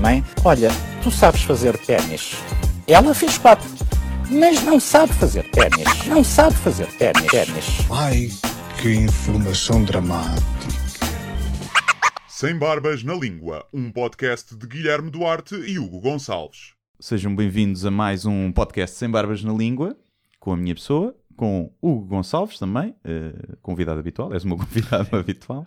Mãe, 0.00 0.24
olha, 0.42 0.70
tu 1.02 1.10
sabes 1.10 1.42
fazer 1.42 1.76
ténis. 1.76 2.34
Ela 2.88 3.14
fez 3.14 3.36
quatro, 3.36 3.68
mas 4.30 4.62
não 4.62 4.80
sabe 4.80 5.12
fazer 5.12 5.42
ténis. 5.50 6.06
Não 6.06 6.24
sabe 6.24 6.54
fazer 6.56 6.86
ténis. 6.96 7.30
ténis. 7.30 7.66
Ai, 7.90 8.28
que 8.80 8.94
informação 8.94 9.84
dramática. 9.84 10.44
Sem 12.26 12.56
Barbas 12.58 13.04
na 13.04 13.12
Língua, 13.12 13.66
um 13.70 13.92
podcast 13.92 14.56
de 14.56 14.66
Guilherme 14.66 15.10
Duarte 15.10 15.54
e 15.54 15.78
Hugo 15.78 16.00
Gonçalves. 16.00 16.72
Sejam 16.98 17.36
bem-vindos 17.36 17.84
a 17.84 17.90
mais 17.90 18.24
um 18.24 18.50
podcast 18.50 18.96
Sem 18.96 19.10
Barbas 19.10 19.44
na 19.44 19.52
Língua, 19.52 19.94
com 20.40 20.52
a 20.52 20.56
minha 20.56 20.74
pessoa, 20.74 21.14
com 21.36 21.70
Hugo 21.82 22.06
Gonçalves 22.06 22.58
também, 22.58 22.94
eh, 23.04 23.34
convidado 23.60 24.00
habitual, 24.00 24.32
és 24.32 24.42
o 24.42 24.48
meu 24.48 24.56
convidado 24.58 25.14
habitual. 25.14 25.66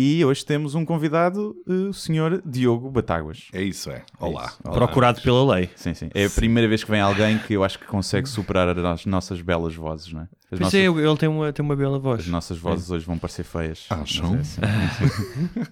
E 0.00 0.24
hoje 0.24 0.46
temos 0.46 0.76
um 0.76 0.84
convidado, 0.84 1.56
eh, 1.68 1.72
o 1.88 1.92
senhor 1.92 2.40
Diogo 2.46 2.88
Batáguas. 2.88 3.48
É 3.52 3.60
isso, 3.60 3.90
é. 3.90 4.04
Olá. 4.20 4.44
isso. 4.46 4.58
Olá. 4.62 4.74
Procurado 4.76 5.20
pela 5.20 5.56
lei. 5.56 5.68
Sim, 5.74 5.92
sim. 5.92 6.08
É 6.14 6.26
a 6.26 6.30
primeira 6.30 6.68
vez 6.68 6.84
que 6.84 6.90
vem 6.92 7.00
alguém 7.00 7.36
que 7.40 7.54
eu 7.54 7.64
acho 7.64 7.80
que 7.80 7.84
consegue 7.84 8.28
superar 8.28 8.68
as 8.78 9.04
nossas 9.04 9.40
belas 9.40 9.74
vozes, 9.74 10.12
não 10.12 10.20
é? 10.20 10.22
As, 10.22 10.28
Pois 10.50 10.60
nossas, 10.60 10.74
é, 10.78 10.84
ele 10.84 11.16
tem 11.16 11.28
uma, 11.28 11.52
tem 11.52 11.64
uma 11.64 11.74
bela 11.74 11.98
voz. 11.98 12.20
as 12.20 12.26
nossas 12.28 12.58
vozes 12.58 12.88
hoje 12.92 13.04
vão 13.04 13.18
parecer 13.18 13.42
feias. 13.42 13.86
Ah, 13.90 14.04
são? 14.06 14.36
é 14.36 14.38
assim. 14.38 14.60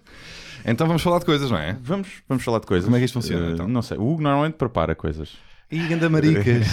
Então 0.69 0.89
vamos 0.89 1.03
falar 1.03 1.21
de 1.21 1.25
coisas, 1.25 1.49
não 1.49 1.59
é? 1.59 1.79
Vamos, 1.81 2.09
vamos 2.29 2.43
falar 2.43 2.59
de 2.59 2.67
coisas. 2.67 2.85
Como 2.87 2.97
é 2.97 2.99
que 2.99 3.05
isto 3.05 3.15
funciona, 3.15 3.47
Eh, 3.47 3.53
então? 3.53 3.69
Não 3.69 3.81
sei. 3.83 3.97
O 3.97 4.11
Hugo 4.11 4.23
normalmente 4.23 4.55
prepara 4.55 4.97
coisas. 4.97 5.31
Ih, 5.71 5.89
ganda 5.89 6.09
maricas. 6.09 6.65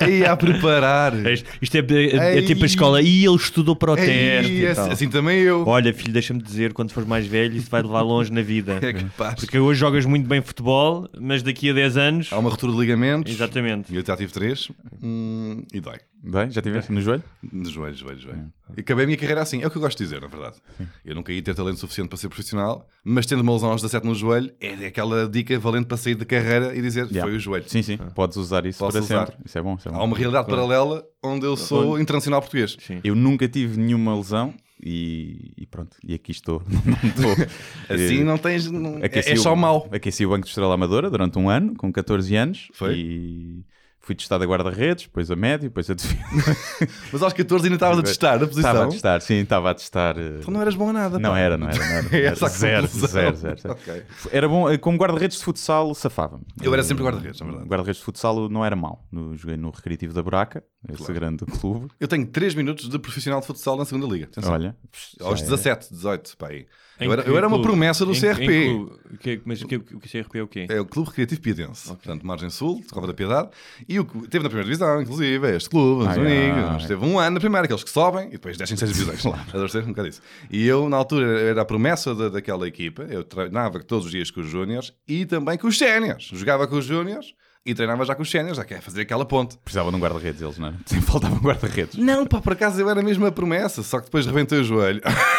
Aí 0.00 0.24
a 0.24 0.34
preparar. 0.34 1.12
É 1.26 1.34
Isto, 1.60 1.76
é, 1.76 1.80
é- 1.80 2.38
é 2.38 2.42
tipo 2.42 2.62
a 2.62 2.66
escola. 2.66 3.02
E 3.02 3.24
ele 3.26 3.36
estudou 3.36 3.76
para 3.76 3.92
o 3.92 3.96
teste. 3.96 4.50
Ei, 4.50 4.60
e 4.62 4.66
assim, 4.66 4.90
assim 4.90 5.08
também 5.08 5.40
eu. 5.40 5.66
Olha, 5.66 5.92
filho, 5.92 6.12
deixa-me 6.14 6.40
dizer, 6.42 6.72
quando 6.72 6.90
fores 6.92 7.06
mais 7.06 7.26
velho, 7.26 7.54
isso 7.56 7.70
vai 7.70 7.82
levar 7.82 8.00
longe 8.00 8.32
na 8.32 8.40
vida. 8.40 8.78
É 8.88 8.92
capaz. 8.94 9.34
Porque 9.34 9.58
hoje 9.58 9.78
jogas 9.78 10.06
muito 10.06 10.26
bem 10.26 10.40
futebol, 10.40 11.06
mas 11.20 11.42
daqui 11.42 11.68
a 11.68 11.72
10 11.74 11.96
anos. 11.98 12.28
Há 12.32 12.38
uma 12.38 12.48
ruptura 12.48 12.72
de 12.72 12.78
ligamentos. 12.78 13.30
Exatamente. 13.30 13.92
E 13.92 13.96
eu 13.96 14.04
já 14.06 14.16
tive 14.16 14.32
três. 14.32 14.70
Hum, 15.02 15.62
e 15.74 15.78
dói. 15.80 15.98
Bem, 16.20 16.50
já 16.50 16.60
tiveste 16.60 16.90
no 16.92 17.00
joelho? 17.00 17.22
De 17.42 17.70
joelho, 17.70 17.94
joelho, 17.94 18.18
joelho. 18.20 18.52
E 18.76 18.80
acabei 18.80 19.04
a 19.04 19.06
minha 19.06 19.16
carreira 19.18 19.40
assim. 19.40 19.62
É 19.62 19.66
o 19.66 19.70
que 19.70 19.76
eu 19.78 19.82
gosto 19.82 19.98
de 19.98 20.04
dizer, 20.04 20.20
na 20.20 20.26
verdade. 20.26 20.56
Eu 21.04 21.14
nunca 21.14 21.32
ia 21.32 21.40
ter 21.40 21.54
talento 21.54 21.78
suficiente 21.78 22.08
para 22.08 22.18
ser 22.18 22.28
profissional, 22.28 22.88
mas 23.04 23.24
tendo 23.24 23.40
uma 23.42 23.52
lesão 23.52 23.70
aos 23.70 23.80
17 23.82 24.04
no 24.06 24.14
joelho, 24.14 24.52
é 24.60 24.86
aquela 24.86 25.28
dica 25.28 25.56
valente 25.60 25.86
para 25.86 25.96
sair 25.96 26.16
da 26.16 26.24
carreira 26.24 26.76
e 26.76 26.82
dizer 26.82 27.06
Yeah. 27.06 27.22
foi 27.22 27.36
o 27.36 27.40
joelho. 27.40 27.64
Sim, 27.68 27.82
sim. 27.82 27.96
Podes 28.14 28.36
usar 28.36 28.66
isso 28.66 28.80
Posso 28.80 28.92
para 28.98 29.02
usar. 29.04 29.26
sempre. 29.28 29.42
Isso 29.46 29.56
é 29.58 29.62
bom. 29.62 29.74
Isso 29.76 29.88
é 29.88 29.92
bom. 29.92 29.98
Há 29.98 30.04
uma 30.04 30.16
realidade 30.16 30.46
paralela 30.48 31.04
onde 31.22 31.46
eu 31.46 31.56
sou 31.56 31.98
internacional 32.00 32.40
português. 32.40 32.76
Eu 33.04 33.14
nunca 33.14 33.48
tive 33.48 33.78
nenhuma 33.78 34.16
lesão 34.16 34.52
e, 34.84 35.52
e 35.56 35.66
pronto, 35.66 35.96
e 36.04 36.14
aqui 36.14 36.30
estou. 36.32 36.62
Não 36.84 37.08
estou. 37.10 37.46
Assim 37.94 38.22
não 38.22 38.38
tens. 38.38 38.70
Não, 38.70 38.98
é, 38.98 39.06
aqueci 39.06 39.30
é 39.30 39.36
só 39.36 39.52
o- 39.52 39.56
mau. 39.56 39.88
Aqueci 39.92 40.24
o 40.26 40.30
Banco 40.30 40.42
de 40.44 40.48
Estrela 40.50 40.74
Amadora 40.74 41.10
durante 41.10 41.38
um 41.38 41.48
ano, 41.48 41.74
com 41.76 41.90
14 41.92 42.36
anos. 42.36 42.68
Foi? 42.74 42.94
E 42.96 43.64
fui 44.08 44.14
testado 44.14 44.42
a 44.42 44.46
guarda-redes, 44.46 45.04
depois 45.04 45.30
a 45.30 45.36
médio, 45.36 45.68
depois 45.68 45.90
a 45.90 45.92
defesa. 45.94 46.56
Mas 47.12 47.22
aos 47.22 47.32
14 47.34 47.66
ainda 47.66 47.76
estavas 47.76 47.98
a 47.98 48.02
testar 48.02 48.36
a 48.36 48.38
posição. 48.46 48.70
Estava 48.70 48.84
a 48.84 48.88
testar, 48.88 49.20
sim, 49.20 49.34
estava 49.34 49.70
a 49.70 49.74
testar. 49.74 50.18
eh, 50.18 50.38
Então 50.40 50.50
não 50.54 50.62
eras 50.62 50.74
bom 50.74 50.88
a 50.88 50.92
nada. 50.94 51.18
Não 51.18 51.36
era, 51.36 51.58
não 51.58 51.68
era, 51.68 51.78
não 51.78 51.84
era. 51.84 52.08
É 52.16 52.24
Era 52.24 52.34
zero, 52.48 52.86
zero, 52.86 53.36
zero, 53.36 53.36
zero. 53.36 53.58
Ok. 53.72 54.02
Era 54.32 54.48
bom, 54.48 54.70
eh, 54.70 54.78
como 54.78 54.96
guarda-redes 54.96 55.36
de 55.38 55.44
futsal, 55.44 55.94
safava-me. 55.94 56.44
Eu 56.62 56.72
era 56.72 56.82
sempre 56.82 57.04
guarda-redes, 57.04 57.38
na 57.40 57.46
verdade. 57.46 57.68
Guarda-redes 57.68 57.98
de 57.98 58.04
futsal 58.04 58.48
não 58.48 58.64
era 58.64 58.74
mau. 58.74 59.06
No, 59.12 59.36
joguei 59.36 59.56
no 59.58 59.70
Recreativo 59.70 60.14
da 60.14 60.22
Buraca, 60.22 60.64
esse 60.88 60.96
Claro. 60.98 61.14
grande 61.14 61.44
clube. 61.44 61.88
Eu 62.00 62.08
tenho 62.08 62.26
3 62.26 62.54
minutos 62.54 62.88
de 62.88 62.98
profissional 62.98 63.40
de 63.40 63.46
futsal 63.46 63.76
na 63.76 63.84
segunda 63.84 64.06
liga. 64.06 64.24
Atenção. 64.24 64.52
Olha, 64.54 64.74
Aos 65.20 65.40
já 65.40 65.44
é- 65.44 65.48
17, 65.50 65.90
18, 65.92 66.36
pá 66.38 66.48
aí. 66.48 66.66
Eu 67.00 67.12
era, 67.12 67.22
eu 67.22 67.36
era 67.36 67.46
uma 67.46 67.62
promessa 67.62 68.04
do 68.04 68.12
Em- 68.12 68.20
CRP. 68.20 68.42
em 68.44 68.76
clube? 68.76 68.98
Que- 69.20 69.40
mas 69.44 69.62
o 69.62 69.66
que, 69.68 69.76
o 69.76 70.00
CRP 70.00 70.38
é 70.38 70.42
o 70.42 70.48
quê? 70.48 70.66
É 70.68 70.80
o 70.80 70.84
Clube 70.84 71.08
Recreativo 71.10 71.40
Piedense. 71.40 71.88
Portanto, 71.88 72.26
Margem 72.26 72.50
Sul, 72.50 72.80
de 72.80 72.88
Cova 72.88 73.06
da 73.06 73.14
Piedade. 73.14 73.50
E 73.88 73.98
o 74.00 74.04
teve 74.04 74.42
na 74.42 74.48
primeira 74.50 74.64
divisão, 74.64 75.00
inclusive, 75.00 75.46
é 75.46 75.56
este 75.56 75.70
clube, 75.70 76.02
os 76.02 76.08
amigos. 76.08 76.28
ai. 76.70 76.76
Esteve 76.78 77.04
um 77.04 77.18
ano 77.18 77.34
na 77.34 77.40
primeira, 77.40 77.64
aqueles 77.64 77.84
que 77.84 77.90
sobem 77.90 78.28
e 78.28 78.32
depois 78.32 78.56
descem 78.56 78.76
seis 78.76 78.92
divisões. 78.92 79.18
Estás 79.24 79.48
a 79.54 79.58
perceber? 79.58 79.84
Um 79.84 79.88
bocado 79.90 80.08
isso. 80.08 80.20
E 80.50 80.66
eu, 80.66 80.88
na 80.88 80.96
altura, 80.96 81.40
era 81.40 81.62
a 81.62 81.64
promessa 81.64 82.14
da, 82.14 82.28
daquela 82.28 82.66
equipa. 82.66 83.02
Eu 83.02 83.22
treinava 83.24 83.78
todos 83.82 84.06
os 84.06 84.10
dias 84.10 84.30
com 84.30 84.40
os 84.40 84.48
Júniors 84.48 84.92
e 85.06 85.24
também 85.24 85.56
com 85.56 85.68
os 85.68 85.78
Séniors. 85.78 86.30
Jogava 86.34 86.66
com 86.66 86.76
os 86.76 86.84
Júniors 86.84 87.34
e 87.68 87.74
treinava 87.74 88.02
já 88.02 88.14
com 88.14 88.22
os 88.22 88.30
Séniors, 88.30 88.56
já 88.56 88.64
quer 88.64 88.80
fazer 88.80 89.02
aquela 89.02 89.26
ponte. 89.26 89.58
Precisava 89.58 89.90
de 89.90 89.96
um 89.96 90.00
guarda-redes 90.00 90.40
eles, 90.40 90.56
não 90.58 90.68
era? 90.68 90.76
Sempre 90.86 91.04
faltava 91.04 91.34
um 91.34 91.38
guarda-redes. 91.38 91.96
Não, 91.98 92.26
pá, 92.26 92.40
por 92.40 92.54
acaso 92.54 92.80
eu 92.80 92.88
era 92.88 93.02
mesmo 93.02 93.26
a 93.26 93.30
promessa, 93.30 93.82
só 93.82 93.98
que 93.98 94.06
depois 94.06 94.24
rebentei 94.24 94.58
o 94.58 94.64
joelho. 94.64 95.02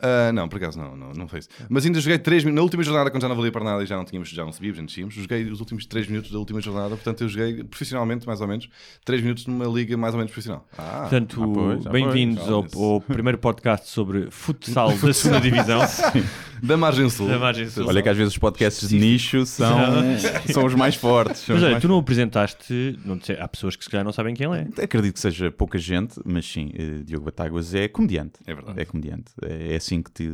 Ah, 0.00 0.30
não, 0.32 0.48
por 0.48 0.56
acaso 0.56 0.78
não, 0.78 0.96
não, 0.96 1.12
não 1.12 1.26
foi 1.26 1.40
isso. 1.40 1.48
Mas 1.68 1.84
ainda 1.84 2.00
joguei 2.00 2.18
3 2.18 2.44
minutos. 2.44 2.56
Na 2.56 2.62
última 2.62 2.82
jornada, 2.84 3.10
quando 3.10 3.22
já 3.22 3.28
não 3.28 3.34
valia 3.34 3.50
para 3.50 3.64
nada 3.64 3.82
e 3.82 3.86
já 3.86 3.96
não 3.96 4.04
tínhamos, 4.04 4.28
já 4.28 4.44
não 4.44 4.52
subíamos, 4.52 4.76
já 4.76 4.82
não 4.82 4.86
descíamos, 4.86 5.14
joguei 5.14 5.44
os 5.50 5.58
últimos 5.58 5.86
3 5.86 6.06
minutos 6.06 6.30
da 6.30 6.38
última 6.38 6.60
jornada. 6.60 6.90
Portanto, 6.90 7.22
eu 7.24 7.28
joguei 7.28 7.64
profissionalmente, 7.64 8.26
mais 8.26 8.40
ou 8.40 8.46
menos, 8.46 8.68
3 9.04 9.22
minutos 9.22 9.46
numa 9.46 9.64
liga 9.66 9.96
mais 9.96 10.14
ou 10.14 10.18
menos 10.18 10.30
profissional. 10.30 10.64
Ah, 10.78 11.00
Portanto, 11.00 11.42
ah, 11.42 11.78
ah, 11.84 11.90
bem-vindos 11.90 12.48
ao, 12.48 12.64
ao 12.80 13.00
primeiro 13.00 13.38
podcast 13.38 13.88
sobre 13.88 14.30
futsal 14.30 14.92
da 14.96 15.12
segunda 15.12 15.40
divisão. 15.42 15.80
Da 16.62 16.76
margem 16.76 17.08
sul. 17.10 17.28
Da 17.28 17.38
margem 17.38 17.68
sul. 17.68 17.86
Olha 17.86 18.02
que 18.02 18.08
às 18.08 18.16
vezes 18.16 18.32
os 18.32 18.38
podcasts 18.38 18.88
de 18.88 18.98
nicho 18.98 19.44
são, 19.46 19.78
são 20.52 20.64
os 20.64 20.74
mais 20.74 20.94
fortes. 20.94 21.44
Mas 21.48 21.62
olha, 21.62 21.72
mais 21.72 21.82
tu 21.82 21.88
não 21.88 21.96
o 21.96 22.00
apresentaste, 22.00 22.98
não 23.04 23.20
sei, 23.20 23.38
há 23.38 23.46
pessoas 23.48 23.76
que 23.76 23.84
se 23.84 23.90
calhar 23.90 24.04
não 24.04 24.12
sabem 24.12 24.34
quem 24.34 24.46
ele 24.50 24.70
é. 24.78 24.82
Acredito 24.84 25.14
que 25.14 25.20
seja 25.20 25.50
pouca 25.50 25.78
gente, 25.78 26.20
mas 26.24 26.46
sim, 26.46 26.70
eh, 26.74 27.02
Diogo 27.04 27.24
Batáguas 27.26 27.74
é 27.74 27.88
comediante. 27.88 28.34
É 28.46 28.54
verdade. 28.54 28.80
É 28.80 28.84
comediante. 28.84 29.32
É 29.42 29.74
é 29.74 29.76
assim 29.76 30.02
que 30.02 30.10
te 30.10 30.30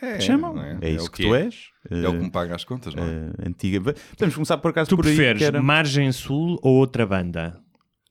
É, 0.00 0.16
te 0.18 0.24
chamam. 0.24 0.60
É, 0.62 0.78
é? 0.80 0.88
É 0.88 0.90
isso 0.92 1.10
que 1.10 1.22
que 1.22 1.28
tu 1.28 1.34
é. 1.34 1.44
és. 1.44 1.54
É 1.90 2.08
o 2.08 2.12
que 2.12 2.16
Eh, 2.18 2.22
me 2.22 2.30
paga 2.30 2.54
as 2.54 2.64
contas, 2.64 2.94
não 2.94 3.02
é? 3.04 3.06
eh, 3.06 3.48
antiga. 3.48 3.80
Podemos 4.16 4.34
começar 4.34 4.58
por 4.58 4.70
acaso 4.70 4.88
Tu 4.90 4.96
por 4.96 5.06
aí. 5.06 5.14
preferes 5.14 5.38
que 5.38 5.44
era- 5.44 5.62
Margem 5.62 6.10
Sul 6.12 6.58
ou 6.62 6.76
outra 6.76 7.06
banda? 7.06 7.58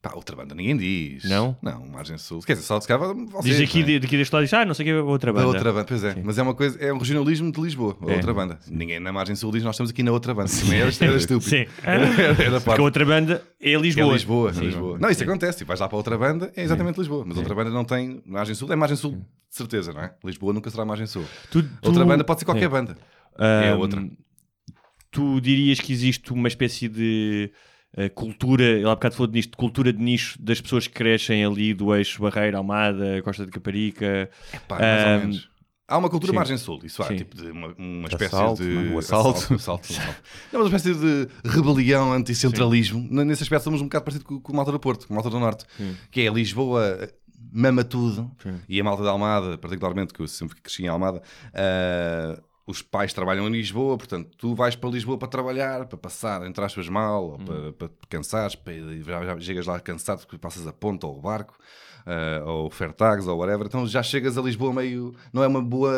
Pá, 0.02 0.14
outra 0.16 0.34
banda, 0.34 0.56
ninguém 0.56 0.78
diz. 0.78 1.26
Não? 1.26 1.58
Não, 1.62 1.86
margem 1.86 2.18
sul. 2.18 2.40
Quer 2.42 2.54
dizer, 2.54 2.66
só 2.66 2.80
se 2.80 2.88
calhar 2.88 3.14
vocês. 3.14 3.58
Diz 3.58 3.60
aqui, 3.60 3.80
não 3.80 3.84
é? 3.84 3.86
de- 3.88 4.00
daqui 4.00 4.16
deste 4.16 4.32
lado, 4.32 4.44
diz, 4.46 4.54
ah, 4.54 4.64
não 4.64 4.74
sei 4.74 4.84
o 4.84 4.88
que 4.88 4.92
é 4.92 5.02
outra 5.02 5.34
Da 5.34 5.40
banda. 5.42 5.48
outra 5.54 5.74
banda, 5.74 5.86
pois 5.86 6.02
é. 6.06 6.16
Mas 6.24 6.38
é 6.38 6.42
uma 6.42 6.54
coisa, 6.56 6.80
é 6.80 6.94
um 6.94 6.98
regionalismo 6.98 7.52
de 7.52 7.60
Lisboa, 7.60 7.98
a 8.08 8.12
É. 8.12 8.16
outra 8.16 8.34
banda. 8.34 8.58
Ninguém 8.70 8.98
na 9.02 9.12
margem 9.12 9.36
sul 9.36 9.52
diz 9.52 9.62
nós 9.62 9.76
estamos 9.76 9.92
aqui 9.92 10.02
na 10.02 10.14
outra 10.14 10.34
banda. 10.34 10.50
Também 10.50 10.80
era, 10.80 10.90
era 11.02 11.16
estúpido. 11.18 11.42
Sim. 11.50 11.66
Era, 11.84 12.06
era, 12.06 12.34
Porque 12.36 12.60
parte. 12.62 12.80
a 12.80 12.84
outra 12.84 13.06
banda 13.06 13.44
é 13.60 13.74
É 13.74 13.78
Lisboa. 13.78 14.14
Lisboa, 14.14 14.50
é 14.52 14.54
Sim. 14.54 14.62
Lisboa. 14.68 14.98
Não, 15.00 15.10
isso 15.10 15.22
acontece. 15.24 15.58
Tipo, 15.58 15.68
vais 15.68 15.80
lá 15.82 15.90
para 15.90 15.98
outra 15.98 16.18
banda, 16.18 16.50
é 16.56 16.64
exatamente 16.64 16.98
Lisboa. 16.98 17.26
Mas 17.28 17.36
outra 17.38 17.54
banda 17.54 17.70
não 17.70 17.84
tem 17.84 18.22
margem 18.26 18.56
sul, 18.56 18.72
é 18.72 18.78
margem 18.78 18.96
sul, 18.96 19.12
de 19.18 19.22
certeza, 19.50 19.92
não 19.92 20.02
é? 20.02 20.14
Lisboa 20.24 20.54
nunca 20.54 20.70
será 20.70 20.86
margem 20.86 21.08
sul. 21.08 21.26
Tu- 21.52 21.62
tu- 21.62 21.70
Outra 21.90 22.06
banda 22.06 22.24
pode 22.24 22.40
ser 22.40 22.46
qualquer 22.46 22.68
Sim. 22.68 22.70
banda. 22.70 22.98
É 23.38 23.72
Ahm, 23.74 23.80
outra. 23.80 24.02
Tu 25.12 25.42
dirias 25.42 25.80
que 25.82 25.92
existe 25.92 26.32
uma 26.32 26.48
espécie 26.48 26.88
de 26.88 27.52
eh, 27.96 28.10
cultura, 28.10 28.64
ele 28.64 28.86
há 28.86 28.96
bocado 28.96 29.16
falou 29.16 29.32
nisto, 29.32 29.52
de 29.52 29.58
cultura 29.58 29.92
de 29.92 30.02
nicho 30.02 30.42
das 30.42 30.62
pessoas 30.62 30.88
que 30.88 30.94
crescem 30.94 31.44
ali 31.44 31.74
do 31.74 31.94
eixo 31.96 32.22
Barreira, 32.22 32.58
Almada, 32.58 33.22
Costa 33.24 33.46
de 33.46 33.52
Caparica. 33.52 34.30
Pá, 34.68 34.80
mais 34.80 35.04
ou 35.04 35.10
Ahm, 35.10 35.20
menos. 35.20 35.50
Há 35.88 35.98
uma 35.98 36.08
cultura 36.08 36.32
sim. 36.32 36.36
margem 36.36 36.58
sul, 36.58 36.80
isso 36.84 37.02
há, 37.02 37.08
Sim. 37.08 37.16
tipo 37.16 37.36
de 37.36 37.50
uma, 37.50 37.74
uma 37.76 38.08
espécie 38.08 38.36
Assalto, 38.36 38.62
de. 38.62 38.70
não 38.70 38.82
é? 38.92 38.94
O 38.94 39.00
assalto. 39.00 39.30
assalto, 39.30 39.54
assalto, 39.56 39.92
assalto. 39.92 40.22
Não, 40.54 40.60
uma 40.62 40.68
espécie 40.68 40.94
de 40.94 41.28
rebelião 41.44 42.14
anticentralismo. 42.14 43.08
Nesse 43.26 43.42
aspecto 43.42 43.64
somos 43.64 43.82
um 43.82 43.86
bocado 43.86 44.06
parecido 44.06 44.26
com, 44.26 44.40
com 44.40 44.54
o 44.54 44.56
Malta 44.56 44.72
do 44.72 44.80
Porto, 44.80 45.08
com 45.08 45.14
o 45.14 45.16
Malta 45.16 45.32
do 45.32 45.40
Norte, 45.40 45.66
que 46.12 46.22
é 46.22 46.30
Lisboa 46.30 47.10
mama 47.52 47.84
tudo, 47.84 48.32
e 48.68 48.80
a 48.80 48.84
Malta 48.84 49.04
da 49.04 49.10
Almada, 49.10 49.58
particularmente, 49.58 50.14
que 50.14 50.20
eu 50.20 50.28
sempre 50.28 50.62
cresci 50.62 50.84
em 50.84 50.88
Almada, 50.88 51.22
ah, 51.54 52.40
os 52.70 52.82
pais 52.82 53.12
trabalham 53.14 53.48
em 53.48 53.52
Lisboa, 53.52 53.98
portanto, 53.98 54.30
tu 54.38 54.54
vais 54.54 54.76
para 54.76 54.90
Lisboa 54.90 55.18
para 55.18 55.28
trabalhar, 55.28 55.86
para 55.88 55.98
passar, 55.98 56.46
entre 56.46 56.64
aspas, 56.64 56.88
mal, 56.88 57.32
ou 57.32 57.38
para, 57.40 57.74
para 57.74 57.88
te 57.88 58.08
cansares, 58.10 58.56
para, 58.56 58.74
já, 59.04 59.26
já 59.26 59.40
chegas 59.40 59.66
lá 59.66 59.80
cansado 59.80 60.20
porque 60.20 60.38
passas 60.38 60.68
a 60.68 60.72
ponta 60.74 61.08
ou 61.08 61.18
o 61.18 61.22
barco, 61.22 61.58
ah, 62.06 62.44
ou 62.46 62.70
Fairtags 62.70 63.26
ou 63.28 63.38
whatever, 63.40 63.66
então 63.68 63.86
já 63.88 64.04
chegas 64.04 64.38
a 64.38 64.42
Lisboa 64.42 64.74
meio. 64.74 65.14
Não 65.34 65.44
é 65.44 65.48
uma 65.48 65.62
boa. 65.62 65.92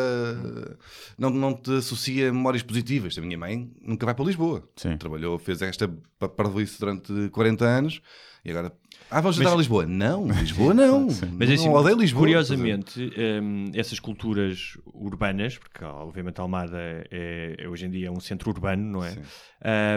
Não, 1.18 1.30
não 1.30 1.52
te 1.54 1.76
associa 1.76 2.32
memórias 2.32 2.62
positivas. 2.62 3.16
A 3.16 3.20
minha 3.20 3.38
mãe 3.38 3.70
nunca 3.80 4.04
vai 4.06 4.14
para 4.14 4.24
Lisboa. 4.24 4.62
Sim. 4.76 4.96
Trabalhou, 4.96 5.38
fez 5.38 5.62
esta 5.62 5.88
pa- 6.18 6.28
parvoíce 6.28 6.78
durante 6.80 7.28
40 7.30 7.64
anos 7.64 8.00
e 8.44 8.50
agora. 8.50 8.72
Ah, 9.12 9.20
vamos 9.20 9.36
jantar 9.36 9.52
a 9.52 9.56
Lisboa. 9.56 9.86
Não, 9.86 10.26
Lisboa 10.40 10.72
não. 10.72 11.06
Mas 11.38 11.50
é 11.50 11.52
assim, 11.52 11.66
não 11.66 11.74
odeio 11.74 11.98
Lisboa. 11.98 12.20
curiosamente, 12.20 13.12
hum, 13.42 13.70
essas 13.74 14.00
culturas 14.00 14.78
urbanas, 14.94 15.58
porque 15.58 15.84
obviamente 15.84 16.40
Almada 16.40 16.78
é, 17.10 17.56
é 17.58 17.68
hoje 17.68 17.84
em 17.84 17.90
dia 17.90 18.10
um 18.10 18.20
centro 18.20 18.50
urbano, 18.50 18.82
não 18.82 19.04
é? 19.04 19.14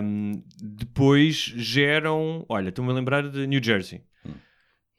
Hum, 0.03 0.43
depois 0.61 1.35
geram. 1.55 2.45
Olha, 2.49 2.69
estou-me 2.69 2.91
a 2.91 2.93
lembrar 2.93 3.29
de 3.29 3.47
New 3.47 3.63
Jersey. 3.63 4.01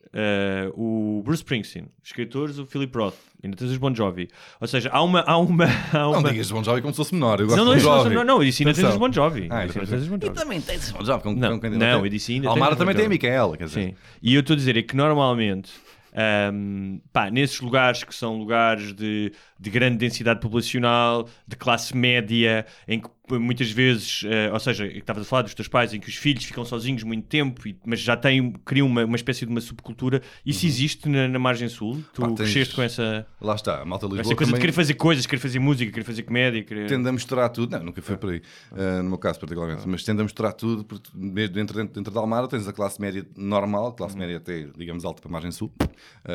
Uh, 0.06 0.72
o 1.18 1.22
Bruce 1.22 1.40
Springsteen, 1.42 1.86
os 2.02 2.08
escritores, 2.08 2.58
o 2.58 2.64
Philip 2.64 2.96
Roth, 2.96 3.16
ainda 3.42 3.56
tens 3.56 3.70
os 3.70 3.76
Bon 3.76 3.94
Jovi. 3.94 4.28
Ou 4.60 4.66
seja, 4.66 4.88
há 4.90 5.02
uma. 5.02 5.20
Há 5.20 5.36
uma, 5.36 5.64
há 5.92 5.98
Não 5.98 6.20
uma... 6.20 6.30
digas 6.30 6.50
Bon 6.50 6.62
Jovi 6.64 6.80
como 6.80 6.92
se 6.94 6.96
fosse 6.98 7.12
menor. 7.14 7.40
Eu 7.40 7.46
gosto 7.46 7.58
Não, 7.58 7.64
não, 7.66 7.76
de 7.76 7.82
Bon 7.82 7.90
não, 7.90 8.02
Jovi. 8.04 8.14
não, 8.14 8.24
não, 8.24 8.38
eu 8.38 8.44
disse 8.44 8.62
ainda 8.62 8.74
tens 8.74 8.88
os. 8.88 8.96
Bon 8.96 9.12
Jovi. 9.12 9.48
Ah, 9.50 9.66
disse 9.66 9.78
ainda 9.78 9.90
tens 9.90 10.02
os 10.02 10.08
Bon 10.08 10.16
E 10.16 10.26
Jovi. 10.26 10.38
também 10.38 10.60
tens 10.60 10.90
Bon 10.92 11.04
Jovi. 11.04 11.22
Com, 11.22 11.32
Não, 11.34 11.58
com, 11.60 11.68
não, 11.70 12.04
eu 12.04 12.08
disse 12.08 12.32
ainda 12.32 12.48
Almada 12.48 12.76
também 12.76 12.94
Bon 12.94 12.98
tem 12.98 13.06
a. 13.06 13.10
Micaela, 13.10 13.56
quer 13.56 13.64
dizer. 13.64 13.88
Sim. 13.88 13.94
E 14.22 14.34
eu 14.34 14.40
estou 14.40 14.54
a 14.54 14.56
dizer 14.56 14.76
é 14.76 14.82
que 14.82 14.96
normalmente, 14.96 15.72
ahm, 16.14 16.98
pá, 17.12 17.30
nesses 17.30 17.60
lugares 17.60 18.04
que 18.04 18.14
são 18.14 18.38
lugares 18.38 18.92
de, 18.94 19.32
de 19.58 19.70
grande 19.70 19.96
densidade 19.96 20.40
populacional, 20.40 21.28
de 21.46 21.56
classe 21.56 21.96
média, 21.96 22.66
em 22.86 23.00
que 23.00 23.08
muitas 23.28 23.70
vezes, 23.70 24.22
eh, 24.24 24.52
ou 24.52 24.60
seja, 24.60 24.86
que 24.88 24.98
estavas 24.98 25.22
a 25.22 25.26
falar 25.26 25.42
dos 25.42 25.52
teus 25.54 25.66
pais, 25.66 25.92
em 25.92 25.98
que 25.98 26.08
os 26.08 26.14
filhos 26.14 26.44
ficam 26.44 26.64
sozinhos 26.64 27.02
muito 27.02 27.26
tempo, 27.26 27.66
e- 27.66 27.76
mas 27.84 27.98
já 27.98 28.16
têm, 28.16 28.52
criam 28.64 28.86
uma, 28.86 29.04
uma 29.04 29.16
espécie 29.16 29.44
de 29.44 29.50
uma 29.50 29.60
subcultura. 29.60 30.22
Isso 30.44 30.64
existe 30.64 31.08
na, 31.08 31.26
na 31.26 31.38
margem 31.38 31.68
sul? 31.68 32.04
Tu 32.14 32.22
Uhum. 32.22 32.28
Pá, 32.30 32.36
tens- 32.36 32.52
cresceste 32.52 32.74
com 32.76 32.82
essa, 32.82 33.26
Lá 33.40 33.54
está, 33.56 33.82
a 33.82 33.84
malta 33.84 34.06
de 34.06 34.12
Lisboa 34.14 34.30
essa 34.32 34.36
coisa 34.36 34.50
de 34.50 34.52
também 34.52 34.60
querer 34.60 34.72
fazer 34.72 34.94
coisas, 34.94 35.26
querer 35.26 35.40
fazer 35.40 35.58
música, 35.58 35.90
querer 35.90 36.04
fazer 36.04 36.22
comédia, 36.22 36.62
querer... 36.62 36.86
tende 36.86 37.08
a 37.08 37.12
misturar 37.12 37.48
tudo. 37.50 37.72
Não, 37.76 37.82
nunca 37.86 38.00
foi 38.00 38.16
por 38.16 38.30
aí, 38.30 38.42
uh, 38.70 39.02
no 39.02 39.08
meu 39.10 39.18
caso 39.18 39.40
particularmente. 39.40 39.82
Mas 39.88 40.04
tende 40.04 40.20
a 40.20 40.24
misturar 40.24 40.52
tudo, 40.52 40.84
porque 40.84 41.10
dentro, 41.14 41.74
dentro, 41.74 41.94
dentro 41.94 42.12
da 42.14 42.20
Almada 42.20 42.46
tens 42.46 42.68
a 42.68 42.72
classe 42.72 43.00
média 43.00 43.26
normal, 43.36 43.92
classe 43.94 44.16
média 44.16 44.36
até, 44.36 44.68
digamos, 44.78 45.04
alta 45.04 45.20
para 45.20 45.30
a 45.30 45.32
margem 45.32 45.50
sul, 45.50 45.72
uh, 45.80 45.88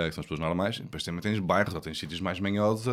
que 0.09 0.11
são 0.11 0.19
as 0.21 0.25
pessoas 0.25 0.39
normais. 0.41 0.77
Depois 0.79 1.03
também 1.03 1.21
tens 1.21 1.39
bairros, 1.39 1.73
ou 1.73 1.79
tens 1.79 1.97
sítios 1.97 2.19
mais 2.19 2.37
manhosos 2.41 2.87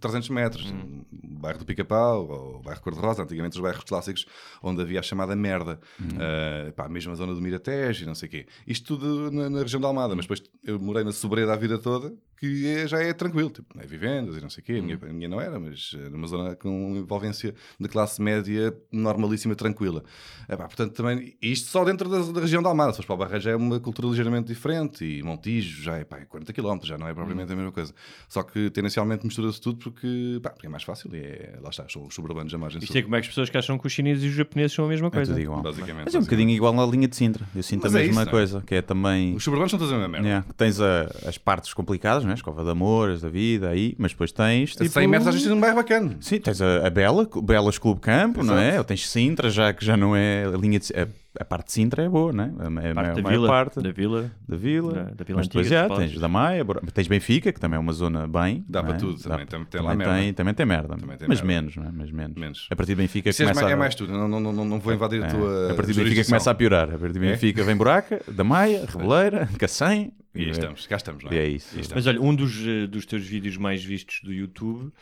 300 0.00 0.28
metros. 0.30 0.70
O 0.70 1.38
bairro 1.40 1.58
do 1.58 1.64
Pica-Pau, 1.64 2.28
ou 2.28 2.62
bairro 2.62 2.80
Cor-de-Rosa, 2.82 3.22
antigamente 3.22 3.56
os 3.56 3.62
bairros 3.62 3.84
clássicos, 3.84 4.26
onde 4.62 4.82
havia 4.82 5.00
a 5.00 5.02
chamada 5.02 5.34
merda. 5.34 5.80
Uh, 6.00 6.72
pá, 6.72 6.88
mesmo 6.88 7.12
a 7.12 7.14
zona 7.14 7.34
do 7.34 7.40
Miratejo 7.40 8.04
e 8.04 8.06
não 8.06 8.14
sei 8.14 8.28
o 8.28 8.30
quê. 8.30 8.46
Isto 8.66 8.96
tudo 8.96 9.30
na, 9.30 9.48
na 9.50 9.60
região 9.60 9.80
da 9.80 9.88
Almada, 9.88 10.14
mas 10.14 10.24
depois 10.26 10.42
eu 10.64 10.78
morei 10.78 11.02
na 11.04 11.12
Sobreda 11.12 11.52
a 11.52 11.56
vida 11.56 11.78
toda, 11.78 12.12
que 12.38 12.66
é- 12.66 12.86
já 12.86 13.02
é 13.02 13.12
tranquilo, 13.12 13.50
tipo, 13.50 13.74
não 13.74 13.82
é 13.82 13.86
vivendas 13.86 14.36
e 14.36 14.40
não 14.40 14.48
sei 14.50 14.62
o 14.62 14.64
quê. 14.64 14.72
A 14.74 14.82
minha, 14.82 14.98
a 15.02 15.12
minha 15.12 15.28
não 15.28 15.40
era, 15.40 15.58
mas 15.60 15.92
era 15.94 16.14
uma 16.14 16.26
zona 16.26 16.56
com 16.56 16.96
envolvência 16.96 17.54
de 17.78 17.88
classe 17.88 18.20
média 18.20 18.74
normalíssima, 18.90 19.54
tranquila. 19.54 20.02
É 20.48 20.56
pá, 20.56 20.64
portanto, 20.66 20.92
também, 20.94 21.36
isto 21.40 21.68
só 21.68 21.84
dentro 21.84 22.08
da, 22.08 22.18
da 22.32 22.40
região 22.40 22.62
da 22.62 22.68
Almada. 22.70 22.92
Se 22.92 22.96
fores 22.96 23.06
para 23.06 23.14
o 23.14 23.18
Barreiro 23.18 23.40
já 23.44 23.50
é 23.50 23.56
uma 23.56 23.78
cultura 23.80 24.08
ligeiramente 24.08 24.48
diferente 24.48 25.04
e 25.04 25.22
Montijo 25.22 25.82
já 25.82 25.96
é 25.98 26.04
pá, 26.04 26.18
é 26.18 26.24
40 26.24 26.52
km, 26.52 26.78
já 26.84 26.96
não 26.98 27.06
é 27.08 27.14
propriamente 27.14 27.52
a 27.52 27.56
mesma 27.56 27.72
coisa. 27.72 27.94
Só 28.28 28.42
que 28.42 28.70
tendencialmente 28.70 29.24
mistura-se 29.26 29.59
tudo 29.60 29.78
porque, 29.78 30.38
pá, 30.42 30.50
porque 30.50 30.66
é 30.66 30.70
mais 30.70 30.82
fácil 30.82 31.10
e 31.14 31.18
é, 31.18 31.58
lá 31.62 31.70
está, 31.70 31.84
são 31.88 32.04
os 32.06 32.14
suburbanos 32.14 32.50
da 32.52 32.58
margem 32.58 32.78
Isto 32.80 32.92
sul. 32.92 32.98
é 33.00 33.02
como 33.02 33.16
é 33.16 33.20
que 33.20 33.24
as 33.24 33.28
pessoas 33.28 33.50
que 33.50 33.58
acham 33.58 33.78
que 33.78 33.86
os 33.86 33.92
chineses 33.92 34.24
e 34.24 34.28
os 34.28 34.34
japoneses 34.34 34.72
são 34.74 34.84
a 34.84 34.88
mesma 34.88 35.08
É 35.08 35.10
coisa. 35.10 35.32
tudo 35.32 35.42
igual. 35.42 35.62
Basicamente, 35.62 36.04
Mas 36.06 36.14
é 36.14 36.18
um 36.18 36.22
bocadinho 36.22 36.50
igual 36.50 36.72
na 36.72 36.84
linha 36.86 37.06
de 37.06 37.14
Sintra. 37.16 37.46
Eu 37.54 37.62
sinto 37.62 37.82
Mas 37.82 37.94
a 37.94 37.98
é 37.98 38.02
mesma 38.06 38.22
isso, 38.22 38.24
não 38.24 38.28
é? 38.28 38.30
coisa, 38.30 38.62
que 38.66 38.74
é 38.74 38.82
também. 38.82 39.34
Os 39.34 39.44
suburbanos 39.44 39.70
são 39.70 39.78
todos 39.78 39.92
a 39.92 39.96
mesma 39.96 40.08
merda. 40.10 40.26
Yeah, 40.26 40.46
que 40.46 40.54
tens 40.54 40.80
a- 40.80 41.10
as 41.26 41.38
partes 41.38 41.72
complicadas, 41.74 42.24
não 42.24 42.30
é? 42.30 42.34
Escova 42.34 42.64
de 42.64 42.70
amores, 42.70 43.20
da 43.20 43.28
vida, 43.28 43.68
aí, 43.68 43.94
mas 43.98 44.12
depois 44.12 44.32
tens. 44.32 44.72
A 44.76 44.78
Tipo, 44.84 44.90
100 44.90 45.06
metros 45.06 45.28
às 45.28 45.34
vezes 45.34 45.48
tens 45.48 45.56
um 45.56 45.60
bairro 45.60 45.76
bacana. 45.76 46.16
Sim, 46.20 46.40
tens 46.40 46.60
a, 46.62 46.86
a 46.86 46.90
Bela, 46.90 47.28
Belas 47.42 47.78
Clube 47.78 48.00
Campo, 48.00 48.42
não 48.42 48.58
é? 48.58 48.78
Ou 48.78 48.84
tens 48.84 49.08
Sintra, 49.08 49.50
já 49.50 49.72
que 49.72 49.84
já 49.84 49.96
não 49.96 50.16
é 50.16 50.44
a 50.46 50.56
linha 50.56 50.78
de. 50.80 50.92
A, 50.94 51.06
a 51.38 51.44
parte 51.44 51.66
de 51.66 51.72
Sintra 51.72 52.02
é 52.02 52.08
boa, 52.08 52.32
não 52.32 52.44
é? 52.44 52.46
A, 52.48 52.90
a, 52.90 52.94
Parte 52.94 53.10
a 53.10 53.14
da 53.14 53.22
maior 53.22 53.38
vila, 53.40 53.48
parte 53.48 53.80
da 53.80 53.92
vila. 53.92 54.32
da 54.48 54.56
vila. 54.56 54.92
da- 54.92 55.02
da 55.14 55.24
vila 55.24 55.38
mas 55.38 55.46
depois 55.48 55.66
antiga, 55.66 55.88
já 55.88 55.96
tens 55.96 56.18
da 56.18 56.28
Maia, 56.28 56.64
tens 56.92 57.06
Benfica, 57.06 57.52
que 57.52 57.60
também 57.60 57.76
é 57.76 57.80
uma 57.80 57.92
zona 57.92 58.26
bem. 58.26 58.64
Dá 58.68 58.82
para 58.82 58.94
é? 58.94 58.98
tudo, 58.98 59.22
também 59.22 59.46
tem- 59.46 59.64
também 59.66 59.96
merda. 59.96 60.14
Tem, 60.14 60.34
também 60.34 60.54
tem 60.54 60.66
merda. 60.66 60.96
Também 60.96 61.16
tem 61.16 61.28
mas 61.28 61.40
merda. 61.40 61.46
menos, 61.62 61.76
não 61.76 61.84
é? 61.84 61.90
Mas 61.92 62.10
menos. 62.10 62.36
Menos. 62.36 62.66
A 62.70 62.74
partir 62.76 62.92
de 62.92 63.02
Benfica 63.02 63.30
Isso 63.30 63.42
é 63.42 63.46
começa 63.46 63.60
mais, 63.60 63.70
a... 63.72 63.74
é 63.74 63.78
mais 63.78 63.94
tudo, 63.94 64.12
não, 64.12 64.26
não, 64.28 64.40
não, 64.40 64.64
não 64.64 64.80
vou 64.80 64.92
invadir 64.92 65.22
a 65.22 65.26
É, 65.26 65.30
tua. 65.30 65.70
a 65.72 65.74
partir 65.74 65.92
de 65.92 66.02
Benfica 66.02 66.24
começa 66.24 66.50
a 66.50 66.54
piorar. 66.54 66.88
A 66.94 66.98
partir 66.98 67.18
de 67.18 67.26
É? 67.26 67.30
Benfica 67.30 67.62
vem 67.62 67.76
Buraca, 67.76 68.20
da 68.26 68.42
Maia, 68.42 68.84
Rebeleira, 68.86 69.48
Cacém. 69.58 70.12
E 70.34 70.42
aí 70.44 70.50
estamos, 70.50 70.86
cá 70.86 70.96
estamos, 70.96 71.22
não 71.24 71.30
é? 71.30 71.34
E 71.34 71.38
é 71.38 71.46
isso. 71.48 71.78
E. 71.78 71.82
Mas 71.94 72.06
olha, 72.06 72.20
um 72.20 72.34
dos, 72.34 72.56
eh, 72.66 72.86
dos 72.86 73.04
teus 73.06 73.24
vídeos 73.26 73.56
mais 73.56 73.84
vistos 73.84 74.20
do 74.22 74.32
YouTube 74.32 74.92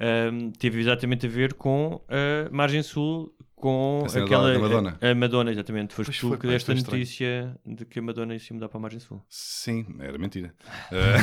ahm, 0.00 0.50
teve 0.58 0.80
exatamente 0.80 1.26
a 1.26 1.28
ver 1.28 1.54
com 1.54 2.00
a 2.08 2.48
Margem 2.54 2.82
Sul, 2.82 3.32
com 3.62 4.04
A 4.12 4.18
aquela. 4.18 4.58
Madonna. 4.58 4.98
A, 5.00 5.08
a 5.10 5.14
Madonna, 5.14 5.52
exatamente. 5.52 5.94
Foste 5.94 6.08
Pois 6.08 6.18
tu 6.18 6.28
foi, 6.30 6.36
que 6.38 6.46
deste 6.48 6.70
a 6.72 6.74
notícia 6.74 7.56
de 7.64 7.84
que 7.84 8.00
a 8.00 8.02
Madonna 8.02 8.34
ia 8.34 8.40
se 8.40 8.52
mudar 8.52 8.68
para 8.68 8.78
a 8.78 8.80
Margem 8.80 8.98
Sul. 8.98 9.22
Sim, 9.28 9.86
era 10.00 10.18
mentira. 10.18 10.52
Eh, 10.90 11.16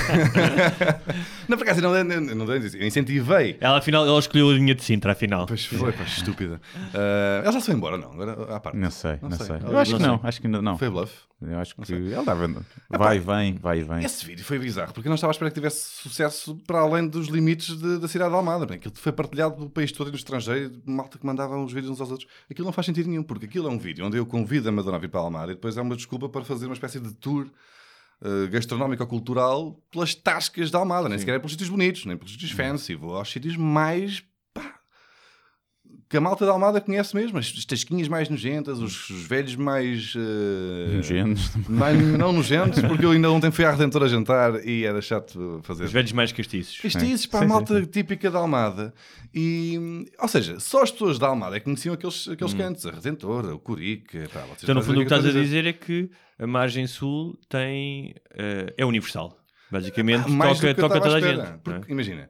não, 1.49 1.57
por 1.57 1.63
acaso, 1.65 1.81
não, 1.81 1.91
não, 2.03 2.21
não, 2.21 2.35
não 2.45 2.53
eu 2.53 2.87
incentivei. 2.87 3.57
Ela, 3.59 3.77
afinal, 3.79 4.05
ela 4.07 4.19
escolheu 4.19 4.49
a 4.49 4.53
linha 4.53 4.73
de 4.73 4.83
Sintra, 4.83 5.11
afinal. 5.11 5.45
Pois 5.45 5.65
foi, 5.65 5.91
pá, 5.91 6.03
estúpida. 6.03 6.61
Eh, 6.93 7.41
ela 7.43 7.51
já 7.51 7.59
se 7.59 7.65
foi 7.65 7.75
embora, 7.75 7.97
não? 7.97 8.11
Agora, 8.13 8.55
à 8.55 8.59
parte. 8.59 8.77
Não 8.77 8.89
sei, 8.89 9.19
não, 9.21 9.29
Não 9.29 9.37
sei. 9.37 9.45
sei. 9.47 9.55
Eu 9.61 9.77
acho 9.77 9.95
que 9.95 10.01
Não 10.01 10.07
não, 10.07 10.19
acho 10.23 10.41
que 10.41 10.47
ainda 10.47 10.61
não. 10.61 10.77
Foi 10.77 10.89
bluff. 10.89 11.13
Eu 11.41 11.57
acho 11.57 11.73
que 11.73 11.93
ela 12.13 12.23
dava. 12.25 12.49
Vai 12.89 13.15
e 13.15 13.19
vem, 13.19 13.53
vai 13.55 13.79
e 13.79 13.83
vem. 13.83 14.03
Esse 14.03 14.25
vídeo 14.25 14.43
foi 14.43 14.59
bizarro, 14.59 14.91
porque 14.93 15.07
eu 15.07 15.09
não 15.09 15.15
estava 15.15 15.31
à 15.31 15.33
espera 15.33 15.49
que 15.49 15.55
tivesse 15.55 15.89
sucesso 16.01 16.59
para 16.67 16.79
além 16.79 17.07
dos 17.07 17.27
limites 17.27 17.77
de- 17.77 17.97
da 17.97 18.09
cidade 18.09 18.31
de 18.31 18.35
Almada. 18.35 18.65
Bem, 18.65 18.75
Aquilo 18.75 18.93
foi 18.97 19.11
partilhado 19.13 19.55
pelo 19.55 19.69
país 19.69 19.89
todo 19.93 20.07
e 20.07 20.11
no 20.11 20.17
estrangeiro, 20.17 20.73
malta 20.85 21.17
que 21.17 21.25
mandava 21.25 21.55
uns 21.57 21.71
vídeos 21.71 21.91
uns 21.93 22.01
aos 22.01 22.11
outros. 22.11 22.28
Aquilo 22.49 22.65
não 22.65 22.73
faz 22.73 22.85
sentido 22.85 23.09
nenhum, 23.09 23.23
porque 23.23 23.45
aquilo 23.45 23.67
é 23.67 23.71
um 23.71 23.79
vídeo 23.79 24.05
onde 24.05 24.17
eu 24.17 24.25
convido 24.25 24.69
a 24.69 24.71
Madonna 24.71 24.97
a 24.97 24.99
vir 24.99 25.09
para 25.09 25.19
Almada 25.19 25.51
e 25.51 25.55
depois 25.55 25.77
é 25.77 25.81
uma 25.81 25.95
desculpa 25.95 26.29
para 26.29 26.43
fazer 26.43 26.65
uma 26.65 26.73
espécie 26.73 26.99
de 26.99 27.13
tour 27.13 27.49
eh, 28.21 28.47
gastronómico 28.47 29.01
ou 29.01 29.07
cultural 29.07 29.81
pelas 29.89 30.13
tascas 30.13 30.69
da 30.69 30.79
Almada, 30.79 31.07
nem 31.07 31.17
sequer 31.17 31.35
é 31.35 31.39
pelos 31.39 31.53
sítios 31.53 31.69
bonitos, 31.69 32.05
nem 32.05 32.17
pelos 32.17 32.33
sítios 32.33 32.51
fancy. 32.51 32.93
Vou 32.93 33.15
aos 33.15 33.31
sítios 33.31 33.55
mais. 33.55 34.23
Que 36.09 36.17
a 36.17 36.21
malta 36.21 36.43
da 36.45 36.51
Almada 36.51 36.81
conhece 36.81 37.15
mesmo, 37.15 37.37
as 37.37 37.53
as 37.55 37.65
tasquinhas 37.65 38.07
mais 38.07 38.27
nojentas, 38.29 38.79
os, 38.79 39.09
os 39.11 39.27
velhos 39.27 39.55
mais. 39.55 40.13
eh, 40.17 40.95
Nojentos. 40.95 41.51
mais- 41.69 42.01
não 42.17 42.33
nojentos, 42.33 42.81
porque 42.81 43.05
eu 43.05 43.11
ainda 43.11 43.29
ontem 43.31 43.51
fui 43.51 43.63
à 43.63 43.71
Redentora 43.71 44.05
a 44.05 44.07
jantar 44.07 44.65
e 44.65 44.85
era 44.85 44.99
chato 45.01 45.59
fazer. 45.63 45.83
Os 45.85 45.91
velhos 45.91 46.11
mais 46.11 46.31
castiços. 46.31 46.79
Castiços 46.79 47.25
para 47.27 47.45
a 47.45 47.47
malta 47.47 47.85
típica 47.85 48.31
da 48.31 48.39
Almada. 48.39 48.91
E, 49.33 50.07
ou 50.19 50.27
seja, 50.27 50.59
só 50.59 50.81
as 50.81 50.89
pessoas 50.91 51.19
da 51.19 51.27
Almada 51.27 51.55
é 51.57 51.59
que 51.59 51.65
conheciam 51.65 51.93
aqueles, 51.93 52.27
aqueles 52.27 52.53
cantos, 52.55 52.85
a 52.87 52.91
Redentora, 52.91 53.53
o 53.53 53.59
Curica. 53.59 54.27
Pá, 54.33 54.43
Então, 54.63 54.73
no 54.73 54.81
fundo, 54.81 55.01
o 55.01 55.05
que 55.05 55.13
estás 55.13 55.23
a 55.25 55.31
dizer 55.31 55.67
é 55.67 55.73
que 55.73 56.09
a 56.39 56.47
Margem 56.47 56.87
Sul 56.87 57.37
tem. 57.47 58.15
eh, 58.35 58.73
é 58.75 58.83
universal. 58.85 59.37
Basicamente, 59.71 60.23
Ah, 60.27 60.47
toca, 60.55 60.73
toca 60.73 60.99
toda 61.01 61.17
a 61.17 61.21
gente. 61.21 61.39
é? 61.41 61.57
Porque, 61.63 61.91
imagina, 61.91 62.27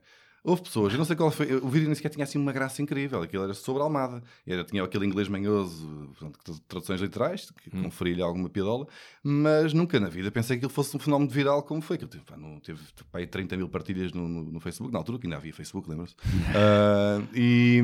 houve 0.50 0.62
pessoas, 0.64 0.92
eu 0.94 0.98
não 0.98 1.06
sei 1.06 1.16
qual 1.16 1.32
foi, 1.32 1.54
o 1.56 1.68
vídeo 1.70 1.86
nem 1.88 1.96
sequer 1.96 2.10
tinha 2.10 2.24
assim 2.24 2.38
uma 2.40 2.52
graça 2.52 2.82
incrível, 2.82 3.22
aquilo 3.22 3.44
era 3.44 3.54
sobre 3.54 3.82
a 3.82 3.86
Almada, 3.86 4.24
era, 4.46 4.64
tinha 4.64 4.84
aquele 4.84 5.06
inglês 5.06 5.28
manhoso, 5.28 5.88
portanto, 6.18 6.62
traduções 6.68 7.00
literais, 7.02 7.52
que 7.64 7.76
Hum. 7.76 7.84
conferia-lhe 7.84 8.22
alguma 8.22 8.50
piadola, 8.50 8.88
mas 9.24 9.74
nunca 9.74 10.00
na 10.00 10.10
vida 10.10 10.32
pensei 10.32 10.58
que 10.58 10.66
ele 10.66 10.74
fosse 10.74 10.96
um 10.96 11.00
fenómeno 11.00 11.30
viral 11.30 11.64
como 11.64 11.82
foi, 11.82 11.98
que 11.98 12.06
teve, 12.08 12.24
pá, 12.24 12.36
não, 12.38 12.60
teve 12.60 12.80
pá, 13.12 13.20
aí 13.20 13.28
30 13.28 13.56
mil 13.58 13.70
partilhas 13.70 14.12
no, 14.14 14.28
no- 14.28 14.44
no 14.52 14.60
Facebook, 14.60 14.92
na 14.92 15.00
altura 15.00 15.20
que 15.20 15.28
ainda 15.28 15.38
havia 15.38 15.54
Facebook, 15.54 15.90
lembra-se? 15.90 16.16
Ah, 16.56 17.22
e... 17.34 17.82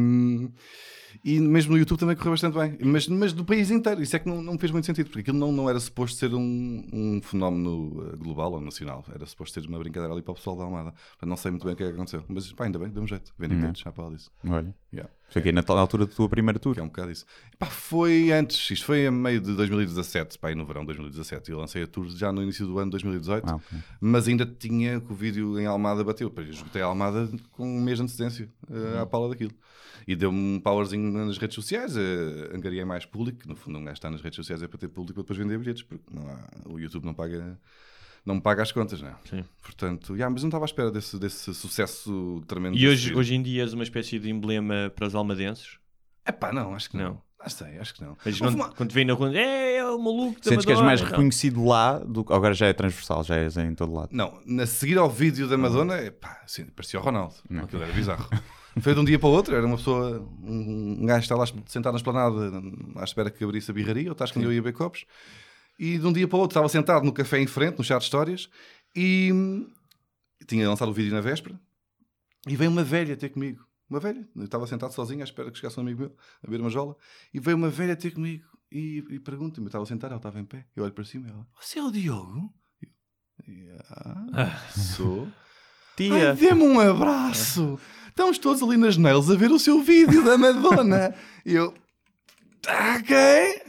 E 1.24 1.40
mesmo 1.40 1.72
no 1.74 1.78
YouTube 1.78 2.00
também 2.00 2.16
correu 2.16 2.32
bastante 2.34 2.58
bem. 2.58 2.78
Mas, 2.84 3.08
mas 3.08 3.34
do 3.34 3.44
país 3.46 3.72
inteiro. 3.72 4.02
Isso 4.02 4.16
é 4.16 4.20
que 4.20 4.28
não, 4.28 4.42
não 4.42 4.58
fez 4.58 4.72
muito 4.72 4.86
sentido, 4.86 5.08
porque 5.08 5.22
aquilo 5.22 5.38
não, 5.38 5.52
não 5.52 5.70
era 5.70 5.80
suposto 5.80 6.18
ser 6.18 6.34
um, 6.34 6.86
um 6.94 7.22
fenómeno 7.22 8.12
eh, 8.14 8.16
global 8.18 8.54
ou 8.54 8.62
nacional. 8.62 9.04
Era 9.14 9.26
suposto 9.26 9.60
ser 9.62 9.68
uma 9.68 9.80
brincadeira 9.80 10.14
ali 10.14 10.22
para 10.22 10.32
o 10.32 10.36
pessoal 10.36 10.56
da 10.56 10.64
Almada. 10.64 10.92
Portanto, 10.92 11.30
não 11.30 11.38
sei 11.38 11.52
muito 11.52 11.64
bem 11.66 11.74
o 11.74 11.78
que 11.78 11.84
é 11.84 11.88
que 11.88 11.94
aconteceu. 11.94 12.24
Mas 12.28 12.52
pá, 12.54 12.66
ainda 12.66 12.80
bem, 12.80 12.90
deu 12.90 13.04
um 13.04 13.08
jeito. 13.08 13.34
Vendem 13.38 13.58
Uhum. 13.64 13.74
já 13.76 13.92
para 13.92 14.10
disso. 14.10 14.30
Olha. 14.48 14.76
Yeah. 14.94 15.12
Foi 15.30 15.42
aqui 15.42 15.52
na 15.52 15.62
tal 15.64 15.78
altura 15.78 16.06
da 16.06 16.14
tua 16.14 16.30
primeira 16.30 16.58
tour. 16.58 16.74
Que 16.76 16.80
é 16.80 16.84
um 16.84 16.88
bocado 16.88 17.12
isso. 17.12 17.26
Foi 17.70 18.32
antes, 18.32 18.70
isto 18.72 18.86
foi 18.86 19.08
a 19.08 19.12
meio 19.12 19.42
de 19.42 19.54
2017, 19.56 20.38
pá, 20.40 20.54
no 20.56 20.66
verão 20.66 20.82
de 20.82 20.88
2017. 20.88 21.52
Eu 21.52 21.58
lancei 21.60 21.84
a 21.84 21.88
tour 21.88 22.08
já 22.10 22.32
no 22.32 22.42
início 22.42 22.66
do 22.66 22.78
ano 22.80 22.86
de 22.86 22.92
2018, 22.92 23.50
Ah, 23.50 23.56
ok. 23.56 23.80
mas 24.00 24.28
ainda 24.28 24.46
tinha 24.46 25.02
que 25.02 25.12
o 25.12 25.16
vídeo 25.16 25.60
em 25.60 25.66
Almada 25.66 26.04
bateu. 26.04 26.32
Eu 26.36 26.44
esgotei 26.44 26.82
a 26.82 26.86
Almada 26.86 27.30
com 27.52 27.68
um 27.68 27.82
mês 27.82 27.98
de 27.98 28.04
antecedência 28.04 28.50
eh, 28.72 29.00
à 29.00 29.06
pala 29.06 29.30
daquilo. 29.30 29.52
E 30.08 30.16
deu-me 30.16 30.38
um 30.38 30.60
powerzinho 30.60 31.12
nas 31.12 31.38
redes 31.38 31.56
sociais, 31.56 31.98
eh, 31.98 32.52
angariei 32.56 32.86
mais 32.86 33.06
público, 33.06 33.40
no 33.48 33.56
fundo 33.56 33.80
um 33.80 33.84
gajo 33.84 33.96
está 33.96 34.10
nas 34.10 34.22
redes 34.22 34.36
sociais 34.38 34.62
é 34.62 34.68
para 34.68 34.78
ter 34.78 34.88
público 34.88 35.16
para 35.16 35.24
depois 35.24 35.40
vender 35.40 35.58
bilhetes, 35.58 35.82
porque 35.84 36.04
há- 36.16 36.70
o 36.70 36.80
YouTube 36.80 37.06
não 37.06 37.14
paga. 37.14 37.60
Não 38.26 38.36
me 38.36 38.42
paga 38.42 38.64
as 38.64 38.72
contas, 38.72 39.02
não 39.02 39.10
é? 39.10 39.16
Sim. 39.30 39.44
Portanto, 39.62 40.14
yeah, 40.16 40.32
mas 40.34 40.42
não 40.42 40.48
estava 40.50 40.66
à 40.66 40.68
espera 40.68 40.90
desse, 40.92 41.20
desse 41.20 41.54
sucesso 41.54 42.44
tremendo. 42.48 42.76
E 42.76 42.88
hoje, 42.88 43.14
hoje 43.14 43.36
em 43.36 43.42
dia 43.44 43.62
és 43.62 43.74
uma 43.74 43.84
espécie 43.84 44.18
de 44.18 44.30
emblema 44.32 44.92
para 44.96 45.06
os 45.08 45.14
almadenses? 45.14 45.78
Epá, 46.28 46.52
não, 46.52 46.74
acho 46.74 46.90
que 46.90 46.98
não. 46.98 47.04
Não. 47.06 47.22
Ah, 47.40 47.50
sei, 47.50 47.78
acho 47.78 47.94
que 47.94 48.04
não. 48.04 48.18
Mas 48.26 48.40
não, 48.40 48.50
uma- 48.50 48.70
quando 48.70 48.90
te 48.90 48.96
vem 48.96 49.06
na 49.06 49.14
rua, 49.14 49.32
é, 49.38 49.78
é 49.78 49.86
o 49.86 50.00
maluco 50.00 50.40
da 50.42 50.50
Sentes 50.50 50.66
que 50.66 50.72
és 50.72 50.80
Madonna", 50.80 50.86
mais 50.86 51.02
não. 51.02 51.08
reconhecido 51.10 51.64
lá 51.64 52.00
do 52.00 52.26
que 52.26 52.34
agora 52.34 52.56
já 52.56 52.66
é 52.66 52.74
transversal, 52.74 53.24
já 53.24 53.36
és 53.36 53.56
em 53.58 53.76
todo 53.76 53.94
lado. 53.94 54.10
Não, 54.12 54.40
na 54.44 54.66
seguir 54.66 54.98
ao 54.98 55.08
vídeo 55.08 55.48
da 55.48 55.56
Madonna, 55.56 56.02
epá, 56.02 56.42
sim, 56.48 56.66
parecia 56.66 57.00
o 57.00 57.04
Ronaldo. 57.04 57.36
Aquilo 57.62 57.84
era 57.84 57.94
bizarro. 57.94 58.28
Foi 58.82 58.94
de 58.96 59.00
um 59.00 59.06
dia 59.06 59.20
para 59.20 59.30
o 59.30 59.32
outro, 59.32 59.56
era 59.56 59.66
uma 59.66 59.78
pessoa, 59.78 60.28
um, 60.44 60.98
um 61.02 61.06
gajo 61.06 61.20
que 61.20 61.26
está 61.26 61.36
lá 61.36 61.46
sentado 61.68 61.94
na 61.94 61.98
esplanada 61.98 62.36
à 62.98 63.04
espera 63.04 63.30
que 63.30 63.44
abrisse 63.44 63.70
a 63.70 63.74
birraria, 63.74 64.08
ou 64.10 64.14
estás 64.14 64.32
quando 64.32 64.46
eu 64.46 64.52
ia 64.52 64.62
beber 64.62 64.76
copos. 64.76 65.06
E 65.78 65.98
de 65.98 66.06
um 66.06 66.14
dia 66.14 66.28
para 66.28 66.38
o 66.38 66.40
outro 66.40 66.54
estava 66.54 66.70
sentado 66.70 67.06
no 67.06 67.14
café 67.14 67.40
em 67.40 67.48
frente, 67.48 67.78
no 67.78 67.84
chat 67.84 68.00
de 68.00 68.06
histórias, 68.06 68.50
e 68.96 69.32
hum, 69.34 69.70
tinha 70.48 70.68
lançado 70.68 70.90
o 70.90 70.94
vídeo 70.94 71.14
na 71.14 71.22
véspera. 71.22 71.60
E 72.48 72.56
veio 72.56 72.72
uma 72.72 72.84
velha 72.84 73.18
ter 73.18 73.30
comigo. 73.30 73.66
Uma 73.90 74.00
velha. 74.00 74.28
Eu 74.36 74.44
estava 74.44 74.66
sentado 74.68 74.94
sozinho 74.94 75.22
à 75.22 75.24
espera 75.24 75.52
que 75.52 75.58
chegasse 75.58 75.80
um 75.80 75.84
amigo 75.84 76.02
meu 76.02 76.16
a 76.44 76.50
ver 76.50 76.60
uma 76.60 76.70
jola. 76.70 76.96
E 77.34 77.40
veio 77.40 77.58
uma 77.58 77.70
velha 77.70 77.96
ter 77.96 78.12
comigo 78.12 78.46
e, 78.72 79.04
e 79.10 79.20
pergunta-me. 79.20 79.66
Eu 79.66 79.70
estava 79.70 79.86
sentado, 79.86 80.12
ela 80.12 80.20
estava 80.20 80.40
em 80.40 80.46
pé. 80.46 80.66
Eu 80.76 80.84
olho 80.84 80.94
para 80.94 81.04
cima 81.04 81.28
e 81.28 81.32
ela: 81.32 81.48
Você 81.60 81.80
é 81.80 81.84
o 81.84 81.92
Diogo? 81.92 82.54
Eu, 83.48 83.78
ah, 84.34 84.70
sou. 84.76 85.28
Tia. 85.96 86.32
Ai, 86.32 86.36
dê-me 86.36 86.64
um 86.64 86.80
abraço. 86.80 87.80
Estamos 88.10 88.38
todos 88.38 88.62
ali 88.62 88.76
nas 88.76 88.98
nails 88.98 89.30
a 89.30 89.36
ver 89.36 89.52
o 89.52 89.60
seu 89.60 89.82
vídeo 89.82 90.24
da 90.24 90.38
Madonna. 90.38 91.16
e 91.46 91.54
eu, 91.54 91.74
"Tá, 92.66 92.98
ok. 93.00 93.16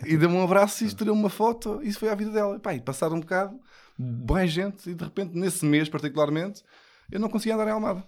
E 0.07 0.17
deu-me 0.17 0.37
um 0.37 0.43
abraço 0.45 0.85
e 0.85 0.95
tirou 0.95 1.15
uma 1.15 1.29
foto. 1.31 1.81
Isso 1.83 1.99
foi 1.99 2.09
a 2.09 2.15
vida 2.15 2.31
dela. 2.31 2.59
Pá, 2.59 2.75
e 2.75 2.81
passaram 2.81 3.17
um 3.17 3.21
bocado, 3.21 3.59
bem 3.99 4.47
gente, 4.49 4.91
e 4.91 4.95
de 4.95 5.05
repente, 5.05 5.37
nesse 5.39 5.65
mês 5.65 5.89
particularmente, 5.89 6.63
eu 7.11 7.21
não 7.21 7.29
conseguia 7.29 7.55
andar 7.55 7.69
em 7.69 7.73
Almada. 7.73 8.03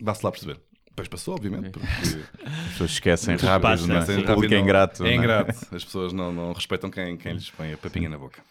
Dá-se 0.00 0.22
lá 0.24 0.28
a 0.28 0.32
perceber. 0.32 0.60
Depois 0.88 1.08
passou, 1.08 1.34
obviamente. 1.34 1.70
Porque 1.70 1.86
As 2.44 2.68
pessoas 2.70 2.90
esquecem 2.90 3.36
rápido, 3.36 3.62
passa, 3.62 3.86
não 3.86 3.96
é? 3.96 3.98
O 3.98 4.24
rápido 4.26 4.44
é 4.52 4.56
não- 4.56 4.62
ingrato. 4.64 5.02
É 5.02 5.06
não 5.06 5.12
é? 5.12 5.14
ingrato. 5.14 5.50
As 5.74 5.84
pessoas 5.84 6.12
não, 6.12 6.32
não 6.32 6.52
respeitam 6.52 6.90
quem, 6.90 7.16
quem 7.16 7.32
lhes 7.34 7.50
põe 7.50 7.72
a 7.72 7.78
papinha 7.78 8.08
na 8.08 8.18
boca. 8.18 8.42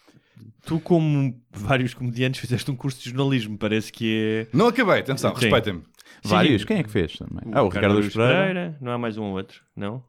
Tu, 0.64 0.78
como 0.80 1.38
vários 1.50 1.94
comediantes, 1.94 2.40
fizeste 2.40 2.70
um 2.70 2.76
curso 2.76 3.00
de 3.02 3.10
jornalismo. 3.10 3.58
Parece 3.58 3.92
que 3.92 4.46
é. 4.50 4.56
Não 4.56 4.68
acabei, 4.68 5.00
atenção, 5.00 5.32
respeitem-me. 5.34 5.82
Vários. 6.22 6.62
Sim. 6.62 6.68
Quem 6.68 6.78
é 6.78 6.82
que 6.82 6.90
fez 6.90 7.16
também? 7.18 7.42
ah, 7.52 7.62
o 7.62 7.68
Ricardo 7.68 7.94
Luz 7.94 8.12
Pereira. 8.14 8.76
Não 8.80 8.92
há 8.92 8.98
mais 8.98 9.16
um 9.18 9.24
ou 9.24 9.32
outro, 9.36 9.62
não? 9.76 10.02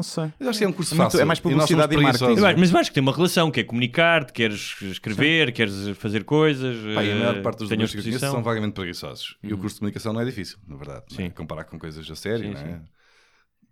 Não 0.00 0.02
sei. 0.02 0.32
Mas 0.38 0.48
acho 0.48 0.58
que 0.58 0.64
é 0.64 0.68
um 0.68 0.72
curso 0.72 0.94
É 0.94 0.96
muito- 0.96 1.06
fácil. 1.10 1.20
é 1.20 1.24
mais 1.26 1.38
E 1.38 1.42
publicidade 1.42 1.94
e 1.94 1.96
marketing. 1.98 2.18
Preguiçosos. 2.24 2.44
acho- 2.44 2.58
Mas 2.58 2.70
eu 2.72 2.78
acho 2.78 2.90
que 2.90 2.94
tem 2.94 3.02
uma 3.02 3.12
relação, 3.12 3.50
que 3.50 3.60
é 3.60 3.64
comunicar, 3.64 4.24
queres 4.32 4.76
escrever, 4.80 5.52
queres 5.52 5.88
fazer 5.98 6.24
coisas. 6.24 6.76
Pá, 6.94 7.04
e 7.04 7.12
a 7.12 7.14
maior 7.16 7.36
eh, 7.36 7.42
parte 7.42 7.58
dos 7.58 7.68
dois 7.68 7.90
que 7.92 7.98
eu 7.98 8.02
conheço 8.02 8.18
são 8.20 8.42
vagamente 8.42 8.72
preguiçosos. 8.72 9.36
E 9.42 9.52
o 9.52 9.58
curso 9.58 9.74
de 9.76 9.80
comunicação 9.80 10.12
não 10.14 10.20
é 10.22 10.24
difícil, 10.24 10.56
na 10.66 10.76
verdade. 10.76 11.04
não 11.10 11.18
é? 11.18 11.28
Sim. 11.28 11.30
Comparar 11.34 11.64
com 11.64 11.78
coisas 11.78 12.10
a 12.10 12.16
sério, 12.16 12.44
Sim, 12.46 12.54
não 12.54 12.60
é? 12.60 12.64
sim. 12.76 12.80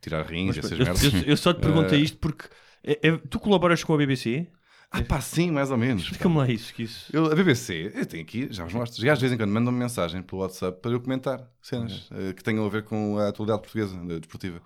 Tirar 0.01 0.23
rins, 0.27 0.49
Mas, 0.57 0.59
essas 0.59 0.73
eu, 0.73 0.79
merdas. 0.85 1.03
eu- 1.05 1.23
eu 1.23 1.37
só 1.37 1.53
te 1.55 1.61
perguntei 1.61 1.99
Eh, 1.99 2.03
isto 2.03 2.19
porque 2.19 2.45
é- 2.85 3.09
é- 3.09 3.17
tu 3.31 3.41
colaboras 3.41 3.83
com 3.83 3.95
a 3.95 3.97
BBC? 3.97 4.47
Ah, 4.91 5.03
pá, 5.03 5.21
sim, 5.21 5.51
mais 5.51 5.71
ou 5.71 5.77
menos. 5.77 6.05
Explica-me 6.05 6.37
lá 6.37 6.49
isso. 6.49 6.73
Que 6.73 6.85
isso... 6.85 7.15
Eu, 7.15 7.27
a 7.27 7.35
BBC, 7.35 7.93
eu 7.95 8.07
tenho 8.07 8.23
aqui, 8.23 8.49
já 8.51 8.65
vos 8.65 8.73
mostro. 8.73 9.03
Já 9.03 9.13
às 9.13 9.21
vezes 9.21 9.35
em 9.35 9.39
quando 9.39 9.51
mandam-me 9.53 9.79
mensagem 9.79 10.23
pelo 10.23 10.41
WhatsApp 10.41 10.81
para 10.81 10.93
eu 10.93 11.01
comentar 11.01 11.47
cenas 11.61 12.09
eh, 12.11 12.33
que 12.33 12.43
tenham 12.43 12.65
a 12.65 12.69
ver 12.71 12.85
com 12.85 13.19
a 13.19 13.29
atualidade 13.29 13.61
portuguesa, 13.61 14.01
eh, 14.09 14.19
desportiva. 14.19 14.63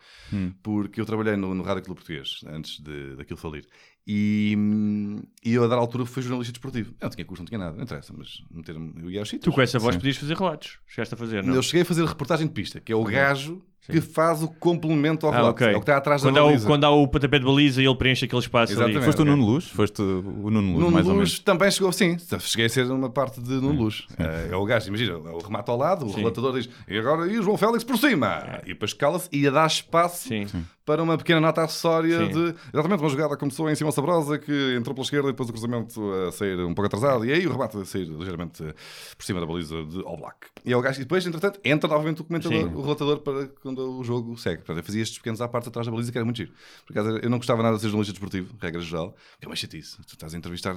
Porque 0.62 1.00
eu 1.00 1.04
trabalhei 1.04 1.34
no, 1.34 1.54
no 1.54 1.64
Rádio 1.64 1.82
Clube 1.82 2.00
Português 2.00 2.40
antes 2.46 2.80
de, 2.80 3.16
daquilo 3.16 3.36
falir. 3.36 3.66
E, 4.06 4.54
hum, 4.56 5.22
e 5.44 5.54
eu, 5.54 5.64
a 5.64 5.66
dar 5.66 5.76
altura, 5.76 6.06
fui 6.06 6.22
jornalista 6.22 6.52
desportivo. 6.52 6.94
Eu 7.00 7.04
não 7.06 7.10
tinha 7.10 7.24
curso, 7.24 7.42
não 7.42 7.48
tinha 7.48 7.58
nada, 7.58 7.76
não 7.76 7.82
interessa, 7.82 8.14
mas 8.16 8.42
meter-me, 8.50 8.92
eu 9.02 9.10
ia 9.10 9.20
aos 9.20 9.28
sítios. 9.28 9.44
Tu 9.44 9.52
com 9.52 9.60
essa 9.60 9.78
voz 9.78 9.96
podias 9.96 10.16
fazer 10.16 10.36
relatos. 10.36 10.78
Chegaste 10.86 11.14
a 11.14 11.16
fazer, 11.16 11.42
não? 11.42 11.54
Eu 11.54 11.62
cheguei 11.62 11.82
a 11.82 11.84
fazer 11.84 12.04
reportagem 12.04 12.46
de 12.46 12.52
pista, 12.52 12.80
que 12.80 12.92
é 12.92 12.96
o 12.96 13.02
gajo 13.04 13.60
que 13.90 14.00
faz 14.00 14.42
o 14.42 14.48
complemento 14.48 15.26
ao 15.26 15.32
Ah, 15.32 15.36
relato. 15.36 15.50
ok. 15.54 15.66
É 15.66 15.70
o 15.70 15.74
que 15.74 15.78
está 15.80 15.96
atrás 15.96 16.22
quando 16.22 16.34
da 16.36 16.40
há, 16.40 16.44
o, 16.44 16.46
baliza. 16.48 16.66
quando 16.66 16.84
há 16.84 16.90
o 16.90 17.08
pontapé 17.08 17.38
de 17.38 17.44
baliza 17.44 17.82
e 17.82 17.86
ele 17.86 17.96
preenche 17.96 18.24
aquele 18.24 18.40
espaço 18.40 18.72
Exatamente. 18.72 18.96
ali. 18.98 19.04
Foste 19.06 19.22
o. 19.22 19.24
Nuno 19.24 19.44
Luz? 19.44 19.64
Foste 19.68 20.02
o 20.02 20.50
Nuno 20.50 20.60
Luz, 20.72 20.78
Nuno 20.80 20.90
mais 20.92 21.06
ou 21.06 21.12
Luz 21.14 21.30
menos. 21.30 21.38
também 21.40 21.70
chegou, 21.70 21.92
sim, 21.92 22.16
cheguei 22.40 22.66
a 22.66 22.68
ser 22.68 22.90
uma 22.90 23.10
parte 23.10 23.40
de 23.40 23.50
Nuno 23.54 23.72
Luz. 23.82 24.06
Eh, 24.18 24.48
É 24.52 24.56
o 24.56 24.64
gajo, 24.64 24.88
imagina, 24.88 25.12
é 25.14 25.30
o 25.32 25.38
remate 25.38 25.70
ao 25.70 25.76
lado, 25.76 26.06
o 26.06 26.12
relatador 26.12 26.52
diz, 26.54 26.68
e 26.88 26.96
agora 26.98 27.26
e 27.26 27.38
o 27.38 27.42
João 27.42 27.56
Félix 27.56 27.82
por 27.84 27.98
cima. 27.98 28.60
E 28.64 28.68
depois 28.68 28.92
cala-se 28.92 29.28
e 29.32 29.50
dá 29.50 29.66
espaço 29.66 30.28
Sim. 30.28 30.46
Para 30.84 31.02
uma 31.02 31.16
pequena 31.16 31.40
nota 31.40 31.62
acessória 31.62 32.18
Sim. 32.18 32.32
de. 32.32 32.54
Exatamente, 32.72 33.00
uma 33.00 33.08
jogada 33.08 33.36
começou 33.36 33.70
em 33.70 33.74
Simão 33.74 33.92
Sabrosa, 33.92 34.38
que 34.38 34.74
entrou 34.76 34.94
pela 34.94 35.04
esquerda 35.04 35.28
e 35.28 35.32
depois 35.32 35.48
o 35.48 35.52
cruzamento 35.52 36.12
a 36.28 36.32
sair 36.32 36.58
um 36.60 36.74
pouco 36.74 36.86
atrasado, 36.86 37.24
e 37.24 37.32
aí 37.32 37.46
o 37.46 37.52
remate 37.52 37.76
a 37.78 37.84
sair 37.84 38.04
ligeiramente 38.04 38.64
eh, 38.64 38.74
por 39.16 39.24
cima 39.24 39.40
da 39.40 39.46
baliza 39.46 39.82
de 39.84 40.00
All 40.04 40.16
Black. 40.16 40.48
E 40.64 40.72
é 40.72 40.76
o 40.76 40.80
gajo, 40.80 41.00
e 41.00 41.04
depois, 41.04 41.26
entretanto, 41.26 41.60
entra 41.64 41.88
novamente 41.88 42.20
o 42.20 42.24
comentador, 42.24 42.58
Sim. 42.58 42.74
o 42.74 42.82
relatador, 42.82 43.18
para 43.20 43.48
quando 43.62 43.98
o 43.98 44.04
jogo 44.04 44.36
segue. 44.36 44.58
Portanto, 44.58 44.78
eu 44.78 44.84
fazia 44.84 45.02
estes 45.02 45.18
pequenos 45.18 45.40
à 45.40 45.48
parte 45.48 45.68
atrás 45.68 45.86
da 45.86 45.92
baliza, 45.92 46.10
que 46.10 46.18
era 46.18 46.24
muito 46.24 46.36
giro. 46.36 46.52
Por 46.86 46.92
acaso, 46.92 47.18
eu 47.18 47.30
não 47.30 47.38
gostava 47.38 47.62
nada 47.62 47.76
de 47.76 47.82
ser 47.82 47.88
jornalista 47.88 48.12
desportivo, 48.12 48.54
regra 48.60 48.80
geral, 48.80 49.12
porque 49.32 49.46
é 49.46 49.48
uma 49.48 49.56
chatice. 49.56 49.96
Tu 49.98 50.14
estás 50.14 50.34
a 50.34 50.36
entrevistar 50.36 50.76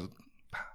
pá, 0.51 0.73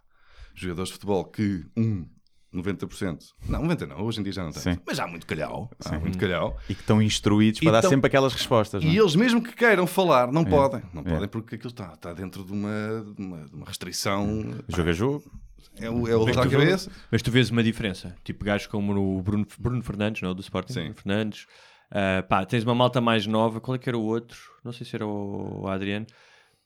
jogadores 0.55 0.89
de 0.89 0.95
futebol 0.95 1.25
que, 1.25 1.65
um, 1.77 2.07
90%, 2.55 3.19
não, 3.49 3.63
90% 3.63 3.87
não, 3.89 4.03
hoje 4.03 4.21
em 4.21 4.23
dia 4.25 4.33
já 4.33 4.43
não 4.45 4.51
tem, 4.51 4.79
mas 4.87 4.99
há 4.99 5.07
muito 5.07 5.25
calhau, 5.27 5.71
há 5.85 5.99
muito 5.99 6.19
calhau. 6.19 6.57
E 6.69 6.75
que 6.75 6.81
estão 6.81 7.01
instruídos 7.01 7.61
para 7.61 7.69
E 7.69 7.73
dar 7.73 7.81
tão- 7.83 7.91
sempre 7.91 8.09
aquelas 8.09 8.33
respostas. 8.33 8.83
não 8.83 8.91
é? 8.91 8.95
E 8.95 8.99
eles 8.99 9.15
mesmo 9.15 9.43
que 9.43 9.53
queiram 9.55 9.87
falar, 9.87 10.33
não 10.33 10.45
podem. 10.45 10.83
Não 10.93 11.03
É. 11.03 11.05
podem 11.05 11.29
porque 11.29 11.55
aquilo 11.55 11.71
está, 11.71 11.93
está 11.95 12.13
dentro 12.13 12.43
de 12.45 12.53
uma, 12.53 13.05
de 13.17 13.23
uma, 13.23 13.45
de 13.49 13.55
uma 13.55 13.67
restrição. 13.67 14.27
Jogo 14.69 14.91
a 14.91 14.93
jogo. 14.93 15.31
É 15.79 15.89
o, 15.89 16.09
é 16.09 16.17
o 16.17 16.25
Mas 16.27 16.37
tu, 16.37 16.51
cabeça. 16.51 16.91
mas 17.11 17.23
tu 17.23 17.31
vês 17.31 17.51
uma 17.51 17.63
diferença. 17.63 18.17
Tipo 18.25 18.45
gajos 18.45 18.67
como 18.67 18.93
o 19.19 19.23
Bruno, 19.23 19.47
Bruno 19.59 19.83
Fernandes, 19.83 20.21
não? 20.21 20.35
do 20.35 20.41
Sporting. 20.41 20.73
Sim. 20.73 20.81
Bruno 20.81 20.95
Fernandes. 20.97 21.47
Ah, 21.91 22.23
pá, 22.29 22.45
tens 22.45 22.65
uma 22.65 22.75
malta 22.75 23.01
mais 23.01 23.27
nova. 23.27 23.61
Qual 23.61 23.75
é 23.75 23.79
que 23.79 23.89
era 23.89 23.97
o 23.97 24.03
outro? 24.03 24.39
Não 24.65 24.73
sei 24.73 24.85
se 24.87 24.95
era 24.97 25.07
o 25.07 25.67
Adriano. 25.69 26.07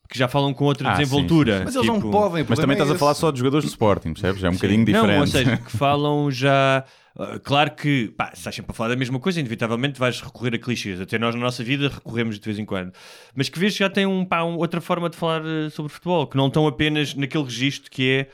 Que 0.09 0.19
já 0.19 0.29
falam 0.29 0.53
com 0.53 0.65
outra 0.67 0.91
Ah, 0.91 0.97
desenvoltura. 0.97 1.53
sim, 1.53 1.59
sim. 1.61 1.65
Mas 1.65 1.75
eles 1.77 1.87
não 1.87 1.95
tipo- 1.97 2.11
podem. 2.11 2.45
Mas 2.49 2.59
também 2.59 2.67
problema 2.67 2.73
estás 2.75 2.91
é 2.91 2.95
a 2.95 2.99
falar 2.99 3.13
esse. 3.13 3.21
só 3.21 3.31
de 3.31 3.39
jogadores 3.39 3.65
do 3.65 3.69
Sporting, 3.71 4.13
percebes? 4.13 4.45
É 4.45 4.49
um 4.49 4.53
Sim. 4.53 4.57
bocadinho 4.59 4.85
diferente. 4.85 5.13
Não, 5.15 5.21
ou 5.21 5.27
seja, 5.27 5.57
que 5.57 5.71
falam 5.77 6.31
já. 6.31 6.85
ah, 7.19 7.41
claro 7.43 7.71
que, 7.71 8.09
pá, 8.17 8.27
se 8.33 8.39
estás 8.39 8.55
sempre 8.55 8.71
a 8.73 8.75
falar 8.75 8.91
da 8.91 8.97
mesma 8.97 9.19
coisa, 9.19 9.41
inevitavelmente 9.41 9.99
vais 9.99 10.21
recorrer 10.21 10.55
a 10.55 10.59
clichês. 10.59 11.01
Até 11.01 11.19
nós, 11.19 11.35
na 11.35 11.41
nossa 11.41 11.65
vida, 11.65 11.89
recorremos 11.89 12.39
de 12.39 12.45
vez 12.45 12.59
em 12.59 12.65
quando. 12.67 12.93
Mas 13.35 13.49
que 13.49 13.59
vês 13.59 13.73
que 13.73 13.79
já 13.79 13.89
tem 13.89 14.05
um, 14.05 14.25
pá, 14.27 14.43
um- 14.45 14.57
outra 14.59 14.81
forma 14.81 15.09
de 15.09 15.17
falar 15.17 15.41
eh, 15.45 15.71
sobre 15.71 15.91
futebol, 15.91 16.27
que 16.27 16.37
não 16.37 16.49
estão 16.49 16.67
apenas 16.67 17.15
naquele 17.15 17.45
registro 17.45 17.91
que 17.91 18.11
é. 18.11 18.29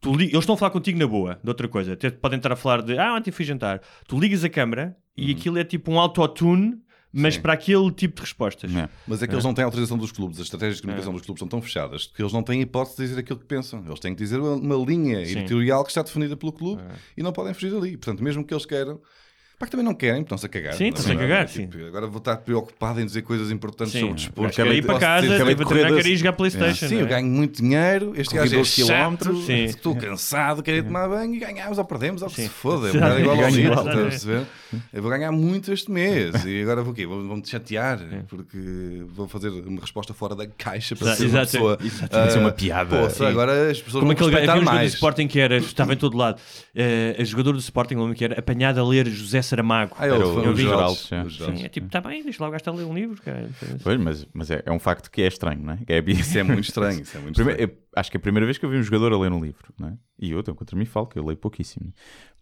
Tu 0.00 0.12
li- 0.14 0.26
Eles 0.26 0.38
estão 0.40 0.54
a 0.56 0.58
falar 0.58 0.70
contigo 0.72 0.98
na 0.98 1.06
boa, 1.06 1.38
de 1.42 1.48
outra 1.48 1.66
coisa. 1.68 1.92
Até 1.94 2.10
podem 2.10 2.36
estar 2.38 2.52
a 2.52 2.56
falar 2.56 2.82
de. 2.82 2.98
Ah, 2.98 3.14
ontem 3.14 3.30
fui 3.30 3.44
jantar. 3.44 3.80
Tu 4.06 4.18
ligas 4.18 4.42
a 4.44 4.48
câmara 4.50 4.96
e 5.16 5.30
aquilo 5.30 5.56
é 5.58 5.64
tipo 5.64 5.90
um 5.92 5.98
autotune, 5.98 6.74
mas 7.16 7.34
Sim. 7.34 7.40
para 7.42 7.52
aquele 7.52 7.90
tipo 7.92 8.16
de 8.16 8.22
respostas. 8.22 8.74
É. 8.74 8.88
Mas 9.06 9.22
é 9.22 9.28
que 9.28 9.32
eles 9.32 9.44
não 9.44 9.54
têm 9.54 9.64
autorização 9.64 9.96
dos 9.96 10.10
clubes. 10.10 10.38
As 10.40 10.46
estratégias 10.46 10.76
de 10.76 10.82
comunicação 10.82 11.12
dos 11.12 11.22
clubes 11.22 11.38
são 11.38 11.46
tão 11.46 11.62
fechadas 11.62 12.10
que 12.14 12.20
eles 12.20 12.32
não 12.32 12.42
têm 12.42 12.60
hipótese 12.60 12.96
de 12.96 13.02
dizer 13.04 13.20
aquilo 13.20 13.38
que 13.38 13.46
pensam. 13.46 13.84
Eles 13.86 14.00
têm 14.00 14.14
que 14.14 14.22
dizer 14.22 14.40
uma, 14.40 14.54
uma 14.54 14.84
linha 14.84 15.24
Sim. 15.24 15.38
editorial 15.38 15.84
que 15.84 15.90
está 15.90 16.02
definida 16.02 16.36
pelo 16.36 16.52
clube 16.52 16.82
e 17.16 17.22
não 17.22 17.32
podem 17.32 17.54
fugir 17.54 17.70
dali. 17.70 17.96
Portanto, 17.96 18.22
mesmo 18.22 18.44
que 18.44 18.52
eles 18.52 18.66
queiram. 18.66 19.00
Pá, 19.58 19.66
que 19.66 19.70
também 19.70 19.86
não 19.86 19.94
querem, 19.94 20.24
porque 20.24 20.34
estão-se 20.34 20.46
a 20.46 20.48
cagar. 20.48 20.74
Sim, 20.74 20.84
na 20.84 20.88
estão-se 20.88 21.12
a 21.12 21.16
cagar, 21.16 21.46
Tipo, 21.46 21.86
Agora 21.86 22.06
vou 22.08 22.18
estar 22.18 22.36
preocupado 22.38 23.00
em 23.00 23.06
dizer 23.06 23.22
coisas 23.22 23.52
importantes 23.52 23.92
Sim. 23.92 24.00
sobre 24.00 24.12
o 24.12 24.16
desporto. 24.16 24.56
Quero 24.56 24.72
ir 24.74 24.84
para 24.84 24.98
casa, 24.98 25.26
a 25.36 25.38
correr 25.38 25.64
treinar, 25.64 25.94
quero 25.94 26.08
ir 26.08 26.16
jogar 26.16 26.32
Playstation. 26.32 26.88
Sim, 26.88 26.94
não 26.96 27.00
eu 27.02 27.06
é? 27.06 27.10
ganho 27.10 27.28
muito 27.28 27.62
dinheiro. 27.62 28.12
Este 28.16 28.34
gajo 28.34 28.52
é 28.52 28.58
12 28.58 28.86
chato. 28.86 29.36
Sim. 29.42 29.64
Estou 29.64 29.94
cansado, 29.94 30.60
quero 30.62 30.78
ir 30.78 30.82
tomar 30.82 31.08
banho 31.08 31.34
e 31.34 31.38
ganhamos 31.38 31.78
ou 31.78 31.84
perdemos 31.84 32.22
ou 32.22 32.28
que 32.28 32.34
Sim. 32.34 32.42
se 32.42 32.48
foda. 32.48 32.88
É 32.88 32.92
Sim. 32.92 32.98
bocado 32.98 33.20
igual 33.20 33.40
ao 33.40 33.50
igual. 33.50 33.88
a 33.88 33.92
perceber? 33.92 34.46
Eu 34.92 35.02
vou 35.02 35.10
ganhar 35.10 35.30
muito 35.30 35.72
este 35.72 35.88
mês 35.88 36.34
e 36.44 36.62
agora 36.62 36.82
vou 36.82 36.92
o 36.92 36.96
quê? 36.96 37.06
Vou-me 37.06 37.46
chatear 37.46 38.00
porque 38.28 39.04
vou 39.08 39.28
fazer 39.28 39.50
uma 39.50 39.80
resposta 39.80 40.12
fora 40.12 40.34
da 40.34 40.46
caixa 40.48 40.96
para 40.96 41.14
ser 41.14 41.26
uma 41.26 41.40
pessoa. 41.40 41.78
exato. 41.80 42.38
Uma 42.40 42.48
ah, 42.48 42.52
piada. 42.52 42.98
Poxa, 42.98 43.14
Sim. 43.14 43.26
agora 43.26 43.70
as 43.70 43.80
pessoas 43.80 44.02
Como 44.02 44.06
vão 44.06 44.12
aquele 44.12 44.30
respeitar 44.30 44.52
havia 44.52 44.62
um 44.62 44.64
jogador 44.64 44.78
do 44.78 44.80
mais. 44.80 44.94
Sporting 44.94 45.28
que 45.28 45.38
era, 45.38 45.56
estava 45.58 45.92
em 45.92 45.96
todo 45.96 46.16
lado. 46.16 46.40
Eh, 46.74 47.16
a 47.18 47.24
jogador 47.24 47.52
do 47.52 47.58
Sporting, 47.60 48.12
que 48.14 48.24
era 48.24 48.38
apanhado 48.38 48.80
a 48.80 48.88
ler 48.88 49.06
José 49.06 49.42
Saramago. 49.44 49.94
Ah, 49.98 50.06
ele 50.06 50.16
Era 50.16 50.26
o- 50.26 50.50
os 50.52 50.58
Geraldo, 50.58 50.98
é. 51.10 51.28
Sim, 51.30 51.64
é 51.64 51.68
tipo, 51.68 51.86
está 51.86 52.00
bem, 52.00 52.22
deixa 52.22 52.42
lá 52.42 52.48
o 52.48 52.50
gajo 52.52 52.60
estar 52.60 52.70
a 52.70 52.74
ler 52.74 52.84
um 52.84 52.94
livro, 52.94 53.20
cara. 53.22 53.48
Pois, 53.82 53.98
mas, 54.00 54.26
mas 54.32 54.50
é, 54.50 54.62
é 54.66 54.72
um 54.72 54.78
facto 54.78 55.10
que 55.10 55.22
é 55.22 55.26
estranho, 55.26 55.60
não 55.62 55.74
é? 55.74 55.78
Que 55.86 55.92
é 55.92 56.02
Isso 56.06 56.38
é 56.38 56.42
muito 56.42 56.64
estranho. 56.64 57.00
Isso 57.00 57.16
é 57.16 57.20
muito 57.20 57.34
Primeiro- 57.36 57.60
estranho. 57.62 57.83
Acho 57.96 58.10
que 58.10 58.16
é 58.16 58.18
a 58.18 58.20
primeira 58.20 58.44
vez 58.46 58.58
que 58.58 58.64
eu 58.64 58.70
vi 58.70 58.76
um 58.76 58.82
jogador 58.82 59.12
a 59.12 59.18
ler 59.18 59.32
um 59.32 59.42
livro, 59.42 59.72
não 59.78 59.88
é? 59.88 59.92
E 60.18 60.30
eu, 60.30 60.40
então, 60.40 60.54
contra 60.54 60.76
mim 60.78 60.84
falo, 60.84 61.06
que 61.06 61.18
eu 61.18 61.24
leio 61.24 61.36
pouquíssimo. 61.36 61.92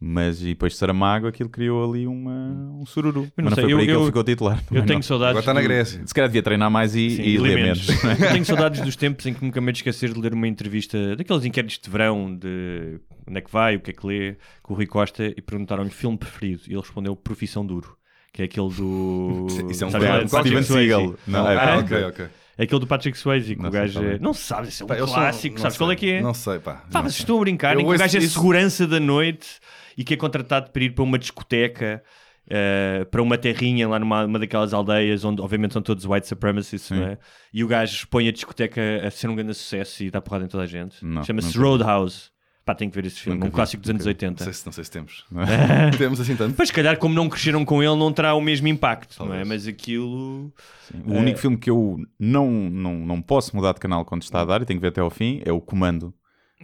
Mas 0.00 0.42
e 0.42 0.46
depois 0.48 0.72
de 0.72 0.78
Saramago, 0.78 1.26
aquilo 1.26 1.48
criou 1.48 1.88
ali 1.88 2.06
uma, 2.06 2.32
um 2.80 2.84
sururu. 2.84 3.28
Mas 3.36 3.44
não, 3.46 3.52
sei, 3.54 3.64
foi 3.64 3.72
eu- 3.72 3.76
por 3.76 3.80
aí 3.80 3.86
que 3.86 3.92
eu- 3.92 3.98
ele 4.00 4.06
ficou 4.06 4.24
titular. 4.24 4.58
Eu 4.58 4.64
também 4.66 4.84
tenho 4.84 4.98
não. 4.98 5.02
saudades. 5.02 5.30
Agora 5.30 5.40
está 5.42 5.54
na 5.54 5.60
do- 5.60 5.64
Grécia. 5.64 6.02
Se 6.06 6.14
calhar 6.14 6.28
devia 6.28 6.42
treinar 6.42 6.70
mais 6.70 6.94
e, 6.94 7.10
Sim, 7.10 7.22
e 7.22 7.38
ler 7.38 7.54
menos. 7.56 7.86
não 8.02 8.10
é? 8.10 8.14
Eu 8.14 8.32
tenho 8.32 8.44
saudades 8.44 8.80
dos 8.80 8.96
tempos 8.96 9.24
em 9.26 9.34
que 9.34 9.44
nunca 9.44 9.60
me 9.60 9.70
esquecer 9.72 10.12
de 10.12 10.20
ler 10.20 10.34
uma 10.34 10.48
entrevista 10.48 11.16
daqueles 11.16 11.44
inquéritos 11.44 11.78
de 11.78 11.88
verão 11.90 12.34
de 12.36 12.98
onde 13.26 13.38
é 13.38 13.40
que 13.40 13.50
vai, 13.50 13.76
o 13.76 13.80
que 13.80 13.90
é 13.90 13.94
que 13.94 14.06
lê, 14.06 14.36
com 14.62 14.74
o 14.74 14.76
Rui 14.76 14.86
Costa 14.86 15.24
e 15.24 15.40
perguntaram-lhe 15.40 15.90
filme 15.90 16.18
preferido. 16.18 16.62
E 16.66 16.72
ele 16.72 16.80
respondeu 16.80 17.14
Profissão 17.16 17.64
Duro, 17.64 17.96
que 18.32 18.42
é 18.42 18.44
aquele 18.46 18.70
do. 18.70 19.46
Isso 19.70 19.84
é 19.84 19.86
um 19.86 19.90
Steven. 20.28 20.62
Seagal. 20.62 21.14
Não, 21.26 21.48
é, 21.48 21.56
Ah, 21.56 21.60
pá, 21.60 21.76
ok, 21.78 22.04
ok. 22.04 22.26
É 22.58 22.64
aquele 22.64 22.80
do 22.80 22.86
Patrick 22.86 23.16
Swayze, 23.16 23.56
que 23.56 23.62
Não 23.62 23.68
o 23.68 23.72
sei 23.72 23.80
gajo. 23.80 23.92
qual 24.00 24.04
é. 24.04 24.14
é- 24.14 24.18
Não 24.18 24.34
sabes, 24.34 24.68
esse 24.68 24.82
é 24.82 24.84
um 24.84 24.88
Pá, 24.88 24.98
sou- 24.98 25.06
clássico. 25.06 25.58
Sabes 25.58 25.74
sei. 25.74 25.78
qual 25.78 25.92
é 25.92 25.96
que 25.96 26.10
é? 26.12 26.22
Não 26.22 26.34
sei, 26.34 26.58
pá. 26.58 26.84
Pá, 26.90 27.02
mas 27.02 27.14
sei. 27.14 27.22
estou 27.22 27.38
a 27.38 27.40
brincar, 27.40 27.74
Eu 27.74 27.80
em 27.80 27.84
que 27.86 27.94
o 27.94 27.98
gajo 27.98 28.16
é 28.16 28.20
isso- 28.20 28.34
segurança 28.34 28.86
da 28.86 29.00
noite 29.00 29.48
e 29.96 30.04
que 30.04 30.14
é 30.14 30.16
contratado 30.16 30.70
para 30.70 30.82
ir 30.84 30.90
para 30.94 31.02
uma 31.04 31.18
discoteca, 31.18 32.02
eh, 32.48 33.06
para 33.10 33.22
uma 33.22 33.38
terrinha 33.38 33.88
lá 33.88 33.98
numa 33.98 34.24
uma 34.24 34.38
daquelas 34.38 34.74
aldeias 34.74 35.24
onde, 35.24 35.40
obviamente, 35.40 35.72
são 35.72 35.80
todos 35.82 36.04
white 36.04 36.26
supremacists, 36.26 36.90
não 36.90 37.02
é? 37.06 37.18
E 37.54 37.62
o 37.64 37.68
gajo 37.68 38.06
põe 38.08 38.28
a 38.28 38.32
discoteca 38.32 38.80
a 39.06 39.10
ser 39.10 39.28
um 39.28 39.34
grande 39.34 39.54
sucesso 39.54 40.02
e 40.02 40.10
dá 40.10 40.20
porrada 40.20 40.44
em 40.44 40.48
toda 40.48 40.64
a 40.64 40.66
gente. 40.66 40.96
Chama-se 41.24 41.52
sei. 41.52 41.60
Roadhouse. 41.60 42.30
Pá, 42.64 42.74
tem 42.76 42.88
que 42.88 42.94
ver 42.94 43.06
esse 43.06 43.18
filme, 43.18 43.36
Nunca 43.38 43.46
um 43.48 43.50
vi, 43.50 43.54
clássico 43.56 43.80
dos 43.82 43.90
anos 43.90 44.04
nunca 44.06 44.18
vi. 44.18 44.26
80. 44.26 44.44
Não 44.44 44.44
sei 44.44 44.52
se, 44.52 44.66
não 44.66 44.72
sei 44.72 44.84
se 44.84 44.90
temos. 44.90 45.24
temos 45.98 46.20
assim 46.20 46.36
tanto. 46.36 46.54
Mas 46.56 46.68
se 46.68 46.74
calhar, 46.74 46.96
como 46.96 47.12
não 47.14 47.28
cresceram 47.28 47.64
com 47.64 47.82
ele, 47.82 47.96
não 47.96 48.12
terá 48.12 48.34
o 48.34 48.40
mesmo 48.40 48.68
impacto, 48.68 49.16
não 49.18 49.26
é? 49.26 49.28
Talvez. 49.38 49.48
Mas 49.48 49.66
aquilo. 49.66 50.52
O 51.04 51.12
único 51.14 51.38
filme 51.40 51.56
que 51.56 51.68
eu 51.68 51.98
não, 52.20 52.48
não, 52.50 52.94
não 53.04 53.20
posso 53.20 53.56
mudar 53.56 53.72
de 53.72 53.80
canal 53.80 54.04
quando 54.04 54.22
está 54.22 54.42
a 54.42 54.44
dar 54.44 54.62
e 54.62 54.64
tenho 54.64 54.78
que 54.78 54.82
ver 54.82 54.88
até 54.88 55.00
ao 55.00 55.10
fim 55.10 55.42
é 55.44 55.50
o 55.50 55.60
Comando 55.60 56.14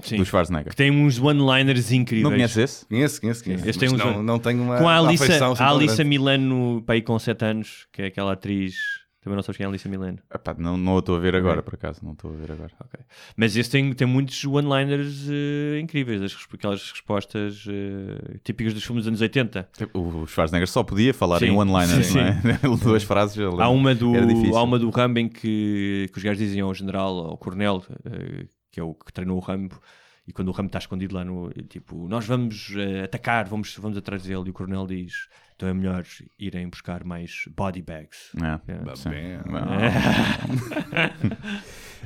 Sim. 0.01 0.19
do 0.19 0.25
Schwarzenegger. 0.25 0.71
Que 0.71 0.77
tem 0.77 0.91
uns 0.93 1.19
one-liners 1.21 1.91
incríveis. 1.91 2.23
Não 2.23 2.31
conheces 2.31 2.57
esse? 2.57 2.87
Conheço, 2.87 3.21
conheço, 3.21 3.43
conheço. 3.43 3.69
Este 3.69 3.81
tem 3.81 3.89
uns- 3.93 3.99
não, 3.99 4.23
não 4.23 4.39
tenho 4.39 4.63
uma 4.63 4.79
Com 4.79 4.89
a 4.89 4.97
Alissa, 4.99 5.25
assim 5.25 5.33
a 5.35 5.55
tão 5.55 5.67
Alissa. 5.67 6.05
Milano, 6.05 6.81
para 6.87 6.95
aí 6.95 7.03
com 7.03 7.19
7 7.19 7.45
anos, 7.45 7.89
que 7.93 8.03
é 8.03 8.07
aquela 8.07 8.35
atriz. 8.35 8.75
Também 9.21 9.35
não 9.35 9.43
sabes 9.43 9.57
quem 9.57 9.65
é 9.65 9.67
a 9.67 9.71
Alissa 9.71 9.89
Milano. 9.89 10.19
Epá, 10.33 10.55
não, 10.57 10.77
não 10.77 10.95
o 10.95 10.99
estou 11.01 11.17
a 11.17 11.19
ver 11.19 11.35
agora, 11.35 11.61
por 11.61 11.75
acaso. 11.75 12.01
Não 12.05 12.13
estou 12.13 12.31
a 12.31 12.35
ver 12.35 12.53
agora. 12.53 12.71
Mas 13.37 13.57
esse 13.57 13.69
tem, 13.69 13.93
tem 13.93 14.07
muitos 14.07 14.45
one-liners 14.45 15.29
eh, 15.29 15.81
incríveis, 15.81 16.23
as, 16.23 16.37
aquelas 16.55 16.91
respostas 16.93 17.65
eh, 17.69 18.39
típicas 18.45 18.73
dos 18.75 18.85
filmes 18.85 19.05
dos 19.05 19.09
anos 19.09 19.21
80. 19.21 19.69
O 19.93 20.25
Schwarzenegger 20.27 20.69
só 20.69 20.85
podia 20.85 21.13
falar 21.13 21.41
Sim, 21.41 21.47
em 21.47 21.51
one-liners, 21.51 22.15
não 22.15 22.23
é? 22.23 22.41
Duas 22.81 23.03
frases. 23.03 23.37
Há 23.39 23.69
uma 23.69 23.93
do, 23.93 24.13
há 24.57 24.63
uma 24.63 24.79
do 24.79 24.89
Rambo 24.91 25.19
em 25.19 25.29
que, 25.29 26.09
que 26.13 26.19
os 26.19 26.23
gajos 26.23 26.39
dizem 26.39 26.61
ao 26.61 26.73
general, 26.73 27.19
ao 27.19 27.37
coronel, 27.37 27.83
eh, 28.05 28.47
que 28.71 28.79
é 28.79 28.83
o 28.85 28.95
que 28.95 29.13
treinou 29.13 29.37
o 29.37 29.41
Rambo, 29.41 29.81
e 30.29 30.33
quando 30.33 30.49
o 30.49 30.53
Rambo 30.53 30.67
está 30.67 30.79
escondido 30.79 31.15
lá 31.15 31.25
no. 31.25 31.51
Tipo, 31.69 32.07
nós 32.07 32.27
vamos 32.27 32.75
eh, 32.77 33.05
atacar, 33.05 33.49
vamos, 33.49 33.75
vamos 33.79 33.97
atrás 33.97 34.23
dele, 34.25 34.45
e 34.47 34.51
o 34.51 34.53
coronel 34.53 34.87
diz: 34.87 35.27
então 35.57 35.69
é 35.71 35.73
melhor 35.73 36.05
irem 36.39 36.69
buscar 36.69 37.03
mais 37.03 37.49
body 37.57 37.81
bags. 37.81 38.31
É, 38.37 38.61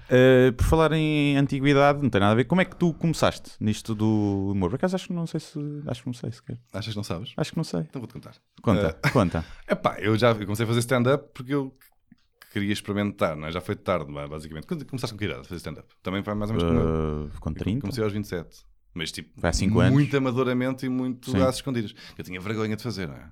É. 0.08 0.48
Uh, 0.48 0.52
por 0.56 0.64
falar 0.64 0.92
em 0.92 1.36
antiguidade, 1.36 2.00
não 2.00 2.08
tem 2.08 2.20
nada 2.20 2.32
a 2.32 2.36
ver. 2.36 2.44
Como 2.44 2.60
é 2.60 2.64
que 2.64 2.76
tu 2.76 2.94
começaste 2.94 3.50
nisto 3.58 3.94
do 3.94 4.52
humor? 4.52 4.70
Por 4.70 4.76
acaso 4.76 4.94
acho 4.94 5.08
que 5.08 5.12
não 5.12 5.26
sei 5.26 5.40
se. 5.40 5.58
Acho 5.86 6.02
que 6.02 6.06
não 6.06 6.14
sei 6.14 6.30
sequer. 6.30 6.58
Achas 6.72 6.94
que 6.94 6.96
não 6.96 7.04
sabes? 7.04 7.34
Acho 7.36 7.50
que 7.50 7.56
não 7.56 7.64
sei. 7.64 7.80
Então 7.80 8.00
vou-te 8.00 8.14
contar. 8.14 8.34
Conta, 8.62 8.96
conta. 9.12 9.44
Epá, 9.68 9.98
eu 9.98 10.16
já 10.16 10.32
comecei 10.32 10.64
a 10.64 10.68
fazer 10.68 10.80
stand-up 10.80 11.28
porque 11.34 11.52
eu 11.52 11.76
queria 12.52 12.72
experimentar, 12.72 13.36
não 13.36 13.48
é? 13.48 13.52
Já 13.52 13.60
foi 13.60 13.74
tarde, 13.76 14.12
ba- 14.12 14.28
basicamente. 14.28 14.66
Quando 14.66 14.84
começaste 14.84 15.14
com 15.14 15.18
que 15.18 15.24
idade 15.24 15.40
a 15.40 15.44
fazer 15.44 15.56
stand-up? 15.56 15.88
Também 16.02 16.22
foi 16.22 16.34
mais 16.34 16.50
ou 16.50 16.56
menos. 16.56 16.72
Uh, 17.34 17.40
com 17.40 17.50
Eu 17.50 17.54
30? 17.54 17.80
Comecei 17.80 18.04
aos 18.04 18.12
27. 18.12 18.64
Mas 18.94 19.10
tipo, 19.10 19.40
Foi 19.40 19.48
há 19.48 19.52
cinco 19.52 19.80
anos? 19.80 19.94
muito 19.94 20.14
amadoramente 20.16 20.84
e 20.84 20.88
muito 20.88 21.30
Sim. 21.30 21.40
às 21.42 21.56
escondidas. 21.56 21.94
Eu 22.18 22.24
tinha 22.24 22.38
vergonha 22.40 22.76
de 22.76 22.82
fazer, 22.82 23.08
não 23.08 23.14
é? 23.14 23.30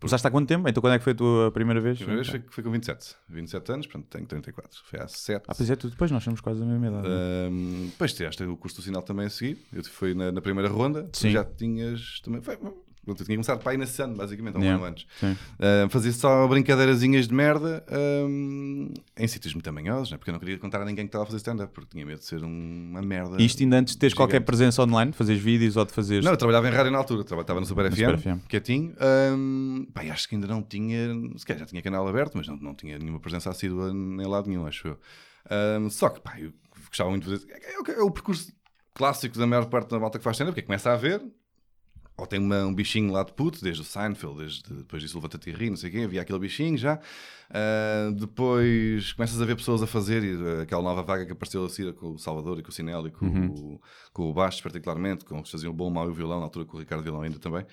Começaste 0.00 0.26
há 0.26 0.30
quanto 0.30 0.48
tempo? 0.48 0.68
Então 0.68 0.80
quando 0.80 0.94
é 0.94 0.98
que 0.98 1.04
foi 1.04 1.12
a 1.12 1.16
tua 1.16 1.50
primeira 1.52 1.80
vez? 1.80 1.96
A 1.96 2.04
primeira 2.04 2.22
vez 2.22 2.28
foi, 2.28 2.42
foi 2.50 2.64
com 2.64 2.70
27. 2.70 3.14
27 3.28 3.72
anos, 3.72 3.86
portanto 3.86 4.06
tenho 4.10 4.26
34. 4.26 4.80
Foi 4.84 4.98
há 5.00 5.06
7. 5.08 5.44
Ah, 5.48 5.54
pois 5.54 5.70
é, 5.70 5.76
tu 5.76 5.88
depois 5.88 6.10
nós 6.10 6.22
somos 6.24 6.40
quase 6.40 6.60
da 6.60 6.66
mesma 6.66 6.88
idade. 6.88 7.08
Um, 7.08 7.86
depois 7.90 8.12
tiraste 8.12 8.42
o 8.44 8.56
curso 8.56 8.76
do 8.78 8.82
sinal 8.82 9.02
também 9.02 9.26
a 9.26 9.30
seguir. 9.30 9.58
Eu 9.72 9.84
fui 9.84 10.12
na, 10.14 10.32
na 10.32 10.40
primeira 10.42 10.68
ronda. 10.68 11.04
Tu 11.04 11.18
Sim. 11.18 11.30
já 11.30 11.44
tinhas 11.44 12.20
também. 12.22 12.42
Foi, 12.42 12.58
eu 13.06 13.14
tinha 13.14 13.36
começado 13.36 13.60
para 13.60 13.72
aí 13.72 13.78
nesse 13.78 14.00
ano, 14.02 14.14
basicamente, 14.16 14.56
há 14.56 14.58
um 14.58 14.62
Yeah. 14.62 14.82
ano 14.84 14.90
antes. 14.92 15.04
Uh, 15.22 15.88
fazia 15.90 16.12
só 16.12 16.46
brincadeirazinhas 16.48 17.28
de 17.28 17.34
merda 17.34 17.84
um, 18.28 18.92
em 19.16 19.26
sítios 19.28 19.54
muito 19.54 19.64
tamanhosos, 19.64 20.10
né? 20.10 20.16
porque 20.16 20.30
eu 20.30 20.32
não 20.32 20.38
queria 20.40 20.58
contar 20.58 20.80
a 20.80 20.84
ninguém 20.84 21.04
que 21.04 21.08
estava 21.08 21.24
a 21.24 21.26
fazer 21.26 21.38
stand-up, 21.38 21.72
porque 21.72 21.90
tinha 21.92 22.04
medo 22.06 22.18
de 22.18 22.24
ser 22.24 22.42
um- 22.44 22.88
uma 22.90 23.02
merda. 23.02 23.40
Isto 23.42 23.62
ainda 23.62 23.78
antes 23.78 23.94
de 23.94 23.98
teres 24.00 24.14
qualquer 24.14 24.40
presença 24.40 24.82
online, 24.82 25.10
de 25.10 25.16
fazeres 25.16 25.42
vídeos 25.42 25.76
ou 25.76 25.84
de 25.84 25.92
fazeres. 25.92 26.24
Não, 26.24 26.32
eu 26.32 26.36
trabalhava 26.36 26.68
em 26.68 26.72
rádio 26.72 26.90
na 26.92 26.98
altura, 26.98 27.22
estava 27.22 27.60
no 27.60 27.66
Super, 27.66 27.84
No 27.90 27.96
FM, 27.96 27.98
Super 27.98 28.18
FM. 28.18 28.38
quietinho. 28.48 28.94
Um, 29.36 29.86
pá, 29.92 30.04
e 30.04 30.10
acho 30.10 30.28
que 30.28 30.34
ainda 30.34 30.46
não 30.46 30.62
tinha, 30.62 31.08
se 31.36 31.44
calhar 31.44 31.60
já 31.60 31.66
tinha 31.66 31.82
canal 31.82 32.06
aberto, 32.06 32.36
mas 32.36 32.46
não, 32.48 32.56
não 32.56 32.74
tinha 32.74 32.98
nenhuma 32.98 33.20
presença 33.20 33.50
assídua 33.50 33.90
em 33.90 34.26
lado 34.26 34.48
nenhum, 34.48 34.66
acho 34.66 34.88
eu. 34.88 34.98
Um, 35.80 35.90
só 35.90 36.08
que, 36.08 36.20
pá, 36.20 36.38
eu 36.40 36.52
gostava 36.88 37.10
muito 37.10 37.28
de 37.28 37.38
fazer. 37.38 37.52
É, 37.52 37.78
o- 37.80 38.00
é 38.00 38.02
o 38.02 38.10
percurso 38.10 38.52
clássico 38.94 39.36
da 39.38 39.46
maior 39.46 39.66
parte 39.66 39.90
da 39.90 39.98
malta 39.98 40.18
que 40.18 40.24
faz 40.24 40.36
stand-up, 40.36 40.54
porque 40.54 40.66
começa 40.66 40.92
a 40.92 40.96
ver, 40.96 41.20
ou 42.16 42.26
tem 42.26 42.38
uma- 42.38 42.64
um 42.64 42.74
bichinho 42.74 43.12
lá 43.12 43.22
de 43.24 43.32
puto, 43.32 43.60
desde 43.62 43.82
o 43.82 43.84
Seinfeld, 43.84 44.38
desde, 44.38 44.62
depois 44.72 45.02
disso 45.02 45.16
Levanta-te 45.16 45.50
e 45.50 45.52
ri, 45.52 45.68
não 45.70 45.76
sei 45.76 45.90
o 45.90 45.92
quê, 45.92 45.98
havia 46.00 46.22
aquele 46.22 46.38
bichinho 46.38 46.76
já. 46.78 47.00
Ah, 47.50 48.10
depois 48.14 49.12
começas 49.12 49.40
a 49.40 49.44
ver 49.44 49.56
pessoas 49.56 49.82
a 49.82 49.86
fazer, 49.86 50.22
e, 50.24 50.32
ah, 50.58 50.62
aquela 50.62 50.82
nova 50.82 51.02
vaga 51.02 51.26
que 51.26 51.32
apareceu 51.32 51.64
a 51.64 51.68
seguir 51.68 51.92
com 51.94 52.12
o 52.12 52.18
Salvador 52.18 52.58
e 52.58 52.62
com 52.62 52.70
o 52.70 52.72
Sinel 52.72 53.06
e 53.06 53.10
com, 53.10 53.26
o, 53.26 53.80
com 54.12 54.30
o 54.30 54.32
Bastos, 54.32 54.62
particularmente, 54.62 55.24
com 55.24 55.36
os 55.40 55.42
que 55.44 55.50
faziam 55.52 55.70
o 55.72 55.74
bom, 55.74 55.90
mau 55.90 56.06
e 56.06 56.10
o 56.10 56.14
violão, 56.14 56.38
na 56.38 56.44
altura 56.44 56.64
com 56.64 56.76
o 56.76 56.80
Ricardo 56.80 57.02
Violão 57.02 57.22
ainda 57.22 57.38
também. 57.38 57.66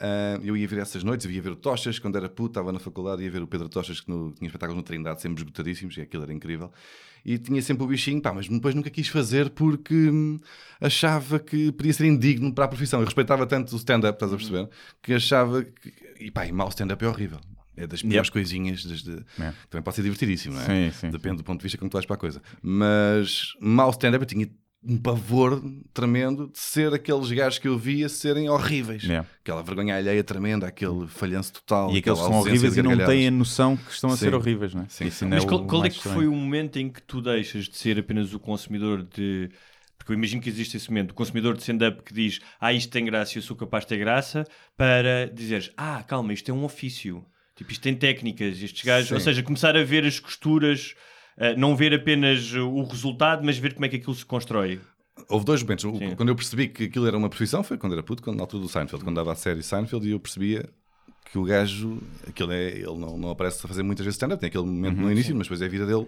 Ah, 0.00 0.38
eu 0.42 0.56
ia 0.56 0.66
ver 0.68 0.78
essas 0.80 1.02
noites, 1.02 1.24
eu 1.26 1.32
ia 1.32 1.40
ver 1.42 1.50
o 1.52 1.56
Tochas, 1.56 1.98
quando 1.98 2.16
era 2.16 2.28
puto, 2.28 2.50
estava 2.50 2.72
na 2.72 2.78
faculdade, 2.78 3.22
ia 3.22 3.30
ver 3.30 3.42
o 3.42 3.46
Pedro 3.46 3.68
Tochas, 3.68 4.00
que 4.00 4.10
no- 4.10 4.32
tinha 4.32 4.46
espetáculos 4.48 4.76
no 4.76 4.82
Trindade, 4.82 5.20
sempre 5.22 5.42
esgotadíssimos, 5.42 5.96
e 5.96 6.02
aquilo 6.02 6.22
era 6.22 6.32
incrível. 6.32 6.70
E 7.24 7.38
tinha 7.38 7.60
sempre 7.60 7.82
o 7.82 7.86
bichinho, 7.88 8.20
pá, 8.22 8.32
mas 8.32 8.46
depois 8.48 8.74
nunca 8.74 8.88
quis 8.90 9.08
fazer 9.08 9.50
porque 9.50 9.94
hum, 9.94 10.38
achava 10.80 11.38
que 11.40 11.72
podia 11.72 11.92
ser 11.92 12.06
indigno 12.06 12.52
para 12.54 12.66
a 12.66 12.68
profissão. 12.68 13.00
Eu 13.00 13.04
respeitava 13.06 13.46
tanto 13.46 13.72
o 13.72 13.76
stand-up, 13.76 14.14
estás 14.16 14.32
a 14.32 14.36
perceber? 14.36 14.68
Que 15.02 15.14
achava 15.14 15.64
que. 15.64 15.92
E 16.20 16.30
pá, 16.30 16.46
e 16.46 16.52
mau 16.52 16.68
stand-up 16.68 17.04
é 17.04 17.08
horrível. 17.08 17.40
É 17.76 17.86
das 17.86 18.00
piores 18.00 18.30
coisinhas. 18.30 18.84
Desde... 18.84 19.12
É. 19.40 19.52
Também 19.68 19.82
pode 19.82 19.96
ser 19.96 20.02
divertidíssimo, 20.02 20.54
não 20.54 20.62
é? 20.62 20.90
Sim, 20.90 20.98
sim, 20.98 21.10
Depende 21.10 21.38
do 21.38 21.44
ponto 21.44 21.58
de 21.60 21.64
vista 21.64 21.76
como 21.76 21.90
tu 21.90 21.94
vais 21.94 22.06
para 22.06 22.14
a 22.16 22.18
coisa. 22.18 22.40
Mas 22.62 23.52
mau 23.60 23.90
stand-up 23.90 24.22
eu 24.22 24.26
tinha 24.26 24.48
um 24.88 24.96
pavor 24.96 25.60
tremendo 25.92 26.48
de 26.52 26.58
ser 26.58 26.94
aqueles 26.94 27.30
gajos 27.32 27.58
que 27.58 27.66
eu 27.66 27.76
via 27.76 28.08
serem 28.08 28.48
horríveis. 28.48 29.02
Yeah. 29.02 29.28
Aquela 29.40 29.62
vergonha 29.62 29.96
alheia 29.96 30.22
tremenda, 30.22 30.66
aquele 30.66 31.08
falhanço 31.08 31.54
total. 31.54 31.92
E 31.92 31.98
aqueles 31.98 32.18
que 32.18 32.24
são 32.24 32.38
horríveis 32.38 32.74
de 32.74 32.80
e 32.80 32.82
não 32.82 32.96
têm 33.04 33.26
a 33.26 33.30
noção 33.30 33.76
que 33.76 33.90
estão 33.90 34.10
a 34.10 34.16
ser 34.16 34.30
Sim. 34.30 34.36
horríveis, 34.36 34.74
não 34.74 34.82
é? 34.82 34.86
Sim, 34.88 35.10
sim. 35.10 35.26
Mas 35.26 35.44
é 35.44 35.46
qual, 35.46 35.66
qual 35.66 35.84
é 35.84 35.90
que 35.90 35.96
estranho. 35.96 36.16
foi 36.16 36.26
o 36.28 36.32
momento 36.32 36.78
em 36.78 36.88
que 36.88 37.02
tu 37.02 37.20
deixas 37.20 37.64
de 37.64 37.76
ser 37.76 37.98
apenas 37.98 38.32
o 38.32 38.38
consumidor 38.38 39.02
de. 39.02 39.50
Porque 39.98 40.12
eu 40.12 40.16
imagino 40.16 40.40
que 40.40 40.48
existe 40.48 40.76
esse 40.76 40.88
momento, 40.88 41.10
o 41.10 41.14
consumidor 41.14 41.54
de 41.54 41.62
stand-up 41.62 42.02
que 42.04 42.14
diz 42.14 42.38
ah, 42.60 42.72
isto 42.72 42.90
tem 42.92 43.04
graça 43.04 43.32
e 43.34 43.36
eu 43.38 43.42
sou 43.42 43.56
capaz 43.56 43.84
de 43.84 43.88
ter 43.88 43.98
graça, 43.98 44.44
para 44.76 45.28
dizeres 45.34 45.72
ah, 45.76 46.04
calma, 46.04 46.32
isto 46.32 46.48
é 46.48 46.54
um 46.54 46.64
ofício. 46.64 47.24
Tipo, 47.56 47.72
isto 47.72 47.82
tem 47.82 47.94
técnicas, 47.94 48.62
estes 48.62 48.84
gajos. 48.84 49.08
Sim. 49.08 49.14
Ou 49.14 49.20
seja, 49.20 49.42
começar 49.42 49.76
a 49.76 49.82
ver 49.82 50.04
as 50.04 50.20
costuras, 50.20 50.94
não 51.56 51.76
ver 51.76 51.92
apenas 51.92 52.52
uh, 52.52 52.66
o 52.66 52.84
resultado, 52.84 53.44
mas 53.44 53.58
ver 53.58 53.74
como 53.74 53.84
é 53.84 53.88
que 53.88 53.96
aquilo 53.96 54.14
se 54.14 54.24
constrói. 54.24 54.80
Houve 55.28 55.44
dois 55.44 55.62
momentos. 55.62 55.84
Sim. 55.98 56.14
Quando 56.14 56.28
eu 56.28 56.36
percebi 56.36 56.68
que 56.68 56.84
aquilo 56.84 57.06
era 57.06 57.16
uma 57.16 57.28
profissão 57.28 57.62
foi 57.62 57.76
quando 57.78 57.92
era 57.92 58.02
puto, 58.02 58.22
quando, 58.22 58.36
na 58.36 58.42
altura 58.42 58.62
do 58.62 58.68
Seinfeld, 58.68 59.04
quando 59.04 59.16
dava 59.16 59.32
a 59.32 59.34
série 59.34 59.62
Seinfeld, 59.62 60.06
e 60.06 60.12
eu 60.12 60.20
percebia 60.20 60.68
que 61.30 61.38
o 61.38 61.44
gajo, 61.44 61.98
aquilo 62.26 62.52
é, 62.52 62.68
ele 62.70 62.96
não, 62.98 63.18
não 63.18 63.30
aparece 63.30 63.64
a 63.64 63.68
fazer 63.68 63.82
muitas 63.82 64.04
vezes 64.04 64.16
stand-up, 64.16 64.40
tem 64.40 64.48
aquele 64.48 64.64
momento 64.64 64.96
Uhum, 64.98 65.04
no 65.04 65.12
início, 65.12 65.34
mas 65.34 65.46
depois 65.46 65.60
é 65.62 65.66
a 65.66 65.68
vida 65.68 65.84
dele 65.86 66.06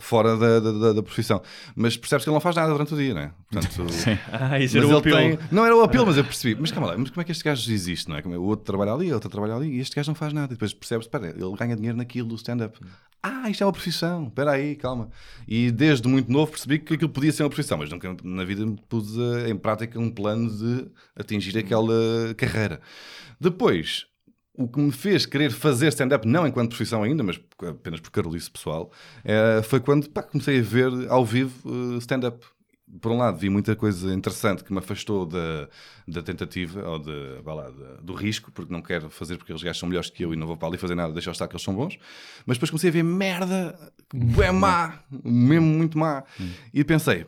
fora 0.00 0.36
da, 0.36 0.60
da, 0.60 0.92
da- 0.94 1.02
profissão. 1.02 1.42
Mas 1.74 1.96
percebes 1.96 2.24
que 2.24 2.30
ele 2.30 2.34
não 2.34 2.40
faz 2.40 2.54
nada 2.56 2.72
durante 2.72 2.94
o 2.94 2.96
dia, 2.96 3.12
não 3.12 3.20
é? 3.20 3.32
Portanto, 3.50 3.86
Ah, 4.32 4.58
isso 4.60 4.78
era 4.78 4.86
o 4.86 4.96
apelo. 4.96 5.16
tem- 5.36 5.38
Não 5.50 5.64
era 5.66 5.76
o 5.76 5.82
apelo, 5.82 6.06
mas 6.06 6.16
eu 6.16 6.24
percebi. 6.24 6.58
Mas 6.60 6.70
calma 6.70 6.88
lá, 6.88 6.96
mas 6.96 7.10
como 7.10 7.20
é 7.20 7.24
que 7.24 7.32
este 7.32 7.44
gajo 7.44 7.70
existe, 7.72 8.08
não 8.08 8.16
é? 8.16 8.22
Como 8.22 8.34
é? 8.34 8.38
O 8.38 8.42
outro 8.44 8.64
trabalha 8.64 8.92
ali, 8.92 9.10
o 9.10 9.14
outro 9.14 9.28
trabalha 9.28 9.54
ali, 9.54 9.68
e 9.76 9.80
este 9.80 9.94
gajo 9.96 10.10
não 10.10 10.14
faz 10.14 10.32
nada. 10.32 10.46
E 10.52 10.56
depois 10.56 10.72
percebes, 10.72 11.06
espera, 11.06 11.28
ele 11.28 11.56
ganha 11.58 11.74
dinheiro 11.76 11.98
naquilo 11.98 12.28
do 12.28 12.36
stand-up. 12.36 12.78
Ah, 13.22 13.50
isto 13.50 13.62
é 13.64 13.66
uma 13.66 13.72
profissão, 13.72 14.28
espera 14.28 14.52
aí, 14.52 14.76
calma. 14.76 15.10
E 15.48 15.70
desde 15.72 16.06
muito 16.06 16.30
novo 16.30 16.52
percebi 16.52 16.78
que 16.78 16.94
aquilo 16.94 17.10
podia 17.10 17.32
ser 17.32 17.42
uma 17.42 17.50
profissão, 17.50 17.76
mas 17.76 17.90
nunca 17.90 18.16
na 18.22 18.44
vida 18.44 18.64
me 18.64 18.78
pus 18.88 19.18
eh, 19.18 19.50
em 19.50 19.56
prática 19.56 19.98
um 19.98 20.10
plano 20.10 20.48
de 20.48 20.86
atingir 21.16 21.58
aquela 21.58 21.92
carreira. 22.36 22.80
Depois, 23.40 24.06
o 24.58 24.66
que 24.68 24.78
me 24.80 24.90
fez 24.92 25.26
querer 25.26 25.50
fazer 25.50 25.88
stand-up, 25.88 26.26
não 26.26 26.46
enquanto 26.46 26.68
profissão 26.70 27.02
ainda, 27.02 27.22
mas 27.22 27.38
apenas 27.68 28.00
por 28.00 28.10
carolice 28.10 28.50
pessoal, 28.50 28.90
eh, 29.24 29.60
foi 29.62 29.80
quando 29.80 30.08
pá, 30.10 30.22
comecei 30.22 30.58
a 30.60 30.62
ver 30.62 30.90
ao 31.08 31.24
vivo 31.24 31.52
eh, 31.94 31.98
stand-up. 31.98 32.44
Por 33.00 33.10
um 33.10 33.16
lado, 33.18 33.36
vi 33.36 33.50
muita 33.50 33.74
coisa 33.74 34.14
interessante 34.14 34.62
que 34.62 34.72
me 34.72 34.78
afastou 34.78 35.26
da, 35.26 35.68
da 36.06 36.22
tentativa 36.22 36.88
ou 36.88 37.00
de, 37.00 37.42
lá, 37.44 37.68
da- 37.68 37.96
do 38.00 38.14
risco, 38.14 38.52
porque 38.52 38.72
não 38.72 38.80
quero 38.80 39.10
fazer 39.10 39.36
porque 39.36 39.50
eles 39.50 39.60
gajos 39.62 39.80
são 39.80 39.88
melhores 39.88 40.08
que 40.08 40.24
eu 40.24 40.32
e 40.32 40.36
não 40.36 40.46
vou 40.46 40.56
para 40.56 40.68
ali 40.68 40.78
fazer 40.78 40.94
nada, 40.94 41.12
deixa 41.12 41.30
estar 41.32 41.48
que 41.48 41.54
eles 41.54 41.64
são 41.64 41.74
bons. 41.74 41.98
Mas 42.46 42.56
depois 42.56 42.70
comecei 42.70 42.90
a 42.90 42.92
ver 42.92 43.02
merda, 43.02 43.76
é 44.40 44.52
má, 44.52 45.00
mesmo 45.24 45.66
muito 45.66 45.98
má. 45.98 46.22
E 46.72 46.84
pensei, 46.84 47.26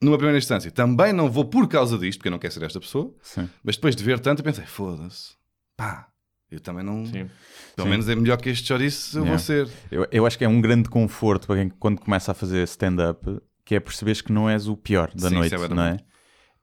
numa 0.00 0.18
primeira 0.18 0.36
instância, 0.38 0.70
também 0.70 1.10
não 1.14 1.30
vou 1.30 1.46
por 1.46 1.66
causa 1.66 1.96
disto, 1.96 2.18
porque 2.18 2.28
eu 2.28 2.32
não 2.32 2.38
quero 2.38 2.52
ser 2.52 2.62
esta 2.62 2.78
pessoa, 2.78 3.14
Sim. 3.22 3.48
mas 3.64 3.76
depois 3.76 3.96
de 3.96 4.04
ver 4.04 4.20
tanto, 4.20 4.42
pensei, 4.42 4.66
foda-se, 4.66 5.36
pá, 5.74 6.09
eu 6.50 6.60
também 6.60 6.84
não. 6.84 7.04
Sim. 7.06 7.26
Pelo 7.76 7.86
Sim. 7.86 7.90
menos 7.90 8.08
é 8.08 8.14
melhor 8.16 8.36
que 8.36 8.50
este 8.50 8.66
chouriço 8.68 9.16
eu 9.18 9.22
Yeah. 9.22 9.30
vou 9.36 9.38
ser. 9.44 9.68
Eu, 9.90 10.06
eu 10.10 10.26
acho 10.26 10.36
que 10.36 10.44
é 10.44 10.48
um 10.48 10.60
grande 10.60 10.88
conforto 10.88 11.46
para 11.46 11.56
quem 11.56 11.68
quando 11.78 12.00
começa 12.00 12.32
a 12.32 12.34
fazer 12.34 12.62
stand-up, 12.64 13.38
que 13.64 13.74
é 13.74 13.80
perceberes 13.80 14.20
que 14.20 14.32
não 14.32 14.48
és 14.50 14.66
o 14.68 14.76
pior 14.76 15.10
da 15.14 15.28
Sim, 15.28 15.34
noite, 15.36 15.46
isso 15.46 15.54
é 15.54 15.58
verdade. 15.58 15.80
não 15.80 15.84
é? 15.86 15.96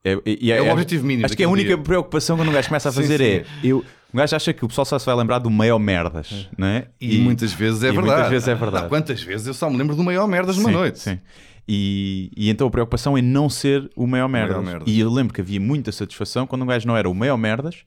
É, 0.04 0.14
e- 0.26 0.38
e 0.48 0.52
É 0.52 0.62
o 0.62 0.70
objetivo 0.72 1.06
mínimo 1.06 1.26
Acho 1.26 1.36
que 1.36 1.44
é 1.44 1.46
a 1.46 1.50
única 1.50 1.70
dia. 1.76 1.78
preocupação 1.78 2.38
quando 2.38 2.50
um 2.50 2.54
gajo 2.54 2.68
começa 2.68 2.90
a 2.90 2.92
fazer 2.94 3.18
sim. 3.18 3.24
é. 3.26 3.46
Eu, 3.64 3.84
um 4.14 4.18
gajo 4.18 4.36
acha 4.36 4.54
que 4.54 4.64
o 4.64 4.68
pessoal 4.68 4.86
só 4.86 4.98
se 5.00 5.06
vai 5.06 5.16
lembrar 5.16 5.40
do 5.40 5.50
maior 5.50 5.80
merdas, 5.80 6.48
não 6.58 6.68
é? 6.68 6.88
E, 7.02 7.18
muitas 7.20 7.52
vezes 7.52 7.84
é 7.84 7.88
e 7.88 7.92
verdade. 7.92 8.08
muitas 8.12 8.30
vezes 8.30 8.48
é 8.48 8.56
verdade. 8.56 8.84
Não, 8.84 8.90
quantas 8.90 9.22
vezes 9.22 9.48
eu 9.48 9.54
só 9.54 9.70
me 9.70 9.78
lembro 9.78 9.96
do 9.96 10.04
maior 10.04 10.28
merdas 10.28 10.56
numa 10.58 10.72
noite. 10.72 11.00
Sim. 11.00 11.20
E, 11.68 12.32
e 12.38 12.50
então 12.50 12.68
a 12.68 12.72
preocupação 12.72 13.18
é 13.18 13.22
não 13.22 13.50
ser 13.50 13.90
o 13.96 14.08
maior 14.08 14.30
merdas. 14.30 14.64
merdas. 14.64 14.88
E 14.88 15.00
eu 15.00 15.10
lembro 15.12 15.34
que 15.34 15.42
havia 15.42 15.60
muita 15.60 15.92
satisfação 15.92 16.48
quando 16.48 16.62
um 16.62 16.66
gajo 16.68 16.88
não 16.88 16.96
era 16.96 17.10
o 17.10 17.14
maior 17.16 17.36
merdas 17.38 17.84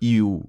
e 0.00 0.22
o, 0.22 0.44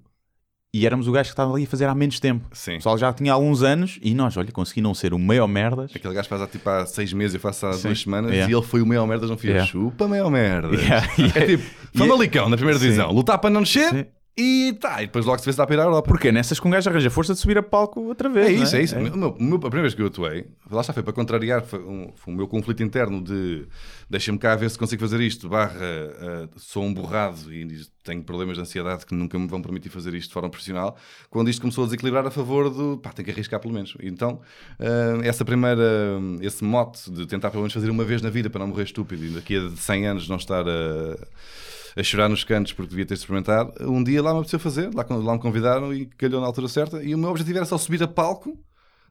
E 0.76 0.86
éramos 0.86 1.08
o 1.08 1.12
gajo 1.14 1.30
que 1.30 1.32
estava 1.32 1.54
ali 1.54 1.64
a 1.64 1.68
fazer 1.68 1.86
há 1.86 1.96
menos 1.96 2.20
tempo. 2.20 2.50
Sim. 2.52 2.74
O 2.74 2.76
pessoal 2.76 2.98
já 2.98 3.14
tinha 3.14 3.32
alguns 3.32 3.64
anos 3.64 3.98
e 4.02 4.14
nós, 4.14 4.36
olha, 4.36 4.52
consegui 4.52 4.82
não 4.82 4.94
ser 4.94 5.14
o 5.14 5.18
meio 5.18 5.48
merdas. 5.48 5.90
Aquele 5.96 6.14
gajo 6.14 6.28
faz 6.28 6.42
há, 6.42 6.48
tipo, 6.48 6.70
há 6.70 6.86
seis 6.86 7.14
meses, 7.14 7.36
eu 7.36 7.40
faço 7.40 7.66
há 7.66 7.72
Sim. 7.72 7.84
duas 7.84 8.02
semanas 8.02 8.32
Yeah. 8.34 8.52
e 8.52 8.54
ele 8.58 8.66
foi 8.66 8.82
o 8.82 8.86
meio 8.86 9.08
merdas, 9.08 9.30
não 9.30 9.38
fui. 9.38 9.52
Yeah. 9.52 9.66
Chupa 9.72 10.06
meio 10.06 10.30
merdas. 10.30 10.82
Yeah. 10.82 11.08
É 11.34 11.46
tipo, 11.46 11.64
Famalicão 11.98 12.50
na 12.50 12.58
primeira 12.58 12.78
divisão, 12.78 13.10
lutar 13.10 13.38
para 13.38 13.50
não 13.50 13.64
descer. 13.64 14.10
E 14.38 14.74
tá, 14.82 15.02
e 15.02 15.06
depois 15.06 15.26
logo 15.26 15.39
se 15.39 15.45
vê 15.45 15.52
se 15.54 15.58
dá 15.58 15.65
para 15.65 15.76
ir 15.76 15.80
à 15.80 15.84
Europa. 15.84 16.08
Porque 16.10 16.28
é 16.28 16.32
nessas 16.32 16.60
que 16.60 16.67
um 16.67 16.71
gajo 16.71 16.89
arranja 16.89 17.10
força 17.10 17.34
de 17.34 17.39
subir 17.39 17.58
a 17.58 17.63
palco 17.63 18.02
outra 18.02 18.28
vez. 18.28 18.48
É 18.48 18.52
isso, 18.63 18.76
é 18.76 18.82
isso. 18.84 18.95
O 18.98 19.02
meu- 19.17 19.32
o 19.32 19.43
meu- 19.43 19.56
a 19.58 19.60
primeira 19.62 19.84
vez 19.84 19.93
que 19.93 20.02
eu 20.02 20.08
atuei, 20.08 20.45
lá 20.69 20.82
está, 20.82 20.91
foi 20.91 21.04
para 21.04 21.13
contrariar 21.13 21.63
foi, 21.63 21.80
um- 21.80 22.12
foi 22.15 22.34
o 22.34 22.38
meu 22.38 22.48
conflito 22.48 22.84
interno 22.84 23.21
de 23.24 23.65
deixa-me 24.10 24.38
cá 24.38 24.56
ver 24.56 24.69
se 24.69 24.78
consigo 24.78 25.02
fazer 25.02 25.21
isto, 25.21 25.48
barra 25.48 25.74
ah, 25.80 26.50
sou 26.58 26.84
um 26.84 26.93
borrado 26.93 27.54
e 27.54 27.86
tenho 28.04 28.21
problemas 28.24 28.56
de 28.58 28.62
ansiedade 28.62 29.06
que 29.06 29.15
nunca 29.15 29.39
me 29.39 29.48
vão 29.48 29.62
permitir 29.62 29.89
fazer 29.89 30.13
isto 30.13 30.28
de 30.28 30.34
forma 30.34 30.50
profissional, 30.50 30.95
quando 31.30 31.50
isto 31.50 31.62
começou 31.62 31.84
a 31.86 31.88
desequilibrar 31.88 32.26
a 32.28 32.30
favor 32.32 32.69
do 32.69 32.98
pá, 32.98 33.12
tenho 33.13 33.26
que 33.26 33.32
arriscar 33.32 33.60
pelo 33.60 33.74
menos. 33.74 33.95
Então, 34.02 34.41
ah, 34.80 35.19
essa 35.24 35.45
primeira, 35.45 35.82
esse 36.41 36.63
mote 36.63 37.10
de 37.10 37.26
tentar 37.26 37.52
pelo 37.52 37.62
menos 37.63 37.74
fazer 37.74 37.89
uma 37.89 38.04
vez 38.04 38.21
na 38.21 38.30
vida 38.30 38.50
para 38.50 38.60
não 38.60 38.67
morrer 38.67 38.84
estúpido 38.84 39.24
e 39.26 39.30
daqui 39.30 39.56
a 39.56 39.69
100 39.78 40.08
anos 40.08 40.28
não 40.28 40.36
estar 40.36 40.65
a 40.67 41.17
a 41.96 42.04
chorar 42.04 42.28
nos 42.30 42.44
cantos 42.44 42.74
porque 42.74 42.90
devia 42.90 43.06
ter 43.06 43.14
experimentado. 43.14 43.74
Um 43.90 44.04
dia 44.04 44.22
lá 44.22 44.32
me 44.34 44.40
apeteceu 44.40 44.60
fazer, 44.60 44.94
lá, 44.94 45.06
lá 45.10 45.34
me 45.34 45.40
convidaram 45.40 45.94
e 45.94 46.06
calhou 46.06 46.42
na 46.42 46.48
altura 46.48 46.68
certa. 46.68 47.02
E 47.04 47.16
o 47.16 47.18
meu 47.18 47.30
objetivo 47.30 47.58
era 47.58 47.66
só 47.66 47.78
subir 47.78 48.04
a 48.04 48.08
palco, 48.08 48.58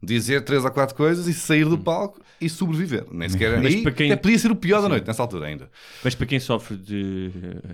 dizer 0.03 0.45
três 0.45 0.65
ou 0.65 0.71
quatro 0.71 0.95
coisas 0.95 1.27
e 1.27 1.33
sair 1.33 1.65
do 1.65 1.79
palco 1.79 2.21
e 2.41 2.49
sobreviver. 2.49 3.07
Nem 3.11 3.29
sequer 3.29 3.57
Mas 3.63 3.75
aí, 3.75 3.83
para 3.83 3.93
quem- 3.93 4.13
até 4.13 4.21
podia 4.21 4.39
ser 4.39 4.51
o 4.51 4.57
pior 4.57 4.83
da 4.83 4.89
noite 4.89 5.07
nessa 5.07 5.23
altura 5.23 5.47
ainda. 5.47 5.71
Mas 6.03 6.15
para 6.15 6.27
quem 6.27 6.39
sofre 6.39 6.77
de, 6.77 7.31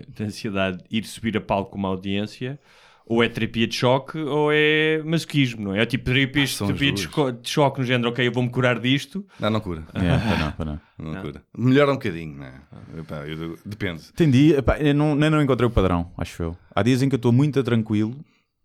de 0.08 0.22
ansiedade, 0.22 0.84
ir 0.90 1.04
subir 1.04 1.36
a 1.36 1.40
palco 1.40 1.72
com 1.72 1.78
uma 1.78 1.88
audiência, 1.88 2.58
ou 3.12 3.24
é 3.24 3.28
terapia 3.28 3.66
de 3.66 3.74
choque 3.74 4.16
ou 4.18 4.50
é 4.52 5.02
masoquismo, 5.04 5.64
não 5.64 5.74
é? 5.74 5.82
É 5.82 5.86
tipo 5.86 6.04
terapia, 6.04 6.44
Ah, 6.44 6.66
terapia 6.66 6.92
de, 6.92 7.00
choque, 7.00 7.42
de 7.42 7.50
choque 7.50 7.80
no 7.80 7.84
género, 7.84 8.10
ok, 8.10 8.24
eu 8.24 8.30
vou-me 8.30 8.48
curar 8.48 8.78
disto. 8.78 9.26
Não, 9.40 9.50
não 9.50 9.60
cura. 9.60 9.82
É, 9.94 10.16
para 10.16 10.38
não, 10.38 10.52
para 10.52 10.64
não. 10.64 10.80
Não, 11.14 11.20
cura. 11.22 11.42
Melhora 11.58 11.90
um 11.90 11.94
bocadinho, 11.94 12.36
não 12.38 12.44
é? 12.44 12.60
Epá, 13.00 13.26
eu- 13.26 13.58
depende. 13.66 14.12
Tem 14.14 14.30
dia, 14.30 14.58
epá, 14.58 14.78
eu 14.78 14.94
não, 14.94 15.16
nem 15.16 15.28
não 15.28 15.42
encontrei 15.42 15.66
o 15.66 15.70
padrão, 15.72 16.12
acho 16.16 16.40
eu. 16.40 16.56
Há 16.72 16.82
dias 16.84 17.02
em 17.02 17.08
que 17.08 17.14
eu 17.16 17.18
estou 17.18 17.32
muito 17.32 17.60
tranquilo 17.64 18.16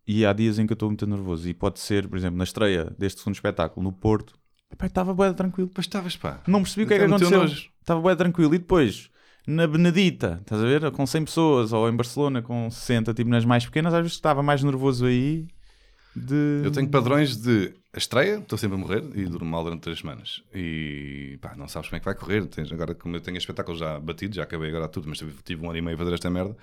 e 0.07 0.23
há 0.23 0.31
dias 0.31 0.59
em 0.59 0.67
que 0.67 0.73
eu 0.73 0.75
estou 0.75 0.89
muito 0.89 1.07
nervoso. 1.07 1.49
E 1.49 1.53
pode 1.55 1.79
ser, 1.79 2.07
por 2.07 2.15
exemplo, 2.15 2.37
na 2.37 2.43
estreia 2.43 2.93
deste 2.99 3.21
segundo 3.21 3.33
espetáculo 3.33 3.83
no 3.83 3.91
Porto, 3.91 4.35
epá, 4.71 4.85
estava 4.85 5.11
bem 5.15 5.33
tranquilo. 5.33 5.69
Depois 5.69 5.85
estavas, 5.85 6.15
pá. 6.15 6.41
Não 6.47 6.61
percebi 6.61 6.83
o 6.83 6.87
que 6.87 6.93
é 6.93 6.99
que 6.99 7.05
aconteceu. 7.05 7.43
Estava 7.45 7.99
bem 7.99 8.15
tranquilo. 8.15 8.53
E 8.53 8.59
depois, 8.59 9.09
na 9.47 9.67
Benedita, 9.67 10.39
estás 10.41 10.61
a 10.61 10.65
ver? 10.65 10.91
Com 10.91 11.05
100 11.05 11.25
pessoas, 11.25 11.73
ou 11.73 11.87
em 11.89 11.95
Barcelona 11.95 12.41
com 12.41 12.69
60, 12.69 13.13
tipo 13.13 13.29
nas 13.29 13.45
mais 13.45 13.65
pequenas, 13.65 13.93
às 13.93 14.01
vezes 14.01 14.13
estava 14.13 14.41
mais 14.41 14.63
nervoso 14.63 15.05
aí. 15.05 15.47
De... 16.15 16.61
Eu 16.63 16.71
tenho 16.71 16.87
padrões 16.89 17.35
de 17.35 17.73
estreia, 17.95 18.37
estou 18.37 18.57
sempre 18.57 18.77
a 18.77 18.79
morrer 18.79 19.03
e 19.15 19.25
durmo 19.25 19.49
mal 19.49 19.63
durante 19.63 19.81
três 19.81 19.99
semanas. 19.99 20.41
E 20.53 21.37
pá, 21.41 21.55
não 21.57 21.67
sabes 21.67 21.89
como 21.89 21.97
é 21.97 21.99
que 21.99 22.05
vai 22.05 22.15
correr. 22.15 22.45
Tens, 22.45 22.71
agora, 22.71 22.95
como 22.95 23.17
eu 23.17 23.21
tenho 23.21 23.37
espetáculos 23.37 23.79
já 23.79 23.99
batidos, 23.99 24.37
já 24.37 24.43
acabei 24.43 24.69
agora 24.69 24.87
tudo, 24.87 25.09
mas 25.09 25.21
tive, 25.43 25.61
um 25.61 25.69
ano 25.69 25.77
e 25.77 25.81
meio 25.81 25.95
a 25.95 25.97
fazer 25.97 26.13
esta 26.13 26.29
merda, 26.29 26.55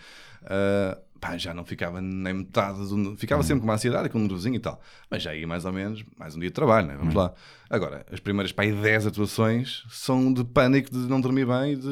ah, 0.44 0.98
pá, 1.22 1.38
já 1.38 1.54
não 1.54 1.64
ficava 1.64 2.00
nem 2.00 2.34
metade. 2.34 2.78
Do, 2.88 3.16
ficava 3.16 3.44
sempre 3.44 3.60
com 3.60 3.66
uma 3.68 3.74
ansiedade 3.74 4.08
e 4.08 4.10
com 4.10 4.18
um 4.18 4.22
nervosinho 4.22 4.56
e 4.56 4.58
tal. 4.58 4.82
Mas 5.08 5.22
já 5.22 5.32
ia 5.34 5.46
mais 5.46 5.64
ou 5.64 5.72
menos, 5.72 6.04
mais 6.18 6.34
um 6.34 6.40
dia 6.40 6.48
de 6.48 6.54
trabalho, 6.54 6.88
né? 6.88 6.96
vamos 6.98 7.14
lá. 7.14 7.32
Agora, 7.70 8.04
as 8.12 8.18
primeiras 8.18 8.50
pá, 8.50 8.64
aí 8.64 8.72
10 8.72 9.06
atuações 9.06 9.84
são 9.88 10.32
de 10.32 10.42
pânico 10.42 10.90
de 10.90 10.98
não 11.08 11.20
dormir 11.20 11.46
bem 11.46 11.74
e 11.74 11.76
de, 11.76 11.82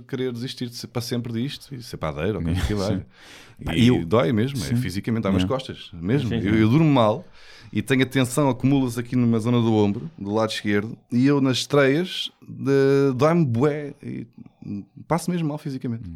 de 0.00 0.04
querer 0.08 0.32
desistir 0.32 0.66
de 0.70 0.76
ser 0.76 0.86
para 0.86 1.02
sempre 1.02 1.30
disto 1.32 1.74
e 1.74 1.82
ser 1.82 1.98
padeiro 1.98 2.38
ou 2.38 2.42
como 2.44 2.56
é 2.56 2.60
que 2.66 2.74
vai. 2.74 2.96
Sim. 2.96 3.02
Pá, 3.64 3.74
E 3.76 3.88
eu- 3.88 4.06
dói 4.06 4.32
mesmo, 4.32 4.58
é 4.64 4.74
fisicamente, 4.76 5.24
dá 5.24 5.28
umas 5.30 5.42
Yeah. 5.42 5.54
costas, 5.54 5.90
mesmo. 5.92 6.30
Sim, 6.30 6.40
sim. 6.40 6.48
Eu, 6.48 6.54
eu 6.54 6.68
durmo 6.70 6.90
mal 6.90 7.24
e 7.72 7.80
tenho 7.82 8.02
a 8.02 8.06
tensão, 8.06 8.48
acumula-se 8.48 8.98
aqui 8.98 9.14
numa 9.16 9.38
zona 9.38 9.60
do 9.60 9.72
ombro, 9.74 10.10
do 10.18 10.32
lado 10.32 10.50
esquerdo, 10.50 10.96
e 11.12 11.26
eu 11.26 11.40
nas 11.40 11.58
estreias 11.58 12.30
dói-me 13.14 13.44
bué 13.44 13.94
e 14.02 14.26
passo 15.06 15.30
mesmo 15.30 15.48
mal 15.48 15.58
fisicamente. 15.58 16.10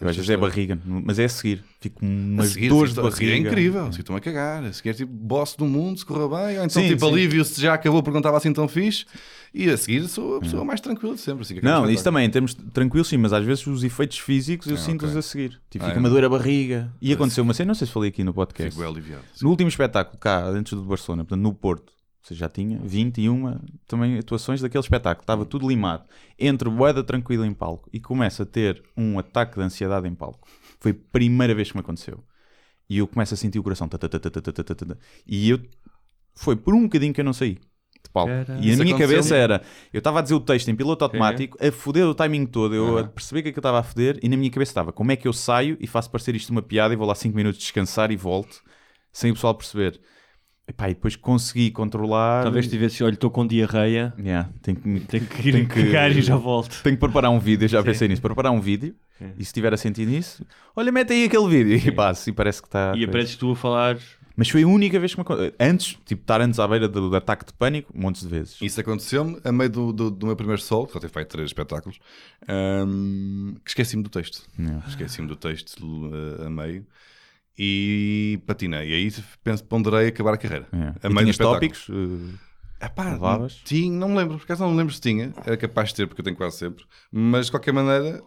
Eu 0.00 0.08
às 0.08 0.16
vezes 0.16 0.30
é 0.30 0.36
barriga, 0.36 0.78
mas 0.84 1.18
é 1.18 1.24
a 1.24 1.28
seguir. 1.28 1.62
Fico 1.80 2.04
umas 2.04 2.50
seguir, 2.50 2.68
dores 2.68 2.94
de 2.94 2.96
seguir 2.96 3.10
barriga. 3.10 3.32
é 3.32 3.38
incrível, 3.38 3.84
seguir 3.86 4.00
estou-me 4.00 4.18
a 4.18 4.22
cagar, 4.22 4.64
a 4.64 4.72
seguir 4.72 4.90
é 4.90 4.92
tipo 4.94 5.12
boss 5.12 5.54
do 5.56 5.66
mundo, 5.66 5.98
se 5.98 6.06
corra 6.06 6.28
bem, 6.46 6.58
ou 6.58 6.64
então 6.64 6.82
Sim, 6.82 6.88
tipo 6.88 7.04
sim. 7.06 7.12
alívio 7.12 7.44
se 7.44 7.60
já 7.60 7.74
acabou 7.74 8.02
porque 8.02 8.14
não 8.14 8.20
estava 8.20 8.36
assim 8.38 8.52
tão 8.52 8.68
fixe, 8.68 9.04
e 9.54 9.70
a 9.70 9.76
seguir 9.76 10.08
sou 10.08 10.38
a 10.38 10.40
pessoa 10.40 10.62
uhum. 10.62 10.66
mais 10.66 10.80
tranquila 10.80 11.14
de 11.14 11.20
sempre. 11.20 11.42
Assim, 11.42 11.58
é 11.58 11.62
não, 11.62 11.88
isso 11.88 12.02
também, 12.02 12.26
em 12.26 12.30
termos 12.30 12.54
tranquilos, 12.54 13.06
sim, 13.06 13.16
mas 13.16 13.32
às 13.32 13.44
vezes 13.44 13.64
os 13.68 13.84
efeitos 13.84 14.18
físicos 14.18 14.66
eu 14.66 14.74
ah, 14.74 14.78
sinto-os 14.78 15.10
okay. 15.10 15.18
a 15.20 15.22
seguir. 15.22 15.60
Tipo, 15.70 15.84
ah, 15.84 15.88
fica 15.88 15.98
é. 15.98 16.00
uma 16.00 16.10
dor 16.10 16.24
a 16.24 16.28
barriga. 16.28 16.92
E 17.00 17.06
mas 17.06 17.14
aconteceu 17.14 17.42
assim. 17.42 17.48
uma 17.48 17.54
cena, 17.54 17.68
não 17.68 17.74
sei 17.76 17.86
se 17.86 17.92
falei 17.92 18.08
aqui 18.08 18.24
no 18.24 18.34
podcast. 18.34 18.74
Fico 18.74 18.84
aliviado. 18.84 19.22
No 19.40 19.50
último 19.50 19.68
espetáculo, 19.68 20.18
cá, 20.18 20.44
antes 20.44 20.72
do 20.72 20.82
Barcelona, 20.82 21.24
portanto, 21.24 21.40
no 21.40 21.54
Porto, 21.54 21.92
você 22.20 22.34
já 22.34 22.48
tinha 22.48 22.80
21 22.82 23.60
também 23.86 24.18
atuações 24.18 24.60
daquele 24.60 24.82
espetáculo, 24.82 25.22
estava 25.22 25.42
hum. 25.42 25.46
tudo 25.46 25.68
limado. 25.68 26.02
Entre 26.36 26.68
boeda 26.68 27.04
tranquila 27.04 27.46
em 27.46 27.54
palco 27.54 27.88
e 27.92 28.00
começa 28.00 28.42
a 28.42 28.46
ter 28.46 28.82
um 28.96 29.20
ataque 29.20 29.54
de 29.54 29.62
ansiedade 29.62 30.08
em 30.08 30.14
palco. 30.16 30.48
Foi 30.80 30.90
a 30.90 30.96
primeira 31.12 31.54
vez 31.54 31.70
que 31.70 31.76
me 31.76 31.80
aconteceu. 31.80 32.24
E 32.90 32.98
eu 32.98 33.06
começo 33.06 33.34
a 33.34 33.36
sentir 33.36 33.60
o 33.60 33.62
coração. 33.62 33.88
E 35.24 35.48
eu. 35.48 35.60
Foi 36.34 36.56
por 36.56 36.74
um 36.74 36.82
bocadinho 36.82 37.14
que 37.14 37.20
eu 37.20 37.24
não 37.24 37.32
saí 37.32 37.58
palco. 38.14 38.30
Caralho. 38.30 38.64
E 38.64 38.70
a 38.70 38.72
Isso 38.72 38.82
minha 38.82 38.96
cabeça 38.96 39.36
era. 39.36 39.60
Eu 39.92 39.98
estava 39.98 40.20
a 40.20 40.22
dizer 40.22 40.34
o 40.34 40.40
texto 40.40 40.68
em 40.68 40.74
piloto 40.74 41.04
automático, 41.04 41.58
a 41.60 41.70
foder 41.70 42.06
o 42.06 42.14
timing 42.14 42.46
todo, 42.46 42.74
eu 42.74 42.96
a 42.98 43.04
perceber 43.04 43.42
que 43.42 43.48
aquilo 43.50 43.58
estava 43.60 43.80
a 43.80 43.82
foder, 43.82 44.18
e 44.22 44.28
na 44.28 44.36
minha 44.36 44.50
cabeça 44.50 44.70
estava 44.70 44.92
como 44.92 45.12
é 45.12 45.16
que 45.16 45.28
eu 45.28 45.32
saio 45.32 45.76
e 45.80 45.86
faço 45.86 46.10
parecer 46.10 46.34
isto 46.34 46.48
uma 46.50 46.62
piada 46.62 46.94
e 46.94 46.96
vou 46.96 47.06
lá 47.06 47.14
5 47.14 47.36
minutos 47.36 47.60
descansar 47.60 48.10
e 48.10 48.16
volto, 48.16 48.62
sem 49.12 49.30
o 49.30 49.34
pessoal 49.34 49.54
perceber. 49.54 50.00
Epá, 50.66 50.88
e 50.88 50.94
depois 50.94 51.14
consegui 51.14 51.70
controlar. 51.70 52.42
Talvez 52.42 52.66
tivesse, 52.66 53.04
olha, 53.04 53.12
estou 53.12 53.30
com 53.30 53.46
diarreia, 53.46 54.14
Yeah, 54.18 54.48
tenho 54.62 54.78
que, 54.78 55.00
tenho 55.00 55.26
que 55.26 55.48
ir 55.48 55.52
Tenho 55.52 55.68
que- 55.68 55.82
cagar 55.84 56.10
e 56.10 56.22
já 56.22 56.36
volto. 56.36 56.80
tenho 56.82 56.96
que 56.96 57.00
preparar 57.00 57.30
um 57.30 57.38
vídeo, 57.38 57.66
eu 57.66 57.68
já 57.68 57.82
pensei 57.82 58.08
nisso, 58.08 58.22
preparar 58.22 58.50
um 58.50 58.60
vídeo 58.62 58.94
e 59.20 59.44
se 59.44 59.48
estiver 59.50 59.74
a 59.74 59.76
sentir 59.76 60.06
nisso, 60.06 60.42
olha, 60.74 60.90
mete 60.90 61.12
aí 61.12 61.24
aquele 61.24 61.46
vídeo 61.48 61.76
e 61.88 61.92
passo, 61.92 62.30
e 62.30 62.32
parece 62.32 62.62
que 62.62 62.68
está. 62.68 62.94
E 62.96 63.04
apareces 63.04 63.36
tu 63.36 63.50
a 63.52 63.56
falar. 63.56 63.98
Mas 64.36 64.48
foi 64.48 64.64
a 64.64 64.66
única 64.66 64.98
vez 64.98 65.12
que 65.12 65.18
me 65.18 65.22
aconteceu. 65.22 65.54
Antes, 65.60 65.96
tipo, 66.04 66.22
estar 66.22 66.40
antes 66.40 66.58
à 66.58 66.66
beira 66.66 66.88
do, 66.88 67.08
do 67.08 67.16
ataque 67.16 67.46
de 67.46 67.52
pânico, 67.52 67.92
montes 67.96 68.22
de 68.22 68.28
vezes. 68.28 68.56
Isso 68.60 68.80
aconteceu-me 68.80 69.38
a 69.44 69.52
meio 69.52 69.70
do, 69.70 69.92
do, 69.92 70.10
do 70.10 70.26
meu 70.26 70.34
primeiro 70.34 70.60
solo, 70.60 70.86
que 70.86 70.92
só 70.92 70.98
tive 70.98 71.12
feito 71.12 71.28
três 71.28 71.48
espetáculos, 71.48 72.00
hum, 72.48 73.54
que 73.64 73.70
esqueci-me 73.70 74.02
do 74.02 74.10
texto. 74.10 74.42
Esqueci-me 74.88 75.28
do 75.28 75.36
texto 75.36 75.80
uh, 75.84 76.46
a 76.46 76.50
meio 76.50 76.84
e 77.56 78.40
patinei. 78.46 78.90
E 78.90 78.94
aí 78.94 79.14
penso, 79.42 79.64
ponderei 79.64 80.08
acabar 80.08 80.34
a 80.34 80.36
carreira. 80.36 80.66
Yeah. 80.72 80.96
A 81.02 81.08
meio 81.08 81.20
tinhas 81.20 81.38
tópicos? 81.38 81.88
uh, 81.88 82.38
Epá, 82.82 83.12
Levavas? 83.12 83.60
tinha, 83.64 83.96
não 83.96 84.08
me 84.08 84.16
lembro, 84.16 84.36
por 84.36 84.44
acaso 84.44 84.62
não 84.64 84.72
me 84.72 84.76
lembro 84.76 84.92
se 84.92 85.00
tinha, 85.00 85.32
era 85.46 85.56
capaz 85.56 85.90
de 85.90 85.94
ter, 85.94 86.06
porque 86.06 86.20
eu 86.20 86.24
tenho 86.24 86.36
quase 86.36 86.58
sempre, 86.58 86.84
mas 87.10 87.46
de 87.46 87.52
qualquer 87.52 87.72
maneira, 87.72 88.22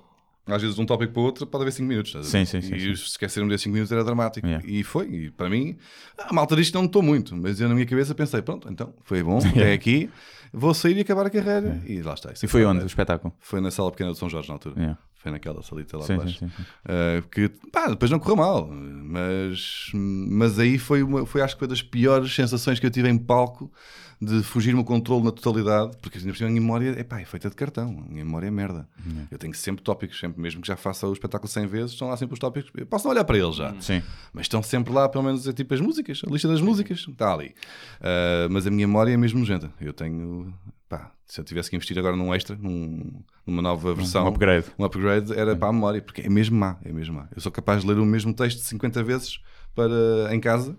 às 0.47 0.61
vezes 0.61 0.75
de 0.75 0.81
um 0.81 0.85
tópico 0.85 1.13
para 1.13 1.21
o 1.21 1.25
outro 1.25 1.45
pode 1.45 1.63
haver 1.63 1.71
5 1.71 1.87
minutos. 1.87 2.27
Sim, 2.27 2.45
sim, 2.45 2.61
sim, 2.61 2.75
E 2.75 2.79
sim. 2.79 2.95
se 2.95 3.03
esquecer-me 3.03 3.49
desses 3.49 3.63
5 3.63 3.73
minutos 3.73 3.91
era 3.91 4.03
dramático. 4.03 4.45
Yeah. 4.45 4.65
E 4.67 4.83
foi, 4.83 5.07
e 5.07 5.31
para 5.31 5.49
mim, 5.49 5.77
a 6.17 6.33
malta 6.33 6.55
disto 6.55 6.73
não 6.75 6.83
notou 6.83 7.01
muito, 7.01 7.35
mas 7.35 7.59
eu 7.59 7.67
na 7.67 7.75
minha 7.75 7.85
cabeça 7.85 8.15
pensei, 8.15 8.41
pronto, 8.41 8.69
então 8.71 8.93
foi 9.03 9.23
bom, 9.23 9.39
até 9.45 9.73
aqui, 9.73 10.09
vou 10.53 10.73
sair 10.73 10.97
e 10.97 11.01
acabar 11.01 11.25
a 11.25 11.29
carreira. 11.29 11.81
E 11.85 12.01
lá 12.01 12.13
está. 12.13 12.31
isso 12.31 12.45
E 12.45 12.47
foi 12.47 12.65
onde 12.65 12.83
o 12.83 12.87
espetáculo? 12.87 13.33
Foi 13.39 13.59
na 13.59 13.71
sala 13.71 13.91
pequena 13.91 14.11
de 14.11 14.17
São 14.17 14.29
Jorge 14.29 14.47
na 14.47 14.55
altura. 14.55 14.75
Yeah. 14.77 14.97
Foi 15.15 15.31
naquela 15.31 15.63
salita 15.63 15.97
lá 15.97 16.03
Sim, 16.03 16.19
sim, 16.27 16.33
sim. 16.37 16.45
Uh, 16.45 17.27
que 17.29 17.49
pá, 17.71 17.87
depois 17.87 18.11
não 18.11 18.19
correu 18.19 18.35
mal, 18.35 18.67
mas, 18.67 19.89
mas 19.93 20.59
aí 20.59 20.77
foi, 20.77 21.01
uma, 21.01 21.25
foi 21.25 21.41
acho 21.41 21.55
que 21.55 21.59
foi 21.59 21.67
das 21.67 21.81
piores 21.81 22.33
sensações 22.33 22.79
que 22.79 22.85
eu 22.85 22.91
tive 22.91 23.09
em 23.09 23.17
palco 23.17 23.71
de 24.19 24.41
fugir-me 24.41 24.79
o 24.79 24.83
controle 24.83 25.23
na 25.23 25.31
totalidade, 25.31 25.95
porque 26.01 26.19
cima 26.19 26.33
a 26.33 26.49
minha 26.49 26.59
memória 26.61 26.99
epá, 26.99 27.21
é 27.21 27.25
feita 27.25 27.49
de 27.51 27.55
cartão, 27.55 28.03
a 28.05 28.11
minha 28.11 28.25
memória 28.25 28.47
é 28.47 28.51
merda. 28.51 28.87
Eu 29.29 29.37
tenho 29.37 29.53
sempre 29.53 29.83
tópicos, 29.83 30.19
sempre, 30.19 30.41
mesmo 30.41 30.59
que 30.61 30.67
já 30.67 30.75
faça 30.75 31.07
o 31.07 31.13
espetáculo 31.13 31.47
100 31.47 31.67
vezes, 31.67 31.91
estão 31.91 32.07
lá 32.07 32.17
sempre 32.17 32.33
os 32.33 32.39
tópicos. 32.39 32.71
Eu 32.75 32.85
posso 32.87 33.05
não 33.05 33.11
olhar 33.11 33.23
para 33.23 33.37
eles 33.37 33.55
já, 33.55 33.75
Sim. 33.79 34.01
mas 34.33 34.45
estão 34.45 34.63
sempre 34.63 34.91
lá, 34.91 35.07
pelo 35.07 35.23
menos, 35.23 35.47
é 35.47 35.53
tipo 35.53 35.71
as 35.73 35.79
músicas, 35.81 36.21
a 36.27 36.31
lista 36.31 36.47
das 36.47 36.61
músicas, 36.61 37.05
está 37.07 37.31
ali. 37.33 37.53
Uh, 37.99 38.49
mas 38.49 38.65
a 38.65 38.71
minha 38.71 38.87
memória 38.87 39.11
é 39.13 39.17
mesmo 39.17 39.37
nojenta. 39.39 39.71
Eu 39.79 39.93
tenho, 39.93 40.51
pá, 40.89 41.11
se 41.25 41.39
eu 41.39 41.45
tivesse 41.45 41.69
que 41.69 41.75
investir 41.75 41.97
agora 41.99 42.15
num 42.15 42.33
extra, 42.33 42.55
num- 42.55 43.21
numa 43.45 43.61
nova 43.61 43.93
versão, 43.93 44.25
Um 44.25 44.29
upgrade. 44.29 44.65
um 44.79 44.83
upgrade 44.83 45.31
era 45.33 45.55
para 45.55 45.67
a 45.69 45.73
memória, 45.73 46.01
porque 46.01 46.21
é 46.21 46.29
mesmo 46.29 46.57
má, 46.57 46.77
é 46.83 46.91
mesmo 46.91 47.15
má. 47.15 47.27
Eu 47.35 47.39
sou 47.41 47.51
capaz 47.51 47.81
de 47.83 47.87
ler 47.87 47.99
o 47.99 48.05
mesmo 48.05 48.33
texto 48.33 48.59
50 48.61 49.03
vezes 49.03 49.39
para, 49.75 50.33
em 50.33 50.39
casa 50.39 50.75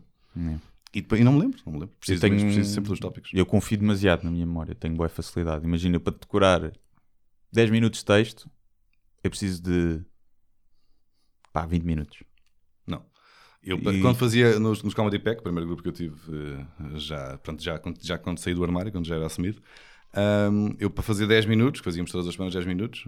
e, 0.95 1.01
depois, 1.03 1.21
e 1.21 1.25
não 1.25 1.33
me 1.33 1.41
lembro, 1.41 1.61
não 1.67 1.73
me 1.73 1.79
lembro. 1.81 1.95
Preciso, 1.99 2.25
Eu 2.27 2.31
tenho- 2.31 2.41
preciso 2.45 2.75
sempre 2.75 2.91
dos 2.91 2.99
tópicos. 3.01 3.31
Eu 3.35 3.45
confio 3.47 3.79
demasiado 3.79 4.25
na 4.25 4.31
minha 4.31 4.47
memória, 4.47 4.75
tenho 4.75 4.95
boa 4.95 5.09
facilidade. 5.09 5.65
Imagina, 5.65 5.97
eu 5.97 6.01
para 6.01 6.17
decorar 6.17 6.73
10 7.53 7.71
minutos 7.71 8.01
de 8.01 8.07
texto, 8.07 8.51
eu 9.23 9.31
preciso 9.31 9.63
de 9.63 10.01
pá, 11.53 11.67
20 11.67 11.83
minutos. 11.85 12.23
Não. 12.87 13.05
Eu, 13.63 13.77
E- 13.79 14.01
quando 14.01 14.17
fazia 14.17 14.59
nos, 14.59 14.83
nos 14.83 14.95
Comedy 14.95 15.19
Pack, 15.19 15.41
o 15.41 15.43
primeiro 15.43 15.67
grupo 15.67 15.83
que 15.83 15.89
eu 15.89 15.93
tive, 15.93 16.17
eh, 16.33 16.67
já, 16.99 17.39
pronto, 17.39 17.63
já, 17.63 17.79
quando- 17.79 17.99
já 18.03 18.19
quando 18.19 18.39
saí 18.39 18.55
do 18.55 18.63
armário, 18.65 18.93
quando 18.93 19.07
já 19.07 19.17
era 19.17 19.27
assumido, 19.27 19.61
ahm, 20.15 20.75
eu 20.79 20.89
para 20.91 21.03
fazer 21.03 21.27
10 21.27 21.45
minutos, 21.45 21.81
que 21.81 21.85
fazíamos 21.85 22.11
todas 22.11 22.27
as 22.27 22.35
semanas 22.35 22.55
10 22.55 22.67
minutos, 22.67 23.07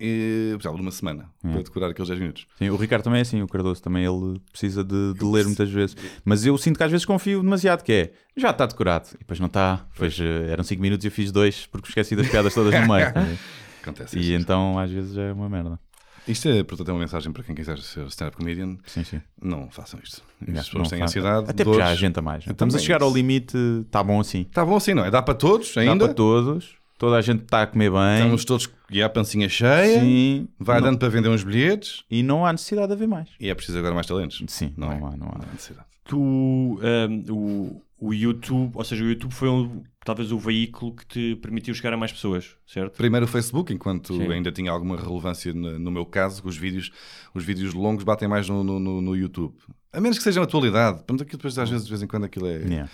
e, 0.00 0.50
por 0.56 0.62
exemplo, 0.62 0.80
uma 0.82 0.90
semana 0.90 1.30
Hum. 1.44 1.52
para 1.52 1.62
decorar 1.62 1.88
aqueles 1.90 2.08
10 2.08 2.20
minutos. 2.20 2.46
Sim, 2.58 2.70
o 2.70 2.76
Ricardo 2.76 3.02
também 3.04 3.18
é 3.18 3.22
assim, 3.22 3.42
o 3.42 3.46
Cardoso 3.48 3.82
também 3.82 4.04
ele 4.04 4.40
precisa 4.50 4.82
de, 4.84 5.14
de 5.14 5.24
ler 5.24 5.44
muitas 5.46 5.70
vezes. 5.70 5.96
Mas 6.24 6.44
eu 6.46 6.56
sinto 6.58 6.76
que 6.76 6.82
às 6.84 6.90
vezes 6.90 7.04
confio 7.06 7.42
demasiado, 7.42 7.82
que 7.82 7.92
é 7.92 8.12
já 8.36 8.50
está 8.50 8.66
decorado, 8.66 9.08
e 9.14 9.18
depois 9.18 9.40
não 9.40 9.46
está. 9.46 9.86
Depois 9.92 10.18
eh, 10.20 10.50
eram 10.52 10.62
5 10.64 10.80
minutos 10.80 11.04
e 11.04 11.08
eu 11.08 11.12
fiz 11.12 11.32
dois 11.32 11.66
porque 11.66 11.88
esqueci 11.88 12.14
das 12.16 12.28
piadas 12.28 12.54
todas 12.54 12.72
no 12.80 12.92
meio. 12.94 13.06
Acontece 13.82 14.18
e 14.18 14.34
então 14.34 14.78
às 14.78 14.90
vezes 14.90 15.16
é 15.16 15.32
uma 15.32 15.48
merda. 15.48 15.78
Isto 16.26 16.46
é, 16.50 16.62
portanto, 16.62 16.90
é 16.90 16.92
uma 16.92 17.00
mensagem 17.00 17.32
para 17.32 17.42
quem 17.42 17.54
quiser 17.54 17.78
ser 17.78 18.06
stand-up 18.08 18.36
comedian. 18.36 18.76
Sim, 18.84 19.02
sim. 19.02 19.18
Não 19.42 19.70
façam 19.70 19.98
isto. 20.04 20.22
As 20.42 20.54
Já, 20.54 20.62
pessoas 20.62 20.88
têm 20.90 21.02
ansiedade. 21.02 21.50
Até 21.50 21.64
já 21.64 21.70
dores. 21.70 21.98
gente 21.98 22.18
a 22.18 22.22
mais. 22.22 22.46
Eu 22.46 22.52
Estamos 22.52 22.74
a 22.74 22.78
chegar 22.78 23.00
ao 23.00 23.10
limite, 23.10 23.56
está 23.86 24.02
bom 24.04 24.20
assim. 24.20 24.42
Está 24.42 24.62
bom 24.62 24.76
assim, 24.76 24.92
não 24.92 25.06
é? 25.06 25.10
Dá 25.10 25.22
para 25.22 25.32
todos 25.32 25.74
Dá 25.74 25.80
ainda. 25.80 26.04
para 26.04 26.12
todos, 26.12 26.76
toda 26.98 27.16
a 27.16 27.20
gente 27.22 27.42
está 27.44 27.62
a 27.62 27.66
comer 27.66 27.90
bem. 27.90 28.14
Estamos 28.16 28.44
todos 28.44 28.68
e 28.90 29.02
a 29.02 29.08
pancinha 29.08 29.48
cheia. 29.48 30.00
Sim. 30.00 30.48
Vai 30.58 30.80
Não- 30.80 30.88
dando 30.88 30.98
para 30.98 31.08
vender 31.08 31.28
uns 31.28 31.44
bilhetes. 31.44 32.02
E 32.10 32.22
não 32.22 32.44
há 32.44 32.52
necessidade 32.52 32.88
de 32.88 32.92
haver 32.94 33.08
mais. 33.08 33.28
E 33.40 33.48
é 33.48 33.54
preciso 33.54 33.78
agora 33.78 33.94
mais 33.94 34.06
talentos. 34.06 34.42
Sim, 34.48 34.74
Não 34.76 34.88
não, 34.88 34.92
é? 34.94 34.96
há, 34.96 35.00
não 35.00 35.08
há. 35.08 35.16
Não 35.16 35.28
há 35.48 35.52
necessidade. 35.52 35.86
Tu, 36.04 36.18
um, 36.18 37.24
o, 37.30 37.82
o 38.08 38.14
YouTube, 38.14 38.72
ou 38.74 38.82
seja, 38.84 39.04
o 39.04 39.08
YouTube 39.08 39.32
foi 39.32 39.48
um- 39.48 39.82
talvez 40.04 40.32
o 40.32 40.38
veículo 40.38 40.94
que 40.96 41.06
te 41.06 41.36
permitiu 41.36 41.74
chegar 41.74 41.92
a 41.92 41.96
mais 41.98 42.10
pessoas, 42.10 42.56
certo? 42.66 42.96
Primeiro 42.96 43.26
o 43.26 43.28
Facebook, 43.28 43.72
enquanto 43.74 44.14
Sim. 44.14 44.32
ainda 44.32 44.50
tinha 44.50 44.70
alguma 44.70 44.96
relevância 44.96 45.52
no, 45.52 45.78
no 45.78 45.90
meu 45.90 46.06
caso, 46.06 46.40
os 46.46 46.56
vídeos, 46.56 46.90
os 47.34 47.44
vídeos 47.44 47.74
longos 47.74 48.04
batem 48.04 48.26
mais 48.26 48.48
no, 48.48 48.64
no, 48.64 48.80
no- 49.02 49.14
YouTube. 49.16 49.54
A 49.92 50.00
menos 50.00 50.16
que 50.16 50.24
seja 50.24 50.40
na 50.40 50.44
atualidade. 50.44 50.98
Portanto, 50.98 51.22
aquilo 51.22 51.38
depois, 51.38 51.58
às 51.58 51.68
vezes, 51.68 51.84
de 51.84 51.90
vez 51.90 52.02
em 52.02 52.06
quando, 52.06 52.24
aquilo 52.24 52.46
é, 52.46 52.56
Yeah. 52.58 52.90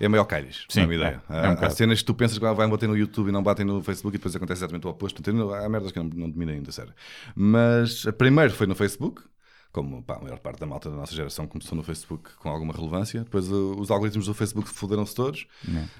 É 0.00 0.08
maior 0.08 0.24
calhas. 0.24 0.64
Sim, 0.68 0.80
não 0.80 0.84
é 0.84 0.86
uma 0.86 0.94
ideia. 0.94 1.22
é, 1.28 1.46
é 1.46 1.48
um 1.48 1.52
há, 1.52 1.66
há 1.66 1.70
cenas 1.70 2.00
que 2.00 2.04
tu 2.04 2.14
pensas 2.14 2.38
que 2.38 2.44
vai 2.44 2.68
bater 2.68 2.88
no 2.88 2.96
YouTube 2.96 3.28
e 3.28 3.32
não 3.32 3.42
batem 3.42 3.64
no 3.64 3.82
Facebook 3.82 4.16
e 4.16 4.18
depois 4.18 4.34
acontece 4.34 4.60
exatamente 4.60 4.86
o 4.86 4.90
oposto. 4.90 5.22
Portanto, 5.22 5.52
há 5.54 5.68
merdas 5.68 5.92
que 5.92 5.98
eu 5.98 6.04
não, 6.04 6.10
não 6.10 6.30
domino 6.30 6.52
ainda, 6.52 6.70
sério. 6.72 6.92
Mas 7.34 8.04
primeiro 8.16 8.52
foi 8.52 8.66
no 8.66 8.74
Facebook. 8.74 9.22
Como 9.76 10.02
pá, 10.02 10.14
a 10.16 10.20
maior 10.22 10.38
parte 10.38 10.58
da 10.58 10.64
malta 10.66 10.88
da 10.88 10.96
nossa 10.96 11.14
geração 11.14 11.46
começou 11.46 11.76
no 11.76 11.82
Facebook 11.82 12.30
com 12.38 12.48
alguma 12.48 12.72
relevância, 12.72 13.20
depois 13.20 13.50
uh, 13.52 13.76
os 13.78 13.90
algoritmos 13.90 14.24
do 14.24 14.32
Facebook 14.32 14.70
foderam-se 14.70 15.14
todos. 15.14 15.46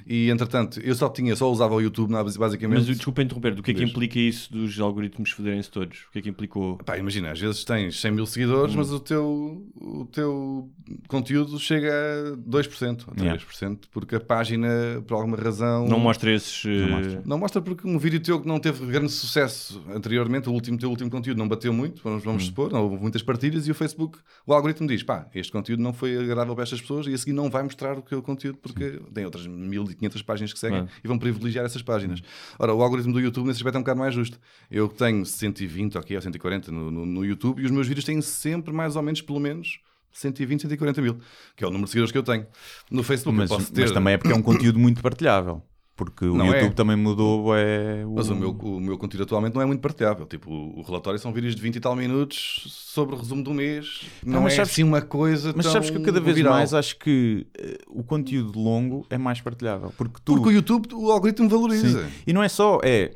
E 0.06 0.30
entretanto, 0.30 0.80
eu 0.80 0.94
só 0.94 1.10
tinha, 1.10 1.36
só 1.36 1.50
usava 1.52 1.74
o 1.74 1.80
YouTube 1.82 2.10
na- 2.10 2.24
basicamente. 2.24 2.78
Mas 2.78 2.86
desculpa 2.86 3.20
interromper, 3.22 3.54
do 3.54 3.62
que 3.62 3.72
é 3.72 3.74
que 3.74 3.84
implica 3.84 4.18
isso 4.18 4.50
dos 4.50 4.80
algoritmos 4.80 5.30
foderem-se 5.30 5.70
todos? 5.70 5.98
O 6.08 6.12
que 6.12 6.20
é 6.20 6.22
que 6.22 6.28
implicou? 6.30 6.78
Pá, 6.78 6.96
imagina, 6.96 7.30
às 7.32 7.38
vezes 7.38 7.64
tens 7.64 8.00
100 8.00 8.10
mil 8.12 8.24
seguidores, 8.26 8.74
Hum. 8.74 8.78
mas 8.78 8.90
o 8.90 8.98
teu, 8.98 9.66
o 9.76 10.06
teu 10.06 10.70
conteúdo 11.08 11.58
chega 11.58 11.90
a 11.92 12.36
2% 12.36 13.04
ou 13.08 13.14
3%, 13.14 13.20
Yeah. 13.22 13.78
porque 13.92 14.16
a 14.16 14.20
página, 14.20 14.68
por 15.06 15.14
alguma 15.16 15.36
razão. 15.36 15.86
Não 15.86 15.98
mostra 15.98 16.32
esses. 16.32 16.64
eh, 16.64 16.86
mostra. 16.86 17.22
Não 17.26 17.38
mostra 17.38 17.60
porque 17.60 17.86
um 17.86 17.98
vídeo 17.98 18.20
teu 18.20 18.40
que 18.40 18.48
não 18.48 18.58
teve 18.58 18.86
grande 18.86 19.10
sucesso 19.12 19.82
anteriormente, 19.94 20.48
o 20.48 20.52
último 20.52 20.78
teu 20.78 20.88
último 20.88 21.10
conteúdo 21.10 21.36
não 21.38 21.46
bateu 21.48 21.72
muito, 21.72 22.00
vamos, 22.02 22.24
vamos 22.24 22.42
Hum. 22.44 22.46
supor, 22.46 22.72
não 22.72 22.82
houve 22.84 22.96
muitas 23.02 23.22
partilhas 23.22 23.65
e 23.66 23.70
o 23.70 23.74
Facebook, 23.74 24.18
o 24.46 24.52
algoritmo 24.52 24.86
diz, 24.86 25.02
pá, 25.02 25.26
este 25.34 25.52
conteúdo 25.52 25.82
não 25.82 25.92
foi 25.92 26.16
agradável 26.16 26.54
para 26.54 26.64
estas 26.64 26.80
pessoas 26.80 27.06
e 27.06 27.14
a 27.14 27.18
seguir 27.18 27.32
não 27.32 27.50
vai 27.50 27.62
mostrar 27.62 27.98
o 27.98 28.02
que 28.02 28.14
é 28.14 28.16
o 28.16 28.22
conteúdo 28.22 28.58
porque 28.58 29.00
tem 29.12 29.24
outras 29.24 29.46
1500 29.46 30.22
páginas 30.22 30.52
que 30.52 30.58
seguem 30.58 30.80
Claro. 30.80 30.94
e 31.02 31.08
vão 31.08 31.18
privilegiar 31.18 31.64
essas 31.64 31.82
páginas. 31.82 32.22
Ora, 32.58 32.74
o 32.74 32.82
algoritmo 32.82 33.12
do 33.12 33.20
YouTube 33.20 33.46
nesse 33.46 33.58
aspecto 33.58 33.76
é 33.76 33.78
um 33.78 33.82
bocado 33.82 34.00
mais 34.00 34.14
justo. 34.14 34.38
Eu 34.70 34.88
tenho 34.88 35.24
120 35.24 35.98
ok, 35.98 36.16
ou 36.16 36.22
140 36.22 36.70
no, 36.72 36.90
no, 36.90 37.06
no 37.06 37.24
YouTube 37.24 37.60
e 37.60 37.64
os 37.64 37.70
meus 37.70 37.86
vídeos 37.86 38.04
têm 38.04 38.20
sempre 38.20 38.72
mais 38.72 38.96
ou 38.96 39.02
menos, 39.02 39.20
pelo 39.22 39.40
menos, 39.40 39.80
120, 40.12 40.62
140 40.62 41.02
mil, 41.02 41.18
que 41.54 41.62
é 41.62 41.66
o 41.66 41.70
número 41.70 41.84
de 41.84 41.90
seguidores 41.90 42.12
que 42.12 42.18
eu 42.18 42.22
tenho. 42.22 42.46
No 42.90 43.02
Facebook 43.02 43.36
Mas, 43.36 43.48
posso 43.50 43.72
ter... 43.72 43.82
mas 43.82 43.92
também 43.92 44.14
é 44.14 44.16
porque 44.18 44.32
é 44.32 44.36
um 44.36 44.42
conteúdo 44.42 44.78
muito 44.78 45.02
partilhável. 45.02 45.62
Porque 45.96 46.26
o 46.26 46.34
Não 46.34 46.52
é. 46.52 46.58
YouTube 46.58 46.74
também 46.74 46.94
mudou. 46.94 47.56
É, 47.56 48.04
o... 48.04 48.14
Mas 48.16 48.28
o 48.28 48.36
meu, 48.36 48.50
o 48.50 48.80
meu 48.80 48.98
conteúdo 48.98 49.22
atualmente 49.22 49.54
não 49.54 49.62
é 49.62 49.64
muito 49.64 49.80
partilhável. 49.80 50.26
Tipo, 50.26 50.50
o, 50.50 50.82
relatório 50.82 51.18
são 51.18 51.32
vídeos 51.32 51.56
de 51.56 51.62
20 51.62 51.76
e 51.76 51.80
tal 51.80 51.96
minutos 51.96 52.64
sobre 52.68 53.14
o 53.14 53.18
resumo 53.18 53.42
do 53.42 53.54
mês. 53.54 54.02
Não, 54.22 54.42
mas 54.42 54.52
é 54.52 54.56
sabes- 54.56 54.72
assim 54.72 54.82
uma 54.82 55.00
coisa 55.00 55.54
Mas 55.56 55.64
sabes 55.66 55.88
que 55.88 55.96
eu 55.96 56.02
cada 56.02 56.20
vez 56.20 56.36
viral. 56.36 56.52
mais 56.52 56.74
acho 56.74 56.98
que 56.98 57.46
eh, 57.58 57.78
o 57.88 58.04
conteúdo 58.04 58.58
longo 58.58 59.06
é 59.08 59.16
mais 59.16 59.40
partilhável. 59.40 59.90
Porque 59.96 60.20
tu. 60.22 60.34
Porque 60.34 60.50
o 60.50 60.52
YouTube, 60.52 60.94
o 60.94 61.10
algoritmo 61.10 61.48
valoriza. 61.48 62.04
Sim. 62.04 62.12
E 62.26 62.32
não 62.32 62.42
é 62.42 62.48
só, 62.50 62.78
é. 62.84 63.14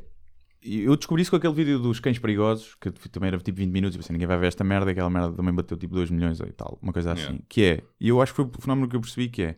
Eu 0.63 0.95
descobri 0.95 1.21
isso 1.21 1.31
com 1.31 1.37
aquele 1.37 1.53
vídeo 1.53 1.79
dos 1.79 1.99
cães 1.99 2.19
perigosos, 2.19 2.75
que 2.79 2.91
também 3.09 3.27
era 3.27 3.37
tipo 3.39 3.57
20 3.57 3.71
minutos, 3.71 3.95
e 3.95 3.99
pensei, 3.99 4.13
ninguém 4.13 4.27
vai 4.27 4.37
ver 4.37 4.45
esta 4.47 4.63
merda, 4.63 4.91
aquela 4.91 5.09
merda 5.09 5.33
também 5.33 5.53
bateu 5.53 5.75
tipo 5.75 5.95
2 5.95 6.11
milhões 6.11 6.39
e 6.39 6.45
tal, 6.53 6.77
uma 6.81 6.93
coisa 6.93 7.13
assim. 7.13 7.23
Yeah. 7.23 7.43
Que 7.49 7.63
é, 7.63 7.83
e 7.99 8.09
eu 8.09 8.21
acho 8.21 8.31
que 8.31 8.35
foi 8.37 8.45
o 8.45 8.61
fenómeno 8.61 8.87
que 8.87 8.95
eu 8.95 9.01
percebi 9.01 9.27
que 9.27 9.41
é, 9.41 9.55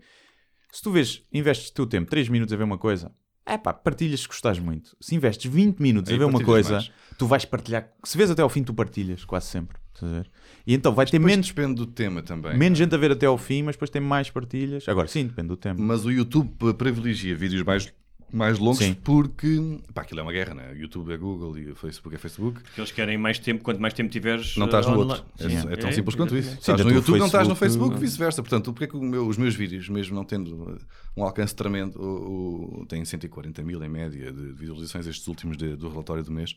se 0.73 0.81
tu 0.81 0.91
vês, 0.91 1.21
investes 1.31 1.69
o 1.69 1.73
teu 1.73 1.85
tempo 1.85 2.09
3 2.09 2.29
minutos 2.29 2.51
a 2.51 2.57
ver 2.57 2.63
uma 2.63 2.79
coisa, 2.79 3.11
é 3.45 3.59
pá, 3.59 3.71
partilhas 3.71 4.21
se 4.21 4.27
gostares 4.27 4.57
muito. 4.57 4.97
Se 4.99 5.13
investes 5.13 5.51
20 5.51 5.79
minutos 5.79 6.09
Aí 6.09 6.15
a 6.15 6.17
ver 6.17 6.25
uma 6.25 6.43
coisa, 6.43 6.73
mais. 6.73 6.91
tu 7.15 7.27
vais 7.27 7.45
partilhar, 7.45 7.93
se 8.03 8.17
vês 8.17 8.31
até 8.31 8.41
ao 8.41 8.49
fim, 8.49 8.63
tu 8.63 8.73
partilhas, 8.73 9.23
quase 9.23 9.45
sempre. 9.45 9.77
E 10.65 10.73
então 10.73 10.91
vai 10.91 11.05
ter 11.05 11.11
Depois 11.11 11.31
menos, 11.31 11.47
depende 11.47 11.75
do 11.75 11.85
tema 11.85 12.23
também. 12.23 12.57
menos 12.57 12.79
gente 12.79 12.95
a 12.95 12.97
ver 12.97 13.11
até 13.11 13.27
ao 13.27 13.37
fim, 13.37 13.61
mas 13.61 13.75
depois 13.75 13.91
tem 13.91 14.01
mais 14.01 14.31
partilhas. 14.31 14.89
Agora 14.89 15.07
sim, 15.07 15.27
depende 15.27 15.49
do 15.49 15.57
tempo. 15.57 15.79
Mas 15.79 16.05
o 16.05 16.11
YouTube 16.11 16.73
privilegia 16.73 17.35
vídeos 17.35 17.61
mais, 17.61 17.93
mais 18.33 18.57
longos 18.59 18.79
Sim. 18.79 18.95
porque 19.03 19.59
pá, 19.93 20.01
aquilo 20.01 20.19
é 20.19 20.23
uma 20.23 20.31
guerra, 20.31 20.53
né? 20.55 20.71
O 20.73 20.75
YouTube 20.77 21.13
é 21.13 21.17
Google 21.17 21.57
e 21.57 21.69
o 21.71 21.75
Facebook 21.75 22.15
é 22.15 22.17
Facebook. 22.17 22.61
Porque 22.61 22.81
eles 22.81 22.91
querem 22.91 23.17
mais 23.17 23.37
tempo, 23.39 23.63
quanto 23.63 23.79
mais 23.79 23.93
tempo 23.93 24.09
tiveres. 24.09 24.57
Não 24.57 24.65
estás 24.65 24.85
eh, 24.85 24.89
no 24.89 24.95
online. 25.01 25.11
outro. 25.21 25.45
É, 25.45 25.49
Sim. 25.49 25.67
é 25.69 25.75
tão 25.75 25.89
É, 25.89 25.93
simples 25.93 26.15
quanto 26.15 26.35
isso. 26.35 26.49
exatamente. 26.49 26.59
Estás 26.61 26.85
no 26.85 26.91
YouTube, 26.91 27.19
não 27.19 27.25
estás 27.27 27.47
no 27.47 27.55
Facebook- 27.55 27.89
Facebook, 27.91 28.05
vice-versa. 28.05 28.41
Portanto, 28.41 28.73
porque 28.73 28.85
é 28.85 28.87
que 28.87 28.97
o 28.97 29.01
meu- 29.01 29.27
os 29.27 29.37
meus 29.37 29.55
vídeos, 29.55 29.87
mesmo 29.89 30.15
não 30.15 30.23
tendo 30.25 30.55
uh, 30.55 30.77
um 31.15 31.23
alcance 31.23 31.55
tremendo, 31.55 31.95
o- 32.01 32.81
o- 32.81 32.85
têm 32.87 33.05
140 33.05 33.61
mil 33.61 33.83
em 33.83 33.89
média 33.89 34.31
de 34.33 34.51
visualizações, 34.53 35.05
estes 35.07 35.27
últimos 35.27 35.55
de- 35.55 35.75
do 35.75 35.87
relatório 35.89 36.23
do 36.23 36.31
mês, 36.31 36.51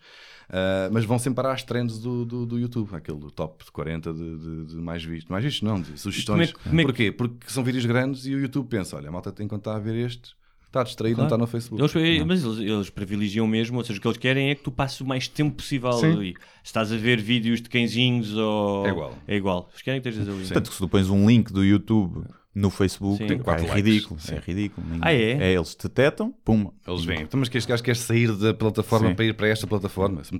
uh, 0.49 0.91
mas 0.93 1.05
vão 1.05 1.19
sempre 1.19 1.37
para 1.37 1.53
as 1.53 1.63
trends 1.63 1.99
do, 1.99 2.25
do, 2.25 2.47
do 2.47 2.59
YouTube, 2.59 2.89
aquele 2.95 3.19
do 3.19 3.31
top 3.31 3.65
de 3.65 3.71
40 3.71 4.13
de, 4.15 4.37
de- 4.39 4.65
de 4.67 4.77
mais 4.77 5.05
vistos. 5.05 5.31
Mais 5.31 5.45
vistos, 5.45 5.63
não, 5.63 5.81
de 5.81 5.99
sugestões. 6.01 6.27
como 6.27 6.43
é 6.43 6.47
que- 6.47 6.69
como 6.71 6.81
é 6.81 6.85
que- 6.85 6.87
Porquê? 6.87 7.13
Porque 7.13 7.51
são 7.51 7.63
vídeos 7.63 7.85
grandes 7.85 8.25
e 8.27 8.35
o 8.35 8.41
YouTube 8.41 8.69
pensa: 8.69 8.97
olha, 8.97 9.09
a 9.09 9.13
malta 9.13 9.31
tem 9.31 9.45
enquanto 9.47 9.61
está 9.63 9.77
a 9.77 9.79
ver 9.79 9.95
este. 10.07 10.35
Está 10.81 10.83
distraído, 10.85 11.17
Claro. 11.17 11.31
não 11.31 11.37
está 11.37 11.39
no 11.39 11.47
Facebook. 11.47 11.83
Eles, 11.97 12.21
eh, 12.21 12.25
mas 12.25 12.45
eles, 12.45 12.59
eles 12.59 12.91
privilegiam 12.91 13.47
mesmo, 13.47 13.79
ou 13.79 13.85
seja, 13.85 13.99
o 13.99 14.03
que 14.03 14.09
eles 14.09 14.19
querem 14.19 14.51
é 14.51 14.55
que 14.55 14.63
tu 14.63 14.71
passes 14.71 15.01
o 15.01 15.07
mais 15.07 15.27
tempo 15.29 15.57
possível 15.57 15.93
Sim. 15.93 16.13
ali. 16.13 16.35
Se 16.63 16.67
estás 16.71 16.93
a 16.93 16.97
ver 16.97 17.21
vídeos 17.21 17.61
de 17.63 17.69
cãezinhos 17.69 18.35
ou. 18.37 18.87
É 18.87 18.91
igual. 18.91 19.19
É 19.29 19.37
igual. 19.37 19.69
Eles 19.73 19.83
querem 19.83 20.01
que 20.01 20.09
estejas 20.09 20.29
ali. 20.35 20.47
Tanto 20.49 20.69
que 20.71 20.75
se 20.77 20.81
tu 20.83 20.89
pões 20.89 21.09
um 21.09 21.27
link 21.29 21.53
do 21.53 21.65
YouTube 21.65 22.25
no 22.55 22.71
Facebook, 22.71 23.19
Sim. 23.19 23.27
tem 23.27 23.39
Quatro 23.39 23.65
é 23.67 23.69
likes. 23.69 23.85
ridículo. 23.85 24.19
Sim. 24.21 24.35
É 24.35 24.39
ridículo. 24.39 24.87
Ninguém- 24.87 25.01
Ah, 25.03 25.13
é? 25.13 25.53
eles 25.53 25.75
te 25.75 25.83
detetam, 25.89 26.35
pum. 26.45 26.71
Eles 26.87 27.05
vêm, 27.05 27.23
então, 27.23 27.39
mas 27.39 27.49
que 27.51 27.59
este 27.59 27.69
gajo 27.69 27.83
quer 27.83 27.97
sair 27.97 28.33
da 28.33 28.55
plataforma 28.55 29.09
Sim. 29.11 29.15
para 29.15 29.25
ir 29.27 29.35
para 29.35 29.49
esta 29.49 29.67
plataforma. 29.67 30.23
Se 30.25 30.35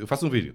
eu 0.00 0.06
faço 0.06 0.26
um 0.26 0.30
vídeo, 0.30 0.54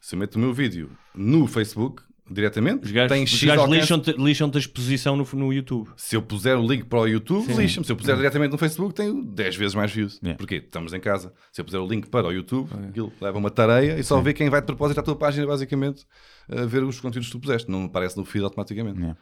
se 0.00 0.14
eu 0.14 0.18
meto 0.18 0.36
o 0.36 0.38
meu 0.38 0.52
vídeo 0.54 0.90
no 1.14 1.46
Facebook, 1.46 2.02
diretamente, 2.30 2.84
Os 2.84 2.90
gajos, 2.90 3.12
tem 3.12 3.24
os 3.24 3.44
gajos 3.44 3.68
lixam-te 3.68 4.12
lixam-te 4.12 4.56
a 4.56 4.60
exposição 4.60 5.16
no, 5.16 5.26
no 5.34 5.52
YouTube. 5.52 5.90
Se 5.96 6.16
eu 6.16 6.22
puser 6.22 6.56
o 6.56 6.66
link 6.66 6.84
para 6.84 7.00
o 7.00 7.06
YouTube, 7.06 7.46
lixa-me. 7.54 7.86
Se 7.86 7.92
eu 7.92 7.96
puser 7.96 8.16
diretamente 8.16 8.52
no 8.52 8.58
Facebook, 8.58 8.94
tenho 8.94 9.24
10 9.24 9.56
vezes 9.56 9.74
mais 9.74 9.92
views. 9.92 10.18
Yeah. 10.22 10.36
Porquê? 10.38 10.56
Estamos 10.56 10.92
em 10.92 11.00
casa. 11.00 11.32
Se 11.52 11.60
eu 11.60 11.64
puser 11.64 11.80
o 11.80 11.86
link 11.86 12.08
para 12.08 12.26
o 12.26 12.32
YouTube, 12.32 12.68
aquilo 12.88 13.12
leva 13.20 13.38
uma 13.38 13.50
tarefa 13.50 14.00
e 14.00 14.02
só 14.02 14.20
vê 14.20 14.32
quem 14.32 14.50
vai 14.50 14.60
de 14.60 14.66
propósito 14.66 14.98
à 14.98 15.02
tua 15.02 15.16
página, 15.16 15.46
basicamente, 15.46 16.04
a 16.48 16.64
ver 16.64 16.82
os 16.82 17.00
conteúdos 17.00 17.28
que 17.28 17.32
tu 17.32 17.40
puseste. 17.40 17.70
Não 17.70 17.84
aparece 17.84 18.16
no 18.16 18.24
feed 18.24 18.44
automaticamente. 18.44 18.98
Yeah. 18.98 19.18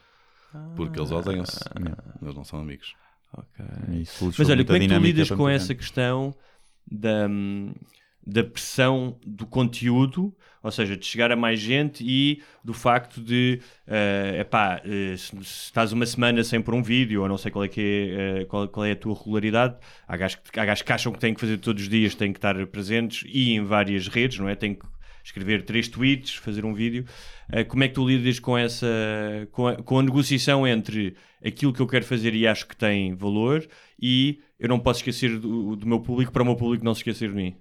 Porque 0.77 0.99
eles 0.99 1.11
odeiam-se. 1.11 1.61
Eles 2.23 2.35
não 2.35 2.45
são 2.45 2.61
amigos. 2.61 2.95
Isso 4.01 4.33
Mas 4.39 4.49
olha, 4.49 4.65
como 4.65 4.77
é 4.77 4.81
que 4.81 4.89
tu 4.89 4.99
lidas 4.99 5.31
com 5.31 5.49
essa 5.49 5.75
questão 5.75 6.35
da, 6.91 7.27
hum, 7.29 7.75
da 8.27 8.43
pressão 8.43 9.19
do 9.27 9.47
conteúdo, 9.47 10.35
ou 10.63 10.71
seja, 10.71 10.97
de 10.97 11.05
chegar 11.05 11.31
a 11.31 11.37
mais 11.37 11.61
gente 11.61 12.03
e 12.07 12.43
do 12.65 12.73
facto 12.73 13.21
de, 13.21 13.61
eh, 13.87 14.39
epá, 14.41 14.81
eh, 14.85 15.15
se, 15.17 15.37
se 15.37 15.65
estás 15.67 15.93
uma 15.93 16.07
semana 16.07 16.43
sem 16.43 16.61
pôr 16.63 16.75
um 16.75 16.83
vídeo, 16.83 17.21
ou 17.23 17.29
não 17.29 17.37
sei 17.37 17.51
qual 17.51 17.65
é, 17.65 17.69
que 17.69 17.81
é, 17.81 18.41
eh, 18.41 18.45
qual, 18.47 18.67
qual 18.69 18.87
é 18.87 18.93
a 18.93 18.97
tua 18.97 19.15
regularidade, 19.15 19.77
há 20.09 20.17
gajos, 20.17 20.39
que- 20.51 20.59
há 20.59 20.65
gajos 20.65 20.83
que 20.83 20.93
acham 20.93 21.13
que 21.13 21.19
têm 21.19 21.35
que 21.35 21.41
fazer 21.41 21.59
todos 21.59 21.83
os 21.83 21.89
dias, 21.89 22.15
têm 22.15 22.33
que 22.33 22.39
estar 22.39 22.67
presentes 22.69 23.25
e 23.29 23.53
em 23.53 23.63
várias 23.63 24.09
redes, 24.09 24.39
não 24.39 24.49
é? 24.49 24.55
Têm 24.55 24.75
que 24.75 24.87
escrever 25.23 25.63
três 25.65 25.89
tweets, 25.89 26.35
fazer 26.35 26.65
um 26.65 26.73
vídeo. 26.75 27.05
Eh, 27.53 27.65
como 27.65 27.85
é 27.85 27.89
que 27.89 27.95
tu 27.95 28.07
lidas 28.07 28.39
com 28.39 28.57
essa 28.57 28.87
com 29.53 29.67
a, 29.69 29.77
com 29.77 29.99
a 29.99 30.03
negociação 30.03 30.67
entre 30.67 31.15
aquilo 31.45 31.73
que 31.73 31.81
eu 31.81 31.87
quero 31.87 32.05
fazer 32.05 32.35
e 32.35 32.47
acho 32.47 32.67
que 32.67 32.77
tem 32.77 33.15
valor 33.15 33.67
e 34.01 34.41
eu 34.59 34.69
não 34.69 34.79
posso 34.81 35.01
esquecer 35.01 35.39
do, 35.39 35.77
do 35.77 35.87
meu 35.87 36.01
público 36.01 36.33
para 36.33 36.43
o 36.43 36.47
meu 36.47 36.57
público 36.57 36.85
não 36.85 36.95
se 36.95 37.01
esquecer 37.01 37.29
de 37.31 37.35
mim? 37.35 37.57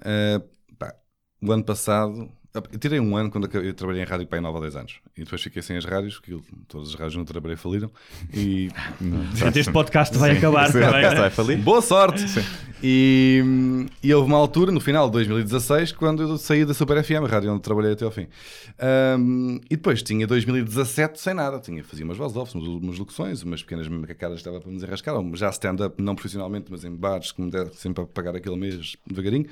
Uh, 0.00 0.40
pá, 0.78 0.94
o 1.42 1.52
ano 1.52 1.64
passado, 1.64 2.30
eu 2.52 2.78
tirei 2.78 2.98
um 2.98 3.16
ano 3.16 3.30
quando 3.30 3.46
eu 3.56 3.72
trabalhei 3.74 4.02
em 4.02 4.04
rádio 4.06 4.26
para 4.26 4.38
aí 4.38 4.42
9 4.42 4.54
ou 4.56 4.60
10 4.62 4.76
anos 4.76 4.94
e 5.16 5.22
depois 5.24 5.40
fiquei 5.42 5.62
sem 5.62 5.76
as 5.76 5.84
rádios, 5.84 6.14
porque 6.18 6.32
eu- 6.32 6.42
todas 6.66 6.88
as 6.88 6.94
rádios 6.94 7.14
onde 7.16 7.22
eu 7.22 7.32
trabalhei 7.32 7.56
faliram. 7.56 7.90
E 8.34 8.68
Este 9.54 9.72
podcast 9.72 10.16
vai 10.18 10.36
acabar 10.36 10.66
Sim, 10.70 10.80
também. 10.80 11.04
está 11.06 11.26
a 11.26 11.30
falir. 11.30 11.58
boa 11.58 11.80
sorte! 11.80 12.24
E, 12.82 13.44
e 14.02 14.12
houve 14.14 14.26
uma 14.28 14.38
altura, 14.38 14.72
no 14.72 14.80
final 14.80 15.06
de 15.06 15.12
2016, 15.12 15.92
quando 15.92 16.22
eu 16.22 16.38
saí 16.38 16.64
da 16.64 16.72
Super 16.74 17.02
FM, 17.04 17.24
a 17.24 17.28
rádio 17.28 17.52
onde 17.52 17.62
trabalhei 17.62 17.92
até 17.92 18.04
ao 18.04 18.10
fim. 18.10 18.26
Um, 19.18 19.60
e 19.70 19.76
depois 19.76 20.02
tinha 20.02 20.26
2017 20.26 21.20
sem 21.20 21.34
nada. 21.34 21.60
Tinha, 21.60 21.84
fazia 21.84 22.04
umas 22.04 22.16
voz 22.16 22.34
off, 22.36 22.54
umas, 22.56 22.66
umas 22.66 22.98
locuções, 22.98 23.42
umas 23.42 23.62
pequenas 23.62 23.86
macacadas 23.88 24.36
que 24.36 24.40
estava 24.40 24.60
para 24.60 24.68
me 24.70 24.76
desenrascar. 24.76 25.14
Já 25.34 25.50
stand-up, 25.50 26.02
não 26.02 26.14
profissionalmente, 26.14 26.66
mas 26.70 26.84
em 26.84 26.94
bares, 26.94 27.32
que 27.32 27.42
me 27.42 27.50
der 27.50 27.68
sempre 27.74 28.02
a 28.02 28.06
pagar 28.06 28.34
aquele 28.34 28.56
mês 28.56 28.96
devagarinho. 29.06 29.46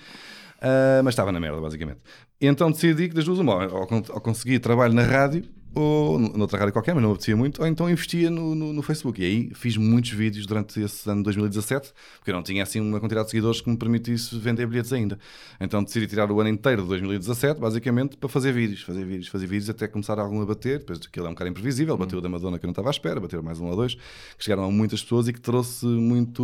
Uh, 0.59 1.03
mas 1.05 1.12
estava 1.12 1.31
na 1.31 1.38
merda, 1.38 1.61
basicamente. 1.61 2.01
Então 2.40 2.71
decidi 2.71 3.09
que 3.09 3.14
das 3.14 3.25
duas, 3.25 3.38
uma, 3.38 3.66
ou, 3.66 3.87
ou 4.12 4.21
trabalho 4.61 4.92
na 4.92 5.03
rádio, 5.03 5.44
ou 5.74 6.18
noutra 6.18 6.59
rádio 6.59 6.72
qualquer, 6.72 6.94
mas 6.94 7.02
não 7.02 7.11
apetecia 7.12 7.37
muito, 7.37 7.61
ou 7.61 7.66
então 7.66 7.88
investia 7.88 8.31
no, 8.31 8.54
no, 8.54 8.72
no, 8.72 8.83
Facebook. 8.83 9.20
E 9.20 9.24
aí 9.24 9.50
fiz 9.54 9.76
muitos 9.76 10.11
vídeos 10.11 10.46
durante 10.46 10.81
esse 10.81 11.09
ano 11.09 11.20
de 11.20 11.24
2017, 11.24 11.92
porque 12.16 12.31
eu 12.31 12.35
não 12.35 12.42
tinha 12.42 12.62
assim 12.62 12.81
uma 12.81 12.98
quantidade 12.98 13.26
de 13.26 13.31
seguidores 13.31 13.61
que 13.61 13.70
me 13.70 13.76
permitisse 13.76 14.37
vender 14.38 14.66
bilhetes 14.66 14.92
ainda. 14.92 15.18
Então 15.61 15.83
decidi 15.83 16.07
tirar 16.07 16.31
o 16.31 16.40
ano 16.40 16.48
inteiro 16.48 16.83
de 16.83 16.88
2017, 16.88 17.61
basicamente, 17.61 18.16
para 18.16 18.28
fazer 18.28 18.52
vídeos, 18.52 18.83
fazer 18.83 19.04
vídeos, 19.04 19.28
fazer 19.28 19.46
vídeos, 19.46 19.70
até 19.70 19.87
começar 19.87 20.18
algum 20.18 20.40
a 20.42 20.46
bater. 20.46 20.81
Depois 20.81 21.00
aquilo 21.07 21.26
é 21.26 21.28
um 21.28 21.33
bocado 21.33 21.50
imprevisível, 21.50 21.94
Hum. 21.94 21.98
bateu 21.98 22.20
da 22.20 22.28
Madonna 22.28 22.59
que 22.59 22.64
eu 22.64 22.68
não 22.68 22.72
estava 22.72 22.88
à 22.88 22.90
espera, 22.90 23.20
bateu 23.20 23.42
mais 23.42 23.61
um 23.61 23.66
ou 23.66 23.76
dois, 23.76 23.94
que 23.94 24.44
chegaram 24.44 24.64
a 24.64 24.70
muitas 24.70 25.02
pessoas 25.02 25.28
e 25.28 25.33
que 25.33 25.40
trouxe 25.40 25.87
muito, 25.87 26.42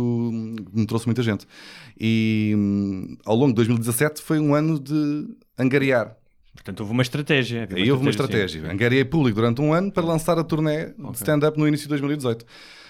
me 0.73 0.85
trouxe 0.85 1.05
muita 1.05 1.23
gente. 1.23 1.47
E 1.99 2.53
hum, 2.55 3.17
ao 3.25 3.35
longo 3.35 3.49
de 3.49 3.55
2017 3.55 4.21
foi 4.21 4.39
um 4.39 4.53
ano 4.53 4.79
de 4.79 5.27
angariar. 5.57 6.15
Portanto, 6.55 6.79
houve 6.79 6.91
uma 6.93 7.01
estratégia. 7.03 7.63
havia 7.63 7.77
Aí 7.77 7.91
houve 7.91 8.03
uma 8.03 8.11
sim. 8.11 8.17
estratégia. 8.21 8.71
Angariei 8.71 9.05
público 9.05 9.35
durante 9.35 9.61
um 9.61 9.71
ano 9.73 9.91
para 9.91 10.03
lançar 10.05 10.39
a 10.39 10.43
turnê 10.43 10.87
de 10.93 11.15
stand-up 11.17 11.57
no 11.59 11.67
início 11.67 11.83
de 11.85 11.89
2018. 11.89 12.43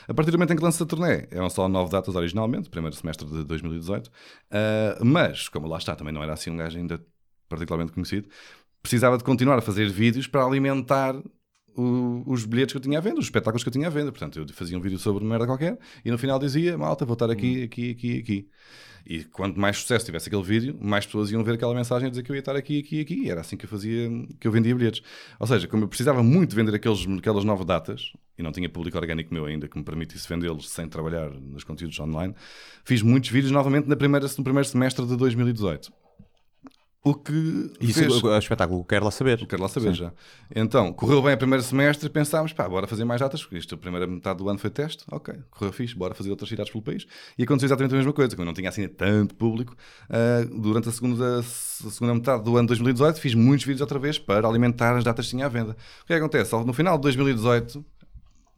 A 0.07 0.13
partir 0.13 0.31
do 0.31 0.37
momento 0.37 0.53
em 0.53 0.55
que 0.55 0.63
lança 0.63 0.83
a 0.83 0.87
turnê, 0.87 1.27
eram 1.31 1.49
só 1.49 1.67
nove 1.67 1.91
datas 1.91 2.15
originalmente, 2.15 2.69
primeiro 2.69 2.95
semestre 2.95 3.27
de 3.27 3.43
2018, 3.43 4.09
Ah, 4.51 4.97
mas, 5.03 5.49
como 5.49 5.67
lá 5.67 5.77
está, 5.77 5.95
também 5.95 6.13
não 6.13 6.21
era 6.23 6.33
assim 6.33 6.51
um 6.51 6.57
gajo 6.57 6.77
ainda 6.77 7.03
particularmente 7.49 7.91
conhecido, 7.91 8.27
precisava 8.81 9.17
de 9.17 9.23
continuar 9.23 9.57
a 9.57 9.61
fazer 9.61 9.89
vídeos 9.89 10.27
para 10.27 10.43
alimentar 10.45 11.15
o- 11.75 12.23
os 12.27 12.45
bilhetes 12.45 12.71
que 12.71 12.77
eu 12.77 12.81
tinha 12.81 12.99
à 12.99 13.01
venda, 13.01 13.19
os 13.19 13.25
espetáculos 13.25 13.63
que 13.63 13.67
eu 13.69 13.73
tinha 13.73 13.87
à 13.87 13.89
venda. 13.89 14.11
Portanto, 14.11 14.39
eu 14.39 14.47
fazia 14.53 14.77
um 14.77 14.81
vídeo 14.81 14.97
sobre 14.99 15.23
uma 15.23 15.29
merda 15.31 15.45
qualquer 15.47 15.77
e 16.05 16.11
no 16.11 16.17
final 16.17 16.37
dizia, 16.39 16.77
malta, 16.77 17.03
vou 17.03 17.13
estar 17.13 17.29
aqui, 17.31 17.63
aqui, 17.63 17.91
aqui, 17.91 18.19
aqui. 18.19 18.47
E 19.05 19.23
quanto 19.23 19.59
mais 19.59 19.77
sucesso 19.77 20.05
tivesse 20.05 20.29
aquele 20.29 20.41
vídeo, 20.41 20.75
mais 20.81 21.05
pessoas 21.05 21.31
iam 21.31 21.43
ver 21.43 21.53
aquela 21.53 21.75
mensagem 21.75 22.07
a 22.07 22.09
dizer 22.09 22.23
que 22.23 22.31
eu 22.31 22.35
ia 22.35 22.39
estar 22.39 22.55
aqui, 22.55 22.79
aqui, 22.79 23.01
aqui. 23.01 23.29
Era 23.29 23.41
assim 23.41 23.55
que 23.55 23.65
eu 23.65 23.69
fazia, 23.69 24.09
que 24.39 24.47
eu 24.47 24.51
vendia 24.51 24.73
bilhetes. 24.73 25.03
Ou 25.39 25.45
seja, 25.45 25.67
como 25.67 25.83
eu 25.83 25.87
precisava 25.87 26.23
muito 26.23 26.49
de 26.51 26.55
vender 26.55 26.73
aqueles, 26.73 27.05
aquelas 27.19 27.43
nove 27.43 27.63
datas, 27.63 28.13
e 28.37 28.41
não 28.41 28.51
tinha 28.51 28.67
público 28.67 28.97
orgânico 28.97 29.33
meu 29.33 29.45
ainda 29.45 29.67
que 29.67 29.77
me 29.77 29.83
permitisse 29.83 30.27
vendê-los 30.27 30.69
sem 30.69 30.87
trabalhar 30.87 31.29
nos 31.29 31.63
conteúdos 31.63 31.99
online, 31.99 32.33
fiz 32.83 33.03
muitos 33.03 33.29
vídeos 33.29 33.51
novamente 33.51 33.87
na 33.87 33.95
primeira, 33.95 34.25
no 34.25 34.43
primeiro 34.43 34.67
semestre 34.67 35.05
de 35.05 35.15
2018. 35.15 36.04
O 37.07 37.13
que 37.13 37.69
Isso, 37.79 37.99
fez... 37.99 38.23
o, 38.23 38.27
o 38.27 38.35
espetáculo, 38.35 38.83
quero 38.83 39.05
lá 39.05 39.11
saber. 39.11 39.45
Quero 39.45 39.61
lá 39.61 39.69
saber 39.69 39.93
já. 39.93 40.11
Então, 40.55 40.91
correu 40.91 41.21
bem 41.21 41.35
o 41.35 41.37
primeiro 41.37 41.63
semestre 41.63 42.09
pensámos, 42.09 42.51
pá, 42.51 42.67
bora 42.67 42.87
fazer 42.87 43.05
mais 43.05 43.21
datas, 43.21 43.43
porque 43.43 43.59
isto 43.59 43.75
a 43.75 43.77
primeira 43.77 44.07
metade 44.07 44.39
do 44.39 44.49
ano 44.49 44.57
foi 44.57 44.71
teste, 44.71 45.03
ok, 45.11 45.35
correu 45.51 45.71
fixe, 45.71 45.93
bora 45.93 46.15
fazer 46.15 46.31
outras 46.31 46.49
cidades 46.49 46.71
pelo 46.71 46.83
país. 46.83 47.05
E 47.37 47.43
aconteceu 47.43 47.67
exatamente 47.67 47.93
a 47.93 47.97
mesma 47.97 48.11
coisa, 48.11 48.35
como 48.35 48.41
eu 48.41 48.47
não 48.47 48.55
tinha 48.55 48.69
assim 48.69 48.87
tanto 48.87 49.35
público, 49.35 49.75
ah, 50.09 50.47
durante 50.51 50.89
a 50.89 50.91
segunda, 50.91 51.41
a 51.41 51.43
segunda 51.43 52.15
metade 52.15 52.43
do 52.43 52.57
ano 52.57 52.63
de 52.63 52.69
2018 52.69 53.21
fiz 53.21 53.35
muitos 53.35 53.67
vídeos 53.67 53.81
outra 53.81 53.99
vez 53.99 54.17
para 54.17 54.47
alimentar 54.47 54.97
as 54.97 55.03
datas 55.03 55.25
que 55.25 55.31
tinha 55.31 55.45
à 55.45 55.49
venda. 55.49 55.73
O 56.01 56.05
que 56.07 56.13
é 56.13 56.15
que 56.15 56.23
acontece? 56.23 56.55
No 56.65 56.73
final 56.73 56.97
de 56.97 57.03
2018, 57.03 57.85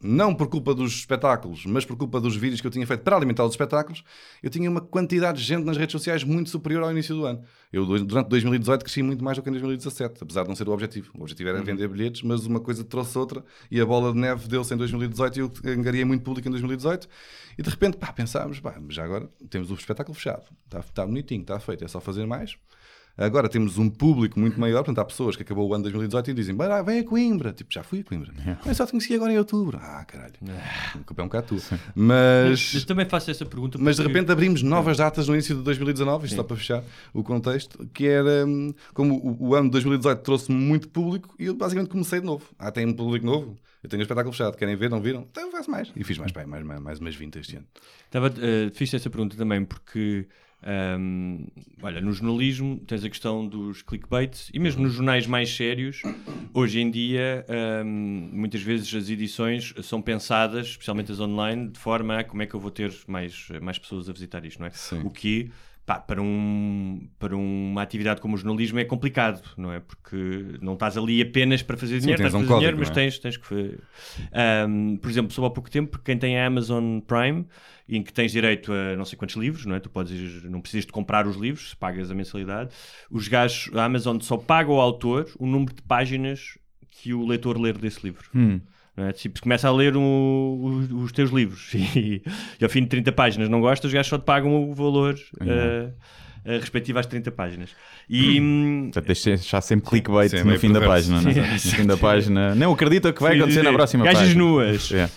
não 0.00 0.34
por 0.34 0.46
culpa 0.48 0.74
dos 0.74 0.92
espetáculos, 0.92 1.66
mas 1.66 1.84
por 1.84 1.96
culpa 1.96 2.20
dos 2.20 2.36
vídeos 2.36 2.60
que 2.60 2.66
eu 2.66 2.70
tinha 2.70 2.86
feito 2.86 3.02
para 3.02 3.16
alimentar 3.16 3.44
os 3.44 3.52
espetáculos, 3.52 4.04
eu 4.42 4.48
tinha 4.48 4.70
uma 4.70 4.80
quantidade 4.80 5.38
de 5.38 5.44
gente 5.44 5.64
nas 5.64 5.76
redes 5.76 5.92
sociais 5.92 6.22
muito 6.22 6.50
superior 6.50 6.84
ao 6.84 6.90
início 6.90 7.14
do 7.14 7.24
ano. 7.24 7.42
Eu, 7.72 7.84
durante 7.84 8.28
2018, 8.28 8.82
cresci 8.84 9.02
muito 9.02 9.24
mais 9.24 9.36
do 9.36 9.42
que 9.42 9.48
em 9.48 9.52
2017, 9.52 10.22
apesar 10.22 10.42
de 10.44 10.48
não 10.48 10.56
ser 10.56 10.68
o 10.68 10.72
objetivo. 10.72 11.10
O 11.18 11.22
objetivo 11.22 11.48
era 11.48 11.62
vender 11.62 11.88
bilhetes, 11.88 12.22
mas 12.22 12.46
uma 12.46 12.60
coisa 12.60 12.84
trouxe 12.84 13.18
outra 13.18 13.44
e 13.70 13.80
a 13.80 13.84
bola 13.84 14.12
de 14.12 14.18
neve 14.18 14.48
deu-se 14.48 14.72
em 14.72 14.76
2018 14.76 15.36
e 15.36 15.40
eu 15.40 15.52
angariei 15.72 16.04
muito 16.04 16.22
público 16.22 16.48
em 16.48 16.50
2018. 16.50 17.08
E 17.58 17.62
de 17.62 17.68
repente, 17.68 17.96
pá, 17.96 18.12
pensámos, 18.12 18.60
pá, 18.60 18.80
já 18.88 19.04
agora 19.04 19.28
temos 19.50 19.70
o 19.70 19.74
espetáculo 19.74 20.14
fechado, 20.14 20.44
está 20.64 20.80
tá 20.80 21.04
bonitinho, 21.04 21.42
está 21.42 21.58
feito, 21.58 21.84
é 21.84 21.88
só 21.88 22.00
fazer 22.00 22.24
mais. 22.24 22.56
Agora 23.18 23.48
temos 23.48 23.76
um 23.78 23.90
público 23.90 24.38
muito 24.38 24.58
maior, 24.60 24.84
portanto, 24.84 25.00
há 25.00 25.04
pessoas 25.04 25.34
que 25.34 25.42
acabou 25.42 25.68
o 25.68 25.74
ano 25.74 25.82
de 25.84 25.90
2018 25.90 26.30
e 26.30 26.34
dizem, 26.34 26.54
"Bah, 26.54 26.80
vem 26.82 27.00
a 27.00 27.04
Coimbra. 27.04 27.52
Tipo, 27.52 27.72
já 27.74 27.82
fui 27.82 28.00
a 28.00 28.04
Coimbra. 28.04 28.32
Mas 28.64 28.76
só 28.76 28.86
te 28.86 28.90
conheci 28.92 29.12
agora 29.14 29.32
em 29.32 29.38
outubro. 29.38 29.78
Ah, 29.82 30.04
caralho. 30.06 30.34
A 30.94 30.98
culpa 31.04 31.22
é 31.22 31.24
um 31.24 31.28
bocado 31.28 31.48
tua. 31.48 31.78
Mas, 31.94 32.50
Mas, 32.72 32.74
eu 32.74 32.86
também 32.86 33.06
faço 33.06 33.30
essa 33.30 33.44
pergunta. 33.44 33.76
mas 33.80 33.96
de 33.96 34.02
repente 34.02 34.30
abrimos 34.30 34.62
novas 34.62 34.96
datas 34.96 35.26
no 35.26 35.34
início 35.34 35.56
de 35.56 35.62
2019, 35.62 36.26
isto 36.26 36.36
só 36.36 36.42
para 36.44 36.56
fechar 36.56 36.84
o 37.12 37.22
contexto, 37.24 37.84
que 37.92 38.06
era 38.06 38.46
hum, 38.46 38.72
como 38.94 39.14
o, 39.16 39.48
o 39.48 39.54
ano 39.54 39.64
de 39.66 39.72
2018 39.72 40.22
trouxe-me 40.22 40.56
muito 40.58 40.88
público 40.88 41.34
e 41.38 41.46
eu 41.46 41.54
basicamente 41.54 41.90
comecei 41.90 42.20
de 42.20 42.26
novo. 42.26 42.44
Ah, 42.58 42.70
tem 42.70 42.86
um 42.86 42.92
público 42.92 43.26
novo? 43.26 43.56
Eu 43.82 43.88
tenho 43.88 44.00
um 44.00 44.02
espetáculo 44.02 44.32
fechado, 44.32 44.56
querem 44.56 44.76
ver? 44.76 44.90
Não 44.90 45.00
viram? 45.00 45.26
Então 45.30 45.44
eu 45.44 45.50
faço 45.52 45.70
mais. 45.70 45.92
E 45.94 46.02
fiz 46.02 46.18
mais, 46.18 46.32
pá, 46.32 46.44
mais, 46.46 46.64
mais, 46.64 46.80
mais 46.80 46.98
umas 46.98 47.14
20 47.14 47.36
este 47.38 47.56
ano. 47.56 47.66
Estava, 48.06 48.26
eh, 48.40 48.70
fiz 48.74 48.92
essa 48.92 49.08
pergunta 49.08 49.36
também 49.36 49.64
porque, 49.64 50.26
ahm, 50.62 51.44
olha, 51.82 52.00
no 52.00 52.12
jornalismo 52.12 52.80
tens 52.86 53.04
a 53.04 53.08
questão 53.08 53.46
dos 53.46 53.82
clickbaits 53.82 54.50
e 54.52 54.58
mesmo 54.58 54.82
nos 54.82 54.94
jornais 54.94 55.26
mais 55.26 55.54
sérios, 55.54 56.02
hoje 56.52 56.80
em 56.80 56.90
dia, 56.90 57.44
ahm, 57.48 58.30
muitas 58.32 58.62
vezes 58.62 58.92
as 58.94 59.08
edições 59.08 59.74
são 59.82 60.02
pensadas, 60.02 60.68
especialmente 60.68 61.12
as 61.12 61.20
online, 61.20 61.68
de 61.68 61.78
forma 61.78 62.18
a 62.18 62.24
como 62.24 62.42
é 62.42 62.46
que 62.46 62.54
eu 62.54 62.60
vou 62.60 62.70
ter 62.70 62.92
mais, 63.06 63.48
mais 63.62 63.78
pessoas 63.78 64.08
a 64.08 64.12
visitar 64.12 64.44
isto, 64.44 64.58
não 64.58 64.66
é? 64.66 64.70
Sim. 64.70 65.02
O 65.04 65.10
que, 65.10 65.50
pá, 65.86 65.98
para, 65.98 66.20
um, 66.20 67.08
para 67.18 67.36
uma 67.36 67.80
atividade 67.80 68.20
como 68.20 68.34
o 68.34 68.36
jornalismo 68.36 68.78
é 68.78 68.84
complicado, 68.84 69.42
não 69.56 69.72
é? 69.72 69.80
Porque 69.80 70.58
não 70.60 70.74
estás 70.74 70.96
ali 70.96 71.22
apenas 71.22 71.62
para 71.62 71.76
fazer 71.76 72.00
dinheiro, 72.00 72.20
tens 72.20 72.28
estás 72.28 72.34
um 72.34 72.46
fazer 72.46 72.54
dinheiro, 72.54 72.76
código, 72.76 72.78
mas 72.80 72.96
não 72.96 73.02
é? 73.02 73.06
tens, 73.06 73.18
tens 73.18 73.36
que. 73.36 73.78
Ahm, 74.32 74.96
por 74.96 75.10
exemplo, 75.10 75.32
soube 75.32 75.48
há 75.48 75.50
pouco 75.50 75.70
tempo 75.70 75.98
quem 76.04 76.18
tem 76.18 76.38
a 76.38 76.46
Amazon 76.46 77.00
Prime, 77.00 77.46
em 77.88 78.02
que 78.02 78.12
tens 78.12 78.32
direito 78.32 78.72
a 78.72 78.96
não 78.96 79.04
sei 79.04 79.16
quantos 79.18 79.36
livros, 79.36 79.64
não 79.64 79.74
é? 79.74 79.80
Tu 79.80 79.88
podes, 79.88 80.12
ir- 80.12 80.50
não 80.50 80.60
precisas 80.60 80.84
de 80.86 80.92
comprar 80.92 81.26
os 81.26 81.36
livros, 81.36 81.74
pagas 81.74 82.10
a 82.10 82.14
mensalidade. 82.14 82.70
Os 83.10 83.28
gajos, 83.28 83.74
a 83.74 83.84
Amazon 83.84 84.18
só 84.20 84.36
paga 84.36 84.70
ao 84.70 84.80
autor 84.80 85.26
o 85.38 85.46
número 85.46 85.74
de 85.74 85.82
páginas 85.82 86.58
que 86.90 87.14
o 87.14 87.26
leitor 87.26 87.58
ler 87.58 87.78
desse 87.78 88.04
livro. 88.04 88.28
Hum. 88.34 88.60
É? 88.96 89.12
Tipo, 89.12 89.38
se 89.38 89.42
começa 89.42 89.68
a 89.68 89.72
ler 89.72 89.96
o- 89.96 90.00
o- 90.00 91.02
os 91.02 91.12
teus 91.12 91.30
livros 91.30 91.72
e, 91.96 92.20
e 92.60 92.64
ao 92.64 92.68
fim 92.68 92.82
de 92.82 92.88
30 92.88 93.12
páginas 93.12 93.48
não 93.48 93.60
gostas, 93.60 93.88
os 93.88 93.94
gajos 93.94 94.10
só 94.10 94.18
te 94.18 94.24
pagam 94.24 94.68
o 94.68 94.74
valor 94.74 95.16
eh, 95.40 95.90
eh, 96.48 96.58
respectivo 96.58 96.98
às 96.98 97.06
30 97.06 97.30
páginas. 97.30 97.70
E, 98.08 98.40
hum, 98.40 98.84
Portanto, 98.92 99.06
deixa 99.06 99.30
deixar 99.30 99.60
sempre 99.60 99.88
clickbait 99.88 100.30
Sim, 100.30 100.36
é 100.36 100.40
no 100.40 100.46
meio 100.46 100.58
fim 100.58 100.72
da 100.72 100.80
página. 100.80 101.20
não 101.20 101.30
é? 101.30 101.34
No 101.52 101.58
fim 101.58 101.86
da 101.86 101.96
página. 101.96 102.54
Não 102.54 102.72
acredita 102.72 103.12
que 103.12 103.20
vai 103.22 103.32
Sim, 103.34 103.38
acontecer 103.40 103.62
na 103.62 103.72
próxima 103.72 104.04
Gajas 104.04 104.20
página. 104.22 104.38
nuas. 104.42 104.92
É. 104.92 105.08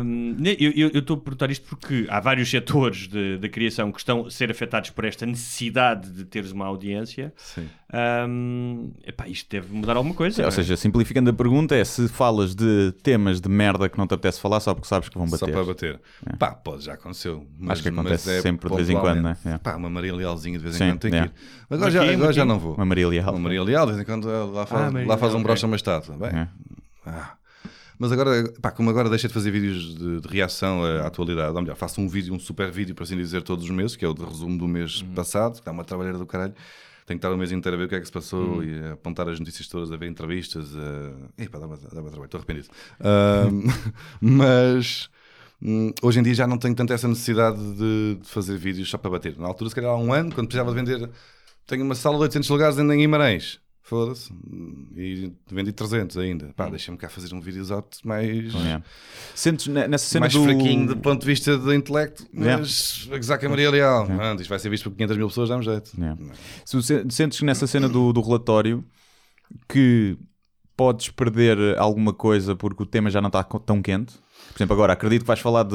Um, 0.00 0.36
eu 0.68 0.88
estou 1.00 1.16
a 1.16 1.20
perguntar 1.20 1.50
isto 1.50 1.66
porque 1.68 2.06
há 2.08 2.20
vários 2.20 2.50
setores 2.50 3.08
de- 3.08 3.38
da 3.38 3.48
criação 3.48 3.90
que 3.90 3.98
estão 3.98 4.26
a 4.26 4.30
ser 4.30 4.50
afetados 4.50 4.90
por 4.90 5.04
esta 5.04 5.24
necessidade 5.26 6.10
de 6.10 6.24
teres 6.24 6.52
uma 6.52 6.66
audiência. 6.66 7.32
Sim. 7.36 7.68
Um, 8.28 8.90
epá, 9.06 9.28
isto 9.28 9.48
deve 9.48 9.72
mudar 9.72 9.96
alguma 9.96 10.14
coisa. 10.14 10.36
Sim, 10.36 10.42
ou 10.42 10.48
é? 10.48 10.50
seja, 10.50 10.76
simplificando 10.76 11.30
a 11.30 11.32
pergunta 11.32 11.74
é 11.74 11.84
se 11.84 12.08
falas 12.08 12.54
de 12.54 12.92
temas 13.02 13.40
de 13.40 13.48
merda 13.48 13.88
que 13.88 13.96
não 13.96 14.06
te 14.06 14.14
apetece 14.14 14.40
falar 14.40 14.58
só 14.60 14.74
porque 14.74 14.88
sabes 14.88 15.08
que 15.08 15.16
vão 15.16 15.26
Só 15.28 15.38
bater. 15.46 15.52
para 15.52 15.64
bater. 15.64 16.00
Pá, 16.38 16.50
pode, 16.52 16.84
já 16.84 16.94
aconteceu. 16.94 17.46
Mas, 17.58 17.74
Acho 17.78 17.82
que 17.84 17.88
acontece 17.90 18.28
mas 18.28 18.38
é 18.38 18.40
sempre 18.42 18.68
de 18.68 18.76
vez 18.76 18.90
em 18.90 18.98
quando, 18.98 19.22
não 19.22 19.30
é? 19.30 19.36
É. 19.44 19.58
Pá, 19.58 19.76
uma 19.76 19.88
Maria 19.88 20.14
Lealzinha 20.14 20.58
de 20.58 20.64
vez 20.64 20.74
em 20.74 20.78
Sim, 20.78 20.90
quando 20.92 21.00
tem 21.00 21.14
é. 21.14 21.20
que 21.22 21.26
ir. 21.28 21.32
Agora, 21.70 21.84
Mas 21.84 21.94
já, 21.94 22.12
agora 22.12 22.32
já 22.32 22.44
não 22.44 22.58
vou. 22.58 22.74
Uma 22.74 22.84
Maria 22.86 23.08
Leal. 23.08 23.30
Uma 23.30 23.38
Maria 23.40 23.62
Leal, 23.62 23.86
de 23.86 23.92
vez 23.92 24.02
em 24.02 24.04
quando 24.04 24.26
lá 24.52 24.66
faz, 24.66 24.82
Ah, 24.88 24.90
Maria 24.90 25.08
lá 25.08 25.16
faz 25.16 25.34
um 25.34 25.42
brocha 25.42 25.60
ok. 25.66 25.70
uma 25.70 25.76
estátua. 25.76 26.16
Bem, 26.16 26.30
É. 26.40 26.48
ah. 27.06 27.34
Mas 27.98 28.12
agora, 28.12 28.52
pá, 28.60 28.70
como 28.70 28.90
agora 28.90 29.08
deixei 29.08 29.26
de 29.28 29.32
fazer 29.32 29.50
vídeos 29.50 29.96
de, 29.96 30.20
de 30.20 30.28
reação 30.28 30.84
à 30.84 31.06
atualidade, 31.06 31.54
ou 31.54 31.62
melhor, 31.62 31.76
faço 31.76 31.98
um 31.98 32.06
vídeo, 32.06 32.34
um 32.34 32.38
super 32.38 32.70
vídeo, 32.70 32.94
por 32.94 33.04
assim 33.04 33.16
dizer, 33.16 33.42
todos 33.42 33.64
os 33.64 33.70
meses, 33.70 33.96
que 33.96 34.04
é 34.04 34.08
o 34.08 34.12
de 34.12 34.22
resumo 34.22 34.58
do 34.58 34.68
mês 34.68 35.00
Uhum. 35.00 35.14
passado, 35.14 35.58
que 35.58 35.64
dá 35.64 35.72
uma 35.72 35.82
trabalheira 35.82 36.18
do 36.18 36.26
caralho. 36.26 36.52
Tenho 37.06 37.20
que 37.20 37.24
estar 37.26 37.32
o 37.32 37.38
mês 37.38 37.52
inteiro 37.52 37.76
a 37.76 37.78
ver 37.78 37.84
o 37.84 37.88
que 37.88 37.94
é 37.94 38.00
que 38.00 38.06
se 38.06 38.12
passou 38.12 38.56
Uhum. 38.56 38.64
e 38.64 38.84
a 38.84 38.92
apontar 38.94 39.28
as 39.28 39.38
notícias 39.38 39.68
todas, 39.68 39.92
a 39.92 39.96
ver 39.96 40.08
entrevistas. 40.08 40.74
A... 40.76 41.42
Epá, 41.42 41.58
dá-me 41.58 41.76
dá 41.76 41.88
trabalho, 41.88 42.24
estou 42.24 42.38
arrependido. 42.38 42.68
Mas 44.20 45.08
hum, 45.62 45.92
hoje 46.02 46.18
em 46.18 46.22
dia 46.22 46.34
já 46.34 46.46
não 46.46 46.58
tenho 46.58 46.74
tanto 46.74 46.92
essa 46.92 47.06
necessidade 47.08 47.58
de, 47.74 48.18
de 48.20 48.28
fazer 48.28 48.56
vídeos 48.58 48.90
só 48.90 48.98
para 48.98 49.10
bater. 49.10 49.38
Na 49.38 49.46
altura, 49.46 49.70
se 49.70 49.76
calhar 49.76 49.92
há 49.92 49.96
um 49.96 50.12
ano, 50.12 50.32
quando 50.34 50.48
precisava 50.48 50.70
de 50.70 50.76
vender, 50.76 51.08
tenho 51.66 51.84
uma 51.84 51.94
sala 51.94 52.16
de 52.16 52.22
800 52.24 52.48
lugares 52.50 52.78
em 52.78 52.86
Guimarães. 52.88 53.60
Foda-se. 53.88 54.32
E 54.96 55.32
vendi 55.48 55.70
300 55.70 56.16
ainda. 56.18 56.52
Pá, 56.56 56.68
deixa-me 56.68 56.98
cá 56.98 57.08
fazer 57.08 57.32
um 57.32 57.40
vídeo 57.40 57.64
mais, 58.04 58.52
É. 58.56 58.82
Sentes 59.32 59.68
ne- 59.68 59.86
nessa 59.86 60.06
cena 60.06 60.22
mais 60.22 60.32
do... 60.32 60.42
fraquinho 60.42 60.88
do 60.88 60.96
ponto 60.96 61.20
de 61.20 61.26
vista 61.26 61.56
do 61.56 61.72
intelecto, 61.72 62.26
mas 62.32 63.08
a 63.12 63.16
gozar 63.16 63.38
com 63.38 63.46
a 63.46 63.48
Maria 63.48 63.70
Leal. 63.70 64.08
Mano, 64.08 64.40
isto 64.40 64.50
vai 64.50 64.58
ser 64.58 64.70
visto 64.70 64.90
por 64.90 64.96
500 64.96 65.16
mil 65.16 65.28
pessoas, 65.28 65.48
dá-me 65.50 65.64
jeito. 65.64 65.92
É. 66.02 66.16
Você- 66.72 67.06
Sentes 67.10 67.38
que 67.38 67.44
nessa 67.44 67.64
cena 67.68 67.88
do, 67.88 68.12
do 68.12 68.20
relatório 68.20 68.84
que 69.68 70.18
podes 70.76 71.08
perder 71.10 71.78
alguma 71.78 72.12
coisa 72.12 72.56
porque 72.56 72.82
o 72.82 72.86
tema 72.86 73.08
já 73.08 73.20
não 73.20 73.28
está 73.28 73.44
tão 73.44 73.80
quente. 73.80 74.14
Por 74.52 74.58
exemplo, 74.58 74.74
agora 74.74 74.92
acredito 74.94 75.20
que 75.22 75.26
vais 75.26 75.40
falar 75.40 75.62
de. 75.64 75.74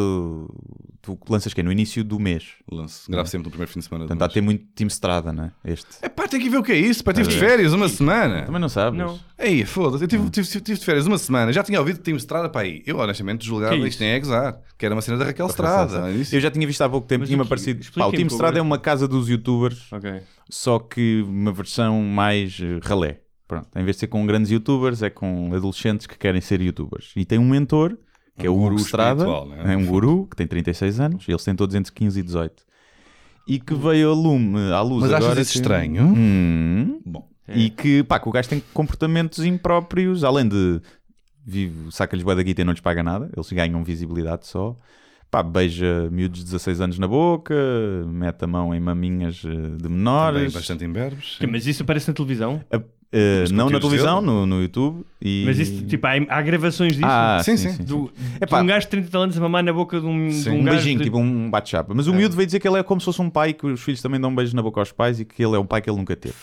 Tu 1.02 1.18
lanças 1.30 1.54
que 1.54 1.62
No 1.64 1.72
início 1.72 2.04
do 2.04 2.20
mês. 2.20 2.50
Lance. 2.72 3.10
Gravo 3.10 3.28
sempre 3.28 3.46
no 3.46 3.50
primeiro 3.52 3.72
fim 3.72 3.80
de 3.80 3.86
semana. 3.86 4.04
do 4.06 4.08
Portanto, 4.08 4.22
há 4.24 4.28
de 4.28 4.34
ter 4.36 4.42
muito 4.42 4.66
time 4.76 4.90
Strada, 4.90 5.34
né? 5.34 5.52
Este. 5.66 5.88
É 6.02 6.10
pá, 6.10 6.28
tem 6.28 6.40
que 6.40 6.50
ver 6.50 6.58
o 6.58 6.64
que 6.64 6.72
é 6.72 6.78
isso. 6.78 7.04
Pá, 7.04 7.14
tive 7.14 7.28
de 7.30 7.38
férias 7.38 7.74
uma 7.74 7.90
semana. 7.90 8.44
Também 8.44 8.62
não 8.62 8.70
sabes? 8.70 9.00
Não. 9.00 9.20
Ei, 9.38 9.66
foda-se, 9.66 10.04
eu 10.04 10.08
tive, 10.08 10.30
tive, 10.30 10.48
tive 10.62 10.80
de 10.80 10.86
férias 10.86 11.08
uma 11.08 11.18
semana, 11.18 11.52
já 11.52 11.64
tinha 11.64 11.80
ouvido 11.80 12.00
tínhamos 12.02 12.22
Estrada 12.24 12.48
para 12.50 12.62
aí. 12.62 12.84
Eu 12.86 12.98
honestamente 13.00 13.46
julgava 13.46 13.76
Que 13.76 13.84
é 13.84 13.88
isto 13.88 14.00
nem 14.00 14.10
é 14.12 14.20
gozar, 14.20 14.60
que 14.78 14.86
era 14.86 14.94
uma 14.94 15.02
cena 15.02 15.18
da 15.18 15.26
Raquel 15.26 15.48
Estrada. 15.48 16.12
Isso- 16.12 16.36
Eu 16.36 16.40
já 16.40 16.52
tinha 16.52 16.68
visto 16.68 16.82
há 16.82 16.90
pouco 16.90 17.08
tempo, 17.08 17.26
tinha-me 17.26 17.44
aparecido. 17.44 17.80
Pá, 17.80 17.82
o 17.82 17.88
expliquem-me, 17.88 18.18
Team 18.18 18.28
por 18.28 18.34
Strada 18.36 18.60
é 18.60 18.62
uma 18.62 18.78
casa 18.78 19.08
dos 19.08 19.28
youtubers, 19.28 19.92
Ok. 19.92 20.22
só 20.50 20.78
que 20.78 21.24
uma 21.28 21.52
versão 21.52 22.02
mais 22.04 22.60
eh, 22.62 22.80
ralé. 22.84 23.22
Pronto, 23.48 23.68
em 23.76 23.84
vez 23.84 23.96
de 23.98 24.02
ser 24.02 24.08
com 24.08 24.26
grandes 24.26 24.50
youtubers, 24.52 25.02
é 25.02 25.10
com 25.10 25.52
adolescentes 25.54 26.06
que 26.08 26.18
querem 26.18 26.40
ser 26.40 26.62
youtubers. 26.62 27.12
E 27.18 27.26
tem 27.26 27.38
um 27.40 27.50
mentor, 27.50 27.98
que 28.42 28.48
é 28.48 28.50
Um 28.50 28.56
o 28.56 28.58
guru 28.58 28.76
Estrada, 28.76 29.26
né? 29.46 29.74
é 29.74 29.78
um 29.78 29.86
guru 29.86 30.28
que 30.28 30.36
tem 30.36 30.46
36 30.48 31.00
anos, 31.00 31.26
e 31.28 31.32
eles 31.32 31.44
têm 31.44 31.56
todos 31.56 31.76
entre 31.76 31.92
15 31.94 32.20
e 32.20 32.24
18. 32.24 32.64
E 33.48 33.60
que 33.60 33.74
veio 33.74 34.12
a 34.12 34.14
lume, 34.14 34.72
à 34.72 34.82
luz 34.82 35.02
Mas 35.04 35.14
achas 35.14 35.26
agora. 35.26 35.42
isso 35.42 35.52
que- 35.54 35.58
estranho? 35.58 36.04
Hum, 36.04 37.02
Bom, 37.06 37.28
E 37.54 37.70
que, 37.70 38.04
pá, 38.04 38.20
que 38.20 38.30
o 38.30 38.32
gajo 38.32 38.48
tem 38.50 38.62
comportamentos 38.74 39.44
impróprios, 39.44 40.24
além 40.24 40.48
de 40.48 40.80
vive, 41.46 41.92
saca-lhes 41.92 42.24
bué 42.24 42.36
da 42.36 42.44
guita 42.44 42.62
e 42.62 42.64
não 42.64 42.72
lhes 42.72 42.80
paga 42.82 43.02
nada, 43.04 43.30
eles 43.36 43.52
ganham 43.52 43.84
visibilidade 43.84 44.46
só. 44.48 44.78
Pá, 45.30 45.42
beija 45.42 46.10
miúdos 46.12 46.40
de 46.40 46.46
16 46.46 46.80
anos 46.82 47.00
na 47.00 47.08
boca, 47.08 47.56
mete 48.08 48.44
a 48.44 48.48
mão 48.48 48.76
em 48.76 48.80
maminhas 48.80 49.42
eh, 49.46 49.50
de 49.50 49.78
também 49.84 49.98
menores. 49.98 50.54
bastante 50.54 50.84
imberbes. 50.86 51.40
Mas 51.50 51.66
isso 51.66 51.84
aparece 51.84 52.08
na 52.10 52.14
televisão? 52.14 52.62
Eh, 52.70 52.82
Os 53.44 53.52
não 53.52 53.70
na 53.70 53.80
televisão, 53.80 54.22
no, 54.22 54.46
no 54.46 54.62
YouTube. 54.62 55.06
E... 55.22 55.44
Mas 55.46 55.60
isso, 55.60 55.84
tipo, 55.86 56.08
há, 56.08 56.12
há 56.30 56.42
gravações 56.42 56.94
disso? 56.94 57.06
Ah, 57.06 57.42
Sim, 57.44 57.58
sim, 57.58 57.70
sim. 57.72 57.76
sim. 57.78 57.84
Do, 57.84 58.12
Epá. 58.40 58.58
de 58.60 58.64
um 58.64 58.68
gajo 58.68 58.86
de 58.86 58.90
30 58.92 59.18
anos 59.18 59.38
a 59.38 59.42
mamar 59.42 59.64
na 59.64 59.74
boca 59.74 60.00
de 60.00 60.06
um, 60.06 60.28
de 60.30 60.34
Sim. 60.36 60.50
um, 60.52 60.54
Um 60.60 60.64
gajo 60.64 60.78
beijinho, 60.78 60.98
de- 61.00 61.04
tipo 61.04 61.18
um 61.18 61.50
bate-chapa. 61.50 61.94
Mas 61.94 62.08
o 62.08 62.14
miúdo 62.14 62.36
veio 62.36 62.46
dizer 62.46 62.60
que 62.60 62.68
ele 62.68 62.78
é 62.80 62.84
como 62.84 63.02
se 63.02 63.06
fosse 63.06 63.22
um 63.22 63.30
pai, 63.30 63.54
que 63.54 63.66
os 63.68 63.82
filhos 63.82 64.02
também 64.02 64.20
dão 64.20 64.30
um 64.30 64.36
beijo 64.36 64.56
na 64.56 64.62
boca 64.62 64.80
aos 64.80 64.92
pais 64.94 65.20
e 65.20 65.26
que 65.26 65.44
ele 65.44 65.56
é 65.56 65.60
um 65.60 65.66
pai 65.66 65.82
que 65.82 65.90
ele 65.90 65.98
nunca 65.98 66.16
teve. 66.16 66.36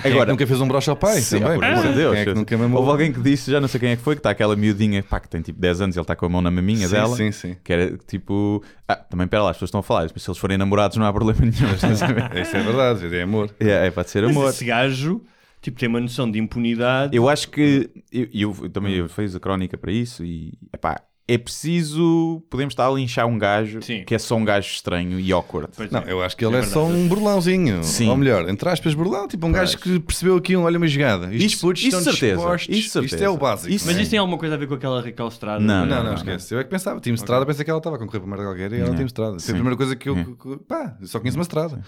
Quem 0.00 0.12
é 0.12 0.24
que 0.24 0.30
nunca 0.30 0.46
fez 0.46 0.60
um 0.60 0.68
broche 0.68 0.88
ao 0.88 0.94
pai? 0.94 1.20
Sim, 1.20 1.40
também, 1.40 1.56
por 1.58 1.64
amor 1.64 1.88
de 1.88 1.92
Deus. 1.94 2.16
É 2.16 2.24
que 2.26 2.32
nunca 2.34 2.56
mamou? 2.56 2.78
Houve 2.78 2.90
alguém 2.92 3.12
que 3.12 3.20
disse, 3.20 3.50
já 3.50 3.60
não 3.60 3.66
sei 3.66 3.80
quem 3.80 3.88
é 3.90 3.96
que 3.96 4.02
foi, 4.02 4.14
que 4.14 4.20
está 4.20 4.30
aquela 4.30 4.54
miudinha, 4.54 5.02
pá, 5.02 5.18
que 5.18 5.28
tem 5.28 5.40
tipo 5.42 5.60
10 5.60 5.80
anos 5.80 5.96
e 5.96 5.98
ele 5.98 6.04
está 6.04 6.14
com 6.14 6.24
a 6.24 6.28
mão 6.28 6.40
na 6.40 6.52
maminha 6.52 6.86
Sim, 6.86 6.94
dela. 6.94 7.16
sim, 7.16 7.32
sim. 7.32 7.56
Que 7.64 7.72
era 7.72 7.98
tipo. 8.06 8.62
Ah, 8.86 8.94
também 8.94 9.26
pera 9.26 9.42
lá, 9.42 9.50
as 9.50 9.56
pessoas 9.56 9.70
estão 9.70 9.80
a 9.80 9.82
falar, 9.82 10.02
mas 10.14 10.22
se 10.22 10.30
eles 10.30 10.38
forem 10.38 10.56
namorados 10.56 10.96
não 10.96 11.04
há 11.04 11.12
problema 11.12 11.40
nenhum. 11.40 11.50
Isso 12.40 12.56
é 12.56 12.62
verdade, 12.62 13.12
é 13.16 13.22
amor. 13.22 13.50
é, 13.58 13.88
é, 13.88 13.90
pode 13.90 14.08
ser 14.10 14.22
Mas 14.22 14.30
amor. 14.36 14.50
esse 14.50 14.64
gajo, 14.64 15.20
tipo, 15.60 15.78
tem 15.78 15.88
uma 15.88 16.00
noção 16.00 16.30
de 16.30 16.38
impunidade. 16.38 17.16
Eu 17.16 17.28
acho 17.28 17.48
que. 17.50 17.90
Eu, 18.12 18.28
eu 18.62 18.70
também 18.70 18.94
eu 18.94 19.08
fiz 19.08 19.34
a 19.34 19.40
crónica 19.40 19.76
para 19.78 19.92
isso 19.92 20.24
e. 20.24 20.54
Epá, 20.72 21.00
é 21.30 21.36
preciso. 21.36 22.42
Podemos 22.48 22.72
estar 22.72 22.86
a 22.86 22.90
linchar 22.90 23.26
um 23.26 23.36
gajo 23.36 23.82
Sim. 23.82 24.02
que 24.02 24.14
é 24.14 24.18
só 24.18 24.34
um 24.34 24.44
gajo 24.46 24.66
estranho 24.66 25.20
e 25.20 25.30
awkward. 25.30 25.68
Pois 25.76 25.90
Não, 25.90 26.00
é. 26.00 26.10
eu 26.12 26.22
acho 26.22 26.34
que 26.34 26.42
ele 26.42 26.56
É 26.56 26.60
é, 26.60 26.62
só 26.62 26.86
um 26.86 27.06
burlãozinho. 27.06 27.84
Sim. 27.84 28.08
Ou 28.08 28.16
melhor, 28.16 28.48
entre 28.48 28.66
aspas, 28.66 28.94
burlão. 28.94 29.28
Tipo 29.28 29.46
um 29.46 29.52
gajo 29.52 29.76
que 29.76 30.00
percebeu 30.00 30.36
aqui 30.36 30.56
um 30.56 30.62
olha 30.62 30.78
uma 30.78 30.88
jogada. 30.88 31.26
Estes 31.26 31.52
Isso- 31.52 31.60
putos 31.60 31.82
isso 31.82 31.98
estão 31.98 32.12
certeza, 32.14 32.54
isso 32.70 32.88
certeza. 32.90 33.14
Isto 33.16 33.24
é 33.24 33.28
o 33.28 33.36
básico. 33.36 33.70
Isso 33.74 33.84
não 33.84 33.92
é? 33.92 33.94
Mas 33.96 34.02
isso 34.02 34.10
tem 34.10 34.18
alguma 34.18 34.38
coisa 34.38 34.54
a 34.54 34.58
ver 34.58 34.66
com 34.68 34.74
aquela 34.74 35.02
Raquel 35.02 35.28
Estrada? 35.28 35.60
Não, 35.62 35.84
Não, 35.84 35.96
não, 35.96 36.04
não, 36.04 36.14
esquece. 36.14 36.54
Eu 36.54 36.60
é 36.60 36.64
que 36.64 36.70
pensava, 36.70 36.98
Team 36.98 37.12
Estrada, 37.14 37.44
pensei 37.44 37.62
que 37.62 37.70
ela 37.70 37.78
estava 37.78 37.96
a 37.96 37.98
concorrer 37.98 38.20
para 38.22 38.30
Marta 38.30 38.44
Galgueira 38.44 38.76
e 38.76 38.80
ela 38.80 38.88
Não. 38.88 38.96
Team 38.96 39.06
Estrada. 39.06 39.38
Foi 39.38 39.50
a 39.50 39.54
primeira 39.54 39.76
coisa 39.76 39.94
que 39.96 40.08
eu. 40.08 40.16
É. 40.16 40.24
que- 40.24 40.64
Pá, 40.66 40.96
eu 40.98 41.06
só 41.06 41.18
conheço 41.20 41.36
uma 41.36 41.42
Estrada. 41.42 41.82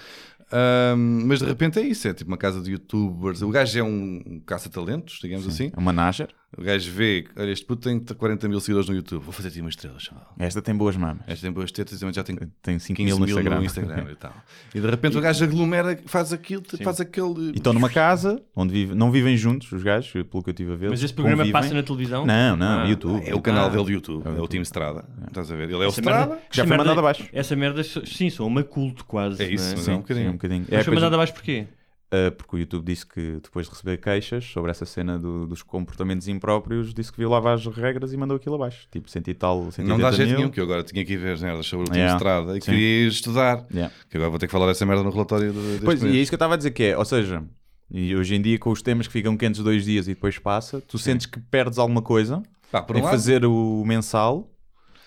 Ahm, 0.53 1.25
mas 1.27 1.39
de 1.39 1.45
repente 1.47 1.79
é 1.79 1.83
isso, 1.83 2.09
é 2.09 2.15
tipo 2.15 2.31
uma 2.31 2.37
casa 2.37 2.61
de 2.61 2.73
youtubers. 2.73 3.43
O 3.43 3.51
gajo 3.51 3.79
é 3.79 3.83
um 3.83 4.41
caça-talentos, 4.45 5.19
digamos 5.23 5.47
assim. 5.47 5.71
É 5.75 5.79
uma 5.79 5.93
Nager. 5.93 6.29
O 6.59 6.63
gajo 6.63 6.91
vê, 6.91 7.25
olha, 7.37 7.53
este 7.53 7.65
puto 7.65 7.83
tem 7.89 8.01
40 8.01 8.49
mil 8.49 8.61
seguidores 8.61 8.89
no 8.89 8.95
YouTube, 8.97 9.23
vou 9.23 9.33
fazer-te 9.33 9.61
uma 9.61 9.71
estrela, 9.71 9.99
chaval. 10.01 10.35
Esta 10.37 10.61
tem 10.61 10.75
boas 10.75 10.97
mamas. 10.97 11.23
Este 11.29 11.43
tem 11.43 11.53
boas 11.53 11.71
tetas, 11.71 12.03
mas 12.03 12.15
já 12.17 12.25
tem 12.25 12.37
Tem 12.61 12.77
5 12.77 12.97
15 12.97 13.07
mil 13.09 13.19
no 13.21 13.25
Instagram. 13.25 13.57
no 13.59 13.65
Instagram 13.65 14.07
e 14.11 14.17
tal. 14.17 14.35
E 14.75 14.81
de 14.81 14.87
repente 14.91 15.17
o 15.17 15.21
gajo 15.21 15.45
aglomera, 15.45 15.97
faz 16.07 16.33
aquilo, 16.33 16.63
faz 16.83 17.01
aquele. 17.01 17.51
E 17.53 17.57
estão 17.59 17.73
numa 17.73 17.89
casa 17.89 18.43
onde 18.55 18.73
vive, 18.73 18.95
não 18.97 19.13
vivem 19.13 19.37
juntos 19.37 19.71
os 19.71 19.83
gajos, 19.83 20.11
pelo 20.11 20.43
que 20.43 20.51
eu 20.51 20.53
estive 20.53 20.73
a 20.73 20.77
ver. 20.77 20.91
Mas 20.91 21.03
esse 21.03 21.15
programa 21.15 21.43
convivem. 21.45 21.61
passa 21.63 21.73
na 21.75 21.83
televisão? 21.85 22.27
Não, 22.27 22.57
não, 22.57 22.81
Ah. 22.81 22.85
YouTube. 22.89 23.23
É 23.29 23.35
o 23.35 23.41
canal 23.41 23.67
Ah. 23.67 23.69
dele 23.69 23.85
do 23.85 23.91
YouTube, 23.93 24.27
é 24.27 24.41
o 24.41 24.49
Team 24.49 24.63
Estrada. 24.63 25.05
Estás 25.29 25.51
a 25.53 25.55
ver? 25.55 25.65
Ele 25.65 25.75
é 25.75 25.77
o 25.77 25.83
Essa 25.85 26.01
Estrada. 26.01 26.27
merda- 26.31 26.43
Que 26.51 26.57
já 26.57 26.63
foi 26.65 26.71
merda- 26.71 26.85
mandado 26.85 26.99
abaixo. 26.99 27.29
Essa 27.33 27.55
merda, 27.55 27.83
sim, 27.85 28.29
sou 28.29 28.47
uma 28.49 28.65
culto 28.65 29.05
quase. 29.05 29.41
É 29.43 29.49
isso, 29.53 29.65
não 29.69 29.77
mas 29.77 29.85
Sim, 29.85 29.91
é 29.93 29.95
um 29.95 29.99
bocadinho. 29.99 30.25
sim, 30.27 30.31
um 30.31 30.33
bocadinho. 30.37 30.65
Mas 30.69 30.81
É, 30.81 30.83
foi 30.85 30.95
mandado 30.97 31.15
abaixo 31.15 31.33
porquê? 31.33 31.67
Uh, 32.13 32.33
porque 32.33 32.57
o 32.57 32.59
YouTube 32.59 32.85
disse 32.85 33.07
que 33.07 33.39
depois 33.41 33.67
de 33.67 33.73
receber 33.73 33.97
queixas 33.99 34.45
sobre 34.45 34.73
essa 34.73 34.85
cena 34.85 35.17
do- 35.17 35.47
dos 35.47 35.63
comportamentos 35.63 36.27
impróprios, 36.27 36.93
disse 36.93 37.13
que 37.13 37.19
violava 37.19 37.53
as 37.55 37.65
regras 37.67 38.13
e 38.13 38.17
mandou 38.17 38.37
aquilo 38.37 38.57
abaixo. 38.57 38.89
Tipo, 38.91 39.09
senti 39.09 39.33
tal. 39.33 39.71
180 39.71 39.89
Não 39.89 39.97
dá 39.97 40.11
jeito 40.11 40.35
nenhum, 40.37 40.51
que 40.51 40.59
eu 40.59 40.65
agora 40.65 40.83
tinha 40.83 41.05
que 41.05 41.13
ir 41.13 41.17
ver 41.19 41.35
as 41.35 41.41
merdas 41.43 41.67
sobre 41.67 41.89
o 41.89 41.95
Yeah. 41.95 42.17
Estrada 42.17 42.59
e 42.59 42.61
Sim. 42.61 42.71
queria 42.73 43.07
estudar. 43.09 43.65
Yeah. 43.73 43.95
Que 44.11 44.17
agora 44.17 44.29
vou 44.29 44.41
ter 44.41 44.47
que 44.49 44.53
falar 44.53 44.67
dessa 44.67 44.85
merda 44.85 45.05
no 45.05 45.11
relatório 45.11 45.53
do- 45.53 45.81
Pois, 45.85 46.01
e 46.03 46.05
mês. 46.07 46.17
é 46.17 46.19
isso 46.19 46.31
que 46.33 46.35
eu 46.35 46.37
estava 46.39 46.55
a 46.55 46.57
dizer 46.57 46.73
que 46.73 46.83
é, 46.83 46.99
ou 46.99 47.05
seja, 47.05 47.45
e 47.89 48.17
hoje 48.17 48.35
em 48.35 48.43
dia 48.43 48.59
com 48.59 48.71
os 48.71 48.83
temas 48.83 49.07
que 49.07 49.13
ficam 49.13 49.37
quentes 49.37 49.63
dois 49.63 49.85
dias 49.85 50.09
e 50.09 50.15
depois 50.15 50.37
passa, 50.37 50.81
tu 50.81 50.99
sentes 50.99 51.27
que 51.27 51.39
perdes 51.39 51.79
alguma 51.79 52.03
coisa 52.03 52.43
Pá, 52.73 52.83
por 52.83 52.97
em 52.97 53.01
um 53.01 53.05
lado, 53.05 53.13
fazer 53.13 53.45
o 53.45 53.85
mensal 53.87 54.51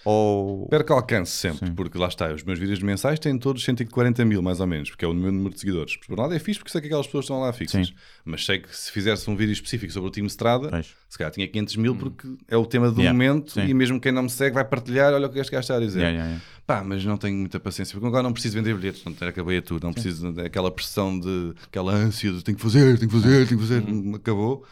ou... 0.06 0.68
Perca 0.68 0.94
alcance 0.94 1.32
sempre, 1.32 1.68
Sim. 1.68 1.74
porque 1.76 1.98
lá 1.98 2.08
está, 2.08 2.34
os 2.34 2.44
meus 2.44 2.60
vídeos 2.60 2.80
mensais 2.82 3.20
têm 3.20 3.38
todos 3.38 3.64
140 3.64 4.26
mil, 4.26 4.42
mais 4.42 4.60
ou 4.60 4.68
menos, 4.68 4.90
porque 4.90 5.06
é 5.06 5.08
o 5.08 5.14
meu 5.14 5.32
número 5.32 5.54
de 5.54 5.60
seguidores. 5.60 5.96
Por 5.98 6.18
um 6.18 6.22
lado 6.22 6.34
é 6.34 6.40
fixe, 6.40 6.60
porque 6.60 6.72
sei 6.72 6.82
que 6.82 6.88
aquelas 6.88 7.06
pessoas 7.06 7.26
estão 7.26 7.40
lá 7.40 7.52
fixas. 7.54 7.88
Sim. 7.88 7.94
Mas 8.26 8.46
sei 8.46 8.60
que 8.60 8.76
se 8.76 8.92
fizesse 8.92 9.30
um 9.30 9.36
vídeo 9.36 9.54
específico 9.54 9.92
sobre 9.94 10.10
o 10.10 10.12
time 10.12 10.28
Estrada, 10.28 10.70
Pois. 10.70 10.94
se 11.10 11.18
calhar 11.18 11.32
tinha 11.32 11.48
500 11.48 11.76
mil, 11.78 11.96
porque 11.96 12.28
é 12.48 12.58
o 12.58 12.66
tema 12.66 12.90
do 12.92 13.00
Yeah. 13.02 13.14
momento 13.14 13.52
Sim. 13.52 13.66
e 13.66 13.74
mesmo 13.74 14.00
quem 14.00 14.12
não 14.12 14.24
me 14.24 14.30
segue 14.30 14.54
vai 14.56 14.64
partilhar. 14.66 15.14
Olha 15.14 15.28
o 15.28 15.30
que 15.30 15.40
este 15.40 15.52
gajo 15.52 15.62
está 15.62 15.76
a 15.76 15.80
dizer. 15.80 16.00
Yeah, 16.00 16.12
yeah, 16.16 16.30
yeah. 16.32 16.46
Pá, 16.66 16.82
mas 16.84 17.04
não 17.04 17.18
tenho 17.18 17.36
muita 17.38 17.60
paciência, 17.60 17.94
porque 17.94 18.08
agora 18.08 18.24
não 18.24 18.32
preciso 18.32 18.56
vender 18.56 18.74
bilhetes, 18.76 19.04
não 19.04 19.28
acabei 19.28 19.58
a 19.58 19.62
tudo, 19.62 19.84
não 19.84 19.92
preciso 19.94 20.32
daquela 20.32 20.72
pressão 20.72 21.20
de 21.20 21.54
aquela 21.66 21.94
ânsia 21.94 22.32
de 22.32 22.42
tenho 22.42 22.56
que 22.58 22.64
fazer, 22.64 22.98
tenho 22.98 23.12
que 23.12 23.18
fazer, 23.22 23.48
tenho 23.48 23.60
que 23.60 23.68
fazer, 23.68 23.84
acabou. 24.16 24.66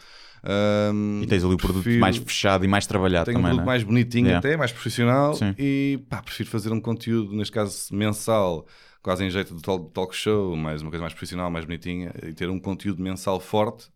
Uhum. 0.44 1.20
E 1.22 1.26
tens 1.26 1.44
ali 1.44 1.54
o 1.54 1.56
produto 1.56 1.82
prefiro- 1.84 2.00
mais 2.00 2.16
fechado 2.16 2.64
e 2.64 2.68
mais 2.68 2.86
trabalhado 2.86 3.26
tenho 3.26 3.38
um 3.38 3.42
também, 3.42 3.50
produto 3.56 3.64
não 3.66 3.72
é? 3.72 3.74
mais 3.74 3.84
bonitinho 3.84 4.26
Yeah. 4.26 4.38
até, 4.46 4.56
mais 4.56 4.72
profissional 4.72 5.34
Sim. 5.34 5.54
e 5.58 6.00
pá, 6.08 6.22
prefiro 6.22 6.48
fazer 6.50 6.72
um 6.72 6.80
conteúdo, 6.80 7.32
neste 7.34 7.52
caso 7.52 7.94
mensal, 7.94 8.66
quase 9.02 9.24
em 9.24 9.30
jeito 9.30 9.54
de 9.54 9.62
tal- 9.62 9.78
talk 9.86 10.14
show, 10.16 10.56
mais 10.56 10.82
uma 10.82 10.90
coisa 10.90 11.02
mais 11.02 11.12
profissional, 11.14 11.50
mais 11.50 11.64
bonitinha, 11.64 12.12
e 12.24 12.32
ter 12.32 12.48
um 12.50 12.58
conteúdo 12.58 13.02
mensal 13.02 13.38
forte, 13.40 13.86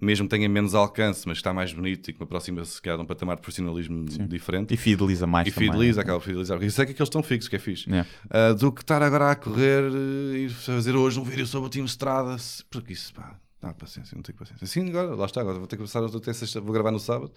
mesmo 0.00 0.26
que 0.28 0.36
tenha 0.36 0.48
menos 0.48 0.74
alcance, 0.74 1.26
mas 1.26 1.38
está 1.38 1.52
mais 1.52 1.72
bonito 1.72 2.08
e 2.08 2.12
que 2.12 2.20
me 2.20 2.24
aproxima 2.24 2.64
se 2.64 2.80
calhar 2.80 2.96
de 2.98 3.02
um 3.02 3.06
patamar 3.06 3.34
de 3.36 3.42
profissionalismo 3.42 4.04
diferente. 4.28 4.72
E 4.72 4.76
fideliza 4.76 5.26
mais 5.26 5.48
E 5.48 5.50
também. 5.50 5.70
fideliza, 5.70 6.00
acaba 6.02 6.18
de 6.18 6.24
fidelizar, 6.24 6.56
porque 6.56 6.66
eu 6.66 6.70
sei 6.70 6.86
que 6.86 6.92
aqueles 6.92 7.08
estão 7.08 7.22
fixos, 7.22 7.48
que 7.48 7.56
é 7.56 7.58
fixe. 7.58 7.88
Yeah. 7.90 8.08
Ah, 8.30 8.52
do 8.52 8.70
que 8.70 8.82
estar 8.82 9.02
agora 9.02 9.30
a 9.32 9.34
correr 9.34 9.82
eh, 9.92 10.36
e 10.38 10.48
fazer 10.50 10.94
hoje 10.94 11.18
um 11.18 11.24
vídeo 11.24 11.46
sobre 11.46 11.66
o 11.66 11.70
time 11.70 11.86
Estrada, 11.86 12.36
porque 12.70 12.92
isso, 12.92 13.12
pá, 13.12 13.34
não 13.60 13.70
há 13.70 13.74
paciência, 13.74 14.14
não 14.14 14.22
tenho 14.22 14.38
paciência. 14.38 14.64
Assim, 14.64 14.88
agora, 14.88 15.14
lá 15.14 15.26
está, 15.26 15.40
agora 15.40 15.58
vou 15.58 15.66
ter 15.66 15.76
que 15.76 15.82
começar 15.82 16.04
até 16.04 16.32
sexta, 16.32 16.60
vou 16.60 16.72
gravar 16.72 16.90
no 16.92 17.00
sábado, 17.00 17.32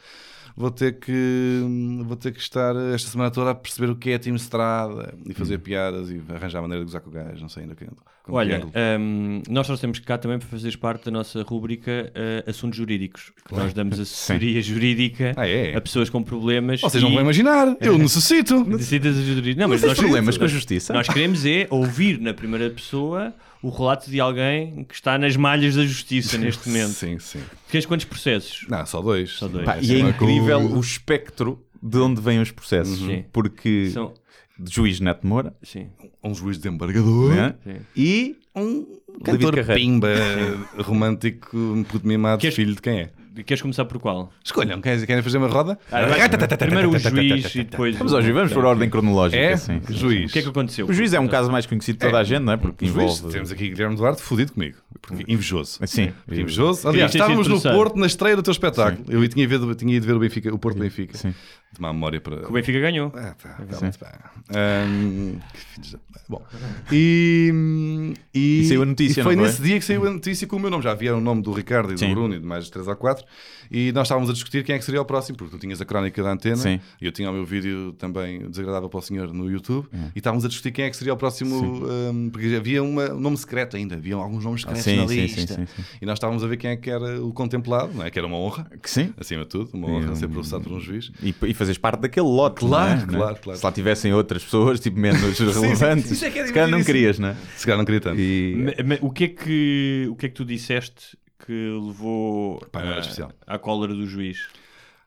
vou 0.56 0.70
ter 0.70 1.00
que 1.00 1.62
vou 2.06 2.16
ter 2.16 2.32
que 2.32 2.40
estar 2.40 2.76
esta 2.94 3.10
semana 3.10 3.32
toda 3.32 3.52
a 3.52 3.56
perceber 3.56 3.92
o 3.92 3.96
que 3.96 4.12
é 4.12 4.20
time 4.20 4.38
Estrada 4.38 5.14
e 5.26 5.34
fazer 5.34 5.58
Hum. 5.58 5.62
piadas 5.62 6.12
e 6.12 6.22
arranjar 6.30 6.60
a 6.60 6.62
maneira 6.62 6.84
de 6.84 6.90
gozar 6.92 7.02
com 7.02 7.10
o 7.10 7.14
gajo, 7.14 7.42
não 7.42 7.50
sei 7.50 7.64
ainda. 7.64 7.76
Com 7.76 7.86
com 7.86 7.96
que 8.21 8.21
Olha, 8.28 8.66
hum, 9.00 9.42
nós 9.50 9.66
trouxemos 9.66 10.00
cá 10.00 10.18
também 10.18 10.38
para 10.40 10.48
fazeres 10.48 10.76
parte 10.76 11.06
da 11.06 11.12
nossa 11.12 11.42
rúbrica 11.44 12.12
eh, 12.14 12.44
Assuntos 12.48 12.78
Jurídicos. 12.78 13.32
que 13.48 13.56
Nós 13.56 13.74
damos 13.74 14.00
assessoria 14.00 14.62
jurídica 14.62 15.34
Ah, 15.36 15.48
é? 15.48 15.76
a 15.76 15.82
pessoas 15.82 16.10
com 16.10 16.22
problemas. 16.22 16.82
Vocês 16.82 17.02
não 17.04 17.10
e- 17.10 17.14
vão 17.14 17.22
imaginar, 17.24 17.76
eu 17.82 17.98
necessito. 18.00 18.64
Necessitas 18.64 19.18
ajuda. 19.18 19.54
Não, 19.56 19.68
mas 19.68 19.82
tens 19.82 19.90
nós 19.90 19.98
problemas 20.00 20.38
com 20.38 20.44
a 20.44 20.48
justiça? 20.48 20.94
Nós 20.94 21.08
queremos 21.08 21.46
é 21.46 21.68
ouvir 21.70 22.20
na 22.20 22.34
primeira 22.34 22.70
pessoa 22.70 23.34
o 23.62 23.70
relato 23.70 24.10
de 24.10 24.20
alguém 24.20 24.84
que 24.86 24.94
está 24.96 25.18
nas 25.18 25.36
malhas 25.36 25.76
da 25.76 25.84
justiça 25.86 26.38
neste 26.38 26.68
momento. 26.68 26.92
Sim, 26.94 27.20
sim. 27.20 27.40
Queres 27.70 27.86
quantos 27.86 28.06
processos? 28.06 28.66
Não, 28.70 28.86
só 28.86 29.02
dois. 29.02 29.32
Só 29.32 29.48
dois. 29.48 29.66
Pá, 29.66 29.78
e 29.82 29.94
é 29.96 30.00
incrível 30.00 30.60
o 30.60 30.80
espectro 30.80 31.64
de 31.84 31.98
onde 31.98 32.22
vêm 32.22 32.40
os 32.40 32.52
processos. 32.52 33.00
Sim. 33.00 33.26
Porque 33.34 33.90
São... 33.92 34.14
de 34.62 34.72
juiz 34.74 35.00
Neto 35.00 35.26
Moura 35.26 35.54
Sim, 35.64 35.88
Um 36.24 36.34
juiz 36.36 36.58
de 36.58 36.68
embargador. 36.70 37.34
né? 37.34 37.56
sim. 37.64 37.76
e 37.96 38.36
Um 38.56 38.86
cantor 39.24 39.56
pimba 39.66 40.10
romântico, 40.78 41.58
um 41.58 41.84
puto 41.84 42.08
mimado, 42.08 42.40
Queres- 42.42 42.56
filho 42.56 42.76
de 42.76 42.82
quem 42.82 43.00
é? 43.00 43.10
Queres 43.46 43.62
começar 43.62 43.86
por 43.86 43.98
qual? 43.98 44.30
Escolham, 44.44 44.82
querem, 44.82 45.06
querem 45.06 45.24
fazer 45.24 45.38
uma 45.38 45.48
roda? 45.48 45.80
Primeiro 46.60 46.90
o 46.90 47.00
juiz 47.00 47.56
e 47.56 47.64
depois. 47.64 47.96
Vamos 47.96 48.14
ao 48.14 48.22
juiz, 48.22 48.34
vamos 48.36 48.52
por 48.52 48.66
ordem 48.66 48.90
cronológica. 48.90 49.42
É? 49.42 49.54
assim. 49.54 49.82
Juiz. 49.90 50.30
O 50.30 50.34
que 50.34 50.40
é 50.40 50.42
que 50.42 50.50
aconteceu? 50.50 50.86
O 50.86 50.92
juiz 50.92 51.14
é 51.14 51.20
um 51.20 51.30
caso 51.30 51.50
mais 51.50 51.66
conhecido 51.66 51.98
de 51.98 52.06
toda 52.06 52.20
a 52.20 52.24
gente, 52.26 52.42
não 52.44 52.52
é? 52.52 52.58
Porque 52.58 52.86
Juiz, 52.86 53.14
envolve. 53.20 53.34
temos 53.34 53.50
aqui 53.50 53.70
Guilherme 53.70 53.96
Duarte 53.96 54.22
fudido 54.22 54.52
comigo. 54.52 54.78
Porque 55.02 55.24
invejoso. 55.32 55.80
Sim, 55.88 56.12
Invejoso. 56.30 56.88
Aliás, 56.90 57.14
estávamos 57.16 57.48
no. 57.48 57.62
Porto 57.62 57.96
na 57.98 58.06
estreia 58.06 58.36
do 58.36 58.44
teu 58.44 58.52
espetáculo. 58.52 59.06
Eu 59.10 59.26
tinha 59.30 59.46
ido 59.46 59.66
ver, 59.66 59.76
tinha 59.76 59.96
ido 59.96 60.06
ver 60.06 60.14
o, 60.14 60.20
Benfica, 60.20 60.54
o 60.54 60.60
Porto 60.60 60.78
Benfica. 60.78 61.18
Sim. 61.18 61.34
De 61.74 61.82
má 61.82 61.92
memória 61.94 62.20
para. 62.22 62.38
Que 62.38 62.46
o 62.50 62.52
Benfica 62.52 62.80
ganhou. 62.80 63.12
Ah, 63.16 63.34
tá, 63.42 63.50
tá 63.50 63.80
muito 63.82 64.00
bem. 64.00 65.42
Filhos 65.54 65.92
da- 65.94 66.00
Bom, 66.30 66.42
e, 66.92 68.14
e, 68.34 68.62
E 68.62 68.66
saiu 68.68 68.84
a 68.84 68.86
notícia, 68.86 69.20
e 69.20 69.24
foi 69.24 69.36
não 69.36 69.44
foi? 69.44 69.52
nesse 69.52 69.62
dia 69.62 69.78
que 69.80 69.84
saiu 69.86 70.08
a 70.08 70.10
notícia 70.12 70.48
com 70.48 70.56
o 70.56 70.60
meu 70.60 70.70
nome. 70.70 70.82
Já 70.84 70.92
havia 70.92 71.16
o 71.16 71.20
nome 71.20 71.42
do 71.42 71.52
Ricardo 71.52 71.92
e 71.92 71.96
do 71.96 72.00
Sim. 72.00 72.12
Bruno 72.14 72.34
e 72.36 72.40
de 72.40 72.46
mais 72.46 72.70
3 72.70 72.88
ou 72.88 72.96
4. 72.96 73.26
E 73.74 73.92
nós 73.94 74.04
estávamos 74.08 74.30
a 74.30 74.34
discutir 74.34 74.66
quem 74.66 74.76
é 74.76 74.78
que 74.80 74.84
seria 74.84 75.02
o 75.02 75.06
próximo, 75.06 75.38
porque 75.38 75.56
tu 75.56 75.60
tinhas 75.60 75.80
a 75.80 75.86
crónica 75.86 76.22
da 76.22 76.32
antena 76.34 76.58
Sim. 76.58 76.80
e 77.02 77.06
eu 77.06 77.12
tinha 77.14 77.30
o 77.30 77.34
meu 77.34 77.46
vídeo 77.46 77.94
também 77.94 78.50
desagradável 78.50 78.90
para 78.90 79.00
o 79.00 79.02
senhor 79.02 79.34
no 79.34 79.50
YouTube. 79.50 79.88
É. 79.94 79.98
E 80.14 80.20
estávamos 80.20 80.44
a 80.44 80.50
discutir 80.50 80.72
quem 80.74 80.84
é 80.86 80.90
que 80.90 80.96
seria 80.98 81.14
o 81.14 81.18
próximo, 81.18 81.86
ahm, 81.88 82.30
porque 82.30 82.54
havia 82.54 82.84
uma- 82.84 83.14
um 83.14 83.20
nome 83.22 83.38
secreto 83.38 83.78
ainda, 83.78 83.96
havia 83.96 84.16
alguns 84.16 84.44
nomes 84.44 84.62
secretos 84.62 84.84
sim, 84.84 84.98
na 84.98 85.08
sim, 85.08 85.22
lista. 85.22 85.40
sim, 85.42 85.48
sim, 85.48 85.66
sim. 85.66 85.84
E 86.02 86.06
nós 86.06 86.18
estávamos 86.18 86.44
a 86.44 86.48
ver 86.48 86.58
quem 86.58 86.72
é 86.72 86.76
que 86.76 86.90
era 86.90 87.24
o 87.24 87.32
contemplado, 87.32 87.94
não 87.94 88.04
é? 88.04 88.12
que 88.12 88.20
era 88.20 88.28
uma 88.28 88.36
honra, 88.38 88.70
Que 88.82 88.90
sim. 88.90 89.14
acima 89.18 89.44
de 89.44 89.50
tudo, 89.50 89.70
uma 89.74 89.88
honra 89.90 90.12
E, 90.12 90.16
ser 90.18 90.26
um, 90.26 90.30
processado 90.32 90.64
por 90.66 90.74
um 90.74 90.80
juiz. 90.82 91.10
E, 91.24 91.34
e 91.48 91.54
fazes 91.54 91.78
parte 91.78 92.02
daquele 92.02 92.28
lote, 92.28 92.60
Claro, 92.60 92.98
não 93.08 93.16
é? 93.16 93.18
claro, 93.18 93.38
claro. 93.42 93.58
Se 93.60 93.66
lá 93.66 93.72
tivessem 93.72 94.14
outras 94.14 94.44
pessoas, 94.44 94.82
tipo, 94.82 95.00
menos 95.00 95.22
relevantes, 95.40 96.22
é 96.22 96.28
é 96.28 96.46
se 96.48 96.52
calhar 96.54 96.70
não 96.70 96.84
querias, 96.84 97.18
não 97.20 97.30
é? 97.30 97.36
Se 97.56 97.66
calhar 97.66 97.78
não 97.78 97.86
queria 97.86 98.02
tanto. 98.02 98.20
E... 98.20 98.66
O 99.02 99.10
que, 99.12 99.24
é 99.24 99.28
que, 99.30 100.08
o 100.12 100.16
que 100.16 100.26
é 100.26 100.30
que 100.30 100.36
tu 100.36 100.44
disseste 100.44 101.18
que 101.46 101.52
levou 101.52 102.62
era 102.74 102.96
ah, 102.96 103.00
especial. 103.00 103.32
à 103.46 103.58
cólera 103.58 103.94
do 103.94 104.06
juiz? 104.08 104.48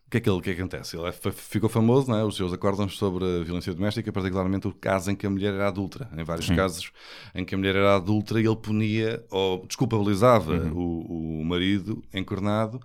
O 0.06 0.10
que 0.10 0.18
é 0.18 0.20
que, 0.20 0.28
ele, 0.28 0.38
o 0.38 0.40
que 0.40 0.50
é 0.50 0.54
que 0.54 0.60
acontece? 0.60 0.96
Ele 0.96 1.08
é- 1.08 1.12
ficou 1.32 1.68
famoso, 1.68 2.08
não 2.08 2.16
é? 2.16 2.24
os 2.24 2.36
seus 2.36 2.52
acordos 2.52 2.96
sobre 2.96 3.24
a 3.24 3.42
violência 3.42 3.74
doméstica, 3.74 4.12
particularmente 4.12 4.68
o 4.68 4.72
caso 4.72 5.10
em 5.10 5.16
que 5.16 5.26
a 5.26 5.30
mulher 5.30 5.54
era 5.54 5.66
adulta. 5.66 6.08
Em 6.16 6.22
vários 6.22 6.48
casos 6.50 6.92
em 7.34 7.44
que 7.44 7.54
a 7.54 7.58
mulher 7.58 7.74
era 7.74 7.96
adulta, 7.96 8.38
ele 8.38 8.54
punia 8.54 9.24
ou 9.30 9.66
desculpabilizava 9.66 10.54
o, 10.72 11.40
o 11.40 11.44
marido 11.44 12.02
encornado 12.12 12.80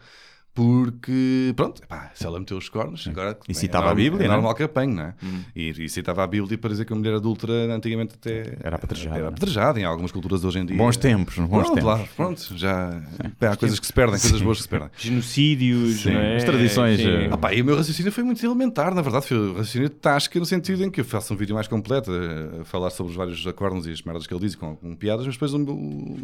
porque, 0.54 1.54
pronto, 1.56 1.82
epá, 1.82 2.12
se 2.14 2.26
ela 2.26 2.38
meteu 2.40 2.58
os 2.58 2.68
cornos, 2.68 3.08
agora 3.08 3.38
E 3.48 3.54
bem, 3.54 3.56
citava 3.56 3.86
é 3.86 3.92
a 3.92 3.94
normal- 3.94 3.96
Bíblia, 4.12 4.26
é 4.26 4.28
não 4.28 4.34
é? 4.34 4.38
normal 4.38 4.56
que 4.56 4.64
apanhe, 4.64 4.94
não 4.94 5.04
é? 5.04 5.14
E, 5.56 5.70
e 5.70 5.90
citava 5.90 6.24
a 6.24 6.28
Bíblia 6.28 6.58
para 6.58 6.70
dizer 6.72 6.84
que 6.86 6.92
a 6.92 6.96
mulher 6.96 7.14
adulta 7.14 7.48
antigamente 7.52 8.16
até 8.16 8.58
Era 8.62 8.76
apedrejada, 8.76 9.16
Era 9.16 9.20
não 9.24 9.26
é? 9.26 9.30
apedrejada 9.30 9.80
em 9.80 9.84
algumas 9.86 10.12
culturas 10.12 10.44
hoje 10.44 10.60
em 10.60 10.66
dia. 10.66 10.76
Bons 10.78 10.98
tempos, 10.98 11.36
bons 11.38 11.48
pronto, 11.50 11.68
tempos. 11.76 11.84
Lá, 11.84 12.06
pronto, 12.16 12.58
já 12.58 13.02
há 13.42 13.56
coisas 13.56 13.80
que 13.80 13.88
se 13.88 13.94
perdem, 13.94 14.20
coisas 14.20 14.42
boas 14.42 14.58
que 14.58 14.64
se 14.64 14.70
perdem. 14.70 14.90
Genocídios, 14.98 16.02
Sim, 16.02 16.12
não 16.14 16.20
é? 16.20 16.36
as 16.38 16.44
tradições, 16.44 17.00
Sim. 17.00 17.08
eh, 17.08 17.30
Ah, 17.32 17.38
pá, 17.38 17.54
e 17.54 17.62
o 17.62 17.66
meu 17.66 17.78
raciocínio 17.78 18.12
foi 18.12 18.24
muito 18.24 18.46
elementar, 18.46 18.94
na 18.94 19.02
verdade, 19.02 19.28
foi 19.28 19.38
o 19.38 19.54
raciocínio 19.54 19.88
de 19.90 19.96
tasca, 19.96 20.38
no 20.40 20.46
sentido 20.46 20.84
em 20.84 20.92
que 20.92 21.00
eu 21.02 21.06
faço 21.06 21.34
um 21.34 21.38
vídeo 21.38 21.56
mais 21.56 21.68
completo 21.68 22.12
a, 22.12 22.62
a 22.62 22.66
falar 22.66 22.90
sobre 22.90 23.12
os 23.12 23.16
vários 23.18 23.46
acordos 23.48 23.88
e 23.88 23.92
as 23.92 24.02
merdas 24.02 24.28
que 24.28 24.34
ele 24.34 24.42
diz 24.42 24.56
com, 24.56 24.76
com 24.76 24.96
piadas, 24.96 25.26
mas 25.26 25.36
depois 25.36 25.54
o, 25.54 25.60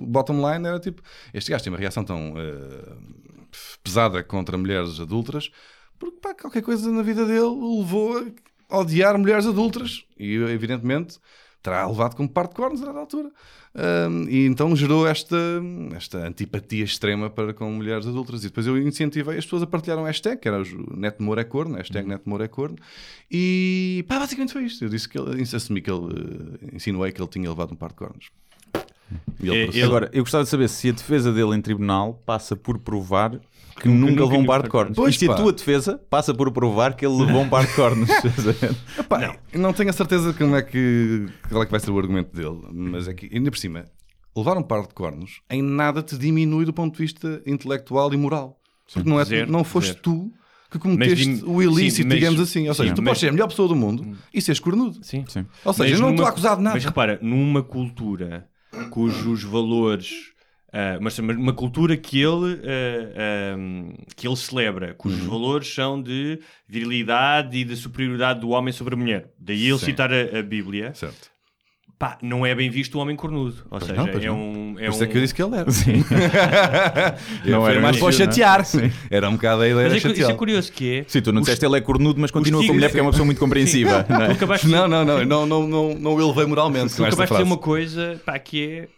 bottom 0.02 0.36
line 0.52 0.68
era 0.68 0.80
tipo: 0.80 1.02
este 1.34 1.52
gajo 1.52 1.64
tem 1.64 1.72
uma 1.72 1.80
reação 1.80 2.04
tão 2.04 2.34
eh, 2.38 2.92
pesada 3.84 4.24
contra 4.24 4.58
mulheres 4.58 5.00
adultas, 5.00 5.52
porque 5.98 6.18
pá, 6.22 6.34
qualquer 6.34 6.62
coisa 6.62 6.92
na 6.92 7.02
vida 7.02 7.26
dele 7.26 7.42
o 7.42 7.80
levou 7.80 8.26
a 8.70 8.80
odiar 8.80 9.18
mulheres 9.18 9.46
adultas 9.46 10.06
e, 10.18 10.36
evidentemente, 10.36 11.18
terá 11.62 11.88
levado 11.88 12.16
como 12.16 12.30
parte 12.30 12.52
de 12.52 12.56
cornos 12.56 12.84
a 12.84 12.92
altura. 12.92 13.32
Ahm, 13.78 14.28
e 14.30 14.46
então 14.46 14.74
gerou 14.74 15.06
esta, 15.06 15.36
esta 15.96 16.20
antipatia 16.20 16.84
extrema 16.84 17.30
para 17.30 17.54
com 17.54 17.70
mulheres 17.72 18.08
adultas. 18.08 18.42
E 18.44 18.48
depois 18.48 18.66
eu 18.68 18.78
incentivei 18.78 19.38
as 19.38 19.46
pessoas 19.46 19.64
a 19.64 19.68
partilhar 19.68 20.00
um 20.00 20.04
hashtag, 20.04 20.40
que 20.40 20.48
era 20.48 20.62
o 20.62 20.96
Neto 20.96 21.22
Moura 21.22 21.42
é 21.42 21.44
corno, 21.44 21.76
hashtag 21.76 22.08
Neto 22.08 22.30
Moura 22.30 22.46
é 22.46 22.48
corno. 22.48 22.78
E 23.30 24.06
pá, 24.08 24.20
basicamente 24.20 24.54
foi 24.54 24.64
isto. 24.64 24.86
Eu 24.86 24.90
disse 24.90 25.10
que 25.10 25.20
ele, 25.20 25.42
assumi 25.42 25.82
que 25.82 25.92
ele, 25.92 26.06
eh, 26.72 26.76
insinuei 26.76 27.12
que 27.12 27.22
ele 27.22 27.30
tinha 27.30 27.50
levado 27.50 27.74
um 27.74 27.76
par 27.76 27.90
de 27.90 27.96
cornos. 27.96 28.30
E 29.42 29.48
ele 29.50 29.58
É, 29.58 29.64
ele- 29.68 29.84
Agora, 29.84 30.10
eu 30.14 30.24
gostava 30.24 30.44
de 30.44 30.50
saber 30.50 30.68
se 30.70 30.90
a 30.90 30.92
defesa 30.92 31.32
dele 31.32 31.56
em 31.56 31.62
tribunal 31.62 32.22
passa 32.26 32.56
por 32.56 32.80
provar 32.80 33.32
que 33.80 33.88
nunca 33.90 34.12
nunca 34.12 34.24
levou 34.24 34.40
um 34.40 34.46
par 34.46 34.64
de 34.64 34.70
cornos. 34.70 34.92
de 34.94 34.96
cornos. 34.96 35.16
E 35.16 35.20
se 35.20 35.26
a 35.26 35.28
Pois, 35.28 35.38
pá. 35.38 35.44
tua 35.44 35.54
defesa 35.54 36.02
passa 36.10 36.34
por 36.34 36.52
provar 36.52 36.96
que 36.96 37.06
ele 37.06 37.16
levou 37.26 37.42
um 37.42 37.50
par 37.50 37.66
de 37.68 37.74
cornos. 37.74 38.10
Epá, 38.98 39.38
eu 39.52 39.60
não 39.60 39.74
tenho 39.74 39.90
a 39.90 39.94
certeza 39.94 40.34
como 40.34 40.56
é 40.56 40.62
que, 40.62 41.26
qual 41.50 41.62
é 41.64 41.66
que 41.66 41.72
vai 41.72 41.80
ser 41.80 41.92
o 41.92 42.00
argumento 42.00 42.36
dele, 42.36 42.60
mas 42.72 43.08
é 43.08 43.14
que, 43.14 43.30
ainda 43.36 43.52
por 43.52 43.58
cima, 43.58 43.86
levar 44.36 44.58
um 44.58 44.64
par 44.64 44.82
de 44.88 44.94
cornos 44.94 45.42
em 45.50 45.62
nada 45.62 46.02
te 46.02 46.18
diminui 46.18 46.66
do 46.66 46.74
ponto 46.74 46.94
de 46.96 47.00
vista 47.04 47.42
intelectual 47.46 48.14
e 48.14 48.18
moral. 48.18 48.60
Porque 48.94 49.08
não, 49.10 49.20
é, 49.20 49.26
Zero, 49.26 49.52
não 49.52 49.64
foste 49.64 49.90
zero. 49.90 50.00
tu 50.02 50.32
que 50.72 50.80
cometeste 50.80 51.28
Mas 51.28 51.44
o 51.44 51.62
ilícito, 51.62 52.04
sim, 52.04 52.04
mas- 52.08 52.14
digamos 52.18 52.40
assim. 52.40 52.68
Ou 52.68 52.74
seja, 52.74 52.90
sim, 52.90 52.96
tu 52.96 53.02
mas- 53.02 53.10
podes 53.12 53.20
ser 53.22 53.30
a 53.30 53.32
melhor 53.32 53.48
pessoa 53.48 53.68
do 53.68 53.76
mundo 53.76 54.16
e 54.34 54.42
seres 54.42 54.60
cornudo. 54.60 55.00
Sim. 55.04 55.24
Sim. 55.28 55.46
Ou 55.64 55.74
seja, 55.74 55.90
Mas 55.90 55.92
eu 55.92 56.00
não 56.00 56.08
numa- 56.08 56.16
estou 56.16 56.28
acusado 56.28 56.58
de 56.58 56.64
nada. 56.64 56.76
Mas 56.76 56.86
repara, 56.86 57.20
numa 57.22 57.64
cultura 57.64 58.48
cujos 58.90 59.44
valores. 59.44 60.34
ah, 60.72 60.98
mas 61.02 61.18
uma 61.20 61.54
cultura 61.54 61.96
que 61.96 62.20
ele, 62.22 62.60
ah, 62.64 63.56
ah, 63.56 64.04
que 64.16 64.28
ele 64.28 64.36
celebra, 64.36 64.94
cujos 64.94 65.22
Uhum. 65.22 65.30
valores 65.30 65.74
são 65.74 66.02
de 66.02 66.40
virilidade 66.68 67.58
e 67.58 67.64
de 67.64 67.76
superioridade 67.76 68.40
do 68.42 68.50
homem 68.50 68.74
sobre 68.74 68.94
a 68.94 68.98
mulher. 68.98 69.30
Daí 69.40 69.68
ele 69.70 69.78
Sim. 69.80 69.86
citar 69.86 70.12
a, 70.12 70.40
a 70.40 70.44
Bíblia. 70.44 70.94
Certo. 70.94 71.32
Pá, 71.98 72.18
não 72.22 72.46
é 72.46 72.54
bem 72.54 72.70
visto 72.70 72.96
o 72.96 73.02
homem 73.02 73.16
cornudo. 73.16 73.66
Ou 73.72 73.80
seja, 73.80 73.94
não, 73.94 74.08
pois 74.08 74.24
é 74.24 74.28
não. 74.28 74.38
um. 74.38 74.76
É 74.78 74.86
Por 74.86 74.90
isso 74.90 75.04
é 75.04 75.08
um... 75.08 75.10
que 75.10 75.18
eu 75.18 75.22
disse 75.22 75.34
que 75.34 75.42
ele 75.42 75.56
era. 75.56 75.72
Sim. 75.72 76.04
Não 77.46 77.68
era 77.68 77.80
mais 77.80 77.98
para 77.98 78.10
é? 78.10 78.12
chatear. 78.12 78.66
Era 79.10 79.30
um 79.30 79.34
bocado 79.34 79.62
a 79.62 79.68
ideia 79.70 79.90
Mas 79.90 80.04
é, 80.06 80.12
isso 80.12 80.30
é 80.32 80.34
curioso 80.34 80.72
que 80.74 80.98
é. 80.98 81.06
Sim, 81.08 81.22
tu 81.22 81.32
não 81.32 81.42
disseste 81.42 81.66
ele 81.66 81.78
é 81.78 81.82
cornudo, 81.82 82.20
mas 82.20 82.32
continua 82.32 82.60
Os 82.60 82.68
com 82.68 82.74
mulher 82.74 82.88
tigres- 82.88 82.92
porque 82.92 83.00
é 83.00 83.04
uma 83.04 83.12
pessoa 83.12 83.26
muito 83.26 83.40
compreensiva. 83.40 84.06
não 84.10 84.22
é? 84.24 84.58
Não, 84.68 84.88
não, 84.88 85.06
não, 85.06 85.26
não, 85.26 85.46
não, 85.46 85.68
não, 85.68 85.96
não 85.96 86.16
o 86.16 86.22
elevei 86.22 86.46
moralmente 86.46 86.94
tu 86.96 87.06
acabaste 87.06 87.34
de 87.34 87.40
dizer 87.40 87.44
uma 87.44 87.58
coisa 87.58 88.22
pá, 88.26 88.38
que 88.40 88.64
é. 88.64 88.90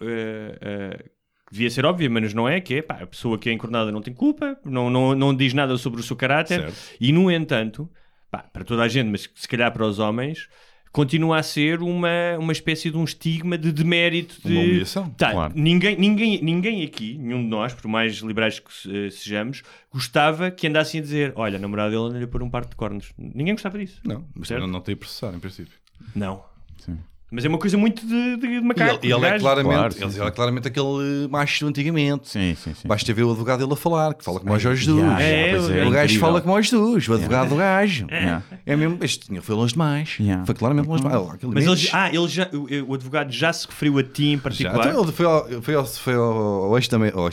ah, 0.62 1.04
que 1.48 1.54
devia 1.54 1.70
ser 1.70 1.86
óbvia, 1.86 2.10
mas 2.10 2.34
não 2.34 2.48
é, 2.50 2.60
que 2.60 2.76
é 2.76 2.82
pá, 2.82 2.98
a 3.02 3.08
pessoa 3.08 3.38
que 3.38 3.50
é 3.50 3.54
encornada 3.54 3.92
não 3.92 4.02
tem 4.02 4.14
culpa, 4.14 4.58
não, 4.66 4.90
não, 4.90 5.16
não 5.16 5.34
diz 5.36 5.54
nada 5.54 5.78
sobre 5.78 6.00
o 6.02 6.04
seu 6.04 6.16
caráter, 6.16 6.62
Certo. 6.62 6.76
e 7.00 7.14
no 7.14 7.32
entanto, 7.32 7.90
pá, 8.30 8.40
para 8.40 8.66
toda 8.66 8.84
a 8.84 8.88
gente, 8.88 9.08
mas 9.10 9.30
se 9.34 9.48
calhar 9.48 9.72
para 9.72 9.86
os 9.86 9.98
homens, 9.98 10.50
continua 10.92 11.38
a 11.40 11.44
ser 11.44 11.82
uma, 11.82 12.10
uma 12.40 12.52
espécie 12.52 12.90
de 12.90 12.98
um 12.98 13.04
estigma 13.04 13.58
de 13.58 13.72
demérito 13.72 14.36
de 14.44 14.54
Uma 14.54 14.62
humilhação, 14.62 15.10
Tá, 15.12 15.32
claro. 15.32 15.54
ninguém, 15.56 15.96
ninguém, 15.98 16.42
ninguém 16.42 16.84
aqui, 16.84 17.18
nenhum 17.18 17.44
de 17.44 17.50
nós, 17.50 17.74
por 17.74 17.88
mais 17.88 18.16
liberais 18.18 18.60
que 18.60 18.70
eh, 18.90 19.10
sejamos, 19.10 19.64
gostava 19.92 20.50
que 20.52 20.68
andassem 20.68 21.00
a 21.00 21.04
dizer: 21.04 21.34
Olha, 21.36 21.58
a 21.58 21.60
namorada 21.60 21.90
dele 21.92 22.04
anda-lhe 22.04 22.28
por 22.28 22.42
um 22.42 22.50
par 22.50 22.66
de 22.66 22.76
cornos. 22.76 23.12
Ninguém 23.18 23.54
gostava 23.54 23.78
disso. 23.78 24.02
Não, 24.04 24.26
mas 24.36 24.48
Certo? 24.48 24.62
não, 24.62 24.68
não 24.68 24.82
tem 24.82 24.96
processar, 24.96 25.34
em 25.34 25.40
princípio. 25.40 25.74
Não. 26.16 26.44
Sim. 26.80 26.98
Mas 27.30 27.44
é 27.44 27.50
uma 27.50 27.58
coisa 27.58 27.78
muito 27.78 28.06
de, 28.08 28.38
de, 28.38 28.38
de 28.38 28.48
E 28.48 28.62
macaco. 28.62 29.00
ele, 29.04 29.08
e 29.08 29.12
ele 29.12 29.20
de 29.20 29.26
é 29.26 29.30
gajo. 29.32 29.44
claramente, 29.44 29.74
Claro, 29.76 29.94
sim, 29.94 30.04
ele 30.04 30.12
sim. 30.14 30.22
é 30.22 30.32
claramente 30.32 30.68
aquele 30.70 31.28
macho 31.30 31.66
do 31.66 31.70
antigamente. 31.70 32.30
Sim, 32.30 32.56
sim, 32.56 32.74
sim. 32.74 32.88
Basta 32.88 33.14
ver 33.14 33.24
o 33.24 33.32
advogado 33.32 33.60
dele 33.60 33.74
a 33.74 33.76
falar, 33.76 34.14
que 34.14 34.24
fala 34.24 34.40
como 34.40 34.54
o 34.54 34.58
Jorge 34.60 34.86
Jesus. 34.86 35.02
Yeah, 35.04 35.22
É, 35.22 35.50
pois 35.52 35.66
o 35.66 35.68
gajo 35.92 36.04
incrível. 36.06 36.20
fala 36.22 36.42
como 36.42 36.54
o 36.56 36.62
Jesus, 36.62 37.10
o 37.10 37.14
advogado 37.16 37.50
do 37.50 37.56
gajo. 37.58 38.08
Yeah. 38.18 38.44
É 38.66 38.76
mesmo, 38.78 38.98
este 39.02 39.28
tinha- 39.28 39.42
foi 39.42 39.56
longe 39.56 39.74
demais. 39.74 40.16
Yeah. 40.20 40.46
Foi 40.46 40.56
claramente 40.56 40.88
longe 40.88 41.04
demais. 41.04 41.22
Ah, 41.30 41.34
aquele 41.34 41.54
Mas 41.54 41.66
ele, 41.66 41.90
ah, 41.94 42.08
ele 42.14 42.28
já, 42.30 42.50
o, 42.54 42.92
o 42.92 42.94
advogado 42.94 43.32
já 43.32 43.52
se 43.52 43.68
referiu 43.68 43.98
a 44.00 44.04
ti 44.04 44.28
em 44.28 44.36
Já. 44.38 44.42
particular. 44.42 44.88
Então 44.88 45.04
ele 45.04 45.12
foi 45.12 45.26
ao, 45.26 45.62
foi 45.62 45.76
ao, 45.76 45.86
foi 45.86 46.14
ao, 46.16 46.24
ao 46.24 47.00
meia- 47.00 47.14
ao 47.14 47.30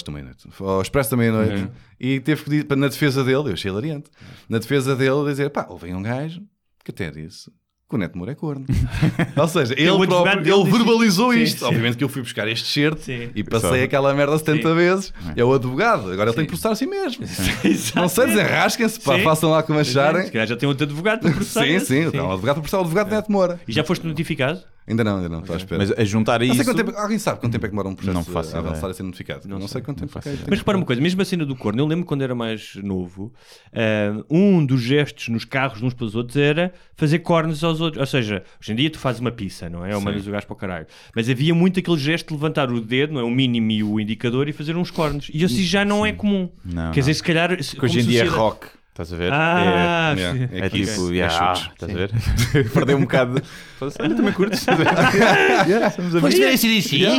foi 0.51 0.67
ao 0.69 0.83
Expresso 0.83 1.11
da 1.13 1.17
meia-noite 1.17 1.55
Uhum. 1.63 1.71
e 2.01 2.19
teve 2.21 2.43
que 2.43 2.51
dizer, 2.51 2.77
na 2.77 2.89
defesa 2.89 3.23
dele, 3.23 3.49
eu 3.49 3.53
achei 3.53 3.71
hilariante, 3.71 4.11
na 4.49 4.59
defesa 4.59 4.97
dele 4.97 5.25
dizer, 5.27 5.51
pá, 5.51 5.67
houve 5.69 5.87
aí 5.87 5.95
um 5.95 6.03
gajo 6.03 6.43
que 6.85 6.91
até 6.91 7.11
disse 7.11 7.49
que 7.95 7.97
o 7.97 8.01
Neto 8.01 8.19
Moura 8.19 8.33
é 8.33 8.35
corno. 8.35 8.67
Ou 9.37 9.49
seja, 9.49 9.73
ele, 9.77 9.89
advogado 9.89 10.23
próprio, 10.23 10.55
ele 10.55 10.65
disse- 10.65 10.77
verbalizou 10.79 11.33
Sim, 11.33 11.43
isto. 11.43 11.59
sim. 11.61 11.65
Obviamente 11.65 11.97
que 11.97 12.05
eu 12.05 12.09
fui 12.09 12.23
buscar 12.23 12.49
este 12.49 12.67
certo 12.67 13.03
Sim. 13.03 13.31
e 13.35 13.45
passei 13.45 13.85
aquela 13.85 14.13
merda 14.13 14.37
70 14.37 14.69
Sim. 14.69 14.75
vezes. 14.75 15.13
É 15.37 15.45
o 15.45 15.53
advogado, 15.55 16.11
agora 16.11 16.31
ele 16.31 16.37
tem 16.37 16.45
que 16.45 16.49
processar 16.51 16.71
a 16.73 16.75
si 16.75 16.87
mesmo. 16.87 17.25
Não 17.95 18.09
sei, 18.09 18.27
desenrasquem-se, 18.27 19.01
pá, 19.01 19.17
Sim. 19.17 19.23
façam 19.23 19.51
lá 19.51 19.63
como 19.63 19.79
acharem. 19.79 20.25
Se 20.27 20.33
calhar 20.33 20.47
já 20.47 20.57
tem 20.57 20.69
outro 20.69 20.85
advogado 20.85 21.21
para 21.21 21.31
processar. 21.33 21.63
Sim, 21.65 21.71
esse. 21.71 21.87
sim, 21.87 22.01
então, 22.09 22.29
o 22.29 22.33
advogado 22.33 22.55
para 22.57 22.63
processar 22.63 22.79
o 22.79 22.81
advogado 22.83 23.09
de 23.09 23.15
Neto 23.15 23.31
Moura. 23.33 23.61
E 23.69 23.73
já 23.73 23.85
foste 23.85 24.07
notificado? 24.07 24.61
Ainda 24.87 25.03
não, 25.03 25.17
ainda 25.17 25.29
não, 25.31 25.41
estou 25.41 25.55
à 25.55 25.57
espera. 25.57 25.79
Mas 25.79 25.93
a 25.99 26.05
juntar 26.05 26.43
a 26.43 26.45
Não 26.45 26.47
isso. 26.47 26.57
sei 26.57 26.65
quanto 26.65 26.77
tempo, 26.85 26.99
alguém 26.99 27.19
sabe 27.19 27.41
quanto 27.41 27.53
tempo 27.53 27.65
é 27.65 27.69
que 27.69 27.73
demora 27.73 27.89
um 27.89 27.95
processo 27.95 28.15
Não 28.15 28.23
faço 28.25 28.55
a 28.55 28.59
avançar 28.59 28.77
ideia. 28.79 28.91
a 28.91 28.95
ser 28.95 29.03
notificado? 29.03 29.49
Não, 29.49 29.67
sei, 29.67 29.81
quanto 29.81 30.01
tempo. 30.01 30.19
Ok, 30.19 30.31
ideia. 30.31 30.47
Mas 30.51 30.59
repara 30.59 30.77
uma 30.77 30.85
coisa, 30.85 31.01
mesmo 31.01 31.23
a 31.23 31.25
cena 31.25 31.47
do 31.47 31.57
corno, 31.57 31.81
eu 31.81 31.87
lembro 31.87 32.05
quando 32.05 32.21
era 32.23 32.35
mais 32.35 32.75
novo, 32.83 33.33
ah, 33.73 34.23
um 34.29 34.65
dos 34.65 34.83
gestos 34.83 35.29
nos 35.29 35.45
carros 35.47 35.81
uns 35.83 35.95
para 35.95 36.05
os 36.05 36.15
outros 36.15 36.37
era 36.37 36.73
fazer 36.97 37.21
cornos 37.21 37.65
aos 37.65 37.81
outros. 37.81 38.01
Ou 38.01 38.07
seja, 38.07 38.45
hoje 38.61 38.73
em 38.73 38.77
dia 38.77 38.91
tu 38.91 38.99
fazes 38.99 39.21
uma 39.21 39.33
pizza, 39.33 39.71
não 39.71 39.87
é? 39.87 39.95
Ou 39.95 40.03
mandas 40.03 40.27
o 40.27 40.31
gajo 40.31 40.47
para 40.47 40.55
o 40.55 40.57
caralho. 40.57 40.87
Mas 41.17 41.31
havia 41.31 41.55
muito 41.55 41.81
aquele 41.81 41.99
gesto 41.99 42.29
de 42.29 42.35
levantar 42.35 42.71
o 42.71 42.81
dedo, 42.81 43.15
não 43.15 43.21
é? 43.21 43.25
O 43.25 43.31
mínimo 43.31 43.71
e 43.71 43.83
o 43.83 43.99
indicador 43.99 44.49
e 44.49 44.53
fazer 44.53 44.77
uns 44.77 44.91
cornos. 44.91 45.31
E 45.33 45.45
assim 45.45 45.63
já 45.63 45.85
não 45.85 46.05
é 46.05 46.13
comum. 46.13 46.51
Não, 46.65 46.93
Quer 46.93 47.01
dizer, 47.01 47.13
não. 47.13 47.17
se 47.17 47.23
calhar. 47.23 47.53
hoje 47.83 48.01
em 48.01 48.05
dia 48.05 48.25
é 48.25 48.29
rock. 48.29 48.67
Estás 48.95 49.13
a 49.13 49.17
ver? 49.17 49.33
Ah, 49.33 50.15
É, 50.17 50.17
sim. 50.17 50.49
é, 50.53 50.59
É, 50.61 50.67
é 50.67 50.69
tipo, 50.69 51.11
é 51.11 51.15
yeah, 51.17 51.55
chutes. 51.55 51.73
estás 51.73 51.91
a 51.91 51.95
ver? 51.97 52.11
Perdeu 52.73 52.97
um 52.97 53.01
bocado. 53.01 53.43
Olha, 53.81 54.15
também 54.15 54.33
curtes. 54.33 54.65
Yeah, 55.67 55.91
somos 55.91 56.15
amigos. 56.15 56.35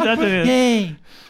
Exatamente. 0.02 0.50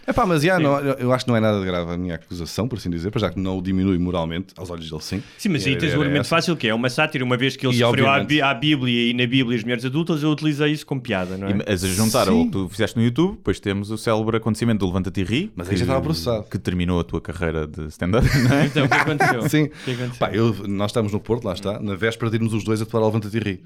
É 0.08 0.14
pá, 0.14 0.26
mas 0.26 0.44
já, 0.44 0.60
não, 0.60 0.80
eu 0.80 1.12
acho 1.12 1.26
que 1.26 1.30
não 1.32 1.36
é 1.36 1.40
nada 1.40 1.60
de 1.60 1.66
grave 1.66 1.92
a 1.92 1.98
minha 1.98 2.16
acusação, 2.16 2.68
por 2.68 2.78
assim 2.78 2.90
dizer, 2.92 3.10
para 3.10 3.22
já 3.22 3.30
que 3.32 3.40
não 3.40 3.58
o 3.58 3.62
diminui 3.62 3.98
moralmente, 3.98 4.54
aos 4.58 4.70
olhos 4.70 4.88
dele 4.90 5.02
sim. 5.02 5.24
Sim, 5.38 5.50
mas 5.50 5.66
aí 5.66 5.76
tens 5.76 5.90
o 5.90 5.94
era 5.94 6.02
argumento 6.02 6.22
essa. 6.22 6.30
fácil 6.30 6.56
que 6.56 6.68
é 6.68 6.74
uma 6.74 6.90
sátira, 6.90 7.24
uma 7.24 7.36
vez 7.36 7.56
que 7.56 7.66
ele 7.66 7.76
E 7.78 7.82
à, 7.84 7.90
obviamente- 7.90 8.42
à 8.42 8.54
Bíblia 8.54 9.10
e 9.10 9.14
na 9.14 9.26
Bíblia 9.26 9.58
as 9.58 9.64
mulheres 9.64 9.84
adultas, 9.84 10.22
eu 10.22 10.30
utilizei 10.30 10.72
isso 10.72 10.86
como 10.86 11.02
piada, 11.02 11.38
não 11.38 11.48
é? 11.48 11.52
E, 11.52 11.54
Mas 11.68 11.84
a 11.84 11.88
juntar 11.88 12.28
ao 12.30 12.46
que 12.46 12.52
tu 12.52 12.70
fizeste 12.70 12.98
no 12.98 13.04
YouTube, 13.04 13.38
depois 13.38 13.60
temos 13.60 13.90
o 13.90 13.98
célebre 13.98 14.38
acontecimento 14.38 14.80
do 14.80 14.86
Levanta-te 14.88 15.22
e 15.22 15.24
Ri. 15.24 15.52
Mas 15.56 15.70
aí 15.70 15.76
já 15.78 15.84
estava 15.86 16.02
processado. 16.02 16.44
Que 16.50 16.60
terminou 16.60 17.00
a 17.00 17.04
tua 17.04 17.20
carreira 17.20 17.66
de 17.66 17.88
stand-up, 17.88 18.28
não 18.48 18.56
é? 18.58 18.66
Então, 18.68 18.86
o 18.86 18.90
que 18.90 18.96
aconteceu? 18.96 19.42
Sim. 19.50 19.64
O 19.64 19.70
que 19.70 19.92
aconteceu? 19.92 20.20
Pá, 20.20 20.30
eu, 20.32 20.54
nós 20.68 20.92
estávamos 20.92 21.14
no 21.14 21.20
Porto, 21.20 21.46
lá 21.46 21.54
está, 21.54 21.80
na 21.80 21.96
véspera 21.96 22.30
de 22.30 22.38
irmos 22.38 22.54
os 22.54 22.64
dois 22.64 22.80
atuar 22.82 23.00
ao 23.02 23.08
Levanta-te 23.08 23.38
e 23.38 23.40
Ri. 23.40 23.64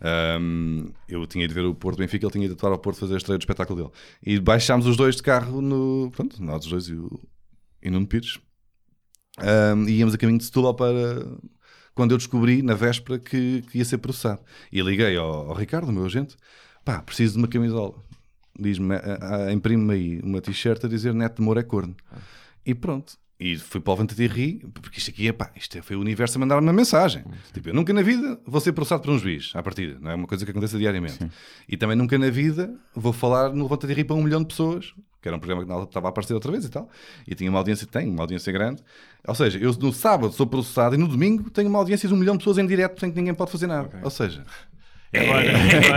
Ahm, 0.00 0.86
eu 1.08 1.26
tinha 1.26 1.44
ido 1.44 1.52
ver 1.52 1.64
o 1.64 1.74
Porto 1.74 1.98
Benfica, 1.98 2.24
ele 2.24 2.32
tinha 2.32 2.44
ido 2.46 2.54
atuar 2.54 2.72
ao 2.72 2.78
Porto 2.78 2.98
fazer 2.98 3.14
a 3.14 3.16
estreia 3.18 3.38
do 3.38 3.42
espetáculo 3.42 3.78
dele. 3.78 3.92
E 4.22 4.40
baixámos 4.40 4.86
os 4.86 4.96
dois 4.96 5.16
de 5.16 5.22
carro 5.22 5.60
no. 5.60 6.10
Pronto, 6.14 6.42
nós 6.42 6.64
os 6.64 6.70
dois 6.70 6.88
e 6.88 6.94
o 6.94 7.20
e 7.82 7.90
Nuno 7.90 8.06
Pires. 8.06 8.38
Ahm, 9.38 9.88
e 9.88 9.98
íamos 9.98 10.14
a 10.14 10.18
caminho 10.18 10.38
de 10.38 10.44
Setúbal 10.44 10.74
para. 10.74 11.26
Quando 11.94 12.12
eu 12.12 12.18
descobri, 12.18 12.62
na 12.62 12.74
véspera, 12.74 13.18
que, 13.18 13.62
que 13.70 13.78
ia 13.78 13.84
ser 13.84 13.98
processado. 13.98 14.40
E 14.72 14.80
liguei 14.80 15.16
ao, 15.16 15.50
ao 15.50 15.54
Ricardo, 15.54 15.92
meu 15.92 16.06
agente, 16.06 16.36
pá, 16.84 17.02
preciso 17.02 17.34
de 17.34 17.38
uma 17.40 17.48
camisola. 17.48 17.94
Diz-me, 18.58 18.94
imprime-me 19.52 19.94
aí 19.94 20.20
uma 20.22 20.40
t-shirt 20.40 20.84
a 20.84 20.88
dizer 20.88 21.14
Neto 21.14 21.36
de 21.36 21.42
Moura 21.42 21.60
é 21.60 21.62
corno. 21.62 21.94
E 22.64 22.74
pronto. 22.74 23.18
E 23.40 23.56
fui 23.56 23.80
para 23.80 23.90
o 23.92 23.94
Levanta-te 23.94 24.22
e 24.22 24.26
Ri, 24.26 24.62
porque 24.82 24.98
isto 24.98 25.10
aqui 25.10 25.26
é 25.26 25.32
pá, 25.32 25.50
isto 25.56 25.78
é- 25.78 25.80
foi 25.82 25.96
o 25.96 26.00
universo 26.00 26.36
a 26.36 26.40
mandar-me 26.40 26.66
uma 26.66 26.72
mensagem. 26.74 27.24
Tipo, 27.54 27.70
eu 27.70 27.74
nunca 27.74 27.90
na 27.92 28.02
vida 28.02 28.38
vou 28.46 28.60
ser 28.60 28.72
processado 28.72 29.02
por 29.02 29.10
um 29.12 29.18
juiz, 29.18 29.50
à 29.54 29.62
partida. 29.62 29.96
Não 29.98 30.10
é 30.10 30.14
uma 30.14 30.26
coisa 30.26 30.44
que 30.44 30.50
acontece 30.50 30.76
diariamente. 30.76 31.18
E 31.66 31.76
também 31.76 31.96
nunca 31.96 32.18
na 32.18 32.28
vida 32.28 32.70
vou 32.94 33.12
falar 33.14 33.48
no 33.54 33.62
Levanta-te 33.62 33.90
e 33.92 33.94
Ri 33.96 34.04
para 34.04 34.14
um 34.16 34.22
milhão 34.22 34.40
de 34.42 34.48
pessoas, 34.48 34.92
que 35.22 35.26
era 35.28 35.36
um 35.36 35.40
programa 35.40 35.64
que 35.64 35.84
estava 35.88 36.08
a 36.08 36.10
aparecer 36.10 36.34
outra 36.34 36.52
vez 36.52 36.64
e 36.66 36.68
tal. 36.68 36.88
E 37.26 37.34
tinha 37.34 37.48
uma 37.48 37.58
audiência, 37.58 37.86
tem 37.86 38.08
uma 38.10 38.22
audiência 38.22 38.52
grande. 38.52 38.82
Ou 39.26 39.34
seja, 39.34 39.58
eu 39.58 39.72
no 39.72 39.90
sábado 39.92 40.32
sou 40.34 40.46
processado 40.46 40.94
e 40.94 40.98
no 40.98 41.08
domingo 41.08 41.48
tenho 41.50 41.68
uma 41.68 41.78
audiência 41.78 42.06
de 42.08 42.14
um 42.14 42.18
milhão 42.18 42.34
de 42.34 42.40
pessoas 42.40 42.58
em 42.58 42.66
direto 42.66 43.00
sem 43.00 43.10
que 43.10 43.16
ninguém 43.16 43.32
pode 43.34 43.50
fazer 43.50 43.66
nada. 43.66 44.00
Ou 44.02 44.10
seja, 44.10 44.44
Agora, 45.12 45.40
agora- 45.50 45.96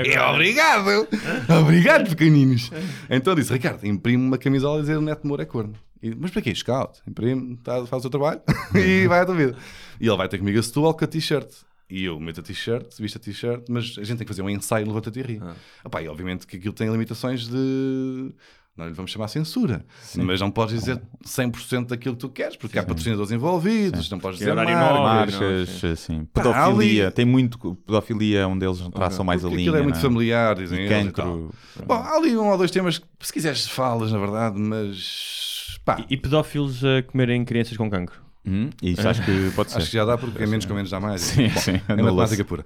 agora- 0.00 0.32
Obrigado! 0.34 1.08
Obrigado, 1.62 2.08
pequeninos! 2.08 2.70
Então 3.08 3.34
disse, 3.34 3.52
Ricardo, 3.52 3.86
imprime 3.86 4.22
uma 4.26 4.36
camisola 4.38 4.78
a 4.78 4.80
dizer 4.80 4.96
o 4.96 5.00
Neto 5.00 5.26
Moura 5.26 5.42
é 5.44 5.46
corno. 5.46 5.74
E, 6.02 6.14
mas 6.14 6.30
para 6.30 6.42
quê? 6.42 6.54
Scout. 6.54 7.00
Imprime, 7.06 7.56
tá, 7.58 7.84
faz 7.86 8.00
o 8.00 8.02
seu 8.02 8.10
trabalho 8.10 8.40
e 8.74 9.06
vai 9.06 9.20
à 9.20 9.26
tua 9.26 9.34
vida. 9.34 9.56
E 10.00 10.06
ele 10.06 10.16
vai 10.16 10.28
ter 10.28 10.38
comigo 10.38 10.58
a 10.58 10.62
Setúbal 10.62 10.94
com 10.94 11.04
a 11.04 11.08
t-shirt. 11.08 11.48
E 11.90 12.04
eu 12.04 12.20
meto 12.20 12.40
a 12.40 12.42
t-shirt, 12.42 12.98
visto 13.00 13.16
a 13.16 13.18
t-shirt, 13.20 13.64
mas 13.68 13.94
a 13.98 14.04
gente 14.04 14.18
tem 14.18 14.26
que 14.26 14.28
fazer 14.28 14.42
um 14.42 14.50
ensaio 14.50 14.84
no 14.84 14.92
Levanta-te 14.92 15.20
e 15.20 15.22
ri. 15.22 15.42
Epá, 15.84 16.02
e 16.02 16.08
obviamente 16.08 16.46
que 16.46 16.56
aquilo 16.58 16.74
tem 16.74 16.90
limitações 16.90 17.48
de... 17.48 18.32
Não 18.76 18.86
lhe 18.86 18.92
vamos 18.92 19.10
chamar 19.10 19.26
censura, 19.26 19.84
mas 20.18 20.40
não 20.40 20.52
podes 20.52 20.78
dizer 20.78 21.02
100% 21.26 21.86
daquilo 21.88 22.14
que 22.14 22.20
tu 22.20 22.28
queres, 22.28 22.54
porque 22.56 22.78
há 22.78 22.84
patrocinadores 22.84 23.32
envolvidos, 23.32 24.08
não 24.08 24.20
podes 24.20 24.38
dizer 24.38 24.54
marcas, 24.54 25.34
Marcas, 25.34 25.84
assim, 25.84 26.24
pedofilia. 26.32 27.06
ali- 27.06 27.12
Tem 27.12 27.24
muito 27.24 27.74
pedofilia, 27.74 28.46
um 28.46 28.56
deles 28.56 28.78
traçam 28.94 29.24
mais 29.24 29.44
a 29.44 29.48
Porque 29.48 29.56
linha. 29.56 29.70
Aquilo 29.70 29.80
é 29.80 29.82
muito 29.82 29.96
não 29.96 30.02
familiar, 30.02 30.54
dizem 30.54 30.78
E 30.78 30.82
eles 30.82 30.92
e 30.92 31.04
cancro. 31.06 31.52
tal. 31.76 31.84
Bom, 31.86 31.94
há 31.94 32.12
ali 32.18 32.36
um 32.36 32.46
ou 32.50 32.56
dois 32.56 32.70
temas 32.70 32.98
que, 32.98 33.06
se 33.20 33.32
quiseres, 33.32 33.66
falas, 33.66 34.12
na 34.12 34.18
verdade, 34.20 34.56
mas. 34.60 35.57
Pá, 35.88 36.04
E 36.08 36.16
pedófilos 36.16 36.84
a 36.84 37.02
comerem 37.02 37.44
crianças 37.44 37.76
com 37.76 37.88
cancro. 37.88 38.20
Hum, 38.46 38.70
isso 38.82 39.06
acho 39.06 39.22
que 39.24 39.50
pode 39.54 39.70
ser. 39.70 39.78
acho 39.78 39.86
que 39.90 39.96
já 39.96 40.04
dá, 40.04 40.16
porque 40.16 40.42
é 40.42 40.46
menos 40.46 40.64
com 40.64 40.72
menos 40.74 40.90
dá 40.90 41.00
mais. 41.00 41.20
Sim, 41.20 41.48
Bom, 41.48 41.60
sim, 41.60 41.80
é 41.88 41.96
matemática 41.96 42.44
pura. 42.44 42.64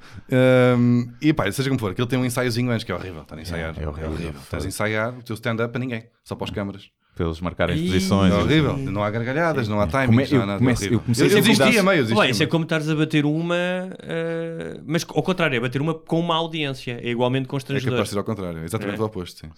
Hum, 0.77 1.09
e 1.21 1.33
pá, 1.33 1.51
seja 1.51 1.69
como 1.69 1.81
for, 1.81 1.93
aquilo 1.93 2.07
tem 2.07 2.19
um 2.19 2.25
ensaiozinho 2.25 2.71
antes 2.71 2.85
que 2.85 2.93
é 2.93 2.95
horrível. 2.95 3.23
Estar 3.23 3.37
a 3.37 3.41
ensaiar. 3.41 3.75
É, 3.79 3.83
é 3.83 3.89
horrível. 3.89 4.35
Estás 4.41 4.65
a 4.65 4.69
ensaiar 4.69 5.17
o 5.19 5.23
teu 5.23 5.35
stand-up 5.35 5.75
a 5.75 5.79
ninguém, 5.79 6.05
só 6.25 6.35
para 6.35 6.45
as 6.45 6.51
câmaras. 6.51 6.91
Para 7.15 7.27
eles 7.27 7.41
marcarem 7.43 7.75
as 7.77 7.83
posições. 7.83 8.33
É 8.33 8.37
horrível. 8.39 8.75
Não 8.79 9.05
há 9.05 9.11
gargalhadas, 9.11 9.69
não 9.69 9.79
há 9.79 9.87
Come- 9.87 10.07
timings, 10.07 10.31
não 10.33 10.39
há 10.39 10.43
eu 10.43 10.47
nada. 10.47 10.59
começo- 10.61 10.83
é 10.83 10.87
eu 10.87 10.89
horrível. 10.89 11.05
comecei 11.05 11.27
eu, 11.27 11.31
sempre 11.31 11.49
a 11.51 11.53
existia 11.53 11.83
dar- 11.83 11.83
meio, 11.91 11.99
eu 12.01 12.05
existia 12.05 12.31
isso 12.31 12.43
é 12.43 12.47
como 12.47 12.65
estares 12.65 12.89
a 12.89 12.95
bater 12.97 13.27
uma, 13.27 13.55
eh, 14.03 14.81
mas 14.87 15.05
ao 15.07 15.23
contrário, 15.23 15.55
é 15.57 15.61
bater 15.61 15.83
uma 15.83 15.93
com 15.93 16.19
uma 16.19 16.35
audiência, 16.37 16.99
é 17.03 17.11
igualmente 17.11 17.45
É 17.45 17.49
constrangedor. 17.51 17.93
capaz 17.93 18.09
de 18.09 18.13
ser 18.15 18.19
ao 18.19 18.25
contrário, 18.25 18.61
é 18.61 18.65
exatamente 18.65 18.99
É. 18.99 19.03
o 19.03 19.05
oposto. 19.05 19.41
Sim. 19.47 19.49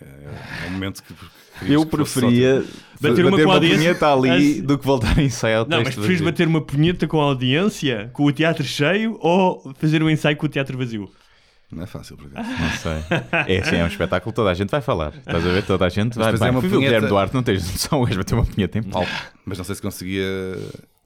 É, 0.00 0.04
é 0.64 0.68
um 0.68 0.70
momento 0.70 1.02
que. 1.02 1.12
Eu 1.72 1.84
preferia 1.84 2.64
Bater 3.00 3.26
uma 3.26 3.36
com 3.42 3.50
a 3.50 3.54
audiência. 3.54 3.78
punheta 3.78 4.12
ali 4.12 4.30
Assim. 4.30 4.62
do 4.62 4.78
que 4.78 4.86
voltar 4.86 5.18
a 5.18 5.22
ensaiar 5.22 5.62
o 5.64 5.68
Não, 5.68 5.82
mas 5.82 5.94
preferes 5.96 6.20
bater 6.20 6.46
uma 6.46 6.60
punheta 6.60 7.06
com 7.08 7.20
a 7.20 7.24
audiência, 7.24 8.10
com 8.12 8.24
o 8.24 8.32
teatro 8.32 8.62
cheio, 8.64 9.18
ou 9.20 9.72
fazer 9.76 10.02
um 10.04 10.08
ensaio 10.08 10.36
com 10.36 10.46
o 10.46 10.48
teatro 10.48 10.78
vazio? 10.78 11.10
Não 11.74 11.82
é 11.84 11.86
fácil, 11.86 12.18
por 12.18 12.26
acaso. 12.26 12.50
Não 12.50 12.70
sei. 12.70 12.92
É 13.48 13.60
assim, 13.60 13.76
é 13.76 13.84
um 13.84 13.86
espetáculo, 13.86 14.30
toda 14.32 14.50
a 14.50 14.54
gente 14.54 14.68
vai 14.68 14.82
falar. 14.82 15.14
Estás 15.16 15.46
a 15.46 15.48
ver? 15.50 15.62
Toda 15.64 15.86
a 15.86 15.88
gente 15.88 16.14
vai. 16.16 16.26
depois 16.26 16.40
vai. 16.40 16.48
é 16.48 16.52
uma 16.52 16.60
Fui 16.60 16.68
ver 16.68 16.76
o 16.76 16.78
punheta- 16.78 16.94
Guilherme 16.96 17.08
Duarte, 17.08 17.34
não 17.34 17.42
tens 17.42 17.62
noção, 17.72 18.02
o 18.02 18.04
gajo 18.04 18.18
bateu 18.18 18.36
uma 18.38 18.44
punheta 18.44 18.78
em 18.78 18.82
palco. 18.82 19.08
Mas 19.46 19.56
não 19.58 19.64
sei 19.64 19.74
se 19.74 19.80
conseguia 19.82 20.22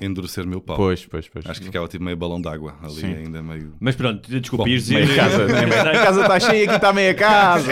endurecer 0.00 0.44
o 0.44 0.48
meu 0.48 0.60
pau. 0.60 0.76
Pois, 0.76 1.06
pois, 1.06 1.28
pois. 1.28 1.46
Acho 1.46 1.60
que 1.60 1.66
ficava 1.66 1.86
tipo 1.88 2.02
meio 2.04 2.16
balão 2.16 2.40
d'água 2.40 2.74
ali, 2.82 2.94
Sim. 2.94 3.14
ainda 3.14 3.40
meio. 3.42 3.74
Mas 3.80 3.94
pronto, 3.94 4.28
desculpa, 4.28 4.64
Bom. 4.64 4.70
Meia 4.70 5.14
casa, 5.16 5.46
né? 5.48 5.60
A 5.80 6.04
casa 6.04 6.20
está 6.22 6.40
cheia, 6.40 6.64
aqui 6.64 6.74
está 6.74 6.92
meia 6.92 7.14
casa. 7.14 7.70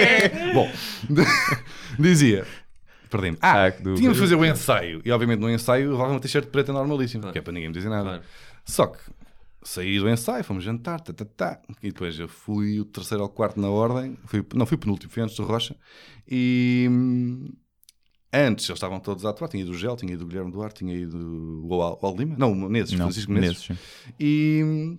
Bom, 0.54 0.68
dizia. 1.98 2.44
Perdi-me. 3.10 3.38
Ah, 3.42 3.66
Ah, 3.66 3.70
do- 3.70 3.94
tínhamos 3.96 4.16
de 4.18 4.22
fazer 4.22 4.34
o 4.36 4.44
ensaio. 4.44 5.00
E 5.04 5.10
obviamente 5.10 5.40
no 5.40 5.50
ensaio 5.50 5.90
levava 5.90 6.10
uma 6.12 6.20
t-shirt 6.20 6.46
preta 6.46 6.72
normalíssima, 6.72 7.32
que 7.32 7.38
é 7.38 7.42
para 7.42 7.52
ninguém 7.52 7.68
me 7.68 7.74
dizer 7.74 7.88
nada. 7.88 8.04
Claro. 8.04 8.22
Só 8.64 8.86
que 8.86 8.98
saí 9.62 9.98
do 9.98 10.08
ensaio, 10.08 10.44
fomos 10.44 10.64
jantar, 10.64 11.00
tá, 11.00 11.12
tá, 11.12 11.24
tá, 11.24 11.62
e 11.82 11.88
depois 11.88 12.18
eu 12.18 12.28
fui 12.28 12.80
o 12.80 12.84
terceiro 12.84 13.22
ou 13.22 13.28
quarto 13.28 13.60
na 13.60 13.68
ordem, 13.68 14.16
fui, 14.26 14.44
não 14.54 14.66
fui 14.66 14.76
penúltimo, 14.76 15.12
fui 15.12 15.22
antes 15.22 15.36
do 15.36 15.44
Rocha, 15.44 15.76
e 16.26 16.86
hum, 16.90 17.52
antes 18.32 18.68
eles 18.68 18.76
estavam 18.76 18.98
todos 19.00 19.24
a 19.26 19.30
atuar, 19.30 19.48
tinha 19.48 19.62
ido 19.62 19.72
o 19.72 19.76
Gel, 19.76 19.96
tinha 19.96 20.12
ido 20.12 20.24
o 20.24 20.26
Guilherme 20.26 20.50
Duarte, 20.50 20.78
tinha 20.78 20.94
ido 20.94 21.18
o, 21.18 21.74
o, 21.74 21.98
o 22.00 22.16
Lima, 22.16 22.36
não, 22.38 22.52
o 22.52 22.54
Menezes, 22.54 22.92
Não, 22.92 23.06
Francisco 23.06 23.32
Menezes, 23.32 23.68
Menezes, 23.68 23.86
e, 24.18 24.98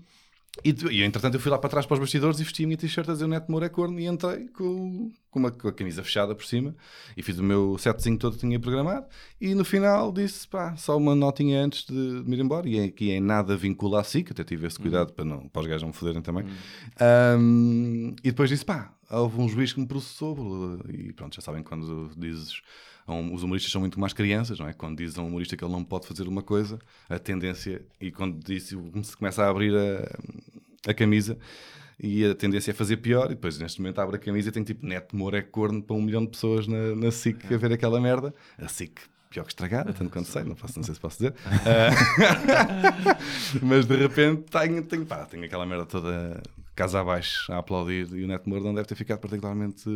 e, 0.64 0.76
e, 0.92 1.04
entretanto 1.04 1.36
eu 1.36 1.40
fui 1.40 1.50
lá 1.50 1.58
para 1.58 1.70
trás 1.70 1.86
para 1.86 1.94
os 1.94 2.00
bastidores 2.00 2.40
e 2.40 2.44
vesti 2.44 2.64
a 2.64 2.68
minha 2.68 2.78
t-shirt 2.78 3.08
a 3.08 3.14
dizer 3.14 3.24
o 3.24 3.28
Neto 3.28 3.50
Moura 3.50 3.68
é 3.68 3.70
corno 3.70 3.98
e 3.98 4.06
entrei 4.06 4.50
com, 4.50 5.10
com, 5.30 5.40
uma, 5.40 5.50
com 5.50 5.70
a 5.70 5.72
camisa 5.72 6.04
fechada 6.04 6.36
por 6.36 6.46
cima 6.46 6.76
e 7.16 7.24
fiz 7.24 7.40
o 7.40 7.44
meu 7.44 7.78
setzinho 7.78 8.18
todo 8.18 8.34
que 8.34 8.40
tinha 8.40 8.60
programado. 8.60 9.06
E 9.40 9.56
no 9.56 9.64
final 9.64 10.12
disse 10.12 10.46
pá, 10.48 10.76
só 10.76 10.98
uma 10.98 11.16
notinha 11.16 11.64
antes 11.64 11.86
de 11.86 11.94
me 11.94 12.36
ir 12.36 12.42
embora 12.42 12.68
e 12.68 12.84
aqui 12.84 13.12
em 13.12 13.22
nada 13.22 13.56
vincula 13.56 14.02
a 14.02 14.04
si, 14.04 14.24
que 14.24 14.34
até 14.34 14.44
tive 14.44 14.68
esse 14.68 14.78
cuidado 14.78 15.14
para, 15.14 15.24
não, 15.24 15.48
para 15.48 15.62
os 15.62 15.68
gajos 15.68 15.84
não 15.84 15.90
me 15.90 15.96
foderem 15.96 16.22
também. 16.22 16.46
Um, 17.40 18.14
e 18.22 18.30
depois 18.30 18.50
disse 18.50 18.66
pá, 18.66 18.94
houve 19.10 19.40
um 19.40 19.48
juiz 19.48 19.72
que 19.72 19.80
me 19.80 19.88
processou 19.88 20.80
e 20.90 21.14
pronto, 21.14 21.34
já 21.34 21.42
sabem 21.42 21.64
quando 21.64 22.12
dizes 22.18 22.62
os 23.08 23.44
humoristas 23.44 23.72
são 23.72 23.82
muito 23.82 24.00
mais 24.00 24.14
crianças, 24.14 24.60
não 24.60 24.68
é? 24.68 24.74
Quando 24.74 24.98
dizes 24.98 25.18
a 25.18 25.22
um 25.22 25.28
humorista 25.28 25.58
que 25.58 25.64
ele 25.64 25.72
não 25.72 25.84
pode 25.84 26.08
fazer 26.08 26.28
uma 26.28 26.42
coisa, 26.42 26.80
a 27.10 27.20
tendência, 27.20 27.82
e 28.00 28.12
quando 28.12 28.44
disse, 28.44 28.78
se 29.04 29.18
começa 29.18 29.44
a 29.44 29.50
abrir 29.50 29.74
a, 29.76 30.90
a 30.90 30.94
camisa, 30.94 31.38
e 32.00 32.26
a 32.26 32.34
tendência 32.34 32.72
é 32.72 32.74
fazer 32.74 32.98
pior, 32.98 33.26
e 33.26 33.36
depois 33.36 33.60
neste 33.60 33.80
momento 33.80 34.00
abre 34.00 34.16
a 34.16 34.20
camisa 34.20 34.50
e 34.50 34.52
tem 34.52 34.64
tipo 34.64 34.86
Neto 34.86 35.16
Moura 35.16 35.38
é 35.38 35.42
corno 35.42 35.84
para 35.84 35.96
um 35.96 36.02
milhão 36.02 36.24
de 36.24 36.32
pessoas 36.32 36.68
na, 36.68 36.96
na 36.96 37.12
SIC 37.12 37.54
a 37.54 37.58
ver 37.58 37.74
aquela 37.74 38.02
merda. 38.02 38.34
A 38.58 38.68
SIC 38.68 39.00
pior 39.32 39.46
que 39.46 39.52
estragada, 39.52 39.94
tanto 39.94 40.12
quanto 40.12 40.28
sei, 40.28 40.44
não, 40.44 40.56
posso, 40.56 40.78
não 40.78 40.84
sei 40.84 40.94
se 40.94 41.00
posso 41.00 41.18
dizer. 41.18 41.34
Ah, 41.46 43.18
mas 43.64 43.86
de 43.86 43.96
repente 43.96 44.44
tenho, 44.52 44.84
tenho, 44.84 45.06
pá, 45.06 45.26
tenho 45.26 45.46
aquela 45.46 45.66
merda 45.66 45.86
toda 45.86 46.42
casa 46.76 47.00
abaixo 47.00 47.52
a 47.52 47.58
aplaudir 47.58 48.10
e 48.14 48.24
o 48.24 48.28
Neto 48.28 48.50
Moura 48.50 48.64
não 48.64 48.74
deve 48.74 48.88
ter 48.88 48.96
ficado 48.96 49.20
particularmente 49.20 49.90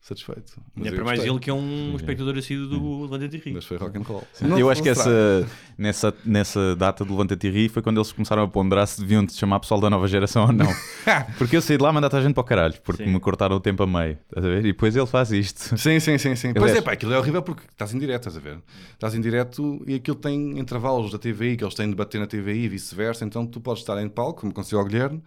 satisfeito. 0.00 0.60
Mas 0.74 0.86
É 0.86 0.92
para 0.92 1.04
mais 1.04 1.24
ele 1.24 1.38
que 1.38 1.50
é 1.50 1.52
um 1.52 1.94
espectador 1.96 2.36
assíduo 2.36 2.66
do 2.66 3.02
Levante 3.02 3.28
de 3.28 3.38
Rio. 3.38 3.54
Mas 3.54 3.64
foi 3.64 3.76
rock 3.76 3.98
and 3.98 4.02
roll. 4.02 4.24
eu 4.58 4.70
acho 4.70 4.82
que 4.82 4.88
essa, 4.88 5.46
nessa, 5.76 6.14
nessa 6.24 6.74
data 6.76 7.04
do 7.04 7.12
Levanta-te 7.12 7.46
e 7.46 7.50
Ri 7.50 7.68
foi 7.68 7.82
quando 7.82 7.98
eles 7.98 8.12
começaram 8.12 8.42
a 8.42 8.48
ponderar 8.48 8.86
se 8.86 9.00
deviam 9.00 9.26
te 9.26 9.34
chamar 9.34 9.60
pessoal 9.60 9.80
da 9.80 9.90
nova 9.90 10.06
geração 10.06 10.46
ou 10.46 10.52
não. 10.52 10.68
Porque 11.36 11.56
eu 11.56 11.62
saí 11.62 11.76
de 11.76 11.82
lá 11.82 11.92
mandar 11.92 12.14
a 12.14 12.20
gente 12.22 12.34
para 12.34 12.40
o 12.40 12.44
caralho, 12.44 12.74
porque 12.82 13.04
Sim. 13.04 13.12
me 13.12 13.20
cortaram 13.20 13.56
o 13.56 13.60
tempo 13.60 13.82
a 13.82 13.86
meio. 13.86 14.18
Estás 14.28 14.44
a 14.44 14.48
ver? 14.48 14.60
E 14.60 14.72
depois 14.72 14.96
ele 14.96 15.06
faz 15.06 15.30
isto. 15.32 15.76
Sim, 15.76 16.00
sim, 16.00 16.18
sim, 16.18 16.34
sim. 16.34 16.52
Pois 16.54 16.74
é, 16.74 16.80
pá, 16.80 16.92
aquilo 16.92 17.12
é 17.12 17.18
horrível 17.18 17.42
porque 17.42 17.62
estás 17.70 17.92
em 17.94 17.98
direto, 17.98 18.28
estás 18.28 18.36
a 18.36 18.40
ver? 18.40 18.58
Estás 18.92 19.14
em 19.14 19.20
direto 19.20 19.82
e 19.86 19.94
aquilo 19.94 20.16
tem 20.16 20.58
intervalos 20.58 21.12
da 21.12 21.18
TVI 21.18 21.56
que 21.56 21.64
eles 21.64 21.74
têm 21.74 21.88
de 21.88 21.94
bater 21.94 22.18
na 22.20 22.26
TVI 22.26 22.64
e 22.64 22.68
vice-versa, 22.68 23.24
então 23.24 23.46
tu 23.46 23.60
podes 23.60 23.82
estar 23.82 24.00
em 24.02 24.08
palco, 24.08 24.40
como 24.40 24.52
aconteceu 24.52 24.78
ao 24.78 24.84
Guilherme, 24.84 25.22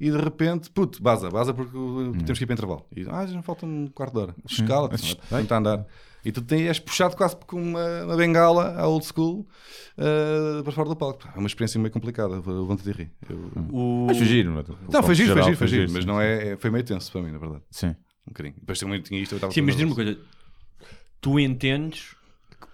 e 0.00 0.10
de 0.10 0.16
repente, 0.16 0.70
puto, 0.70 1.02
baza, 1.02 1.30
baza 1.30 1.52
porque 1.54 1.76
uh, 1.76 2.12
temos 2.24 2.38
que 2.38 2.44
ir 2.44 2.46
para 2.46 2.54
intervalo. 2.54 2.86
E 2.94 3.06
ah, 3.08 3.26
já 3.26 3.42
falta 3.42 3.66
um 3.66 3.86
quarto 3.88 4.14
de 4.14 4.20
hora. 4.20 4.34
Escala-te, 4.48 5.16
tenta 5.28 5.56
andar. 5.56 5.86
E 6.24 6.32
tu 6.32 6.40
tens, 6.40 6.66
és 6.68 6.78
puxado 6.78 7.16
quase 7.16 7.36
com 7.46 7.60
uma, 7.60 8.04
uma 8.04 8.16
bengala 8.16 8.74
à 8.80 8.86
old 8.88 9.04
school 9.04 9.46
uh, 9.98 10.62
para 10.62 10.72
fora 10.72 10.88
do 10.88 10.96
palco. 10.96 11.28
É 11.34 11.38
uma 11.38 11.46
experiência 11.46 11.78
meio 11.78 11.92
complicada, 11.92 12.40
de 12.40 12.92
rir. 12.92 13.12
Eu- 13.28 13.50
O... 13.70 14.06
Mas 14.06 14.16
foi 14.16 14.26
giro, 14.26 14.50
não 14.50 14.60
é? 14.60 14.64
Não, 14.90 15.02
foi 15.02 15.14
giro, 15.14 15.32
foi 15.34 15.42
giro, 15.42 15.56
foi 15.56 15.68
giro, 15.68 15.92
mas 15.92 16.04
não 16.06 16.20
é, 16.20 16.52
é- 16.52 16.56
foi 16.56 16.70
meio 16.70 16.84
tenso 16.84 17.12
para 17.12 17.20
mim, 17.20 17.30
na 17.30 17.38
verdade. 17.38 17.62
Sim. 17.70 17.88
Um 18.26 18.30
bocadinho. 18.32 18.54
Depois 18.58 18.78
também 18.78 19.02
tinha 19.02 19.20
isto, 19.20 19.32
eu 19.32 19.36
estava 19.36 19.52
Sim, 19.52 19.60
mas 19.60 19.74
diz-me 19.76 19.90
uma 19.90 19.94
coisa. 19.96 20.18
Tu 21.20 21.40
entendes 21.40 22.16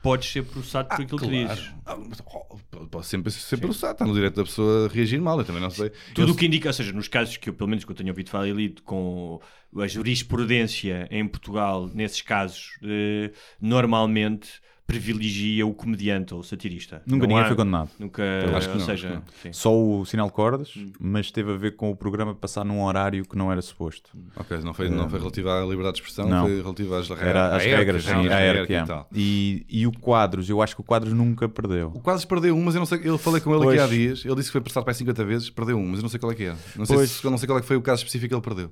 podes 0.02 0.30
ser 0.30 0.44
processado 0.44 0.88
por 0.88 1.02
aquilo 1.02 1.18
que 1.18 1.26
dizes. 1.26 1.70
Ah, 1.86 1.96
oh, 2.26 2.86
Posso 2.90 3.08
sempre 3.08 3.30
ser 3.30 3.58
processado, 3.58 3.92
está 3.92 4.06
no 4.06 4.14
direito 4.14 4.36
da 4.36 4.44
pessoa 4.44 4.88
reagir 4.88 5.20
mal, 5.20 5.38
eu 5.38 5.44
também 5.44 5.62
não 5.62 5.70
sei. 5.70 5.90
Tudo 6.14 6.32
o 6.32 6.34
que 6.34 6.46
indica, 6.46 6.68
ou 6.68 6.72
seja, 6.72 6.92
nos 6.92 7.08
casos 7.08 7.36
que 7.36 7.50
eu, 7.50 7.54
pelo 7.54 7.68
menos 7.68 7.84
que 7.84 7.90
eu 7.90 7.96
tenho 7.96 8.08
ouvido 8.08 8.30
falar 8.30 8.48
e 8.48 8.52
lido 8.52 8.82
com 8.82 9.40
a 9.76 9.86
jurisprudência 9.86 11.06
em 11.10 11.26
Portugal, 11.26 11.88
nesses 11.92 12.22
casos, 12.22 12.78
eh, 12.82 13.30
normalmente 13.60 14.60
privilegia 14.90 15.66
o 15.66 15.72
comediante 15.72 16.34
ou 16.34 16.40
o 16.40 16.44
satirista. 16.44 17.02
Nunca 17.06 17.26
Não 17.26 17.28
ninguém 17.28 17.38
há- 17.44 17.46
foi 17.46 17.56
condenado. 17.56 17.90
Nunca, 17.98 18.22
acho 18.56 18.68
que 18.70 18.78
não, 18.78 18.84
seja, 18.84 19.08
acho 19.08 19.20
que 19.20 19.42
sim. 19.42 19.52
Só 19.52 19.74
o 19.76 20.04
sinal 20.04 20.26
de 20.26 20.32
cordas, 20.32 20.72
Hum. 20.76 20.92
mas 20.98 21.30
teve 21.30 21.52
a 21.52 21.56
ver 21.56 21.76
com 21.76 21.90
o 21.90 21.96
programa 21.96 22.34
passar 22.34 22.64
num 22.64 22.82
horário 22.82 23.24
que 23.24 23.36
não 23.36 23.50
era 23.52 23.62
suposto. 23.62 24.10
Ok, 24.36 24.58
não 24.58 24.74
foi, 24.74 24.88
não 24.88 25.08
foi 25.08 25.18
relativo 25.18 25.48
à 25.48 25.60
liberdade 25.62 25.94
de 25.96 26.00
expressão, 26.02 26.28
Não. 26.28 26.44
foi 26.46 26.60
relativo 26.60 26.94
às, 26.94 27.10
Era 27.10 27.46
à 27.52 27.56
as 27.56 27.62
ERC, 27.64 27.76
regras, 27.76 28.04
sim, 28.04 28.28
à 28.28 28.40
ERC 28.42 28.72
e 29.14 29.64
é. 29.70 29.74
e, 29.78 29.86
o 29.86 29.92
Quadros, 29.92 30.48
eu 30.48 30.60
acho 30.62 30.74
que 30.74 30.80
o 30.80 30.84
Quadros 30.84 31.12
nunca 31.12 31.48
perdeu. 31.48 31.92
O 31.94 32.00
Quadros 32.00 32.24
perdeu 32.24 32.56
um, 32.56 32.62
mas 32.64 32.74
eu 32.74 32.80
não 32.80 32.86
sei. 32.86 33.00
Eu 33.04 33.16
falei 33.18 33.40
com 33.40 33.54
ele 33.54 33.62
Pois. 33.64 33.80
aqui 33.80 33.88
há 33.92 33.96
dias. 33.96 34.24
Ele 34.24 34.34
disse 34.36 34.48
que 34.48 34.52
foi 34.52 34.60
prestado 34.60 34.84
para 34.84 34.92
aí 34.92 34.96
50 34.96 35.24
vezes, 35.24 35.50
perdeu 35.50 35.76
um, 35.78 35.86
mas 35.86 35.98
eu 35.98 36.02
não 36.02 36.08
sei 36.08 36.18
qual 36.20 36.32
é 36.32 36.34
que 36.34 36.44
é. 36.44 36.54
Não 36.76 36.84
sei, 36.86 37.06
se, 37.06 37.24
eu 37.24 37.30
não 37.30 37.38
sei 37.38 37.46
qual 37.46 37.58
é 37.58 37.60
que 37.62 37.66
foi 37.66 37.76
o 37.76 37.82
caso 37.82 38.00
específico 38.00 38.28
que 38.28 38.34
ele 38.34 38.42
perdeu. 38.42 38.70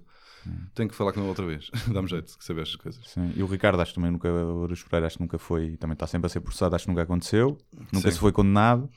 Tenho 0.74 0.88
que 0.88 0.94
falar 0.94 1.12
com 1.12 1.20
ele 1.20 1.28
outra 1.28 1.44
vez. 1.46 1.70
Dá-me 1.92 2.08
jeito 2.08 2.36
de 2.38 2.44
saber 2.44 2.62
estas 2.62 2.76
coisas. 2.76 3.00
Sim. 3.08 3.32
E 3.36 3.42
o 3.42 3.46
Ricardo, 3.46 3.80
acho 3.80 3.92
que 3.92 3.96
também 3.96 4.10
nunca, 4.10 4.28
o 4.32 4.64
Aruz 4.64 4.82
Pereira, 4.82 5.06
acho 5.06 5.16
que 5.16 5.22
nunca 5.22 5.38
foi, 5.38 5.76
também 5.76 5.92
está 5.94 6.06
sempre 6.06 6.26
a 6.26 6.28
ser 6.28 6.40
processado, 6.40 6.74
acho 6.76 6.84
que 6.84 6.90
nunca 6.90 7.02
aconteceu, 7.02 7.58
nunca 7.92 8.08
Sim. 8.08 8.14
se 8.14 8.18
foi 8.20 8.32
condenado. 8.32 8.88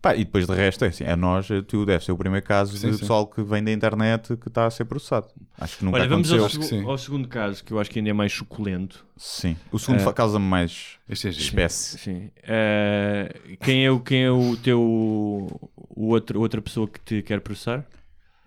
Pá, 0.00 0.14
e 0.14 0.24
depois 0.24 0.46
de 0.46 0.54
resto, 0.54 0.84
é 0.84 0.88
assim, 0.88 1.02
a 1.02 1.16
nós, 1.16 1.48
tu 1.66 1.84
deve 1.84 2.04
ser 2.04 2.12
o 2.12 2.16
primeiro 2.16 2.46
caso 2.46 2.76
Sim, 2.78 2.86
de 2.86 2.94
sim. 2.94 3.00
pessoal 3.00 3.26
que 3.26 3.42
vem 3.42 3.64
da 3.64 3.72
internet 3.72 4.36
que 4.36 4.46
está 4.46 4.64
a 4.66 4.70
ser 4.70 4.84
processado. 4.84 5.26
Acho 5.58 5.76
que 5.78 5.84
nunca 5.84 5.98
Olha, 5.98 6.08
vamos 6.08 6.30
aconteceu. 6.32 6.44
ao, 6.44 6.50
segu- 6.50 6.62
sim. 6.84 6.88
ao 6.88 6.98
segundo 6.98 7.26
caso, 7.26 7.64
que 7.64 7.72
eu 7.72 7.80
acho 7.80 7.90
que 7.90 7.98
ainda 7.98 8.10
é 8.10 8.12
mais 8.12 8.32
suculento. 8.32 9.04
Sim. 9.16 9.56
O 9.72 9.78
segundo 9.78 9.98
fa- 9.98 10.12
causa-me 10.12 10.44
mais 10.46 10.98
Este 11.08 11.26
é 11.26 11.30
espécie. 11.30 11.98
Sim. 11.98 12.30
Eh, 12.44 13.56
quem, 13.60 13.84
é 13.84 13.90
o, 13.90 13.98
quem 13.98 14.22
é 14.22 14.30
o 14.30 14.56
teu 14.58 14.80
o 14.80 16.06
outro, 16.06 16.38
outra 16.40 16.62
pessoa 16.62 16.86
que 16.86 17.00
te 17.00 17.20
quer 17.20 17.40
processar? 17.40 17.84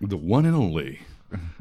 The 0.07 0.15
one 0.15 0.47
and 0.47 0.55
only 0.57 0.99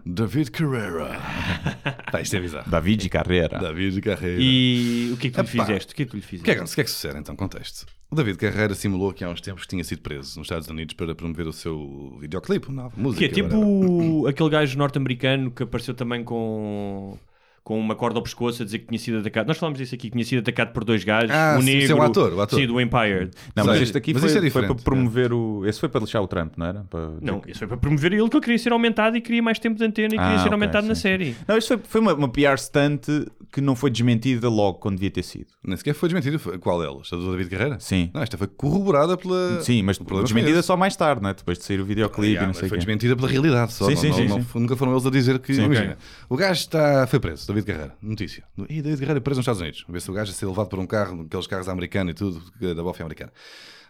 David 0.04 0.50
Carrera. 0.50 1.20
Pá, 2.10 2.20
isto 2.20 2.36
é 2.36 2.40
bizarro. 2.40 2.70
David 2.70 3.08
Carreira. 3.08 3.58
David 3.58 4.00
Carreira. 4.00 4.38
E 4.42 5.10
o 5.12 5.16
que 5.16 5.28
é 5.28 5.30
que 5.30 5.36
tu 5.36 5.42
lhe 5.42 5.48
Epá. 5.56 5.64
fizeste? 5.66 5.92
O 5.92 5.96
que 5.96 6.02
é 6.02 6.04
que 6.06 6.10
tu 6.10 6.16
lhe 6.16 6.20
O 6.20 6.24
fizeste? 6.24 6.44
que, 6.44 6.50
é 6.50 6.54
que, 6.54 6.60
o 6.62 6.66
que 6.74 6.80
é 6.80 6.84
que 6.84 6.90
sucede 6.90 7.18
então? 7.18 7.36
Contexto. 7.36 7.86
O 8.10 8.16
David 8.16 8.38
Carreira 8.38 8.74
simulou 8.74 9.12
que 9.12 9.22
há 9.22 9.28
uns 9.28 9.40
tempos 9.40 9.66
tinha 9.66 9.84
sido 9.84 10.00
preso 10.02 10.38
nos 10.38 10.46
Estados 10.46 10.66
Unidos 10.68 10.94
para 10.94 11.14
promover 11.14 11.46
o 11.46 11.52
seu 11.52 12.16
videoclipe, 12.20 12.68
uma 12.68 12.82
nova 12.84 12.94
música. 13.00 13.20
Que 13.28 13.30
é 13.30 13.42
tipo 13.42 13.56
whatever. 13.56 14.30
aquele 14.30 14.50
gajo 14.50 14.76
norte-americano 14.78 15.50
que 15.50 15.62
apareceu 15.62 15.94
também 15.94 16.24
com, 16.24 17.16
com 17.62 17.78
uma 17.78 17.94
corda 17.94 18.18
ao 18.18 18.22
pescoço 18.22 18.62
a 18.62 18.64
dizer 18.64 18.78
que 18.80 18.86
tinha 18.86 18.98
sido 18.98 19.18
atacado. 19.18 19.46
Nós 19.46 19.58
falámos 19.58 19.78
disso 19.78 19.94
aqui, 19.94 20.08
que 20.08 20.12
tinha 20.12 20.24
sido 20.24 20.40
atacado 20.40 20.72
por 20.72 20.82
dois 20.84 21.04
gajos. 21.04 21.30
Ah, 21.30 21.56
o 21.58 21.62
sim, 21.62 21.66
negro, 21.66 21.86
sim, 21.86 21.92
o 21.92 22.02
ator, 22.02 22.32
o 22.32 22.40
ator. 22.40 22.58
Sim, 22.58 22.66
do 22.66 22.80
Empire. 22.80 23.30
Não, 23.54 23.64
mas 23.66 23.80
este 23.82 23.96
aqui 23.98 24.12
mas 24.12 24.22
foi, 24.22 24.28
isso 24.30 24.38
é 24.46 24.50
foi 24.50 24.62
para 24.66 24.74
promover 24.74 25.32
o. 25.32 25.64
Esse 25.66 25.78
foi 25.78 25.88
para 25.88 26.00
deixar 26.00 26.20
o 26.20 26.26
Trump, 26.26 26.54
não 26.56 26.66
era? 26.66 26.80
Para- 26.90 27.10
Não, 27.20 27.42
isso 27.46 27.58
foi 27.58 27.68
para 27.68 27.76
promover 27.76 28.12
ele 28.12 28.28
que 28.28 28.36
ele 28.36 28.42
queria 28.42 28.58
ser 28.58 28.72
aumentado 28.72 29.16
e 29.16 29.20
queria 29.20 29.42
mais 29.42 29.58
tempo 29.58 29.76
de 29.78 29.84
antena 29.84 30.14
e 30.14 30.18
Ah, 30.18 30.22
queria 30.22 30.38
ser 30.38 30.44
ok, 30.46 30.52
aumentado 30.54 30.86
na 30.86 30.94
sim, 30.94 31.00
série. 31.02 31.36
Não, 31.46 31.56
isto 31.58 31.68
foi, 31.68 31.78
foi 31.86 32.00
uma, 32.00 32.14
uma 32.14 32.28
PR 32.28 32.56
stunt 32.58 33.06
que 33.52 33.60
não 33.60 33.74
foi 33.76 33.90
desmentida 33.90 34.48
logo 34.48 34.78
quando 34.78 34.94
devia 34.96 35.10
ter 35.10 35.22
sido. 35.24 35.46
Nem 35.64 35.76
sequer 35.76 35.92
foi 35.94 36.08
desmentido. 36.08 36.38
Foi- 36.38 36.58
Qual 36.58 36.80
delas? 36.80 37.12
A 37.12 37.16
do 37.16 37.30
David 37.30 37.50
Carreira? 37.50 37.78
Sim. 37.80 38.10
Não, 38.14 38.22
esta 38.22 38.38
foi 38.38 38.46
corroborada 38.46 39.16
pela. 39.16 39.60
Sim, 39.62 39.82
mas 39.82 39.96
o 39.96 40.04
problema 40.04 40.26
foi 40.26 40.34
desmentida 40.34 40.58
esse. 40.60 40.66
só 40.66 40.76
mais 40.76 40.96
tarde, 40.96 41.22
né? 41.22 41.34
depois 41.36 41.58
de 41.58 41.64
sair 41.64 41.80
o 41.80 41.84
videoclipe 41.84 42.38
Ah, 42.38 42.44
e 42.44 42.46
não 42.46 42.54
sei 42.54 42.68
foi 42.68 42.78
quê. 42.78 42.84
desmentida 42.84 43.16
pela 43.16 43.28
realidade 43.28 43.72
só. 43.72 43.86
Sim, 43.86 43.94
não, 43.94 44.00
sim, 44.00 44.08
não- 44.08 44.14
sim, 44.16 44.28
não- 44.28 44.40
sim. 44.42 44.46
Nunca 44.60 44.76
foram 44.76 44.92
eles 44.92 45.06
a 45.06 45.10
dizer 45.10 45.38
que. 45.38 45.52
Sim, 45.54 45.64
imagina, 45.64 45.98
o 46.28 46.36
gajo 46.36 46.60
está, 46.60 47.06
foi 47.06 47.18
preso, 47.20 47.46
David 47.52 47.66
Carreira. 47.66 47.96
Notícia. 48.00 48.44
E 48.68 48.80
David 48.82 49.00
Carreira 49.00 49.20
preso 49.20 49.38
nos 49.38 49.44
Estados 49.44 49.60
Unidos. 49.60 49.84
Ver 49.88 50.00
se 50.00 50.10
o 50.10 50.14
gajo 50.14 50.30
a 50.30 50.34
ser 50.34 50.46
levado 50.46 50.68
por 50.68 50.78
um 50.78 50.86
carro, 50.86 51.22
aqueles 51.22 51.46
carros 51.46 51.68
americanos 51.68 52.12
e 52.12 52.14
tudo, 52.14 52.40
que- 52.58 52.74
da 52.74 52.82
bofia 52.82 53.04
americana. 53.04 53.32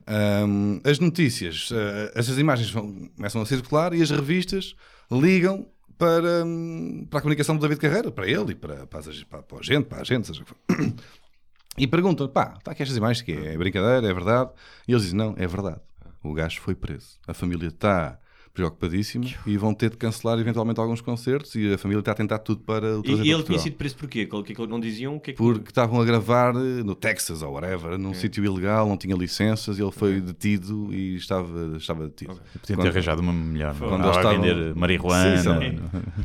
Ahm, 0.07 0.81
as 0.85 0.99
notícias, 0.99 1.69
ah, 1.73 2.13
essas 2.15 2.39
imagens 2.39 2.71
começam 3.17 3.41
a 3.43 3.47
circular 3.47 3.93
e 3.95 4.03
as 4.03 4.11
revistas 4.11 4.75
ligam 5.11 5.69
para, 5.99 6.45
hum, 6.45 7.07
para 7.11 7.19
a 7.19 7.23
comunicação 7.23 7.55
do 7.57 7.61
David 7.61 7.79
Carreira, 7.81 8.11
para 8.11 8.27
ele 8.27 8.53
e 8.53 8.55
para, 8.55 8.87
para, 8.87 9.03
para, 9.29 9.43
para 9.43 9.59
a 9.59 9.63
gente, 9.63 9.85
para 9.85 10.01
a 10.01 10.05
gente, 10.05 10.27
seja 10.27 10.43
o 10.43 10.45
que 10.45 10.51
for. 10.55 10.95
E 11.79 11.87
perguntam, 11.87 12.27
pá, 12.29 12.55
está 12.59 12.73
aqui 12.73 12.83
estas 12.83 12.97
imagens, 12.97 13.23
que 13.23 13.33
é 13.33 13.57
brincadeira, 13.57 14.07
é 14.09 14.13
verdade? 14.15 14.51
E 14.89 14.93
eles 14.93 15.03
dizem, 15.05 15.17
não, 15.19 15.35
é 15.39 15.47
verdade. 15.47 15.81
O 16.23 16.33
gajo 16.35 16.61
foi 16.61 16.75
preso. 16.75 17.19
A 17.27 17.33
família 17.35 17.69
está 17.69 18.19
preocupadíssima 18.53 19.25
e 19.47 19.57
vão 19.57 19.73
ter 19.73 19.91
de 19.91 19.97
cancelar 19.97 20.39
eventualmente 20.39 20.81
alguns 20.81 21.01
concertos 21.01 21.55
e 21.55 21.73
a 21.73 21.79
família 21.79 22.01
está 22.01 22.13
a 22.13 22.15
tentar 22.15 22.39
tudo 22.41 22.61
para 22.63 22.99
o 22.99 23.01
E, 23.01 23.03
trazer 23.05 23.23
e 23.23 23.25
para 23.25 23.35
ele 23.35 23.43
tinha 23.45 23.59
sido 23.59 23.77
preso 23.77 23.97
porquê? 23.97 24.29
O 24.31 24.43
que 24.43 24.53
é 24.53 24.55
que 24.55 24.67
não 24.67 24.81
diziam? 24.81 25.17
O 25.17 25.21
que 25.21 25.31
é 25.31 25.35
que... 25.35 25.39
Porque 25.39 25.69
estavam 25.71 26.01
a 26.01 26.05
gravar 26.05 26.55
eh, 26.57 26.83
no 26.83 26.95
Texas 26.95 27.43
ou 27.43 27.53
whatever, 27.53 27.97
num 27.99 28.13
sítio 28.15 28.45
ilegal, 28.45 28.89
não 28.89 28.97
tinha 28.97 29.15
licenças 29.17 29.79
e 29.79 29.83
ele 29.83 29.93
foi 29.93 30.21
detido 30.21 30.93
e 30.93 31.17
estava, 31.17 31.77
estava 31.77 32.05
detido. 32.07 32.35
Podia 32.35 32.61
ter 32.67 32.77
Quando- 32.77 32.89
arranjado 32.89 33.21
uma 33.23 33.33
mulher. 33.33 33.75
Quando 33.79 33.89
Quando 33.91 34.05
eles 34.05 34.17
a 34.17 34.21
estavam- 34.21 34.43
vender 34.43 34.75
marihuana. 34.75 35.37
Sim, 35.39 35.43
sim. 35.43 35.79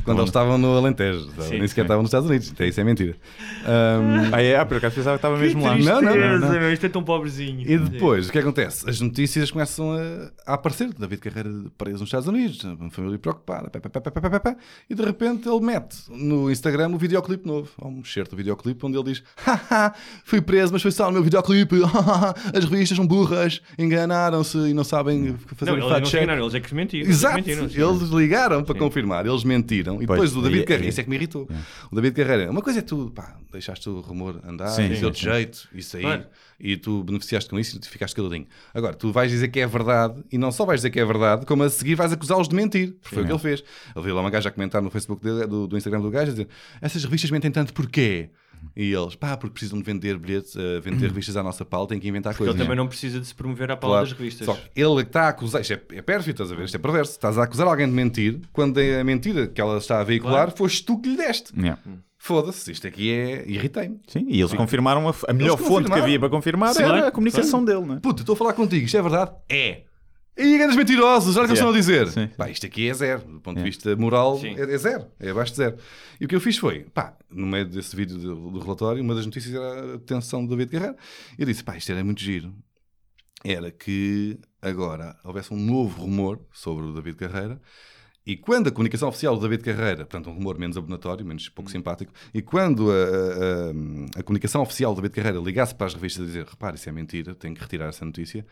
Quando 0.04 0.18
eles 0.18 0.28
estavam 0.30 0.58
no 0.58 0.76
Alentejo, 0.76 1.20
Sim, 1.40 1.58
nem 1.58 1.68
sequer 1.68 1.68
sim. 1.68 1.80
estavam 1.82 2.02
nos 2.02 2.08
Estados 2.08 2.28
Unidos, 2.28 2.50
até 2.52 2.66
isso 2.68 2.80
é 2.80 2.84
mentira. 2.84 3.16
Ahm, 3.64 4.30
Ah, 4.32 4.42
é? 4.42 4.56
Ah, 4.56 4.66
por 4.66 4.76
acaso 4.78 4.94
pensava 4.96 5.16
que 5.16 5.18
estava 5.26 5.36
mesmo 5.38 5.62
lá. 5.62 5.76
Não, 5.76 6.02
não, 6.02 6.16
não, 6.16 6.38
não. 6.52 6.72
Isto 6.72 6.86
é 6.86 6.88
tão 6.88 7.02
pobrezinho. 7.02 7.62
E 7.70 7.78
depois, 7.78 8.28
o 8.28 8.32
que 8.32 8.38
acontece? 8.38 8.88
As 8.88 9.00
notícias 9.00 9.50
começam 9.50 9.92
a, 9.92 10.30
a 10.50 10.54
aparecer. 10.54 10.92
David 10.92 11.20
Carreira 11.20 11.50
preso 11.78 12.00
nos 12.00 12.08
Estados 12.08 12.25
Unidos, 12.28 12.62
uma 12.64 12.90
família 12.90 13.18
preocupada, 13.18 13.68
pá, 13.70 13.80
pá, 13.80 13.88
pá, 13.88 14.00
pá, 14.00 14.20
pá, 14.20 14.30
pá, 14.30 14.40
pá, 14.40 14.56
e 14.88 14.94
de 14.94 15.02
repente 15.02 15.48
ele 15.48 15.60
mete 15.60 15.96
no 16.08 16.50
Instagram 16.50 16.90
o 16.90 16.98
videoclipe 16.98 17.46
novo, 17.46 17.70
um 17.82 18.04
certo 18.04 18.34
videoclipe 18.36 18.84
onde 18.86 18.96
ele 18.96 19.12
diz: 19.12 19.22
Haha, 19.36 19.94
fui 20.24 20.40
preso, 20.40 20.72
mas 20.72 20.82
foi 20.82 20.90
só 20.92 21.06
no 21.06 21.12
meu 21.12 21.22
videoclipe, 21.22 21.76
as 22.54 22.64
revistas 22.64 22.96
são 22.96 23.06
burras, 23.06 23.60
enganaram-se 23.78 24.58
e 24.58 24.74
não 24.74 24.84
sabem 24.84 25.36
fazer 25.56 25.70
Não, 25.70 25.74
o 25.74 25.76
eles 25.78 25.84
não 25.88 25.94
fact 25.94 26.06
se 26.06 26.10
check. 26.12 26.22
enganaram, 26.22 26.42
eles 26.44 26.54
é 26.54 26.60
que 26.60 26.74
mentiram. 26.74 27.06
eles 27.06 27.24
é 27.24 27.26
que 27.28 27.28
Exato, 27.28 27.36
mentiram, 27.36 27.68
sim. 27.68 28.00
eles 28.00 28.10
ligaram 28.10 28.64
para 28.64 28.78
confirmar, 28.78 29.26
eles 29.26 29.44
mentiram. 29.44 30.02
E 30.02 30.06
Pois, 30.06 30.20
depois 30.20 30.36
o 30.36 30.42
David 30.42 30.60
aí- 30.60 30.64
Carreira, 30.66 30.84
aí- 30.84 30.88
isso 30.90 31.00
é 31.00 31.04
que 31.04 31.10
me 31.10 31.16
irritou. 31.16 31.48
O 31.90 31.94
David 31.94 32.14
Carreira, 32.14 32.50
uma 32.50 32.62
coisa 32.62 32.78
é 32.80 32.82
tu, 32.82 33.10
pá, 33.14 33.36
deixaste 33.52 33.88
o 33.88 34.00
rumor 34.00 34.40
andar, 34.46 34.68
Sim, 34.68 34.88
de 34.88 34.96
sim, 34.98 35.04
outro 35.04 35.20
sim. 35.20 35.26
jeito 35.30 35.68
e 35.72 35.82
sair, 35.82 36.02
Claro. 36.02 36.24
E 36.58 36.76
tu 36.76 37.02
beneficiaste 37.04 37.48
com 37.50 37.58
isso 37.58 37.76
e 37.76 37.80
tu 37.80 37.88
ficaste 37.88 38.14
caladinho. 38.14 38.46
Agora, 38.74 38.94
tu 38.94 39.12
vais 39.12 39.30
dizer 39.30 39.48
que 39.48 39.60
é 39.60 39.66
verdade, 39.66 40.22
e 40.32 40.38
não 40.38 40.50
só 40.52 40.64
vais 40.64 40.80
dizer 40.80 40.90
que 40.90 40.98
é 41.00 41.04
verdade, 41.04 41.44
como 41.46 41.62
a 41.62 41.68
seguir 41.70 41.94
vais 41.94 42.12
acusá-los 42.12 42.48
de 42.48 42.54
mentir. 42.54 42.94
Porque 43.00 43.14
foi 43.14 43.22
o 43.22 43.26
que 43.26 43.32
ele 43.32 43.38
fez. 43.38 43.62
Ele 43.94 44.02
veio 44.04 44.14
lá 44.14 44.20
uma 44.22 44.30
gaja 44.30 44.48
a 44.48 44.52
comentar 44.52 44.80
no 44.82 44.90
Facebook 44.90 45.22
dele, 45.22 45.46
do, 45.46 45.66
do 45.66 45.76
Instagram 45.76 46.00
do 46.00 46.10
gajo, 46.10 46.28
a 46.30 46.34
dizer: 46.34 46.48
essas 46.80 47.04
revistas 47.04 47.30
mentem 47.30 47.50
tanto 47.50 47.72
porquê? 47.74 48.30
E 48.74 48.90
eles, 48.92 49.14
pá, 49.14 49.36
porque 49.36 49.52
precisam 49.52 49.78
de 49.78 49.84
vender 49.84 50.18
bilhetes, 50.18 50.56
eh, 50.56 50.80
vender 50.80 51.06
revistas 51.08 51.36
à 51.36 51.42
nossa 51.42 51.64
pauta, 51.64 51.90
têm 51.90 52.00
que 52.00 52.08
inventar 52.08 52.32
Ele 52.32 52.38
coisas. 52.38 52.56
também 52.56 52.74
não 52.76 52.88
precisa 52.88 53.20
de 53.20 53.26
se 53.26 53.34
promover 53.34 53.70
à 53.70 53.76
pala 53.76 53.92
Claro. 53.94 54.08
das 54.08 54.18
revistas. 54.18 54.46
Só 54.46 54.54
que 54.54 54.70
ele 54.74 55.02
está 55.02 55.24
a 55.24 55.28
acusar, 55.28 55.60
isto 55.60 55.74
é, 55.74 55.82
é 55.92 56.02
pérfido, 56.02 56.42
estás 56.42 56.50
a 56.52 56.54
ver? 56.56 56.64
Isto 56.64 56.74
é 56.74 56.78
perverso. 56.78 57.12
Estás 57.12 57.38
a 57.38 57.44
acusar 57.44 57.66
alguém 57.68 57.86
de 57.86 57.92
mentir 57.92 58.40
quando 58.52 58.78
a 58.78 59.04
mentira 59.04 59.46
que 59.46 59.60
ela 59.60 59.76
está 59.78 60.00
a 60.00 60.04
veicular 60.04 60.46
Claro. 60.46 60.56
foste 60.56 60.84
tu 60.84 60.98
que 60.98 61.08
lhe 61.10 61.16
deste. 61.16 61.52
Yeah. 61.58 61.80
Foda-se, 62.26 62.72
isto 62.72 62.86
aqui 62.88 63.10
é. 63.12 63.44
Irritei-me. 63.48 64.00
Sim, 64.08 64.26
e 64.28 64.40
eles 64.40 64.52
confirmaram 64.52 65.06
a, 65.08 65.12
f- 65.12 65.24
a 65.28 65.32
melhor 65.32 65.56
fonte 65.56 65.88
que 65.90 65.96
havia 65.98 66.18
para 66.18 66.28
confirmar 66.28 66.74
Sim, 66.74 66.82
era 66.82 67.06
a 67.08 67.10
comunicação 67.12 67.64
dele, 67.64 67.86
não 67.86 67.94
é? 67.96 68.00
Puto, 68.00 68.22
estou 68.22 68.32
a 68.32 68.36
falar 68.36 68.52
contigo, 68.52 68.84
isto 68.84 68.96
é 68.96 69.02
verdade? 69.02 69.30
É. 69.48 69.82
E 70.36 70.58
grandes 70.58 70.76
mentirosos, 70.76 71.36
olha 71.36 71.44
o 71.44 71.46
que 71.46 71.52
eles 71.52 71.58
estão 71.60 71.70
a 71.70 71.72
dizer. 71.72 72.08
Sim. 72.08 72.26
Pá, 72.36 72.50
isto 72.50 72.66
aqui 72.66 72.88
é 72.90 72.92
zero. 72.94 73.20
Do 73.22 73.40
ponto 73.40 73.56
de 73.58 73.62
vista 73.62 73.94
moral, 73.96 74.38
Sim. 74.38 74.54
é, 74.56 74.60
é 74.74 74.76
zero. 74.76 75.06
É 75.20 75.30
abaixo 75.30 75.52
de 75.52 75.56
zero. 75.58 75.76
E 76.20 76.24
o 76.24 76.28
que 76.28 76.34
eu 76.34 76.40
fiz 76.40 76.58
foi, 76.58 76.80
pá, 76.92 77.16
no 77.30 77.46
meio 77.46 77.64
desse 77.64 77.94
vídeo 77.96 78.18
do, 78.18 78.50
do 78.50 78.58
relatório, 78.58 79.02
uma 79.02 79.14
das 79.14 79.24
notícias 79.24 79.54
era 79.54 79.94
a 79.94 79.96
detenção 79.96 80.44
do 80.44 80.50
David 80.50 80.72
Carreira. 80.72 80.96
E 81.38 81.42
eu 81.42 81.46
disse, 81.46 81.62
pá, 81.64 81.76
isto 81.76 81.90
era 81.92 82.02
muito 82.04 82.20
giro. 82.20 82.52
Era 83.44 83.70
que 83.70 84.36
agora 84.60 85.16
houvesse 85.24 85.54
um 85.54 85.56
novo 85.56 86.02
rumor 86.02 86.40
sobre 86.52 86.84
o 86.84 86.92
David 86.92 87.16
Carreira. 87.16 87.60
E 88.26 88.36
quando 88.36 88.66
a 88.66 88.70
comunicação 88.72 89.08
oficial 89.08 89.36
do 89.36 89.42
David 89.42 89.62
Carreira, 89.62 89.98
portanto, 89.98 90.28
um 90.28 90.32
rumor 90.34 90.58
menos 90.58 90.76
abonatório, 90.76 91.24
menos 91.24 91.48
pouco 91.48 91.70
simpático, 91.70 92.12
e 92.34 92.42
quando 92.42 92.90
a, 92.90 92.94
a- 92.94 92.96
a- 94.16 94.20
a 94.20 94.22
comunicação 94.24 94.62
oficial 94.62 94.92
do 94.94 95.00
David 95.00 95.14
Carreira 95.14 95.38
ligasse 95.38 95.74
para 95.74 95.86
as 95.86 95.94
revistas 95.94 96.24
a 96.24 96.26
dizer 96.26 96.44
repare, 96.44 96.76
isso 96.76 96.88
é 96.88 96.92
mentira, 96.92 97.34
tenho 97.34 97.54
que 97.54 97.60
retirar 97.60 97.86
essa 97.86 98.04
notícia, 98.04 98.44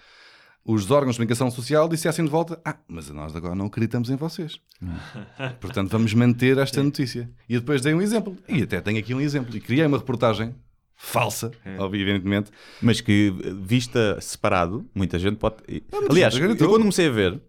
os 0.65 0.91
órgãos 0.91 1.17
de 1.17 1.19
comunicação 1.19 1.51
social 1.51 1.87
dissessem 1.89 2.25
de 2.25 2.31
volta: 2.31 2.59
Ah, 2.65 2.77
mas 2.89 3.11
nós 3.11 3.35
agora 3.37 3.55
não 3.55 3.67
acreditamos 3.67 4.09
em 4.09 4.17
vocês. 4.17 4.59
Portanto, 5.61 5.91
vamos 5.91 6.15
manter 6.15 6.57
esta 6.57 6.83
notícia. 6.83 7.31
E 7.49 7.59
depois 7.59 7.83
dei 7.83 7.93
um 7.93 8.01
exemplo. 8.01 8.37
E 8.49 8.63
até 8.63 8.81
tenho 8.81 8.99
aqui 8.99 9.13
um 9.15 9.21
exemplo. 9.21 9.55
E 9.55 9.61
criei 9.61 9.85
uma 9.85 9.99
reportagem 9.99 10.55
falsa, 10.97 11.51
evidentemente. 11.93 12.51
Mas 12.81 13.01
que, 13.03 13.31
vista 13.61 14.19
separado, 14.23 14.89
muita 14.95 15.19
gente 15.19 15.37
pode. 15.37 15.57
muita 15.69 16.11
Aliás, 16.11 16.35
eu 16.35 16.57
quando 16.69 16.81
comecei 16.83 17.09
a 17.09 17.11
ver, 17.11 17.43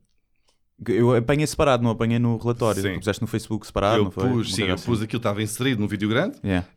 eu 0.89 1.15
apanhei 1.15 1.47
separado, 1.47 1.81
não 1.81 1.89
apanhei 1.91 2.19
no 2.19 2.37
relatório. 2.37 2.81
Sim. 2.81 2.93
Tu 2.93 2.99
puseste 2.99 3.21
no 3.21 3.27
Facebook 3.27 3.65
separado, 3.65 3.97
eu 3.99 4.03
não 4.05 4.11
foi? 4.11 4.27
pus, 4.29 4.53
sim, 4.53 4.63
eu 4.63 4.67
coisa 4.69 4.83
pus 4.85 4.95
assim. 4.97 5.05
aquilo, 5.05 5.17
estava 5.19 5.41
inserido 5.41 5.79
num 5.79 5.87
vídeo 5.87 6.09
grande. 6.09 6.35
Yeah. 6.43 6.67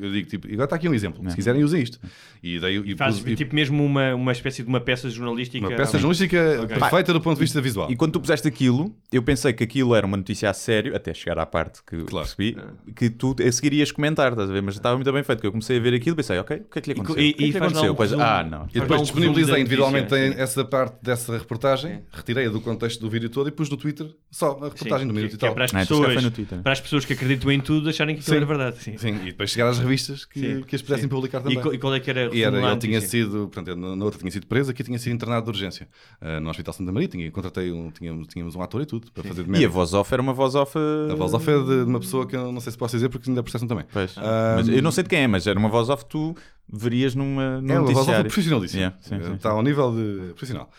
Eu 0.00 0.12
digo 0.12 0.28
tipo, 0.28 0.46
e 0.48 0.52
agora 0.52 0.64
está 0.66 0.76
aqui 0.76 0.88
um 0.88 0.94
exemplo. 0.94 1.28
Se 1.30 1.34
quiserem, 1.36 1.64
usem 1.64 1.82
isto. 1.82 1.98
E 2.42 2.60
daí 2.60 2.76
e 2.84 2.96
Fazes 2.96 3.20
pus- 3.20 3.32
e- 3.32 3.36
tipo 3.36 3.54
mesmo 3.54 3.84
uma, 3.84 4.14
uma 4.14 4.30
espécie 4.32 4.62
de 4.62 4.68
uma 4.68 4.80
peça 4.80 5.10
jornalística. 5.10 5.66
uma 5.66 5.76
peça 5.76 5.98
jornalística 5.98 6.66
perfeita 6.68 7.12
do 7.12 7.20
ponto 7.20 7.34
de 7.36 7.40
vista 7.40 7.60
visual. 7.60 7.90
E 7.90 7.96
quando 7.96 8.12
tu 8.12 8.20
puseste 8.20 8.46
aquilo, 8.46 8.94
eu 9.10 9.22
pensei 9.22 9.52
que 9.52 9.64
aquilo 9.64 9.94
era 9.96 10.06
uma 10.06 10.16
notícia 10.16 10.48
a 10.48 10.52
sério, 10.52 10.94
até 10.94 11.12
chegar 11.12 11.38
à 11.38 11.46
parte 11.46 11.80
que 11.84 12.04
Claro. 12.04 12.26
percebi, 12.28 12.56
que 12.94 13.10
tu 13.10 13.34
a 13.46 13.50
seguir 13.50 13.72
ias 13.74 13.90
comentar, 13.90 14.30
estás 14.32 14.48
a 14.48 14.52
ver? 14.52 14.62
Mas 14.62 14.76
estava 14.76 14.94
muito 14.96 15.12
bem 15.12 15.22
feito, 15.24 15.40
que 15.40 15.46
eu 15.46 15.50
comecei 15.50 15.76
a 15.78 15.80
ver 15.80 15.94
aquilo 15.94 16.14
e 16.14 16.16
pensei, 16.18 16.38
ok, 16.38 16.56
o 16.58 16.64
que 16.70 16.78
é 16.78 16.82
que 16.82 16.92
lhe 16.92 17.00
aconteceu? 17.00 17.22
e- 17.24 17.30
o 17.30 17.34
que 17.36 17.44
é 17.44 17.46
e 17.48 17.52
que 17.52 17.58
faz 17.58 17.76
aconteceu? 17.76 18.18
um 18.18 18.22
ah, 18.22 18.44
não. 18.44 18.58
E 18.58 18.60
Faz 18.60 18.72
depois 18.74 19.02
disponibilizei 19.02 19.60
individualmente 19.60 20.14
essa 20.14 20.64
parte 20.64 20.96
dessa 21.02 21.36
reportagem, 21.36 22.02
retirei-a 22.12 22.48
do 22.50 22.60
contexto 22.60 23.00
do 23.00 23.10
vídeo 23.10 23.23
vídeo 23.24 23.30
todo 23.30 23.48
e 23.48 23.52
pus 23.52 23.68
no 23.70 23.76
Twitter 23.76 24.06
só 24.30 24.50
a 24.60 24.64
reportagem 24.68 25.00
Sim, 25.00 25.06
do 25.08 25.14
minuto 25.14 25.30
que- 25.30 25.36
e 25.36 25.38
que 25.38 25.44
é 25.44 25.48
tal. 25.48 25.54
para 25.54 25.64
as 25.64 25.70
calhar 25.72 25.86
pessoas, 25.86 26.32
Twitter. 26.34 26.62
para 26.62 26.72
as 26.72 26.80
pessoas 26.80 27.04
que 27.04 27.12
acreditam 27.12 27.50
em 27.50 27.60
tudo 27.60 27.88
acharem 27.88 28.14
que 28.14 28.20
aquilo 28.22 28.36
era 28.36 28.46
verdade. 28.46 28.78
Sim. 28.82 28.96
Sim, 28.98 29.14
e 29.22 29.26
depois 29.26 29.50
chegar 29.50 29.68
às 29.68 29.78
revistas 29.78 30.24
que, 30.24 30.40
Sim, 30.40 30.62
que 30.62 30.76
as 30.76 30.82
pudessem 30.82 31.04
sim. 31.04 31.08
publicar 31.08 31.38
E, 31.40 31.42
também. 31.42 31.60
co- 31.62 31.72
e 31.74 31.78
qual 31.78 31.94
é 31.94 32.00
que 32.00 32.10
era 32.10 32.34
E 32.34 32.42
era, 32.42 32.56
a 32.66 32.70
ele 32.72 32.80
tinha 32.80 33.00
sido, 33.00 33.48
portanto, 33.52 33.74
na 33.76 34.04
outra 34.04 34.18
tinha 34.20 34.30
sido 34.30 34.46
preso, 34.46 34.70
aqui 34.70 34.82
tinha 34.84 34.98
sido 34.98 35.12
internado 35.14 35.44
de 35.44 35.50
urgência 35.50 35.88
uh, 36.20 36.40
no 36.40 36.50
Hospital 36.50 36.74
Santa 36.74 36.92
Maria. 36.92 37.08
Tinha, 37.08 37.30
contratei 37.30 37.70
um, 37.72 37.90
tínhamos, 37.90 38.26
tínhamos 38.28 38.54
um 38.54 38.62
ator 38.62 38.82
e 38.82 38.86
tudo 38.86 39.10
para 39.12 39.22
fazer 39.24 39.42
de 39.44 39.48
E 39.48 39.50
a 39.50 39.52
médico. 39.52 39.72
voz 39.72 39.94
off 39.94 40.12
era 40.12 40.22
uma 40.22 40.32
voz 40.32 40.54
off. 40.54 40.76
A 41.10 41.14
voz 41.14 41.32
off 41.34 41.48
é 41.48 41.58
de, 41.58 41.64
de 41.84 41.90
uma 41.90 42.00
pessoa 42.00 42.26
que 42.26 42.36
eu 42.36 42.52
não 42.52 42.60
sei 42.60 42.72
se 42.72 42.78
posso 42.78 42.96
dizer 42.96 43.08
porque 43.08 43.28
ainda 43.30 43.42
processam 43.42 43.68
também. 43.68 43.84
Pois. 43.92 44.14
Ah, 44.18 44.54
Mas 44.56 44.68
eu 44.68 44.82
não 44.82 44.90
sei 44.90 45.02
de 45.04 45.08
quem 45.10 45.20
é, 45.20 45.26
mas 45.26 45.46
era 45.46 45.58
uma 45.58 45.68
voz 45.68 45.88
off 45.88 46.04
que 46.04 46.10
tu 46.10 46.34
verias 46.68 47.14
numa, 47.14 47.60
num 47.60 47.72
É 47.74 47.78
uma 47.80 47.92
voz 47.92 48.08
off 48.08 48.20
profissionalíssima. 48.22 48.80
Yeah, 48.80 48.96
sim, 49.00 49.22
sim, 49.22 49.34
Está 49.34 49.50
ao 49.50 49.62
nível 49.62 49.92
de 49.94 50.32
profissional. 50.34 50.70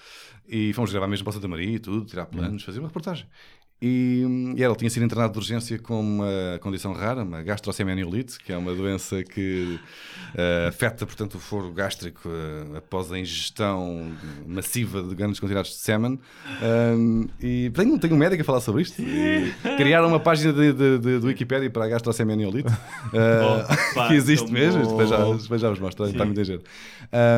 E 0.48 0.74
fomos 0.74 0.92
gravar 0.92 1.08
mesmo 1.08 1.24
para 1.24 1.34
Santa 1.34 1.48
Maria 1.48 1.76
e 1.76 1.80
tudo, 1.80 2.06
tirar 2.06 2.26
planos, 2.28 2.62
Uhum. 2.62 2.66
fazer 2.66 2.80
uma 2.80 2.88
reportagem. 2.88 3.26
E, 3.82 4.24
e 4.56 4.64
ele 4.64 4.76
tinha 4.76 4.90
sido 4.90 5.04
internado 5.04 5.34
de 5.34 5.40
urgência 5.40 5.78
com 5.78 6.00
uma 6.00 6.60
condição 6.62 6.94
rara, 6.94 7.24
uma 7.24 7.44
gastrocemaniolite, 7.44 8.40
que 8.40 8.54
é 8.54 8.58
uma 8.58 8.74
doença 8.74 9.22
que 9.22 9.78
eh, 10.34 10.68
afeta, 10.70 11.06
portanto, 11.06 11.36
o 11.36 11.40
foro 11.40 11.72
gástrico 11.74 12.22
eh, 12.28 12.78
após 12.78 13.12
a 13.12 13.20
ingestão 13.20 14.14
massiva 14.48 15.04
de 15.04 15.14
grandes 15.14 15.42
quantidades 15.42 15.72
de 15.72 15.78
sêmen. 15.78 16.18
Um, 16.64 17.28
e 17.40 17.70
tenho, 17.74 18.00
tenho 18.00 18.16
um 18.16 18.18
médico 18.18 18.42
a 18.42 18.46
falar 18.46 18.62
sobre 18.62 18.82
isto. 18.82 19.02
E 19.02 19.54
criaram 19.76 20.08
uma 20.08 20.22
página 20.22 20.54
de, 20.54 20.72
de, 20.72 20.98
de, 20.98 21.20
do 21.20 21.28
Wikipedia 21.28 21.70
para 21.70 21.86
a 21.86 21.88
gastrocemaniolite, 21.90 22.70
eh, 23.14 23.92
Opa, 23.92 24.08
que 24.08 24.14
existe 24.14 24.50
mesmo. 24.52 24.88
Depois 24.88 25.10
já, 25.10 25.18
depois 25.18 25.62
já 25.62 25.70
vos 25.70 25.80
mostro, 25.80 26.06
está 26.06 26.26
muito 26.26 26.44
giro. 26.44 26.64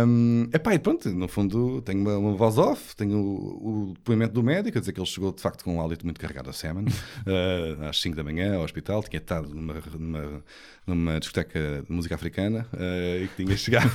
Um, 0.08 0.48
epá, 0.54 0.74
e 0.74 0.80
pronto, 0.80 1.10
no 1.10 1.28
fundo 1.28 1.82
tenho 1.82 2.00
uma, 2.00 2.18
uma 2.18 2.34
voz 2.34 2.58
off, 2.58 2.96
tenho 2.96 3.18
o, 3.18 3.90
o 3.90 3.94
depoimento 3.94 4.34
do 4.34 4.44
médico, 4.44 4.78
a 4.78 4.82
dizer 4.82 4.94
que 4.94 5.00
ele 5.00 5.08
chegou 5.08 5.32
de 5.32 5.42
facto 5.42 5.64
com 5.64 5.76
um 5.76 5.82
hálito 5.82 6.06
muito 6.06 6.20
carregado 6.28 6.50
a 6.50 6.54
semen, 6.54 6.86
uh, 6.86 7.86
às 7.90 8.02
5 8.02 8.16
da 8.16 8.24
manhã 8.24 8.56
ao 8.56 8.64
hospital, 8.64 9.02
tinha 9.04 9.20
estado 9.20 9.50
numa, 9.50 9.76
numa, 9.98 10.44
numa 10.86 11.20
discoteca 11.20 11.84
de 11.88 11.92
música 11.92 12.16
africana 12.16 12.68
uh, 12.74 13.24
e 13.24 13.28
que 13.30 13.44
tinha 13.46 13.58
chegado. 13.58 13.90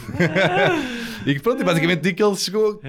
e 1.27 1.35
que 1.35 1.41
pronto, 1.41 1.61
e 1.61 1.65
basicamente 1.65 2.01
digo 2.01 2.17
que 2.17 2.23
ele 2.23 2.37
chegou. 2.37 2.81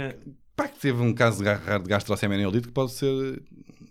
Pá, 0.56 0.68
que 0.68 0.80
teve 0.80 1.02
um 1.02 1.14
caso 1.14 1.40
de 1.40 1.44
ga- 1.44 1.78
de 1.80 1.90
gastrocemaniolite 1.90 2.68
que 2.68 2.74
pode 2.74 2.92
ser 2.92 3.42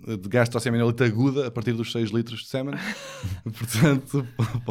de 0.07 0.29
gastrocemaniolite 0.29 1.03
aguda 1.05 1.47
a 1.47 1.51
partir 1.51 1.73
dos 1.73 1.93
6 1.93 2.11
litros 2.11 2.41
de 2.41 2.49
semen. 2.49 2.75
Portanto, 3.45 4.27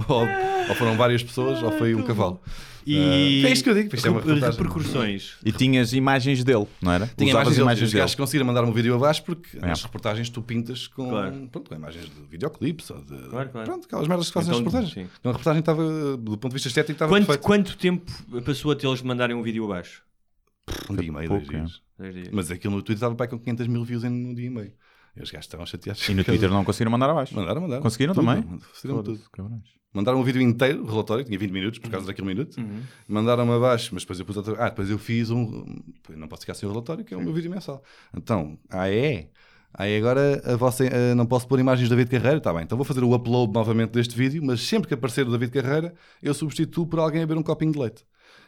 ou, 0.08 0.22
ou 0.70 0.76
foram 0.76 0.98
várias 0.98 1.24
pessoas 1.24 1.62
ou 1.64 1.72
foi 1.78 1.96
um 1.96 2.04
cavalo. 2.04 2.42
E 2.86 3.44
é 3.46 3.52
isto 3.52 3.64
que 3.64 3.70
eu 3.70 3.74
digo, 3.76 3.96
isto 3.96 4.08
é 4.08 4.10
uma 4.12 4.22
repercussões. 4.22 5.34
E 5.46 5.52
tinhas 5.52 5.94
imagens 5.94 6.44
dele, 6.44 6.68
não 6.82 6.92
era? 6.92 7.08
Tinha 7.08 7.30
Usavas 7.30 7.32
imagens, 7.32 7.56
deles, 7.56 7.58
imagens 7.60 7.88
os 7.90 7.94
gajos 7.94 8.16
conseguiram 8.16 8.46
mandar 8.46 8.64
um 8.64 8.72
vídeo 8.72 8.96
abaixo 8.96 9.24
porque 9.24 9.58
É. 9.62 9.72
as 9.72 9.84
reportagens 9.84 10.30
tu 10.30 10.42
pintas 10.42 10.88
com, 10.88 11.10
Claro. 11.10 11.48
pronto, 11.52 11.70
com 11.70 11.76
imagens 11.76 12.06
de 12.06 12.22
videoclipes 12.30 12.90
ou 12.90 12.98
de 13.02 13.18
Claro, 13.30 13.50
claro. 13.50 13.66
pronto, 13.68 13.86
aquelas 13.86 14.08
merdas 14.08 14.28
que 14.28 14.34
fazem 14.34 14.50
Então, 14.50 14.60
as 14.60 14.66
reportagens. 14.74 14.94
sim. 14.94 15.14
Então 15.20 15.30
a 15.30 15.34
reportagem 15.34 15.60
estava, 15.60 16.18
do 16.18 16.32
ponto 16.38 16.50
de 16.50 16.54
vista 16.56 16.68
estético, 16.68 16.94
estava 16.94 17.12
Quanto, 17.12 17.26
perfeito. 17.28 17.46
quanto 17.46 17.78
tempo 17.78 18.12
passou 18.44 18.72
até 18.72 18.88
eles 18.88 19.02
mandarem 19.02 19.36
um 19.36 19.42
vídeo 19.44 19.64
abaixo? 19.66 20.04
Um 20.90 20.96
dia 20.96 21.08
e 21.08 21.12
meio, 21.12 21.28
Pouco, 21.28 21.46
dois 21.46 21.58
dias. 21.68 21.82
Dois 21.98 22.14
dias. 22.14 22.30
Mas 22.32 22.50
aquilo 22.52 22.74
no 22.76 22.82
Twitter 22.82 22.96
estava 22.96 23.16
pai 23.16 23.28
com 23.28 23.38
500 23.38 23.68
mil 23.68 23.84
views 23.84 24.04
em 24.04 24.10
um 24.10 24.34
dia 24.34 24.48
e 24.48 24.50
meio. 24.50 24.72
E 25.16 25.22
os 25.22 25.30
gajos 25.30 25.46
estavam 25.46 25.66
chateados. 25.66 26.08
E 26.08 26.14
no 26.14 26.24
Twitter 26.24 26.50
não 26.50 26.64
conseguiram 26.64 26.92
mandar 26.92 27.10
abaixo. 27.10 27.36
Mandaram, 27.36 27.62
mandaram. 27.62 27.82
Conseguiram 27.82 28.14
Tudo, 28.14 28.26
também? 28.26 28.44
Conseguiram 28.44 29.04
tudo. 29.04 29.20
Cabrões. 29.32 29.82
Mandaram 29.94 30.22
um 30.22 30.24
vídeo 30.24 30.42
inteiro, 30.42 30.86
relatório, 30.86 31.26
tinha 31.26 31.38
20 31.38 31.52
minutos, 31.52 31.80
por 31.80 31.92
causa 31.92 32.08
daquele 32.08 32.28
minuto. 32.28 32.56
Mandaram-me 33.08 33.52
abaixo, 33.52 33.90
mas 33.94 34.04
depois 34.04 34.20
eu 34.20 34.26
pus 34.26 34.38
outra. 34.38 34.56
Ah, 34.58 34.70
depois 34.70 34.90
eu 34.90 34.98
fiz 34.98 35.30
um. 35.30 35.66
Não 36.10 36.30
posso 36.30 36.42
ficar 36.44 36.54
sem 36.54 36.68
o 36.68 36.72
relatório, 36.72 37.04
que 37.04 37.14
é 37.14 37.18
o 37.18 37.22
meu 37.22 37.34
vídeo 37.34 37.52
mensal. 37.52 37.84
Então, 38.16 38.58
ah, 38.70 38.90
é? 38.90 39.28
Aí 39.74 39.98
agora 39.98 40.42
a 40.46 40.56
vossa, 40.56 40.86
ah, 40.86 41.16
não 41.16 41.26
posso 41.26 41.48
pôr 41.48 41.60
imagens 41.60 41.88
do 41.88 41.96
David 41.96 42.10
Carreira, 42.10 42.38
está 42.38 42.54
bem, 42.54 42.64
então 42.64 42.78
vou 42.78 42.84
fazer 42.84 43.04
o 43.04 43.14
upload 43.14 43.54
novamente 43.54 43.92
deste 43.92 44.16
vídeo, 44.16 44.44
mas 44.44 44.62
sempre 44.62 44.88
que 44.88 44.94
aparecer 44.94 45.26
o 45.26 45.32
David 45.32 45.52
Carreira, 45.52 45.94
eu 46.22 46.34
substituo 46.34 46.86
por 46.86 47.00
alguém 47.00 47.24
a 47.24 47.26
beber 47.26 47.40
um 47.40 47.44
copinho 47.44 47.72
de 47.72 47.80
leite. 47.80 48.04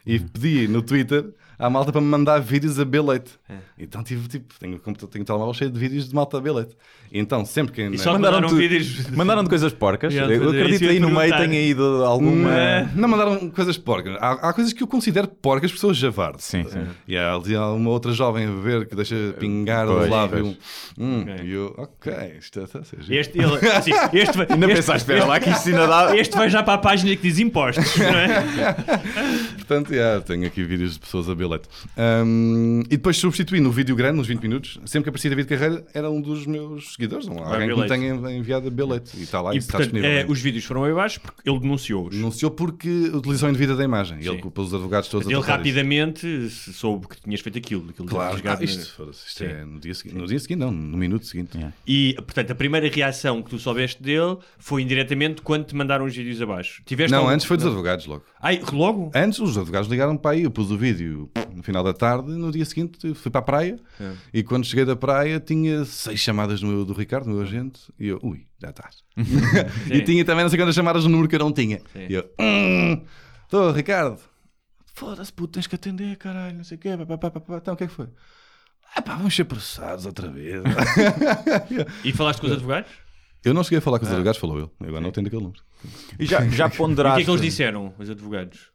E 0.05 0.19
pedi 0.19 0.67
no 0.67 0.81
Twitter 0.81 1.33
à 1.57 1.69
malta 1.69 1.91
para 1.91 2.01
me 2.01 2.07
mandar 2.07 2.39
vídeos 2.39 2.79
a 2.79 2.85
beber 2.85 3.01
leite. 3.03 3.31
Então 3.77 4.03
tive, 4.03 4.27
tipo, 4.27 4.53
tenho, 4.59 4.79
computador- 4.79 5.09
tenho 5.11 5.23
um 5.23 5.25
telemóvel 5.25 5.53
cheio 5.53 5.69
de 5.71 5.79
vídeos 5.79 6.09
de 6.09 6.15
malta 6.15 6.37
a 6.37 6.39
beber 6.41 6.55
leite. 6.57 6.75
Então, 7.15 7.45
sempre 7.45 7.71
que. 7.73 7.81
E 7.83 7.97
só 7.99 8.13
Mandaram 8.13 8.37
mandaram 8.37 8.49
tu- 8.49 8.55
vídeos. 8.55 9.07
Mandaram 9.15 9.43
de 9.43 9.49
coisas 9.49 9.71
porcas. 9.71 10.13
Eu 10.15 10.49
acredito 10.49 10.89
aí 10.89 10.99
no 10.99 11.11
meio 11.11 11.35
tenha 11.37 11.61
ido 11.61 12.03
alguma. 12.03 12.49
Não, 12.85 13.01
não 13.03 13.07
mandaram 13.09 13.49
coisas 13.51 13.77
porcas. 13.77 14.15
Há, 14.19 14.49
há 14.49 14.53
coisas 14.53 14.73
que 14.73 14.81
eu 14.81 14.87
considero 14.87 15.27
porcas, 15.27 15.71
pessoas 15.71 15.95
javarde. 15.95 16.41
Sim, 16.41 16.63
sim. 16.67 16.87
E 17.07 17.15
há 17.15 17.33
ali 17.35 17.55
há 17.55 17.67
uma 17.67 17.91
outra 17.91 18.11
jovem 18.13 18.47
a 18.47 18.51
beber 18.51 18.87
que 18.87 18.95
deixa 18.95 19.15
pingar 19.39 19.85
Pois, 19.85 20.05
do 20.05 20.09
lábio. 20.11 20.43
pois. 20.43 20.57
Hum, 20.97 21.21
Ok. 21.21 21.45
E 21.45 21.51
eu, 21.51 21.75
ok, 21.77 22.13
isto 22.39 22.59
está 22.61 22.79
a 22.79 22.83
ser 22.83 23.01
giro. 23.01 23.19
Este, 23.19 23.37
ele, 23.37 23.67
assim, 23.67 23.91
este, 24.17 24.35
vai- 24.37 24.47
Ainda 24.49 24.65
este, 24.65 24.75
pensaste, 24.77 25.01
espera 25.11 25.25
lá 25.25 25.39
que 25.39 25.49
isto 25.51 25.67
ainda 25.69 25.85
dá. 25.87 26.17
este 26.17 26.35
vai 26.35 26.49
já 26.49 26.63
para 26.63 26.73
a 26.73 26.77
página 26.79 27.15
que 27.15 27.21
diz 27.21 27.37
impostos, 27.37 27.95
não 27.97 28.05
é? 28.07 28.73
Portanto, 29.57 29.93
yeah, 29.93 30.19
tenho 30.21 30.45
aqui 30.47 30.63
vídeos 30.63 30.93
de 30.93 30.99
pessoas 30.99 31.27
a 31.29 31.35
beber 31.35 31.42
leite. 31.47 31.67
Um, 31.97 32.81
e 32.85 32.97
depois 32.97 33.17
substituí 33.17 33.59
no 33.59 33.71
vídeo 33.71 33.95
grande, 33.95 34.17
nos 34.17 34.27
20 34.27 34.41
minutos, 34.41 34.79
sempre 34.85 35.03
que 35.03 35.09
aparecia 35.09 35.29
David 35.29 35.47
Carreira, 35.47 35.85
era 35.93 36.09
um 36.09 36.21
dos 36.21 36.45
meus 36.45 36.93
seguidores, 36.93 37.27
um, 37.27 37.37
alguém 37.39 37.69
que 37.69 37.75
me 37.81 37.87
tenha 37.87 38.13
enviado 38.37 38.67
a 38.67 38.85
leite. 38.85 39.11
E 39.17 39.23
está 39.23 39.41
lá, 39.41 39.53
E 39.53 39.57
está 39.57 39.77
portanto, 39.77 39.93
disponível. 39.93 40.09
eh, 40.19 40.25
os 40.27 40.39
vídeos 40.39 40.65
foram 40.65 40.83
aí 40.83 40.91
abaixo 40.91 41.21
porque 41.21 41.49
ele 41.49 41.59
denunciou-os. 41.59 42.15
Denunciou 42.15 42.51
porque 42.51 42.89
utilização 43.13 43.49
indevida 43.49 43.75
da 43.75 43.83
imagem. 43.83 44.17
E 44.19 44.27
ele 44.27 44.35
Sim. 44.35 44.41
culpa 44.41 44.61
os 44.61 44.73
advogados 44.73 45.09
todos 45.09 45.27
Ele 45.27 45.39
rapidamente 45.41 46.49
soube 46.49 47.07
que 47.07 47.21
tinhas 47.21 47.41
feito 47.41 47.57
aquilo. 47.57 47.89
aquilo 47.89 48.07
Claro, 48.07 48.37
ah, 48.43 48.55
na- 48.57 48.63
isto, 48.63 48.91
foda-se, 48.95 49.27
isto 49.27 49.37
Sim. 49.39 49.45
é 49.45 49.65
no 49.65 49.79
dia 49.79 49.93
seguinte. 49.93 50.17
No 50.17 50.27
dia 50.27 50.39
seguinte, 50.39 50.59
não, 50.59 50.71
no 50.71 50.97
minuto 50.97 51.25
seguinte. 51.25 51.57
E, 51.87 52.13
portanto, 52.15 52.51
a 52.51 52.55
primeira 52.55 52.87
reação 52.87 53.41
que 53.41 53.49
tu 53.49 53.59
soubeste 53.59 54.01
dele 54.01 54.37
foi 54.57 54.81
indiretamente 54.81 55.41
quando 55.41 55.65
te 55.65 55.75
mandaram 55.75 56.05
os 56.05 56.15
vídeos 56.15 56.41
abaixo. 56.41 56.81
Tiveste 56.85 57.11
Não, 57.11 57.19
algum- 57.19 57.31
antes 57.33 57.45
foi 57.45 57.57
dos 57.57 57.65
advogados 57.65 58.05
logo. 58.05 58.23
Ai, 58.41 58.61
logo? 58.71 59.11
Antes 59.15 59.39
os 59.39 59.57
advogados 59.57 59.89
ligaram 59.89 60.17
para 60.17 60.31
aí, 60.31 60.43
eu 60.43 60.51
pus 60.51 60.69
o 60.71 60.77
vídeo 60.77 61.29
no 61.55 61.63
final 61.63 61.83
da 61.83 61.93
tarde, 61.93 62.31
no 62.31 62.51
dia 62.51 62.65
seguinte 62.65 63.13
fui 63.13 63.31
para 63.31 63.39
a 63.39 63.43
praia 63.43 63.79
É. 63.99 64.13
e 64.33 64.43
quando 64.43 64.65
cheguei 64.65 64.85
da 64.85 64.95
praia 64.95 65.39
tinha 65.39 65.83
seis 65.85 66.19
chamadas 66.19 66.59
do, 66.61 66.67
meu- 66.67 66.85
do 66.85 66.93
Ricardo, 66.93 67.29
meu 67.29 67.41
agente, 67.41 67.81
e 67.99 68.07
eu, 68.07 68.19
ui, 68.23 68.45
já 68.61 68.69
estás. 68.69 69.03
e 69.91 70.01
tinha 70.01 70.23
também 70.25 70.43
não 70.43 70.49
sei 70.49 70.59
quantas 70.59 70.75
chamadas 70.75 71.03
no 71.05 71.09
número 71.09 71.27
que 71.29 71.35
eu 71.35 71.39
não 71.39 71.51
tinha. 71.51 71.79
Sim. 71.93 72.07
E 72.09 72.13
eu, 72.13 72.29
hum, 72.39 73.03
estou, 73.43 73.71
Ricardo. 73.71 74.19
Foda-se, 74.95 75.33
puto, 75.33 75.53
tens 75.53 75.65
que 75.67 75.75
atender, 75.75 76.15
caralho, 76.17 76.55
não 76.57 76.63
sei 76.63 76.77
o 76.77 76.79
quê. 76.79 76.95
pá, 76.97 77.05
pá, 77.05 77.17
pá, 77.17 77.31
pá, 77.31 77.39
pá. 77.39 77.57
Então 77.57 77.73
o 77.73 77.77
que 77.77 77.83
é 77.85 77.87
que 77.87 77.93
foi? 77.93 78.07
Ah 78.95 79.01
pá, 79.01 79.15
vamos 79.15 79.35
ser 79.35 79.45
processados 79.45 80.05
outra 80.05 80.29
vez. 80.29 80.61
E 82.03 82.11
falaste 82.13 82.39
com 82.39 82.47
os 82.47 82.53
advogados? 82.53 82.91
eu 83.43 83.53
não 83.53 83.63
cheguei 83.63 83.79
a 83.79 83.81
falar 83.81 83.97
com 83.99 84.05
os 84.05 84.09
Ah. 84.11 84.13
advogados, 84.13 84.39
falou 84.39 84.57
ele. 84.59 84.69
Eu 84.79 84.87
agora 84.87 85.01
não 85.01 85.09
atendo 85.09 85.27
aquele 85.27 85.41
número. 85.43 85.61
E 86.19 86.25
já, 86.25 86.47
já 86.47 86.65
E 86.69 86.69
o 86.69 86.71
ponderaste. 86.77 87.17
que 87.17 87.21
é 87.23 87.25
que 87.25 87.31
eles 87.31 87.41
disseram, 87.41 87.93
os 87.97 88.09
advogados? 88.09 88.71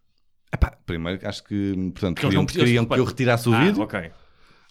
Epá, 0.52 0.72
primeiro 0.86 1.26
acho 1.26 1.44
que 1.44 1.74
portanto, 1.92 2.20
queriam, 2.20 2.42
não 2.42 2.46
queriam 2.46 2.84
que 2.86 2.98
eu 2.98 3.04
retirasse 3.04 3.48
o 3.48 3.54
ah, 3.54 3.64
vídeo. 3.64 3.82
ok. 3.82 4.10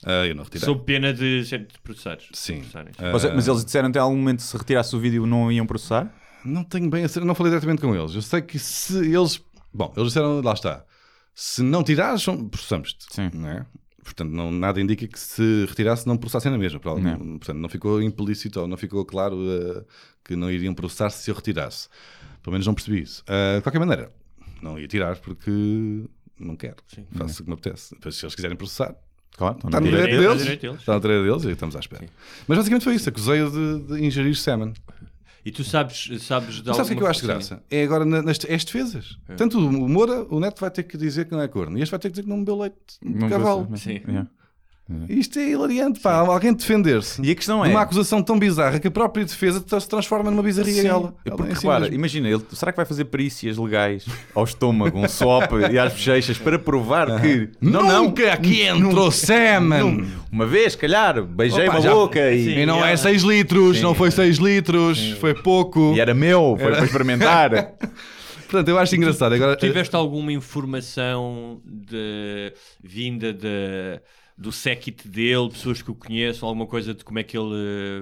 Ah, 0.05 0.25
eu 0.25 0.36
não 0.36 0.43
retirei. 0.43 0.65
Sob 0.65 0.84
pena 0.86 1.13
de 1.13 1.45
ser 1.45 1.67
processados. 1.84 2.30
Sim. 2.34 2.63
Ah, 2.97 3.11
mas 3.36 3.47
eles 3.47 3.65
disseram 3.65 3.89
até 3.89 3.99
algum 3.99 4.15
momento 4.15 4.41
se 4.41 4.55
retirasse 4.55 4.95
o 4.95 4.99
vídeo 4.99 5.25
não 5.25 5.51
iam 5.51 5.65
processar? 5.65 6.11
Não 6.45 6.63
tenho 6.63 6.89
bem 6.89 7.03
a 7.03 7.07
ser, 7.07 7.23
não 7.25 7.36
falei 7.36 7.51
diretamente 7.51 7.82
com 7.82 7.95
eles. 7.95 8.13
Eu 8.13 8.21
sei 8.21 8.41
que 8.41 8.59
se 8.59 8.97
eles. 8.97 9.43
Bom, 9.73 9.91
eles 9.95 10.09
disseram, 10.09 10.41
lá 10.41 10.53
está. 10.53 10.86
Se 11.34 11.61
não 11.61 11.84
tirares, 11.84 12.25
processamos-te. 12.49 13.05
Sim. 13.13 13.30
Não 13.34 13.49
é? 13.49 13.65
Portanto, 14.03 14.32
não, 14.32 14.51
nada 14.51 14.80
indica 14.80 15.05
que 15.05 15.19
se 15.19 15.65
retirasse 15.67 16.07
não 16.07 16.15
processassem 16.15 16.51
na 16.51 16.57
mesma. 16.57 16.80
Não. 16.84 17.38
Portanto, 17.38 17.57
não 17.57 17.67
ficou 17.67 18.01
implícito 18.01 18.61
ou 18.61 18.67
não 18.67 18.78
ficou 18.78 19.05
claro 19.05 19.38
eh, 19.51 19.84
que 20.23 20.36
não 20.36 20.49
iriam 20.49 20.73
processar 20.73 21.09
se 21.09 21.30
eu 21.30 21.36
retirasse. 21.36 21.89
Pelo 22.41 22.53
menos 22.53 22.65
não 22.65 22.73
percebi 22.73 23.01
isso. 23.01 23.21
Ah, 23.28 23.57
de 23.57 23.63
qualquer 23.63 23.80
maneira, 23.80 24.11
não 24.64 24.80
ia 24.80 24.88
tirar 24.88 25.18
porque 25.18 25.51
não 26.39 26.55
quero. 26.55 26.78
Faço 27.14 27.41
o 27.41 27.45
que 27.45 27.49
me 27.49 27.53
apetece. 27.55 27.95
Depois, 27.95 28.16
se 28.16 28.26
eles 28.26 28.36
quiserem 28.36 28.58
processar, 28.58 28.95
Claro, 29.38 29.58
está 29.58 29.80
no 29.80 29.86
direito 29.86 30.18
deles. 30.20 30.41
Está 30.80 30.93
no 30.95 30.99
direito 30.99 31.24
deles 31.24 31.43
e 31.43 31.49
estamos 31.51 31.76
à 31.76 31.80
espera. 31.80 32.05
Mas 32.47 32.58
basicamente 32.58 32.84
foi 32.84 32.95
isso. 32.95 33.08
Acusei-o 33.10 33.51
de, 33.51 33.80
de 33.95 34.03
ingerir 34.05 34.36
semen. 34.36 34.74
E 35.45 35.51
tu 35.51 35.64
sabes, 35.64 36.10
sabes 36.24 36.55
de 36.55 36.66
sabes 36.66 36.80
o 36.82 36.86
que 36.88 36.93
é 36.93 36.95
que 36.97 37.03
eu 37.03 37.08
acho 37.08 37.22
de 37.22 37.28
graça? 37.28 37.64
É 37.70 37.84
agora 37.84 38.03
na- 38.03 38.22
nas 38.24 38.38
as 38.49 38.66
defesas. 38.66 39.18
Tanto 39.38 39.60
o 39.60 39.88
Moura, 39.88 40.26
o 40.30 40.39
Neto 40.39 40.60
vai 40.60 40.72
ter 40.72 40.84
que 40.84 40.97
dizer 40.97 41.26
que 41.26 41.32
não 41.32 41.41
é 41.41 41.47
corno. 41.47 41.78
E 41.78 41.82
este 41.84 41.91
vai 41.91 41.99
ter 41.99 42.10
que 42.10 42.14
dizer 42.14 42.24
que 42.24 42.30
não 42.30 42.39
bebeu 42.39 42.58
leite 42.60 42.76
de 43.01 43.14
cavalo. 43.30 43.78
Sim. 43.78 44.01
Yeah. 44.08 44.28
Isto 45.10 45.38
é 45.40 45.50
hilariante, 45.50 46.00
pá. 46.00 46.14
Alguém 46.20 46.54
defender-se. 46.54 47.22
E 47.22 47.30
a 47.30 47.36
questão 47.36 47.64
é- 47.66 47.68
Uma 47.70 47.82
acusação 47.82 48.24
tão 48.24 48.40
bizarra 48.40 48.80
que 48.80 48.88
a 48.88 48.92
própria 48.92 49.26
defesa 49.26 49.62
se 49.80 49.88
transforma 49.90 50.32
numa 50.32 50.42
bizarria 50.42 50.82
Sim, 50.82 50.88
ela. 50.88 51.14
é 51.26 51.30
Ela 51.30 51.38
porque 51.38 51.52
em 51.52 51.56
si 51.56 51.62
repara, 51.64 51.80
mesma. 51.82 51.96
imagina, 51.96 52.30
ele, 52.30 52.42
será 52.54 52.72
que 52.72 52.78
vai 52.78 52.86
fazer 52.86 53.04
perícias 53.06 53.58
legais 53.58 54.06
ao 54.34 54.46
estômago, 54.46 54.98
um 54.98 55.08
swap 55.10 55.52
e 55.72 55.78
às 55.78 55.92
bochechas 55.92 56.38
para 56.38 56.58
provar 56.58 57.20
que 57.20 57.50
não, 57.60 57.84
não, 57.84 58.04
Nunca 58.06 58.32
aqui 58.32 58.62
entrou 58.62 59.12
semen. 59.12 60.08
uma 60.32 60.46
vez, 60.46 60.74
calhar, 60.76 61.22
beijei 61.22 61.66
Opa, 61.68 61.74
uma 61.78 61.82
já- 61.82 61.92
boca 61.94 62.32
e, 62.32 62.46
Sim. 62.46 62.60
E 62.60 62.66
não 62.66 62.78
é 62.86 62.90
ela- 62.90 62.98
6 62.98 63.24
litros, 63.24 63.82
não 63.82 63.94
foi 63.94 64.10
6 64.10 64.38
litros, 64.38 65.12
foi 65.20 65.34
pouco. 65.34 65.94
e 65.96 66.00
era 66.00 66.14
meu, 66.14 66.56
foi 66.58 66.72
para 66.72 66.86
experimentar. 66.86 67.50
Portanto, 68.50 68.70
eu 68.70 68.80
acho 68.80 68.96
engraçado. 68.96 69.34
Agora, 69.34 69.58
Tiveste 69.58 69.94
alguma 69.98 70.32
informação 70.32 71.60
de 71.66 72.54
vinda 72.82 73.34
de 73.34 74.00
do 74.38 74.52
séquito 74.52 75.08
dele, 75.08 75.50
pessoas 75.50 75.82
que 75.82 75.90
o 75.90 75.96
conheçam, 75.96 76.48
alguma 76.48 76.68
coisa 76.68 76.94
de 76.94 77.04
como 77.04 77.18
é 77.20 77.24
que 77.24 77.36
ele. 77.38 77.54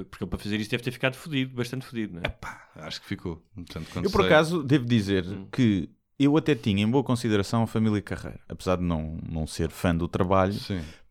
eh, 0.02 0.06
Porque 0.10 0.24
ele 0.24 0.30
para 0.30 0.40
fazer 0.40 0.60
isso 0.60 0.70
deve 0.70 0.84
ter 0.84 0.92
ficado 0.92 1.16
fodido, 1.16 1.56
bastante 1.56 1.86
fodido, 1.86 2.16
não 2.16 2.22
é? 2.24 2.30
Pá, 2.30 2.68
acho 2.76 3.00
que 3.02 3.08
ficou. 3.08 3.42
Portanto, 3.56 3.88
Eu, 4.04 4.12
por 4.12 4.22
sei- 4.22 4.26
acaso, 4.26 4.62
devo 4.64 4.86
dizer 4.86 5.26
Hum. 5.26 5.48
que 5.52 5.90
eu 6.20 6.36
até 6.36 6.54
tinha 6.54 6.84
em 6.84 6.90
boa 6.90 7.04
consideração 7.04 7.64
a 7.64 7.68
família 7.68 8.02
Carreira. 8.02 8.40
Apesar 8.50 8.76
de 8.78 8.84
não, 8.84 9.18
não 9.30 9.48
ser 9.48 9.70
fã 9.70 9.96
do 9.96 10.08
trabalho, 10.10 10.56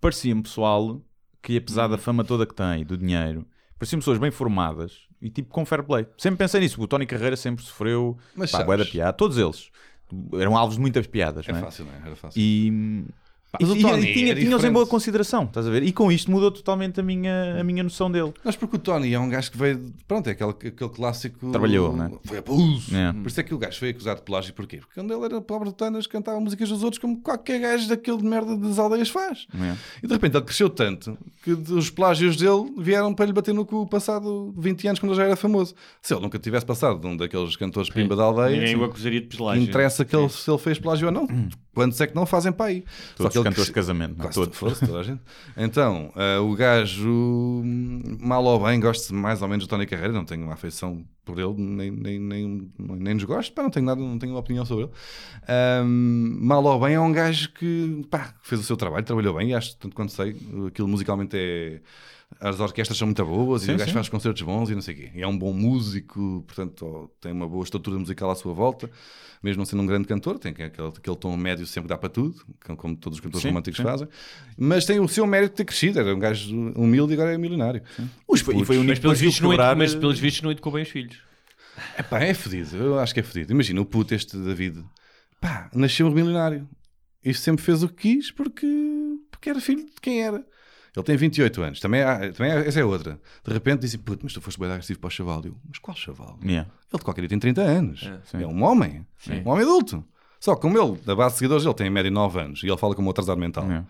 parecia-me 0.01 0.43
pessoal 0.43 1.01
que, 1.43 1.57
apesar 1.57 1.87
Hum. 1.87 1.91
da 1.93 1.99
fama 1.99 2.23
toda 2.25 2.47
que 2.47 2.55
tem, 2.55 2.85
do 2.85 2.97
dinheiro, 2.99 3.47
pareciam 3.79 3.99
pessoas 4.01 4.19
bem 4.19 4.31
formadas 4.31 5.09
e 5.23 5.31
tipo 5.31 5.49
com 5.49 5.65
fair 5.65 5.83
play. 5.85 6.07
Sempre 6.19 6.39
pensei 6.39 6.61
nisso. 6.61 6.81
O 6.83 6.87
Tony 6.87 7.07
Carreira 7.07 7.37
sempre 7.37 7.65
sofreu 7.65 8.19
Mas 8.37 8.51
pá, 8.51 8.59
sabes- 8.59 8.79
da 8.79 8.85
piada. 8.85 9.13
Todos 9.15 9.39
eles 9.39 9.71
eram 10.39 10.55
alvos 10.57 10.77
de 10.77 10.83
muitas 10.83 11.07
piadas, 11.07 11.49
É 11.49 11.53
não 11.53 11.59
é? 11.59 11.63
fácil, 11.63 11.87
não 11.87 11.93
é? 11.95 11.97
Era 12.07 12.17
fácil. 12.17 12.39
E, 12.41 13.05
mas 13.61 13.69
e- 13.69 13.73
o 13.73 13.77
e- 13.77 13.83
Tony 13.83 14.07
e 14.11 14.15
tinha, 14.15 14.33
é 14.33 14.35
tinha-os 14.35 14.41
em 14.41 14.49
diferente. 14.57 14.73
boa 14.73 14.87
consideração, 14.87 15.45
estás 15.45 15.67
a 15.67 15.71
ver? 15.71 15.83
E 15.83 15.93
com 15.93 16.11
isto 16.11 16.31
mudou 16.31 16.51
totalmente 16.51 17.01
a 17.01 17.03
minha, 17.03 17.61
a 17.61 17.65
minha 17.65 17.83
noção 17.83 18.11
dele. 18.11 18.33
Mas 18.45 18.57
porque 18.57 18.77
o 18.77 18.79
Tony 18.79 19.13
é 19.15 19.19
um 19.19 19.29
gajo 19.29 19.51
que 19.51 19.59
veio. 19.59 19.93
Pronto, 20.07 20.29
é 20.29 20.33
aquele, 20.33 20.51
aquele 20.51 20.91
clássico. 20.91 21.51
Trabalhou, 21.51 21.95
né? 21.97 22.11
Foi 22.25 22.39
abuso. 22.39 22.95
É. 22.97 23.13
Por 23.13 23.27
isso 23.29 23.41
é 23.41 23.43
que 23.43 23.55
o 23.55 23.59
gajo 23.59 23.79
foi 23.79 23.91
acusado 23.91 24.19
de 24.21 24.25
plágio. 24.25 24.53
Porquê? 24.55 24.79
Porque 24.79 24.95
quando 25.01 25.13
ele 25.13 25.25
era 25.25 25.41
pobre 25.41 25.69
de 25.69 25.75
Tanas, 25.75 26.07
cantava 26.07 26.39
músicas 26.41 26.69
dos 26.69 26.83
outros 26.83 27.01
como 27.01 27.21
qualquer 27.21 27.61
gajo 27.61 27.89
daquele 27.89 28.19
de 28.19 28.25
merda 28.25 28.57
das 28.57 28.79
aldeias 28.79 29.09
faz. 29.09 29.47
É. 29.55 29.75
E 30.03 30.07
de 30.07 30.13
repente 30.13 30.37
ele 30.37 30.45
cresceu 30.45 30.69
tanto 30.71 31.17
que 31.43 31.51
os 31.53 31.91
plágios 31.91 32.37
dele 32.37 32.73
vieram 32.79 33.13
para 33.15 33.27
lhe 33.27 33.33
bater 33.33 33.53
no 33.55 33.65
cu 33.65 33.87
passado 33.87 34.55
20 34.57 34.87
anos, 34.89 35.01
quando 35.01 35.13
ele 35.13 35.17
já 35.21 35.25
era 35.27 35.37
famoso. 35.37 35.75
Se 36.03 36.13
ele 36.15 36.21
nunca 36.23 36.39
tivesse 36.39 36.65
passado 36.67 36.99
de 37.01 37.07
um 37.07 37.17
daqueles 37.17 37.57
cantores 37.57 37.91
pimba 37.91 38.15
da 38.17 38.25
aldeia, 38.25 38.51
Ninguém 38.51 38.69
sim, 38.69 38.77
o 38.77 38.85
acusaria 38.85 39.21
de 39.21 39.37
plágio. 39.37 39.63
interessa 39.63 40.05
que 40.05 40.15
ele, 40.17 40.29
se 40.29 40.51
ele 40.51 40.59
fez 40.59 40.79
plágio 40.79 41.07
ou 41.09 41.13
não. 41.13 41.27
Quantos 41.75 42.01
é 42.01 42.07
que 42.07 42.15
não 42.15 42.25
fazem 42.25 42.53
para 42.53 42.67
aí? 42.67 42.85
Só 43.17 43.25
Todos 43.25 43.33
que 43.33 43.39
ele 43.39 43.44
cantores 43.45 43.67
de 43.67 43.73
casamento, 43.73 44.15
é? 44.19 44.23
Quase 44.23 44.35
Todos. 44.35 44.59
fosse, 44.59 44.87
toda 44.87 45.01
a 45.01 45.03
gente. 45.03 45.23
Então, 45.57 46.13
eh, 46.17 46.39
o 46.39 46.55
gajo, 46.55 47.09
hum, 47.09 48.19
mal 48.21 48.45
ou 48.45 48.65
bem, 48.65 48.81
gosto 48.81 49.15
mais 49.15 49.41
ou 49.43 49.49
menos 49.49 49.67
do 49.67 49.69
Tony 49.69 49.87
Carreira, 49.87 50.13
não 50.13 50.25
tenho 50.25 50.43
uma 50.45 50.55
afeição 50.55 51.05
por 51.25 51.39
ele, 51.39 51.55
nem, 51.57 51.91
nem, 51.91 52.19
nem, 52.19 52.73
nem 52.79 53.15
nos 53.15 53.25
gosto, 53.25 53.53
pá, 53.53 53.63
não 53.63 53.71
tenho 53.71 53.87
nada, 53.87 54.01
não 54.01 54.19
tenho 54.19 54.33
uma 54.33 54.41
opinião 54.41 54.65
sobre 54.65 54.85
ele. 54.85 54.93
Hum, 55.85 56.39
mal 56.41 56.63
ou 56.65 56.81
bem 56.81 56.95
é 56.95 57.01
um 57.01 57.13
gajo 57.13 57.53
que 57.53 58.07
pá, 58.11 58.35
fez 58.43 58.61
o 58.61 58.65
seu 58.65 58.77
trabalho, 58.77 59.05
trabalhou 59.05 59.35
bem, 59.37 59.51
e 59.51 59.55
acho, 59.55 59.77
tanto 59.77 59.95
quanto 59.95 60.13
sei, 60.13 60.37
aquilo 60.67 60.89
musicalmente 60.89 61.37
é. 61.37 61.81
As 62.41 62.61
orquestras 62.61 62.99
são 62.99 63.07
muito 63.07 63.25
boas 63.25 63.63
e 63.63 63.67
Sim, 63.67 63.73
o 63.75 63.77
gajo 63.79 63.91
sim. 63.91 63.95
faz 63.95 64.09
concertos 64.09 64.43
bons 64.43 64.69
e 64.71 64.75
não 64.75 64.83
sei 64.83 64.95
o 64.95 64.97
quê. 64.99 65.11
E 65.15 65.23
é 65.23 65.27
um 65.27 65.37
bom 65.39 65.53
músico, 65.53 66.45
portanto, 66.47 67.11
tem 67.21 67.33
uma 67.33 67.49
boa 67.49 67.65
estrutura 67.65 67.99
musical 67.99 68.31
à 68.31 68.35
sua 68.35 68.53
volta, 68.53 68.91
mesmo 69.43 69.61
não 69.61 69.65
sendo 69.65 69.83
um 69.83 69.87
grande 69.87 70.07
cantor, 70.07 70.39
tem 70.39 70.51
aquele, 70.53 70.89
aquele 70.89 71.17
tom 71.17 71.37
médio 71.37 71.67
sempre 71.67 71.89
dá 71.89 71.97
para 71.97 72.09
tudo, 72.09 72.35
como- 72.77 72.97
todos 72.97 73.19
os 73.19 73.21
cantores 73.25 73.43
Sim, 73.43 73.49
românticos 73.49 73.77
sim. 73.79 73.83
fazem. 73.83 74.09
Mas 74.59 74.85
tem 74.85 75.01
o 75.01 75.09
seu 75.09 75.27
mérito 75.27 75.53
de 75.53 75.57
ter 75.59 75.65
crescido, 75.65 75.99
era 76.01 76.15
um 76.15 76.19
gajo 76.19 76.55
humilde 76.77 77.13
e 77.13 77.15
agora 77.15 77.33
é 77.33 77.39
milionário. 77.39 77.83
Os 78.29 78.41
E 78.41 78.45
foi- 78.45 78.55
e 78.55 78.59
o 78.59 78.61
único 78.63 78.85
Mas 78.87 78.99
pelos, 78.99 79.19
que 79.19 79.25
vistos 79.27 79.45
edu- 79.45 79.77
mas 79.77 79.95
pelos 79.95 80.19
vistos 80.19 80.43
não 80.43 80.51
educou 80.51 80.73
bem 80.73 80.83
os 80.83 80.89
filhos. 80.89 81.17
Epá, 81.99 82.21
é 82.21 82.33
fedido, 82.35 82.77
eu 82.77 82.99
acho 82.99 83.13
que 83.15 83.21
é 83.21 83.23
fedido. 83.23 83.53
Imagina, 83.53 83.81
o 83.81 83.85
puto 83.87 84.15
este 84.15 84.37
David, 84.37 84.85
pá, 85.41 85.71
nasceu 85.75 86.11
milionário. 86.11 86.69
E 87.25 87.33
sempre 87.33 87.65
fez 87.65 87.83
o 87.83 87.89
que 87.89 88.15
quis 88.17 88.31
porque, 88.31 88.67
porque 89.31 89.49
era 89.51 89.61
filho 89.61 89.85
de 89.85 90.01
quem 90.01 90.23
era. 90.23 90.45
Ele 90.97 91.05
tem 91.05 91.17
28 91.17 91.63
anos, 91.63 91.81
também, 91.81 92.03
há- 92.03 92.33
também 92.33 92.53
há- 92.53 92.61
essa 92.61 92.79
é 92.81 92.85
outra. 92.85 93.19
De 93.45 93.53
repente 93.53 93.81
dizem, 93.81 93.99
puto, 93.99 94.21
mas 94.23 94.33
tu 94.33 94.41
foste 94.41 94.59
bem 94.61 94.71
agressivo 94.71 95.01
para 95.01 95.09
o 95.09 95.11
chaval. 95.11 95.43
Eu, 95.45 95.57
mas 95.69 95.79
qual 95.79 95.97
chaval? 95.97 96.39
Yeah. 96.45 96.71
Ele 96.93 96.99
de 96.99 97.05
qualquer 97.05 97.23
dia 97.23 97.29
tem 97.29 97.39
30 97.39 97.63
anos. 97.63 98.01
sim. 98.25 98.43
É, 98.43 98.47
um 98.47 98.63
homem. 98.63 99.05
Um 99.45 99.49
homem 99.51 99.65
adulto. 99.65 100.05
Só 100.45 100.55
que 100.55 100.61
como 100.61 100.79
ele, 100.79 100.99
da 101.07 101.17
base 101.17 101.37
de 101.37 101.39
seguidores, 101.39 101.65
ele 101.65 101.73
tem 101.73 101.87
em 101.87 101.91
média 101.91 102.11
9 102.11 102.39
anos 102.39 102.63
e 102.63 102.67
ele 102.67 102.77
fala 102.77 102.95
como 102.95 103.09
um 103.09 103.11
atrasado 103.11 103.39
mental. 103.41 103.65
É. 103.71 103.83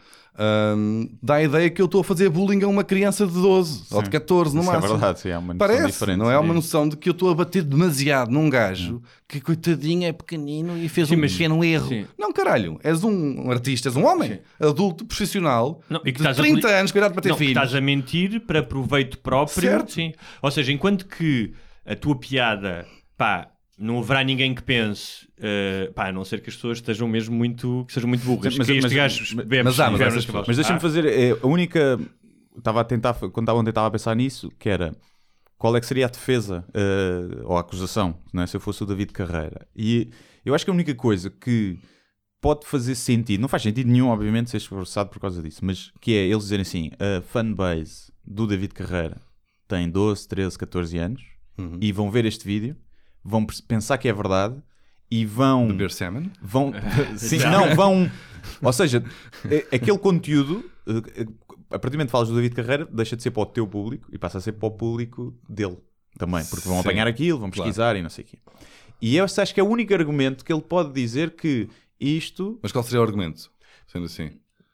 Hum, 0.76 1.08
dá 1.20 1.34
a 1.34 1.42
ideia 1.42 1.68
que 1.68 1.82
eu 1.82 1.86
estou 1.86 2.00
a 2.00 2.04
fazer 2.04 2.28
bullying 2.28 2.62
a 2.62 2.68
uma 2.68 2.84
criança 2.84 3.26
de 3.26 3.32
12 3.32 3.84
ou 3.90 4.00
de 4.02 4.08
14 4.10 4.54
no 4.54 4.60
Isso 4.62 4.70
é 4.70 4.74
máximo. 4.74 4.92
verdade, 4.92 5.18
sim, 5.20 5.28
é 5.30 5.38
uma 5.38 5.52
noção 5.54 5.58
Parece, 5.68 5.86
diferente, 5.92 6.18
não 6.18 6.30
é 6.30 6.36
sim. 6.38 6.44
uma 6.44 6.54
noção 6.54 6.88
de 6.88 6.96
que 6.96 7.08
eu 7.08 7.12
estou 7.12 7.30
a 7.30 7.34
bater 7.34 7.62
demasiado 7.64 8.30
num 8.30 8.48
gajo 8.48 9.02
que 9.28 9.40
coitadinho 9.40 10.04
é 10.06 10.12
pequenino 10.12 10.76
e 10.78 10.88
fez 10.88 11.08
Sim, 11.08 11.16
um 11.16 11.20
mas- 11.20 11.32
pequeno 11.32 11.64
erro. 11.64 11.88
sim. 11.88 12.06
Não, 12.16 12.32
caralho, 12.32 12.78
és 12.84 13.02
um 13.02 13.50
artista, 13.50 13.88
és 13.88 13.96
um 13.96 14.04
homem 14.06 14.40
adulto, 14.60 15.04
profissional, 15.04 15.80
Não, 15.90 16.00
e 16.04 16.12
que 16.12 16.12
de 16.12 16.18
estás 16.18 16.38
a 16.38 16.42
30 16.42 16.60
poli- 16.60 16.72
anos, 16.74 16.92
cuidado 16.92 17.12
para 17.14 17.22
ter 17.22 17.28
não, 17.30 17.36
filhos. 17.36 17.50
estás 17.56 17.74
a 17.74 17.80
mentir 17.80 18.40
para 18.46 18.62
proveito 18.62 19.18
próprio. 19.18 19.60
Certo. 19.68 19.92
Sim. 19.92 20.12
Ou 20.40 20.50
seja, 20.52 20.72
enquanto 20.72 21.06
que 21.06 21.52
a 21.86 21.94
tua 21.96 22.16
piada, 22.16 22.86
pá, 23.16 23.48
não 23.78 23.98
haverá 23.98 24.22
ninguém 24.22 24.54
que 24.54 24.62
pense, 24.62 25.28
eh, 25.38 25.90
pá, 25.94 26.08
a 26.08 26.12
não 26.12 26.24
ser 26.24 26.40
que 26.40 26.48
as 26.50 26.56
pessoas 26.56 26.78
estejam 26.78 27.08
mesmo 27.08 27.34
muito, 27.34 27.84
que 27.86 27.92
sejam 27.92 28.08
muito 28.08 28.24
burras. 28.24 28.56
Mas- 28.56 28.66
que 28.66 28.72
este 28.74 28.82
mas- 28.82 28.92
gajo 28.92 29.20
mas- 29.36 29.46
bebe 29.46 29.62
mas 29.64 29.80
há, 29.80 29.90
mas 29.90 30.00
essas 30.00 30.24
cavalos. 30.26 30.46
Mas 30.48 30.56
deixa-me 30.56 30.76
Ah, 30.78 30.80
fazer 30.80 31.04
é, 31.06 31.30
a 31.32 31.46
única. 31.46 31.98
Estava 32.56 32.80
a 32.80 32.84
tentar, 32.84 33.14
quando 33.14 33.40
estava 33.40 33.58
ontem 33.58 33.70
estava 33.70 33.88
a 33.88 33.90
pensar 33.90 34.14
nisso, 34.14 34.50
que 34.58 34.68
era 34.68 34.94
qual 35.58 35.76
é 35.76 35.80
que 35.80 35.86
seria 35.86 36.06
a 36.06 36.08
defesa 36.08 36.64
eh, 36.72 37.40
ou 37.44 37.56
a 37.56 37.60
acusação, 37.60 38.16
não 38.32 38.42
é? 38.42 38.46
se 38.46 38.56
eu 38.56 38.60
fosse 38.60 38.82
o 38.82 38.86
David 38.86 39.12
Carreira. 39.12 39.66
E 39.74 40.08
eu 40.44 40.54
acho 40.54 40.64
que 40.64 40.70
a 40.70 40.74
única 40.74 40.94
coisa 40.94 41.30
que 41.30 41.76
pode 42.40 42.64
fazer 42.66 42.94
sentido, 42.94 43.40
não 43.40 43.48
faz 43.48 43.62
sentido 43.64 43.90
nenhum, 43.90 44.08
obviamente, 44.08 44.50
ser 44.50 44.58
esforçado 44.58 45.10
por 45.10 45.18
causa 45.18 45.42
disso, 45.42 45.64
mas 45.64 45.90
que 46.00 46.14
é 46.14 46.26
eles 46.28 46.44
dizerem 46.44 46.62
assim: 46.62 46.90
a 46.98 47.22
fanbase 47.22 48.12
do 48.24 48.46
David 48.46 48.72
Carreira 48.72 49.16
tem 49.66 49.88
12, 49.90 50.28
13, 50.28 50.56
14 50.58 50.96
anos 50.98 51.22
Uhum. 51.58 51.78
e 51.80 51.90
vão 51.90 52.08
ver 52.10 52.24
este 52.24 52.44
vídeo, 52.46 52.76
vão 53.24 53.46
pensar 53.66 53.96
que 53.98 54.08
é 54.08 54.12
verdade 54.12 54.56
e 55.10 55.24
vão 55.24 55.68
Beber 55.68 55.90
semen. 55.90 56.30
vão 56.42 56.72
sim, 57.16 57.38
não 57.38 57.74
vão 57.74 58.10
ou 58.62 58.72
seja 58.72 59.02
é- 59.50 59.76
aquele 59.76 59.98
conteúdo 59.98 60.68
eh, 60.86 61.22
eh, 61.22 61.26
a 61.70 61.78
partir 61.78 61.90
do 61.90 61.98
momento 61.98 62.08
que 62.08 62.12
falas 62.12 62.28
do 62.28 62.34
David 62.34 62.54
Carreira 62.54 62.84
deixa 62.86 63.16
de 63.16 63.22
ser 63.22 63.30
para 63.30 63.42
o 63.42 63.46
teu 63.46 63.66
público 63.66 64.08
e 64.12 64.18
passa 64.18 64.38
a 64.38 64.40
ser 64.40 64.52
para 64.52 64.66
o 64.66 64.70
público 64.70 65.34
dele 65.48 65.78
também 66.18 66.44
porque 66.46 66.68
vão 66.68 66.76
Sim, 66.76 66.88
apanhar 66.88 67.06
aquilo 67.06 67.38
vão 67.38 67.50
claro. 67.50 67.64
pesquisar 67.70 67.96
e 67.96 68.02
não 68.02 68.10
sei 68.10 68.24
o 68.24 68.26
quê 68.26 68.38
e 69.00 69.16
eu 69.16 69.24
acho 69.24 69.52
que 69.54 69.60
é 69.60 69.62
o 69.62 69.68
único 69.68 69.92
argumento 69.94 70.44
que 70.44 70.52
ele 70.52 70.62
pode 70.62 70.92
dizer 70.92 71.30
que 71.36 71.68
isto 72.00 72.58
Mas 72.62 72.72
qual 72.72 72.82
seria 72.84 73.00
o 73.00 73.04
argumento? 73.04 73.50
Sendo 73.86 74.06
assim, 74.06 74.32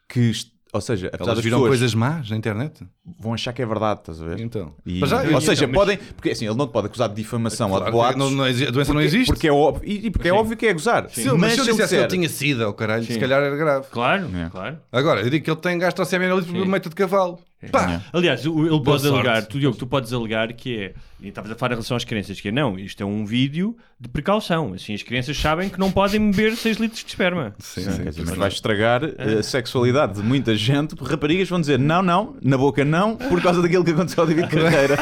que 0.09 0.20
isto- 0.20 0.53
ou 0.73 0.81
seja 0.81 1.09
apesar 1.12 1.33
elas 1.33 1.45
viram 1.45 1.59
pessoas 1.59 1.71
coisas 1.71 1.95
más 1.95 2.31
na 2.31 2.37
internet? 2.37 2.85
vão 3.18 3.35
achar 3.35 3.53
que 3.53 3.61
é 3.61 3.66
verdade 3.66 4.01
estás 4.01 4.23
a 4.23 4.25
ver 4.25 4.41
Então. 4.41 4.73
E- 4.87 5.01
Mas 5.01 5.11
já- 5.11 5.23
ou 5.23 5.41
seja, 5.41 5.64
então, 5.64 5.68
mas- 5.68 5.97
podem. 5.97 5.99
Porque 6.14 6.31
assim, 6.31 6.47
ele 6.47 6.55
não 6.55 6.66
te 6.66 6.73
pode 6.73 6.87
acusar 6.87 7.09
de 7.09 7.14
difamação 7.16 7.71
ou 7.71 7.77
de 7.79 7.91
Claro, 7.91 7.93
boatos. 8.16 8.18
não- 8.18 8.31
não 8.31 8.45
a 8.45 8.49
doença 8.51 8.77
não 8.77 8.85
porque- 8.85 9.05
existe. 9.05 9.27
Porque 9.33 9.49
é 9.49 9.53
óbvio, 9.53 9.89
e, 9.89 10.11
porque 10.11 10.29
é 10.29 10.33
óbvio 10.33 10.57
que 10.57 10.66
é 10.66 10.73
gozar. 10.73 11.09
Se 11.11 11.27
eu, 11.27 11.37
mas 11.37 11.53
se 11.55 11.59
eu 11.59 11.64
ele 11.64 11.73
dissesse 11.73 11.89
que 11.89 11.95
ele 12.01 12.07
disser- 12.07 12.09
tinha 12.09 12.29
sida, 12.29 12.68
o 12.68 12.73
caralho, 12.73 13.05
se 13.05 13.14
Sim. 13.14 13.21
calhar 13.21 13.43
era 13.43 13.57
grave. 13.57 13.87
Claro, 13.91 14.29
É. 14.37 14.49
claro. 14.51 14.79
Agora, 14.93 15.21
eu 15.23 15.31
digo 15.31 15.45
que 15.45 15.51
ele 15.51 15.61
tem 15.61 15.79
gastroceminolite 15.79 16.51
por 16.53 16.66
meio 16.66 16.81
de 16.81 16.89
cavalo. 16.91 17.39
Pá! 17.71 18.01
Aliás, 18.13 18.47
o- 18.47 18.67
ele 18.67 18.83
pode 18.83 19.07
alegar, 19.07 19.45
tu, 19.47 19.59
Diogo, 19.61 19.77
tu 19.77 19.87
podes 19.87 20.13
alegar 20.15 20.51
que 20.55 20.79
é, 20.79 20.95
e 21.21 21.29
estavas 21.29 21.51
a 21.51 21.55
falar 21.55 21.73
em 21.73 21.75
relação 21.75 21.95
às 21.97 22.05
crianças, 22.05 22.41
que 22.41 22.49
é 22.49 22.53
não, 22.53 22.79
isto 22.79 23.03
é 23.03 23.05
um 23.05 23.27
vídeo 23.27 23.77
de 24.01 24.09
precaução. 24.09 24.73
Assim, 24.73 24.95
as 24.95 25.03
crianças 25.03 25.37
sabem 25.37 25.69
que 25.69 25.79
não 25.79 25.93
podem 25.93 26.31
beber 26.31 26.57
6 26.57 26.79
litros 26.79 27.03
de 27.05 27.09
esperma. 27.11 27.55
Sim, 27.59 27.83
Sim, 27.83 27.91
sim. 27.93 28.05
dizer, 28.05 28.25
mas 28.25 28.37
vais 28.37 28.55
estragar 28.55 29.03
eh, 29.05 29.39
a 29.41 29.43
sexualidade 29.43 30.15
de 30.15 30.23
muita 30.23 30.55
gente, 30.57 30.95
raparigas 31.03 31.49
vão 31.51 31.61
dizer 31.61 31.79
não, 31.79 32.03
não, 32.03 32.37
na 32.43 32.57
boca 32.57 32.83
não, 32.85 33.17
por 33.17 33.43
causa 33.43 33.61
daquilo 33.61 33.85
que 33.85 33.91
aconteceu 33.91 34.23
ao 34.23 34.27
David 34.27 34.49
Carreira. 34.55 34.97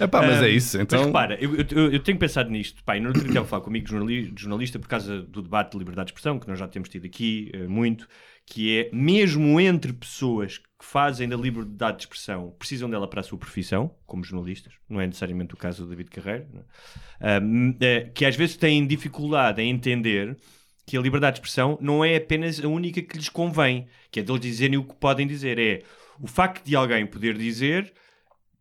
Epá, 0.00 0.22
mas 0.22 0.42
é 0.42 0.48
isso. 0.48 0.76
Mas 0.76 0.84
Então, 0.84 1.06
repara, 1.06 1.36
eu, 1.40 1.54
eu- 1.56 1.92
eu 1.92 2.00
tenho 2.00 2.18
pensado 2.18 2.50
nisto. 2.50 2.82
Pá, 2.84 2.96
e 2.96 3.00
no 3.00 3.08
outro 3.08 3.22
dia 3.22 3.30
estava 3.30 3.46
a 3.46 3.48
falar 3.48 3.62
comigo 3.62 3.88
jornali- 3.88 4.32
jornalista 4.36 4.78
por 4.78 4.88
causa 4.88 5.22
do 5.22 5.42
debate 5.42 5.72
de 5.72 5.78
liberdade 5.78 6.06
de 6.06 6.12
expressão, 6.12 6.38
que 6.38 6.48
nós 6.48 6.58
já 6.58 6.68
temos 6.68 6.88
tido 6.88 7.06
aqui 7.06 7.50
eh, 7.52 7.66
muito, 7.66 8.06
que 8.46 8.78
é 8.78 8.90
mesmo 8.92 9.58
entre 9.60 9.92
pessoas 9.92 10.58
que 10.58 10.64
fazem 10.84 11.28
da 11.28 11.36
liberdade 11.36 11.98
de 11.98 12.02
expressão, 12.04 12.54
precisam 12.58 12.88
dela 12.88 13.08
para 13.08 13.20
a 13.20 13.22
sua 13.22 13.38
profissão, 13.38 13.90
como 14.06 14.22
jornalistas, 14.22 14.74
não 14.88 15.00
é 15.00 15.06
necessariamente 15.06 15.54
o 15.54 15.56
caso 15.56 15.82
do 15.82 15.88
David 15.88 16.10
Carreira, 16.10 16.48
não 16.52 16.60
é? 16.60 17.40
Eh, 17.80 18.10
que 18.14 18.24
às 18.24 18.36
vezes 18.36 18.56
têm 18.56 18.86
dificuldade 18.86 19.60
em 19.62 19.70
entender 19.70 20.36
que 20.86 20.96
a 20.96 21.00
liberdade 21.00 21.34
de 21.34 21.40
expressão 21.40 21.78
não 21.80 22.04
é 22.04 22.16
apenas 22.16 22.62
a 22.62 22.68
única 22.68 23.00
que 23.02 23.16
lhes 23.16 23.28
convém, 23.28 23.86
que 24.10 24.20
é 24.20 24.22
de 24.22 24.30
eles 24.30 24.40
dizerem 24.42 24.76
o 24.76 24.84
que 24.84 24.94
podem 24.94 25.26
dizer, 25.26 25.58
é 25.58 25.82
o 26.20 26.26
facto 26.26 26.64
de 26.64 26.76
alguém 26.76 27.06
poder 27.06 27.36
dizer 27.36 27.92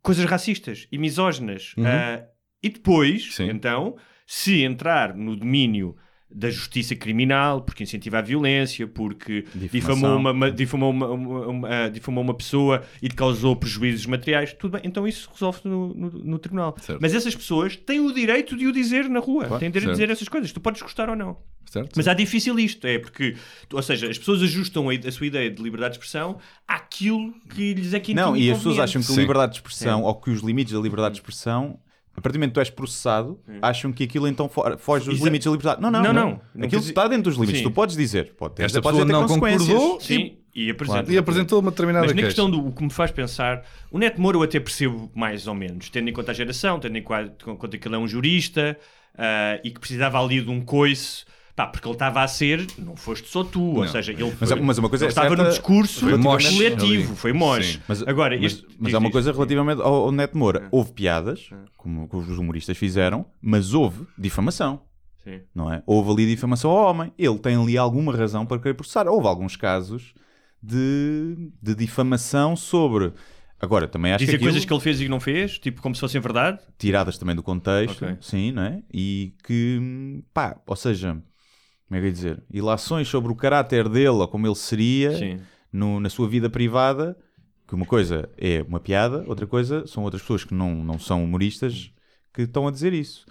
coisas 0.01 0.25
racistas 0.25 0.87
e 0.91 0.97
misóginas. 0.97 1.75
Ah, 1.79 2.23
e 2.61 2.69
depois, 2.69 3.35
Sim. 3.35 3.49
então, 3.49 3.97
se 4.25 4.63
entrar 4.63 5.13
no 5.13 5.35
domínio 5.35 5.97
da 6.35 6.49
justiça 6.49 6.95
criminal, 6.95 7.61
porque 7.61 7.83
incentiva 7.83 8.17
a 8.17 8.21
violência, 8.21 8.87
porque 8.87 9.45
difamou 9.53 10.15
uma, 10.17 10.31
uma- 10.31 10.51
difamou, 10.51 10.89
uma, 10.89 11.07
uma- 11.11 11.47
uma- 11.47 11.69
ah, 11.69 11.89
difamou 11.89 12.23
uma 12.23 12.33
pessoa 12.33 12.83
e 13.01 13.07
te 13.07 13.15
causou 13.15 13.55
prejuízos 13.55 14.05
materiais, 14.05 14.53
tudo 14.53 14.71
bem, 14.73 14.81
então 14.83 15.07
isso 15.07 15.29
resolve 15.31 15.59
no, 15.65 15.93
no, 15.93 16.09
no 16.09 16.39
tribunal. 16.39 16.75
Certo. 16.81 16.99
Mas 17.01 17.13
essas 17.13 17.35
pessoas 17.35 17.75
têm 17.75 17.99
o 17.99 18.11
direito 18.11 18.57
de 18.57 18.65
o 18.67 18.71
dizer 18.71 19.07
na 19.09 19.19
rua, 19.19 19.45
têm 19.59 19.69
o 19.69 19.71
direito 19.71 19.73
de 19.73 19.79
certo. 19.81 19.91
dizer 19.93 20.09
essas 20.11 20.27
coisas, 20.27 20.51
tu 20.51 20.59
podes 20.59 20.81
gostar 20.81 21.09
ou 21.09 21.15
não. 21.15 21.37
certo? 21.69 21.91
Mas 21.95 22.07
há 22.07 22.13
difícil 22.13 22.57
isto, 22.59 22.85
é 22.87 22.97
porque, 22.99 23.35
ou 23.71 23.81
seja, 23.81 24.09
as 24.09 24.17
pessoas 24.17 24.41
ajustam 24.41 24.89
a, 24.89 24.93
a 24.93 25.11
sua 25.11 25.27
ideia 25.27 25.49
de 25.51 25.61
liberdade 25.61 25.93
de 25.93 25.99
expressão 25.99 26.37
àquilo 26.67 27.33
que 27.49 27.73
lhes 27.73 27.93
é 27.93 27.99
que 27.99 28.13
Não, 28.13 28.35
e 28.35 28.49
as 28.51 28.57
pessoas 28.57 28.79
acham 28.79 29.01
que 29.01 29.11
a 29.11 29.15
liberdade 29.15 29.51
de 29.53 29.57
expressão, 29.59 30.03
ou 30.03 30.15
que 30.15 30.29
os 30.31 30.41
limites 30.41 30.73
da 30.73 30.79
liberdade 30.79 31.15
de 31.15 31.19
expressão, 31.21 31.79
a 32.15 32.21
partir 32.21 32.37
do 32.37 32.39
momento 32.39 32.51
que 32.51 32.55
tu 32.55 32.59
és 32.59 32.69
processado, 32.69 33.39
acham 33.61 33.91
que 33.91 34.03
aquilo 34.03 34.27
então 34.27 34.47
fo- 34.47 34.77
foge 34.77 35.05
dos 35.05 35.15
Isso 35.15 35.23
é- 35.23 35.25
limites 35.25 35.45
da 35.45 35.51
liberdade. 35.51 35.81
Não, 35.81 35.89
não, 35.89 36.01
Não, 36.03 36.13
não. 36.13 36.29
não. 36.29 36.41
Não 36.55 36.65
Aquilo 36.67 36.81
está 36.81 37.07
dentro 37.07 37.23
dos 37.23 37.35
limites. 37.35 37.57
Sim. 37.57 37.63
Tu 37.63 37.71
podes 37.71 37.95
dizer. 37.95 38.33
Pode 38.37 38.55
ter, 38.55 38.63
Esta 38.65 38.81
pode 38.81 38.97
pessoa 38.97 39.07
ter 39.07 39.11
não 39.13 39.27
concordou 39.27 39.99
Sim. 39.99 40.37
E 40.55 40.69
apresenta. 40.69 41.11
E 41.11 41.17
apresentou 41.17 41.59
uma 41.59 41.71
determinada 41.71 42.05
Mas 42.05 42.15
na 42.15 42.21
questão 42.21 42.47
do 42.49 42.67
o 42.67 42.71
que 42.71 42.83
me 42.83 42.91
faz 42.91 43.09
pensar, 43.09 43.63
o 43.89 43.97
Neto 43.97 44.21
Moura 44.21 44.37
eu 44.37 44.43
até 44.43 44.59
percebo 44.59 45.11
mais 45.15 45.47
ou 45.47 45.55
menos, 45.55 45.89
tendo 45.89 46.07
em 46.09 46.13
conta 46.13 46.29
a 46.29 46.33
geração, 46.35 46.79
tendo 46.79 46.95
em 46.95 47.01
conta 47.01 47.77
que 47.77 47.87
ele 47.87 47.95
é 47.95 47.97
um 47.97 48.07
jurista 48.07 48.77
ah, 49.17 49.59
e 49.63 49.71
que 49.71 49.79
precisava 49.79 50.19
ali 50.23 50.39
de 50.41 50.51
um 50.51 50.61
coice. 50.61 51.25
Pá, 51.55 51.67
porque 51.67 51.87
ele 51.87 51.93
estava 51.93 52.23
a 52.23 52.27
ser, 52.27 52.65
não 52.79 52.95
foste 52.95 53.27
só 53.29 53.43
tu, 53.43 53.61
ou 53.61 53.83
Não. 53.85 53.87
seja, 53.87 54.11
ele 54.11 54.23
Mas- 54.39 54.49
foi- 54.49 54.59
mas 54.61 54.77
uma 54.79 54.89
coisa 54.89 55.05
ele 55.05 55.09
é 55.09 55.11
estava 55.11 55.27
certa- 55.29 55.43
no 55.43 55.49
discurso 55.49 55.99
Foi 55.99 56.17
moche 56.17 56.51
coletivo, 56.51 57.15
foi 57.15 57.31
moche. 57.31 57.79
Mas, 57.87 58.01
Agora, 58.01 58.35
mas, 58.35 58.53
este- 58.53 58.67
mas 58.79 58.93
há 58.93 58.97
uma 58.97 59.11
coisa 59.11 59.31
relativamente 59.31 59.79
ao, 59.79 59.93
ao 60.05 60.11
Neto 60.11 60.35
Moura. 60.35 60.67
Houve 60.71 60.93
piadas, 60.93 61.51
como, 61.77 62.09
os 62.11 62.37
humoristas 62.39 62.75
fizeram, 62.75 63.25
mas 63.39 63.73
houve 63.75 64.03
difamação. 64.17 64.81
Sim. 65.23 65.41
Não 65.53 65.71
é? 65.71 65.83
Houve 65.85 66.11
ali 66.11 66.25
difamação 66.25 66.71
ao 66.71 66.89
homem. 66.89 67.13
Ele 67.19 67.37
tem 67.37 67.55
ali 67.55 67.77
alguma 67.77 68.13
razão 68.15 68.45
para 68.47 68.57
querer 68.59 68.73
processar. 68.73 69.07
Houve 69.07 69.27
alguns 69.27 69.55
casos 69.55 70.13
de, 70.61 71.51
de 71.61 71.75
difamação 71.75 72.55
sobre. 72.55 73.13
Agora, 73.59 73.87
também 73.87 74.11
acho 74.11 74.19
Dizer 74.19 74.31
que 74.33 74.35
aquilo, 74.37 74.49
coisas 74.51 74.65
que 74.65 74.73
ele 74.73 74.81
fez 74.81 74.99
e 74.99 75.03
que 75.03 75.09
não 75.09 75.19
fez, 75.21 75.57
tipo 75.59 75.81
como 75.81 75.95
se 75.95 76.01
fossem 76.01 76.19
verdade. 76.19 76.59
tiradas 76.77 77.17
também 77.17 77.35
do 77.35 77.43
contexto, 77.43 78.03
Ok. 78.03 78.17
sim, 78.19 78.51
não 78.51 78.63
é? 78.63 78.81
E 78.93 79.33
que, 79.45 80.21
pá, 80.33 80.57
ou 80.67 80.75
seja, 80.75 81.17
como 81.87 81.97
é 81.97 81.99
que 81.99 82.05
eu 82.05 82.07
ia 82.07 82.11
dizer? 82.13 82.43
Ilações 82.51 83.07
sobre 83.07 83.31
o 83.31 83.35
caráter 83.35 83.87
dele 83.89 84.07
ou 84.09 84.27
como 84.27 84.47
ele 84.47 84.55
seria 84.55 85.11
no- 85.71 85.99
na 85.99 86.09
sua 86.09 86.27
vida 86.27 86.49
privada, 86.49 87.17
que 87.67 87.75
uma 87.75 87.85
coisa 87.85 88.29
é 88.37 88.61
uma 88.63 88.79
piada, 88.79 89.23
outra 89.27 89.45
coisa 89.47 89.85
são 89.87 90.03
outras 90.03 90.21
pessoas 90.21 90.43
que 90.43 90.53
não, 90.53 90.73
não 90.83 90.99
são 90.99 91.23
humoristas 91.23 91.91
que 92.33 92.43
estão 92.43 92.67
a 92.67 92.71
dizer 92.71 92.93
isso. 92.93 93.25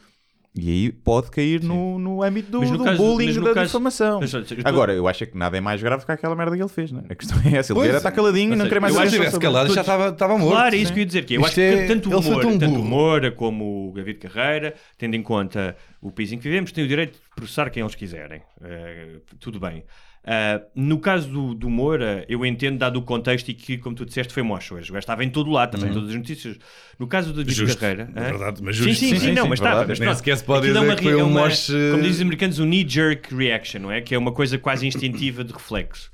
E 0.55 0.69
aí 0.69 0.93
pode 0.93 1.31
cair 1.31 1.63
no, 1.63 1.99
no 1.99 2.23
âmbito 2.23 2.51
do, 2.51 2.61
no 2.61 2.77
do 2.77 2.85
caso- 2.85 2.99
bullying 2.99 3.33
da 3.41 3.55
caso- 3.55 3.67
difamação. 3.69 4.21
Mas, 4.21 4.35
eu 4.35 4.45
Agora, 4.65 4.93
eu 4.93 5.09
acho 5.09 5.25
é 5.25 5.27
que 5.27 5.35
nada 5.35 5.57
é 5.57 5.63
mais 5.63 5.83
grave 5.83 6.05
que 6.05 6.13
aquela 6.13 6.37
merda 6.37 6.55
que 6.55 6.63
ele 6.63 6.69
fez, 6.69 6.93
né? 6.93 7.05
A 7.09 7.15
questão 7.15 7.39
é 7.39 7.57
essa. 7.57 7.73
Ele 7.73 7.79
Pois 7.79 7.89
era 7.89 7.97
é. 7.97 7.99
estar 7.99 8.13
caladinho 8.13 8.49
e 8.49 8.51
não 8.51 8.57
seja, 8.59 8.69
querer 8.69 8.81
mais 8.81 8.95
eu 8.95 9.01
Se 9.01 9.03
acho 9.07 9.11
saber 9.13 9.19
tivesse 9.25 9.33
sobre- 9.33 9.47
calado, 9.47 9.75
já 9.75 9.81
estava, 9.81 10.09
estava 10.11 10.37
morto. 10.37 10.53
Claro, 10.53 10.75
é 10.75 10.79
isso 10.79 10.93
que 10.93 10.99
eu 10.99 11.03
ia 11.03 11.07
dizer. 11.07 11.25
Que 11.25 11.35
eu 11.35 11.41
Isto 11.41 11.47
acho 11.47 11.55
que 11.55 11.61
é- 11.63 11.87
tanto 11.87 12.09
o 12.11 12.23
Moura, 12.23 12.41
tão 12.43 12.59
tanto. 12.59 12.79
Moura 12.81 13.33
como 13.33 13.89
o 13.89 13.93
David 13.95 14.19
Carreira, 14.19 14.75
tendo 14.99 15.15
em 15.17 15.23
conta 15.23 15.75
o 16.03 16.11
país 16.13 16.31
em 16.33 16.37
que 16.37 16.45
vivemos, 16.45 16.71
têm 16.71 16.85
o 16.85 16.89
direito 16.89 17.15
de 17.15 17.21
processar 17.35 17.71
quem 17.71 17.81
eles 17.83 17.95
quiserem. 17.95 18.43
Eh, 18.63 19.21
tudo 19.41 19.59
bem. 19.59 19.85
Ah, 20.25 20.62
no 20.75 21.01
caso 21.01 21.29
do, 21.29 21.53
do 21.55 21.68
Moura, 21.68 22.25
eu 22.29 22.47
entendo, 22.47 22.79
dado 22.79 22.97
o 22.97 23.03
contexto 23.03 23.49
e 23.49 23.55
que, 23.55 23.77
como 23.79 23.97
tu 23.97 24.07
disseste, 24.07 24.33
foi 24.33 24.43
mocho. 24.45 24.75
O 24.75 24.77
gajo 24.77 24.97
estava 24.97 25.25
em 25.25 25.31
todo 25.31 25.51
lado, 25.51 25.73
também 25.73 25.91
em 25.91 25.93
todas 25.93 26.11
as 26.11 26.14
notícias. 26.14 26.59
No 26.99 27.09
caso 27.09 27.33
do 27.33 27.43
David. 27.43 27.77
Carreira. 27.77 28.09
É 28.14 28.20
hã? 28.20 28.25
verdade, 28.31 28.62
mas 28.62 28.77
sim, 28.77 28.83
justo. 28.85 29.01
sim, 29.01 29.09
sim, 29.11 29.18
Sim, 29.18 29.33
não, 29.33 29.43
sim, 29.45 29.49
mas 29.49 29.59
verdade. 29.59 29.75
estava. 29.83 29.89
Mas 29.89 29.99
pronto, 29.99 30.16
sequer 30.18 30.37
se 30.37 30.45
pode 30.45 30.59
aquilo 30.68 30.77
é 30.77 30.81
dizer 30.81 30.91
uma 30.93 30.97
que 30.97 31.03
foi 31.03 31.12
é 31.12 31.16
um 31.25 31.29
uma- 31.29 31.41
moche- 31.41 31.73
Como 31.91 32.03
dizem 32.03 32.14
os 32.16 32.20
americanos, 32.20 32.59
um 32.61 32.66
knee-jerk 32.66 33.35
reaction, 33.35 33.81
não 33.81 33.91
é? 33.91 34.01
Que 34.01 34.14
é 34.14 34.18
uma 34.18 34.31
coisa 34.33 34.57
quase 34.59 34.87
instintiva 34.87 35.43
de 35.43 35.53
reflexo. 35.53 36.09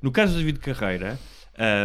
No 0.00 0.12
caso 0.12 0.34
do 0.34 0.38
David 0.38 0.60
Carreira, 0.60 1.18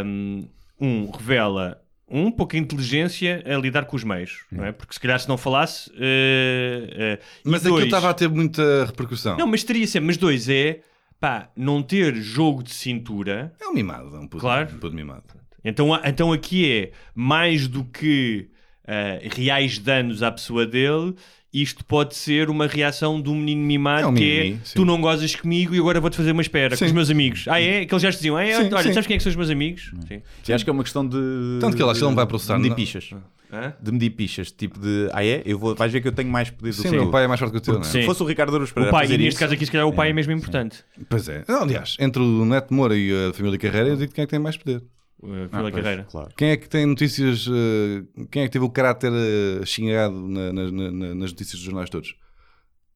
hum, 0.06 0.48
um, 0.80 1.10
revela 1.10 1.80
um 2.08 2.30
pouca 2.30 2.56
inteligência 2.56 3.44
a 3.48 3.58
lidar 3.58 3.86
com 3.86 3.96
os 3.96 4.04
meios, 4.04 4.42
não 4.52 4.64
é? 4.64 4.72
Porque 4.72 4.94
se 4.94 5.00
calhar 5.00 5.20
se 5.20 5.28
não 5.28 5.38
falasse. 5.40 5.90
eh, 5.98 7.18
e 7.44 7.50
Mas 7.50 7.62
aquilo 7.62 7.76
dois- 7.78 7.86
estava 7.86 8.10
a 8.10 8.14
ter 8.14 8.30
muita 8.30 8.86
repercussão. 8.86 9.38
Não, 9.38 9.48
mas 9.48 9.64
teria 9.64 9.88
sempre. 9.88 10.08
Mas 10.08 10.18
dois 10.18 10.48
é 10.48 10.82
pá, 11.24 11.50
não 11.56 11.82
ter 11.82 12.14
jogo 12.16 12.62
de 12.62 12.74
cintura. 12.74 13.54
É 13.62 13.66
um 13.70 13.74
mimado, 13.74 14.14
é 14.14 14.20
um 14.20 14.28
puto, 14.28 14.42
Claro. 14.42 14.76
um 14.76 14.78
puto 14.78 14.94
mimado. 14.94 15.24
Então, 15.64 15.88
então 16.04 16.34
aqui 16.34 16.70
é 16.70 16.92
mais 17.16 17.66
do 17.66 17.86
que 17.86 18.50
ah, 18.86 19.20
reais 19.34 19.80
danos 19.80 20.22
à 20.22 20.30
pessoa 20.30 20.66
dele. 20.66 21.16
Isto 21.54 21.86
pode 21.86 22.16
ser 22.16 22.50
uma 22.50 22.66
reação 22.66 23.22
de 23.22 23.30
um 23.30 23.36
menino 23.36 23.62
mimado 23.64 24.02
É 24.04 24.08
um 24.08 24.14
que 24.16 24.22
mimimi, 24.24 24.60
é 24.62 24.66
sim. 24.66 24.74
tu 24.76 24.84
não 24.84 25.00
gozas 25.00 25.36
comigo 25.36 25.76
e 25.76 25.78
agora 25.78 26.02
vou-te 26.02 26.18
fazer 26.18 26.32
uma 26.32 26.42
espera 26.42 26.72
com 26.72 26.78
Sim. 26.80 26.86
os 26.86 26.92
meus 26.92 27.10
amigos. 27.12 27.46
Ah, 27.48 27.62
é? 27.62 27.86
Que 27.86 27.94
eles 27.94 28.02
já 28.02 28.10
te 28.12 28.16
diziam, 28.16 28.36
ah, 28.36 28.44
é? 28.44 28.56
Sim, 28.56 28.74
olha, 28.74 28.84
sim. 28.84 28.94
sabes 28.94 29.06
quem 29.06 29.14
é 29.14 29.18
que 29.18 29.24
são 29.24 29.30
os 29.30 29.36
meus 29.36 29.50
amigos? 29.52 29.92
Sim. 30.08 30.22
Sim, 30.42 30.54
acho 30.54 30.64
que 30.64 30.70
é 30.70 30.74
uma 30.74 30.84
questão 30.84 31.08
de. 31.08 31.18
Tanto 31.60 31.78
que 31.78 31.84
ele 31.84 31.92
acha 31.92 32.00
que 32.00 32.04
ele 32.06 32.10
não 32.10 32.16
vai 32.16 32.26
processar, 32.26 32.56
De 32.56 32.64
medir 32.64 32.76
pichas. 32.76 33.10
Hã? 33.52 33.72
De 33.80 33.92
medir 33.92 34.10
pichas. 34.10 34.52
Tipo 34.52 34.80
de. 34.80 35.10
Ah, 35.14 35.24
é? 35.24 35.44
Eu 35.46 35.60
vou, 35.60 35.76
vais 35.76 35.92
ver 35.94 36.02
que 36.02 36.08
eu 36.08 36.12
tenho 36.12 36.28
mais 36.30 36.50
poder 36.50 36.72
do 36.72 36.76
Sim, 36.76 36.82
que 36.82 36.88
o 36.88 36.92
tu. 36.92 36.96
meu 37.04 37.12
pai 37.12 37.26
é 37.26 37.28
mais 37.28 37.40
forte 37.40 37.52
que 37.52 37.58
o 37.60 37.62
teu, 37.62 37.76
não 37.76 37.82
é? 37.82 37.84
Se 37.84 37.92
Sim. 38.00 38.06
fosse 38.08 38.24
o 38.24 38.26
Ricardo 38.26 38.56
Aruz 38.56 38.72
O 38.72 38.74
Pereira 38.74 38.90
a 38.90 38.92
pai, 38.92 39.06
e 39.06 39.08
fazer 39.10 39.18
neste 39.20 39.30
isso, 39.30 39.40
caso 39.40 39.54
aqui, 39.54 39.66
se 39.68 39.72
calhar, 39.72 39.88
o 39.88 39.94
pai 39.94 40.10
é 40.10 40.14
mesmo 40.14 40.32
importante. 40.32 40.80
Pois 41.08 41.30
é. 41.30 41.44
Não, 41.48 41.62
aliás, 41.62 41.96
entre 42.00 42.20
o 42.20 42.46
Neto 42.46 42.74
Moura 42.74 42.98
e 42.98 43.12
a 43.30 43.32
família 43.32 43.60
Carreira, 43.60 43.90
eu 43.90 43.96
digo 43.96 44.12
quem 44.12 44.24
é 44.24 44.26
que 44.26 44.32
tem 44.32 44.40
mais 44.40 44.58
poder. 44.58 44.82
Uh, 45.24 45.46
Ah, 45.46 45.58
pela 45.58 45.72
pois, 45.72 45.76
carreira. 45.84 46.04
Claro. 46.10 46.32
Quem 46.36 46.50
é 46.50 46.58
que 46.58 46.68
tem 46.68 46.86
notícias. 46.86 47.48
eh, 47.50 48.04
quem 48.30 48.44
é 48.44 48.46
que 48.48 48.52
teve 48.52 48.66
o 48.66 48.70
caráter 48.70 49.12
eh, 49.14 49.66
xingado 49.66 50.14
na- 50.28 50.52
na- 50.52 50.72
na- 50.72 51.16
nas 51.16 51.32
notícias 51.32 51.54
dos 51.54 51.62
jornais 51.62 51.90
todos? 51.90 52.14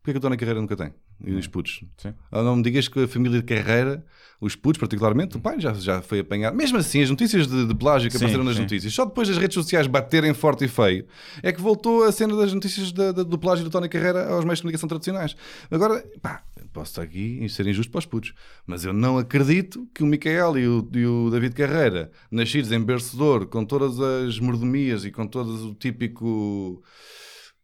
Porquê 0.01 0.11
que 0.11 0.17
a 0.17 0.19
Dona 0.19 0.35
Carreira 0.35 0.59
nunca 0.59 0.75
tem? 0.75 0.93
E 1.23 1.33
os 1.33 1.47
putos? 1.47 1.83
Sim. 1.97 2.13
Ah, 2.31 2.43
Não 2.43 2.55
me 2.57 2.61
digas 2.63 2.87
que 2.87 2.99
a 3.03 3.07
família 3.07 3.39
de 3.41 3.45
Carreira, 3.45 4.05
os 4.39 4.55
putos 4.55 4.79
particularmente, 4.79 5.35
o 5.35 5.39
pai 5.39 5.59
já, 5.59 5.73
já 5.73 5.99
foi 6.01 6.19
apanhado. 6.19 6.55
Mesmo 6.55 6.77
assim, 6.77 7.01
as 7.01 7.09
notícias 7.09 7.47
de, 7.47 7.65
de 7.65 7.73
plágio 7.73 8.07
que 8.09 8.13
Sim, 8.13 8.17
apareceram 8.23 8.43
nas 8.43 8.55
sim. 8.55 8.61
notícias, 8.61 8.93
só 8.93 9.03
depois 9.03 9.27
das 9.27 9.37
redes 9.37 9.55
sociais 9.55 9.87
baterem 9.87 10.33
forte 10.35 10.65
e 10.65 10.67
feio, 10.67 11.07
é 11.41 11.51
que 11.51 11.59
voltou 11.59 12.03
a 12.03 12.11
cena 12.11 12.35
das 12.35 12.53
notícias 12.53 12.91
da- 12.91 13.11
da- 13.11 13.23
do 13.23 13.37
plágio 13.39 13.63
do 13.65 13.71
Tony 13.71 13.89
Carreira 13.89 14.27
aos 14.29 14.45
meios 14.45 14.59
de 14.59 14.61
comunicação 14.63 14.87
tradicionais. 14.87 15.35
Agora, 15.71 16.05
pá, 16.21 16.43
posso 16.71 16.91
estar 16.91 17.01
aqui 17.01 17.39
e 17.43 17.49
ser 17.49 17.65
injusto 17.65 17.91
para 17.91 17.99
os 17.99 18.05
putos, 18.05 18.33
mas 18.67 18.85
eu 18.85 18.93
não 18.93 19.17
acredito 19.17 19.87
que 19.95 20.03
o 20.03 20.05
Micael 20.05 20.55
e 20.59 20.67
o, 20.67 20.87
e 20.93 21.03
o 21.05 21.29
David 21.31 21.55
Carreira, 21.55 22.11
nascidos 22.29 22.71
em 22.71 22.79
bercedor, 22.79 23.47
com 23.47 23.65
todas 23.65 23.99
as 23.99 24.39
mordomias 24.39 25.03
e 25.03 25.09
com 25.11 25.25
todo 25.25 25.71
o 25.71 25.73
típico 25.73 26.83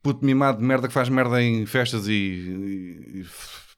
puto 0.03 0.23
mimado 0.25 0.59
de 0.59 0.65
merda 0.65 0.87
que 0.87 0.93
faz 0.93 1.09
merda 1.09 1.41
em 1.41 1.65
festas 1.65 2.07
e, 2.07 2.11
e- 2.13 3.19
e 3.21 3.25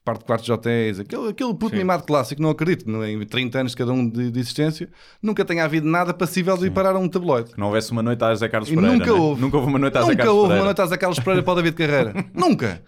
parte 0.04 0.20
de 0.20 0.24
quartos 0.26 0.46
de 0.46 0.52
hotéis, 0.52 1.00
aquele, 1.00 1.30
aquele 1.30 1.52
puto 1.54 1.74
mimado 1.74 2.04
clássico, 2.04 2.40
não 2.40 2.50
acredito, 2.50 2.88
não, 2.88 3.02
é? 3.02 3.10
em 3.10 3.26
30 3.26 3.58
anos 3.58 3.74
cada 3.74 3.92
um 3.92 4.08
de, 4.08 4.30
de 4.30 4.38
existência, 4.38 4.88
nunca 5.20 5.44
tenha 5.44 5.64
havido 5.64 5.88
nada 5.88 6.14
passível 6.14 6.56
de 6.56 6.66
ir 6.66 6.70
parar 6.70 6.94
a 6.94 6.98
um 7.00 7.08
tabloide. 7.08 7.50
Que 7.52 7.58
não 7.58 7.66
houvesse 7.66 7.90
uma 7.90 8.04
noite 8.04 8.22
a 8.22 8.32
Zé 8.36 8.48
Carlos 8.48 8.70
E 8.70 8.74
Pereira. 8.76 8.92
nunca 8.96 9.06
né? 9.12 9.18
houve. 9.18 9.40
Nunca 9.40 9.56
houve 9.56 9.68
uma 9.68 9.78
noite 9.80 9.98
a 9.98 10.02
Zé 10.02 10.06
Nunca 10.10 10.16
Carlos 10.18 10.34
houve 10.36 10.48
Pereira. 10.48 10.60
uma 10.62 10.74
noite 10.74 10.88
Zé 10.90 10.96
Carlos 10.96 11.18
Pereira 11.18 11.42
para 11.42 11.52
o 11.52 11.56
David 11.56 11.74
Carreira. 11.76 12.24
nunca. 12.34 12.82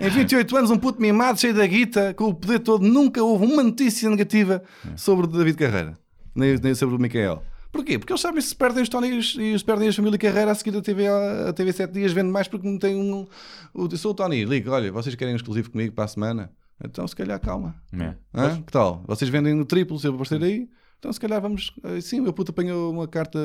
Em 0.00 0.08
28 0.08 0.56
anos, 0.56 0.70
um 0.72 0.76
puto 0.76 1.00
mimado, 1.00 1.38
cheio 1.38 1.54
da 1.54 1.64
guita, 1.64 2.12
com 2.14 2.24
o 2.24 2.34
poder 2.34 2.58
todo, 2.58 2.84
nunca 2.84 3.22
houve 3.22 3.44
uma 3.46 3.62
notícia 3.62 4.10
negativa 4.10 4.60
sobre 4.96 5.26
o 5.26 5.28
David 5.28 5.56
Carreira, 5.56 5.94
nem, 6.34 6.56
nem 6.60 6.74
sobre 6.74 6.96
o 6.96 6.98
Micael. 6.98 7.40
Porquê? 7.74 7.98
Porque 7.98 8.12
eles 8.12 8.20
sabem 8.22 8.40
se 8.40 8.54
perdem 8.54 8.82
os 8.84 8.88
Tony 8.88 9.08
e 9.08 9.18
os- 9.18 9.32
se 9.34 9.64
perdem 9.64 9.88
a 9.88 9.92
família 9.92 10.16
Carreira 10.16 10.52
a 10.52 10.54
seguir 10.54 10.76
a 10.76 10.80
TV, 10.80 11.08
a, 11.08 11.52
TV 11.52 11.72
7 11.72 11.92
dias, 11.92 12.12
vende 12.12 12.30
mais 12.30 12.46
porque 12.46 12.68
não 12.68 12.78
tem 12.78 12.94
um. 12.94 13.26
Eu 13.74 13.90
sou 13.96 14.12
o 14.12 14.14
Tony, 14.14 14.44
liga, 14.44 14.70
olha, 14.70 14.92
vocês 14.92 15.14
querem 15.16 15.34
um 15.34 15.36
exclusivo 15.36 15.70
comigo 15.72 15.92
para 15.92 16.04
a 16.04 16.08
semana? 16.08 16.50
Então 16.84 17.06
se 17.08 17.16
calhar 17.16 17.40
calma. 17.40 17.74
É. 17.92 18.14
Que 18.64 18.70
tal? 18.72 19.02
Vocês 19.08 19.28
vendem 19.28 19.60
o 19.60 19.64
triplo 19.64 19.98
se 19.98 20.06
eu 20.06 20.14
aparecer 20.14 20.40
aí? 20.42 20.68
Então 21.00 21.12
se 21.12 21.18
calhar 21.20 21.40
vamos. 21.40 21.72
eh, 21.82 22.00
Sim, 22.00 22.20
o 22.20 22.22
meu 22.22 22.32
puto 22.32 22.52
apanhou 22.52 22.92
uma 22.92 23.06
carta. 23.08 23.38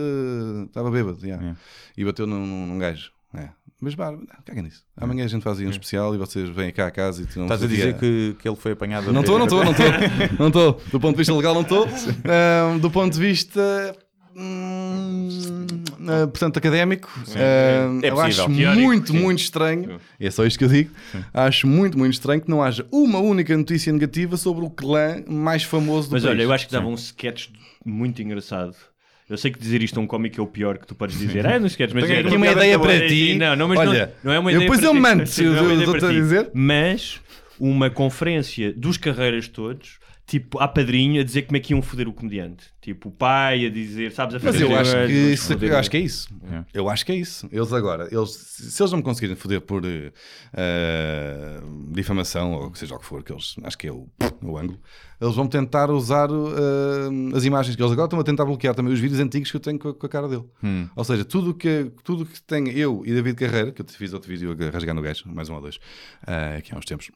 Estava 0.67 0.89
bêbado, 0.91 1.19
já. 1.19 1.35
É. 1.35 1.55
E 1.97 2.05
bateu 2.05 2.25
num, 2.27 2.67
num 2.67 2.77
gajo. 2.77 3.11
É. 3.33 3.49
Mas 3.81 3.93
vá, 3.93 4.11
caga 4.45 4.61
nisso. 4.61 4.83
Amanhã 4.97 5.23
a 5.23 5.27
gente 5.27 5.41
faz 5.41 5.57
aí 5.59 5.65
um 5.65 5.69
especial 5.69 6.13
e 6.13 6.17
vocês 6.17 6.49
vêm 6.49 6.71
cá 6.71 6.87
a 6.87 6.91
casa 6.91 7.21
e 7.23 7.25
tiram 7.25 7.43
Estás 7.45 7.63
a 7.63 7.67
dizer 7.67 7.97
que, 7.97 8.35
que 8.39 8.47
ele 8.47 8.55
foi 8.57 8.73
apanhado. 8.73 9.11
Não 9.13 9.21
estou, 9.21 9.37
não 9.39 9.45
estou, 9.45 9.63
não 9.63 9.71
estou. 9.71 9.85
Não 10.37 10.47
estou. 10.47 10.81
Do 10.91 10.99
ponto 10.99 11.11
de 11.13 11.17
vista 11.19 11.33
legal, 11.33 11.53
não 11.53 11.61
estou. 11.61 11.85
Ahm, 11.85 12.79
do 12.79 12.91
ponto 12.91 13.13
de 13.13 13.19
vista. 13.19 13.95
Hum, 14.39 15.67
ah, 16.07 16.27
portanto, 16.27 16.57
académico, 16.57 17.09
ahm, 17.35 17.99
É 18.03 18.09
eu 18.09 18.19
acho 18.19 18.45
Teórico, 18.47 18.79
muito, 18.79 19.11
sim. 19.11 19.19
muito 19.19 19.39
estranho. 19.39 19.99
É 20.19 20.31
só 20.31 20.45
isto 20.45 20.57
que 20.57 20.65
eu 20.65 20.69
digo. 20.69 20.91
Acho 21.33 21.67
muito, 21.67 21.97
muito 21.97 22.13
estranho 22.13 22.41
que 22.41 22.49
não 22.49 22.63
haja 22.63 22.85
uma 22.91 23.19
única 23.19 23.55
notícia 23.57 23.91
negativa 23.91 24.37
sobre 24.37 24.65
o 24.65 24.69
clã 24.69 25.23
mais 25.27 25.63
famoso 25.63 26.09
do 26.09 26.13
Mas 26.13 26.23
país. 26.23 26.35
olha, 26.35 26.43
eu 26.43 26.51
acho 26.53 26.65
que 26.67 26.71
dava 26.73 26.87
um 26.87 26.95
sketch 26.95 27.47
muito 27.85 28.21
engraçado. 28.21 28.75
Eu 29.29 29.37
sei 29.37 29.51
que 29.51 29.59
dizer 29.59 29.83
isto 29.83 29.99
a 29.99 30.01
um 30.01 30.07
cómico 30.07 30.41
é 30.41 30.43
o 30.43 30.47
pior 30.47 30.79
que 30.79 30.87
tu 30.87 30.95
podes 30.95 31.17
dizer. 31.19 31.45
Ah, 31.45 31.59
não 31.59 31.67
sketch, 31.67 31.91
mas 31.93 32.05
Tenho 32.05 32.17
é 32.17 32.21
aqui 32.21 32.35
uma 32.35 32.47
ideia 32.47 32.79
para 32.79 33.07
ti. 33.07 33.35
Não, 33.35 33.55
não, 33.55 33.67
mas 33.67 33.77
Olha, 33.79 34.05
não, 34.23 34.31
não 34.31 34.33
é 34.33 34.39
uma 34.39 34.51
ideia 34.51 34.61
depois 34.61 34.79
para 34.79 34.89
eu 34.89 34.93
ti. 34.93 34.99
mando, 34.99 35.27
Sim, 35.27 35.43
não 35.45 35.55
é 35.57 35.61
uma 35.61 35.69
eu 35.69 35.81
ideia 35.81 35.91
estou 35.95 36.09
a 36.09 36.13
dizer. 36.13 36.49
Mas 36.51 37.19
uma 37.59 37.89
conferência 37.91 38.73
dos 38.73 38.97
carreiras 38.97 39.47
todos, 39.47 39.98
tipo, 40.29 40.59
à 40.59 40.67
padrinho, 40.67 41.19
a 41.19 41.23
dizer 41.23 41.41
como 41.41 41.57
é 41.57 41.59
que 41.59 41.73
iam 41.73 41.81
foder 41.81 42.07
o 42.07 42.13
comediante. 42.13 42.67
Tipo, 42.79 43.09
o 43.09 43.11
pai 43.11 43.65
a 43.65 43.69
dizer, 43.69 44.11
sabes, 44.11 44.35
a 44.35 44.37
Mas 44.37 44.53
fazer 44.53 44.63
eu 44.63 44.77
acho 44.77 44.91
que, 44.91 45.11
isso, 45.11 45.53
eu 45.53 45.77
acho 45.77 45.89
que 45.89 45.97
é 45.97 45.99
isso. 45.99 46.29
Eu 46.71 46.87
acho 46.87 47.05
que 47.05 47.11
é 47.11 47.15
isso. 47.15 47.49
Eles 47.51 47.73
agora, 47.73 48.07
eles, 48.11 48.29
se 48.29 48.81
eles 48.81 48.91
não 48.91 48.99
me 48.99 49.03
conseguirem 49.03 49.35
foder 49.35 49.59
por 49.59 49.81
eh, 49.85 51.59
difamação 51.91 52.53
ou 52.53 52.75
seja 52.75 52.93
o 52.93 52.99
que 52.99 53.05
for, 53.05 53.23
que 53.23 53.33
eles 53.33 53.55
acho 53.63 53.77
que 53.77 53.87
é 53.87 53.91
o, 53.91 54.07
o 54.43 54.57
ângulo, 54.57 54.79
eles 55.19 55.35
vão 55.35 55.47
tentar 55.47 55.89
usar 55.89 56.29
eh, 56.29 57.35
as 57.35 57.43
imagens 57.43 57.75
que 57.75 57.81
eles 57.81 57.91
agora 57.91 58.05
estão 58.05 58.19
a 58.19 58.23
tentar 58.23 58.45
bloquear 58.45 58.75
também 58.75 58.93
os 58.93 58.99
vídeos 58.99 59.19
antigos 59.19 59.49
que 59.49 59.57
eu 59.57 59.61
tenho 59.61 59.79
com 59.79 59.89
a, 59.89 59.93
com 59.95 60.05
a 60.05 60.09
cara 60.09 60.27
dele. 60.27 60.45
Ou 60.95 61.03
seja, 61.03 61.25
tudo 61.25 61.55
que, 61.55 61.91
tudo 62.03 62.23
que 62.23 62.39
tem 62.43 62.69
eu 62.69 63.01
e 63.03 63.13
David 63.13 63.35
Carreira, 63.35 63.71
que 63.71 63.81
eu 63.81 63.85
te 63.85 63.97
fiz 63.97 64.13
outro 64.13 64.29
vídeo 64.29 64.55
a 64.55 64.69
rasgar 64.69 64.93
no 64.93 65.01
gajo, 65.01 65.23
mais 65.25 65.49
um 65.49 65.55
ou 65.55 65.61
dois, 65.61 65.79
eh, 66.27 66.57
aqui 66.59 66.71
há 66.73 66.77
uns 66.77 66.85
tempos. 66.85 67.09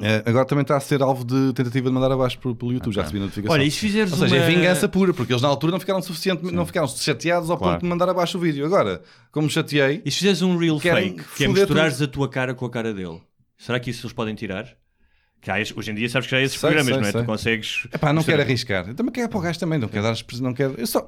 Eh, 0.00 0.22
agora 0.26 0.44
também 0.44 0.62
está 0.62 0.76
a 0.76 0.80
ser 0.80 1.02
alvo 1.02 1.24
de 1.24 1.52
tentativa 1.52 1.88
de 1.88 1.94
mandar 1.94 2.10
abaixo 2.12 2.38
pelo, 2.38 2.54
pelo 2.56 2.72
YouTube, 2.72 2.92
já 2.94 3.02
recebi 3.02 3.20
notificação. 3.20 3.52
Olha, 3.54 3.64
e 3.64 3.70
se 3.70 3.78
fizeres 3.78 4.12
Ou 4.12 4.18
seja, 4.18 4.36
é 4.36 4.40
uma- 4.40 4.46
vingança 4.46 4.88
pura, 4.88 5.12
porque 5.14 5.32
eles 5.32 5.42
na 5.42 5.48
altura 5.48 5.72
não 5.72 5.80
ficaram 5.80 6.02
suficiente, 6.02 6.42
não 6.52 6.66
ficaram 6.66 6.86
chateados 6.88 7.50
ao 7.50 7.56
Claro. 7.58 7.74
ponto 7.74 7.82
de 7.82 7.88
mandar 7.88 8.08
abaixo 8.08 8.36
o 8.38 8.40
vídeo. 8.40 8.64
Agora, 8.66 9.02
como 9.30 9.48
chateei, 9.48 10.02
E 10.04 10.10
se 10.10 10.18
fizeres 10.18 10.42
um 10.42 10.56
real 10.56 10.78
fake, 10.80 11.22
que 11.36 11.44
é 11.44 11.48
misturares 11.48 12.00
a 12.02 12.06
tua 12.08 12.28
cara 12.28 12.54
com 12.54 12.64
a 12.66 12.70
cara 12.70 12.92
dele, 12.92 13.20
será 13.56 13.78
que 13.80 13.90
isso 13.90 14.06
eles 14.06 14.12
podem 14.12 14.34
tirar? 14.34 14.66
Que 15.44 15.50
há 15.50 15.56
hoje 15.76 15.90
em 15.90 15.94
dia 15.94 16.08
sabes 16.08 16.26
que 16.26 16.30
já 16.30 16.38
há 16.38 16.42
esses 16.42 16.58
Sei, 16.58 16.70
programas, 16.70 16.86
sei, 16.94 17.02
não 17.02 17.08
é? 17.08 17.12
sei. 17.12 17.20
Tu 17.20 17.26
consegues. 17.26 17.86
Epá, 17.92 18.08
não 18.08 18.14
mostrar- 18.16 18.32
quero 18.32 18.42
arriscar. 18.48 18.88
Eu 18.88 18.94
também 18.94 19.12
quero 19.12 19.28
para 19.28 19.38
o 19.38 19.40
gajo 19.42 19.58
também, 19.60 19.78
não 19.78 19.88
quero 19.88 20.02
dar 20.02 20.14
não 20.40 20.54
quero. 20.54 20.74
Eu 20.78 20.86
só, 20.86 21.06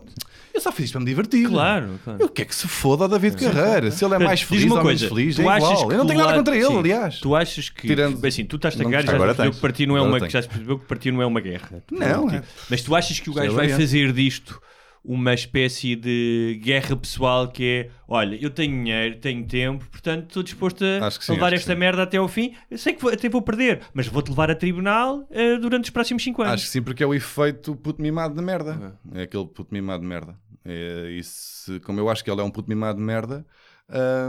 eu 0.52 0.60
só 0.60 0.70
fiz 0.70 0.84
isto 0.84 0.92
para 0.92 1.00
me 1.00 1.06
divertir. 1.06 1.48
Claro, 1.48 1.98
claro. 2.04 2.22
Eu 2.22 2.28
quero 2.28 2.48
que 2.50 2.54
se 2.54 2.68
foda 2.68 3.04
ao 3.04 3.08
David 3.08 3.34
Carreira. 3.36 3.90
Se 3.90 4.04
ele 4.04 4.14
é 4.14 4.18
mais 4.18 4.42
feliz 4.42 4.64
uma 4.64 4.76
ou 4.76 4.84
menos 4.84 5.00
coisa, 5.00 5.14
feliz, 5.14 5.36
tu 5.36 5.42
é 5.42 5.48
achas 5.48 5.70
igual. 5.70 5.88
que 5.88 5.94
Eu 5.94 5.98
não 5.98 6.06
tenho 6.06 6.18
nada 6.20 6.34
contra 6.34 6.54
ele, 6.54 6.66
sim, 6.66 6.78
aliás. 6.78 7.18
Tu 7.18 7.34
achas 7.34 7.68
que. 7.70 7.88
Tirando- 7.88 8.26
Assim, 8.26 8.44
tu 8.44 8.56
estás 8.56 8.74
a 8.74 8.78
e 8.78 8.92
já 8.92 9.02
percebeu 9.14 9.52
que 9.52 9.60
para 9.60 9.72
ti 9.72 9.86
não 9.86 9.96
é 9.96 10.02
uma. 10.02 10.28
Já 10.28 10.42
percebeu 10.42 10.78
que 10.78 10.84
para 10.84 10.98
ti 10.98 11.10
não 11.10 11.22
é 11.22 11.26
uma 11.26 11.40
guerra. 11.40 11.82
Não, 11.90 12.30
é. 12.30 12.42
Mas 12.68 12.82
tu 12.82 12.94
achas 12.94 13.18
que 13.18 13.30
o 13.30 13.32
gajo 13.32 13.52
vai 13.54 13.68
bem. 13.68 13.76
fazer 13.76 14.12
disto 14.12 14.60
uma 15.08 15.32
espécie 15.32 15.94
de 15.94 16.60
guerra 16.62 16.96
pessoal 16.96 17.46
que 17.48 17.64
é 17.64 17.90
olha, 18.08 18.36
eu 18.42 18.50
tenho 18.50 18.72
dinheiro, 18.72 19.18
tenho 19.20 19.46
tempo, 19.46 19.88
portanto 19.88 20.26
estou 20.26 20.42
disposto 20.42 20.84
a 20.84 21.10
sim, 21.10 21.32
levar 21.32 21.52
esta 21.52 21.72
sim. 21.72 21.78
merda 21.78 22.02
até 22.02 22.16
ao 22.16 22.26
fim. 22.26 22.54
Eu 22.70 22.76
sei 22.76 22.92
que 22.92 23.00
vou- 23.02 23.12
até 23.12 23.28
vou 23.28 23.40
perder, 23.42 23.82
mas 23.94 24.08
vou-te 24.08 24.28
levar 24.30 24.50
a 24.50 24.54
tribunal 24.54 25.26
eh, 25.30 25.56
durante 25.58 25.84
os 25.84 25.90
próximos 25.90 26.22
5 26.24 26.42
anos. 26.42 26.54
Acho 26.54 26.64
que 26.64 26.70
sim, 26.70 26.82
porque 26.82 27.02
é 27.02 27.06
o 27.06 27.14
efeito 27.14 27.76
puto 27.76 28.02
mimado 28.02 28.34
de 28.34 28.42
merda. 28.42 28.98
É 29.14 29.22
aquele 29.22 29.46
puto 29.46 29.72
mimado 29.72 30.02
de 30.02 30.08
merda. 30.08 30.36
É, 30.64 31.10
e 31.12 31.22
se- 31.22 31.78
como 31.80 32.00
eu 32.00 32.08
acho 32.10 32.24
que 32.24 32.30
ele 32.30 32.40
é 32.40 32.44
um 32.44 32.50
puto 32.50 32.68
mimado 32.68 32.98
de 32.98 33.04
merda, 33.04 33.46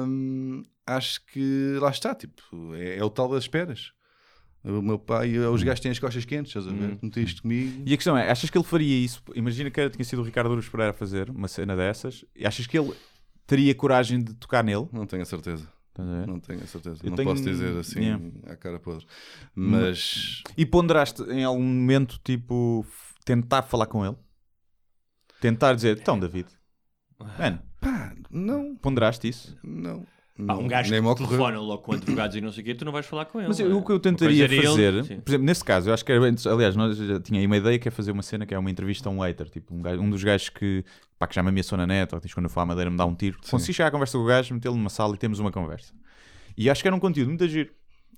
hum, 0.07 0.63
acho 0.85 1.25
que 1.25 1.77
lá 1.81 1.89
está, 1.89 2.13
tipo, 2.15 2.41
é, 2.75 2.97
é 2.97 3.03
o 3.03 3.09
tal 3.09 3.29
das 3.29 3.43
esperas. 3.43 3.91
O 4.69 4.81
meu 4.81 4.99
pai, 4.99 5.38
os 5.38 5.64
gajos 5.64 5.80
têm 5.80 5.91
as 5.91 5.99
costas 5.99 6.26
quentes, 6.26 6.49
estás 6.56 6.68
a 6.68 6.72
ver? 6.77 6.98
Não 7.02 7.10
tens 7.10 7.30
isto 7.30 7.41
comigo. 7.41 7.84
E 7.85 7.94
a 7.94 7.95
questão 7.98 8.18
é, 8.18 8.30
achas 8.30 8.49
que 8.49 8.57
ele 8.57 8.65
faria 8.65 8.98
isso? 9.06 9.23
Imagina 9.34 9.72
que 9.72 9.80
era, 9.80 9.89
tinha 9.89 10.03
sido 10.03 10.22
o 10.22 10.26
Ricardo 10.26 10.52
Aruz 10.52 10.68
Pereira 10.68 10.91
a 10.91 10.94
fazer 10.94 11.30
uma 11.30 11.48
cena 11.48 11.76
dessas. 11.76 12.26
E 12.35 12.45
achas 12.45 12.68
que 12.68 12.77
ele 12.77 12.94
teria 13.45 13.73
coragem 13.73 14.22
de 14.22 14.34
tocar 14.34 14.64
nele? 14.64 14.88
Não 14.91 15.06
tenho 15.06 15.22
a 15.22 15.26
certeza. 15.26 15.68
Não 16.27 16.39
tenho 16.39 16.61
a 16.61 16.68
certeza. 16.68 16.99
Eu 17.03 17.10
não 17.10 17.15
tenho- 17.18 17.30
posso 17.30 17.44
dizer 17.44 17.76
assim 17.77 17.99
Yeah. 18.02 18.23
à 18.48 18.56
cara 18.56 18.77
podre. 18.80 19.06
Mas 19.56 20.44
E 20.56 20.65
ponderaste 20.65 21.23
em 21.23 21.44
algum 21.44 21.64
momento, 21.64 22.19
tipo, 22.23 22.85
tentar 23.26 23.64
falar 23.64 23.88
com 23.88 24.06
ele? 24.06 24.15
Tentar 25.39 25.73
dizer, 25.73 25.98
então, 25.99 26.19
David, 26.19 26.48
mano, 27.19 27.61
pá, 27.80 28.14
não, 28.30 28.76
ponderaste 28.76 29.27
isso? 29.27 29.57
não. 29.64 30.06
Pá, 30.45 30.53
um 30.55 30.68
gajo 30.68 30.91
nem 30.91 31.01
que 31.01 31.09
te 31.15 31.26
telefona 31.26 31.59
logo 31.59 31.81
com 31.81 31.93
advogados 31.93 32.35
e 32.35 32.41
não 32.41 32.51
sei 32.51 32.61
o 32.61 32.65
quê, 32.65 32.76
tu 32.76 32.85
não 32.85 32.91
vais 32.91 33.05
falar 33.05 33.26
com 33.26 33.39
ele. 33.39 33.47
Mas 33.47 33.59
é? 33.59 33.64
eu- 33.64 33.77
o 33.77 33.84
que 33.84 33.91
eu 33.91 33.99
tentaria 33.99 34.47
fazer, 34.47 34.93
ele- 34.93 35.01
por 35.22 35.30
exemplo, 35.31 35.45
nesse 35.45 35.64
caso, 35.64 35.89
eu 35.89 35.93
acho 35.93 36.05
que 36.05 36.11
era, 36.11 36.23
aliás, 36.53 36.76
nós 36.76 36.95
já 36.97 37.19
tinha 37.19 37.39
aí 37.39 37.45
uma 37.47 37.57
ideia 37.57 37.80
que 37.80 37.88
é 37.88 37.91
fazer 37.91 38.11
uma 38.11 38.22
cena 38.22 38.45
que 38.45 38.53
é 38.53 38.59
uma 38.59 38.69
entrevista 38.69 39.09
a 39.09 39.11
um 39.11 39.19
hater, 39.22 39.49
tipo, 39.49 39.73
um, 39.73 39.81
gajo- 39.81 40.01
um 40.01 40.09
dos 40.09 40.23
gajos 40.23 40.49
que, 40.49 40.85
pá, 41.18 41.26
que 41.26 41.34
já 41.35 41.41
me 41.41 41.49
ameaçou 41.49 41.77
na 41.77 41.88
net, 41.88 42.14
ou 42.14 42.22
diz 42.22 42.34
quando 42.34 42.45
eu 42.45 42.49
for 42.49 42.59
à 42.61 42.65
Madeira 42.65 42.89
me 42.91 42.97
dá 42.97 43.05
um 43.05 43.15
tiro. 43.15 43.38
Consegui 43.49 43.73
chegar 43.73 43.88
à 43.88 43.91
conversa 43.91 44.18
com 44.18 44.23
o 44.23 44.27
gajo, 44.27 44.53
metê-lo 44.53 44.76
numa 44.76 44.89
sala 44.89 45.15
e 45.15 45.18
temos 45.18 45.39
uma 45.39 45.51
conversa. 45.51 45.91
E 46.57 46.69
acho 46.69 46.81
que 46.81 46.88
era 46.88 46.95
um 46.95 46.99
conteúdo 46.99 47.30
muito 47.30 47.47
giro. 47.47 47.72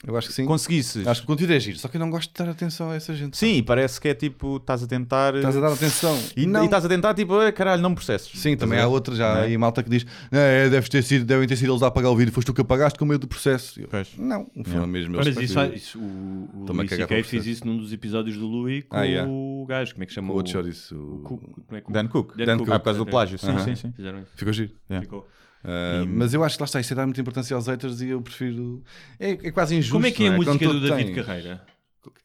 Eu 0.08 0.16
acho 0.16 0.30
que 0.30 0.34
sim. 0.34 0.46
Conseguisses. 0.46 1.06
Acho 1.06 1.22
que 1.22 1.26
o 1.26 1.28
conteúdo 1.28 1.52
é 1.52 1.60
giro, 1.60 1.78
só 1.78 1.90
que 1.90 1.98
eu 1.98 2.00
não 2.00 2.10
gosto 2.10 2.32
de 2.32 2.42
dar 2.42 2.50
atenção 2.50 2.90
a 2.90 2.96
essa 2.96 3.14
gente. 3.14 3.36
Sim, 3.38 3.56
e 3.58 3.62
parece 3.62 4.00
que 4.00 4.08
é 4.08 4.14
tipo, 4.14 4.56
estás 4.56 4.82
a 4.82 4.88
tentar. 4.88 5.36
Estás 5.36 5.58
a 5.58 5.60
dar 5.60 5.74
atenção. 5.74 6.18
E, 6.38 6.46
Não. 6.46 6.62
e 6.62 6.66
estás 6.66 6.86
a 6.86 6.88
tentar, 6.88 7.14
tipo, 7.14 7.34
"Ah, 7.38 7.52
caralho, 7.52 7.82
não 7.82 7.94
processos. 7.94 8.32
Sim, 8.40 8.54
Estás 8.54 8.60
também 8.70 8.80
há 8.80 8.88
outra 8.88 9.14
já 9.14 9.34
Não 9.36 9.42
é? 9.42 9.44
aí 9.46 9.58
malta 9.58 9.84
que 9.84 9.90
diz 9.90 10.06
"Não, 10.32 10.40
é, 10.40 10.70
deves 10.70 10.88
ter 10.88 11.04
sido, 11.04 11.26
devem 11.26 11.46
ter 11.48 11.58
sido 11.58 11.72
eles 11.74 11.84
a 11.84 11.88
apagar 11.88 12.12
o 12.12 12.16
vídeo, 12.16 12.32
foste 12.32 12.48
tu 12.48 12.54
que 12.54 12.62
apagaste 12.62 12.98
com 12.98 13.04
medo 13.04 13.20
do 13.20 13.28
processo. 13.28 13.82
Eu, 13.82 13.90
Pois. 13.90 14.08
não, 14.18 14.46
foi 14.54 14.64
Yeah. 14.68 14.88
mesmo. 14.88 15.16
Mas 15.18 15.28
isso, 15.28 15.54
que- 15.56 15.76
isso, 15.76 16.00
o, 16.00 16.02
o 16.02 16.66
Luís 16.74 16.92
o 16.92 17.08
fez 17.26 17.46
isso 17.46 17.68
num 17.68 17.78
dos 17.78 17.92
episódios 17.92 18.38
do 18.38 18.48
Louis 18.48 18.86
com 18.88 18.96
Ah, 18.96 19.04
yeah. 19.04 19.30
o 19.30 19.66
gajo, 19.68 19.94
como 19.94 20.04
é 20.04 20.06
que 20.08 20.14
chama? 20.14 20.32
o 20.32 20.36
outro 20.38 20.52
o- 20.96 20.96
o 20.96 21.20
Cook- 21.24 21.42
como 21.68 21.78
é 21.78 21.82
que- 21.82 21.92
Dan 21.92 22.08
Cook. 22.08 22.38
Dan 22.38 22.46
Dan 22.46 22.58
Cook. 22.58 22.66
Cook. 22.68 22.76
Ah, 22.76 22.80
por 22.80 22.86
causa 22.86 23.00
do 23.00 23.06
plágio. 23.06 23.38
Sim, 23.38 23.60
sim, 23.66 23.76
sim. 23.76 23.92
Fizeram 23.92 24.20
isso. 24.20 24.32
Ficou 24.36 24.54
giro. 24.54 24.72
Ficou. 25.02 25.28
E- 25.64 26.06
Mas 26.08 26.34
eu 26.34 26.44
acho 26.44 26.56
que 26.58 26.62
lá 26.64 26.66
está, 26.66 26.80
isso 26.80 26.94
é 26.94 26.96
dar 26.96 27.06
muita 27.06 27.20
importância 27.22 27.56
aos 27.56 27.68
haters 27.68 28.02
e 28.02 28.10
eu 28.10 28.22
prefiro. 28.22 28.82
É, 29.20 29.32
é 29.32 29.52
quase 29.52 29.76
injusto. 29.76 29.94
Como 29.94 30.06
é 30.06 30.12
que 30.12 30.24
é 30.24 30.28
a 30.28 30.32
não 30.32 30.38
música 30.38 30.68
do 30.68 30.80
David 30.82 31.14
Carreira? 31.14 31.62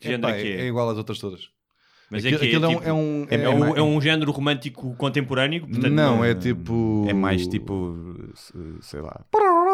Que 0.00 0.06
É, 0.08 0.10
género 0.12 0.22
pá, 0.22 0.30
é 0.36 0.42
que 0.42 0.48
é 0.48 0.60
é? 0.60 0.66
igual 0.66 0.88
às 0.90 0.96
outras 0.98 1.18
todas. 1.18 1.48
Mas 2.10 2.24
é 2.24 2.28
Aquilo- 2.28 2.40
que 2.40 2.44
é, 2.46 2.48
aquilo 2.48 2.64
é 2.64 2.68
um- 2.68 2.74
tipo- 2.74 2.88
é 2.88 2.92
um- 2.92 3.26
é, 3.30 3.34
é 3.44 3.48
um, 3.48 3.76
é 3.76 3.82
um 3.82 4.00
género 4.00 4.30
romântico 4.30 4.94
contemporâneo? 4.96 5.62
Portanto, 5.66 5.90
não, 5.90 6.24
é 6.24 6.34
tipo. 6.34 7.06
É 7.08 7.12
mais 7.12 7.46
tipo, 7.48 8.30
se- 8.34 8.52
sei 8.82 9.00
lá. 9.00 9.24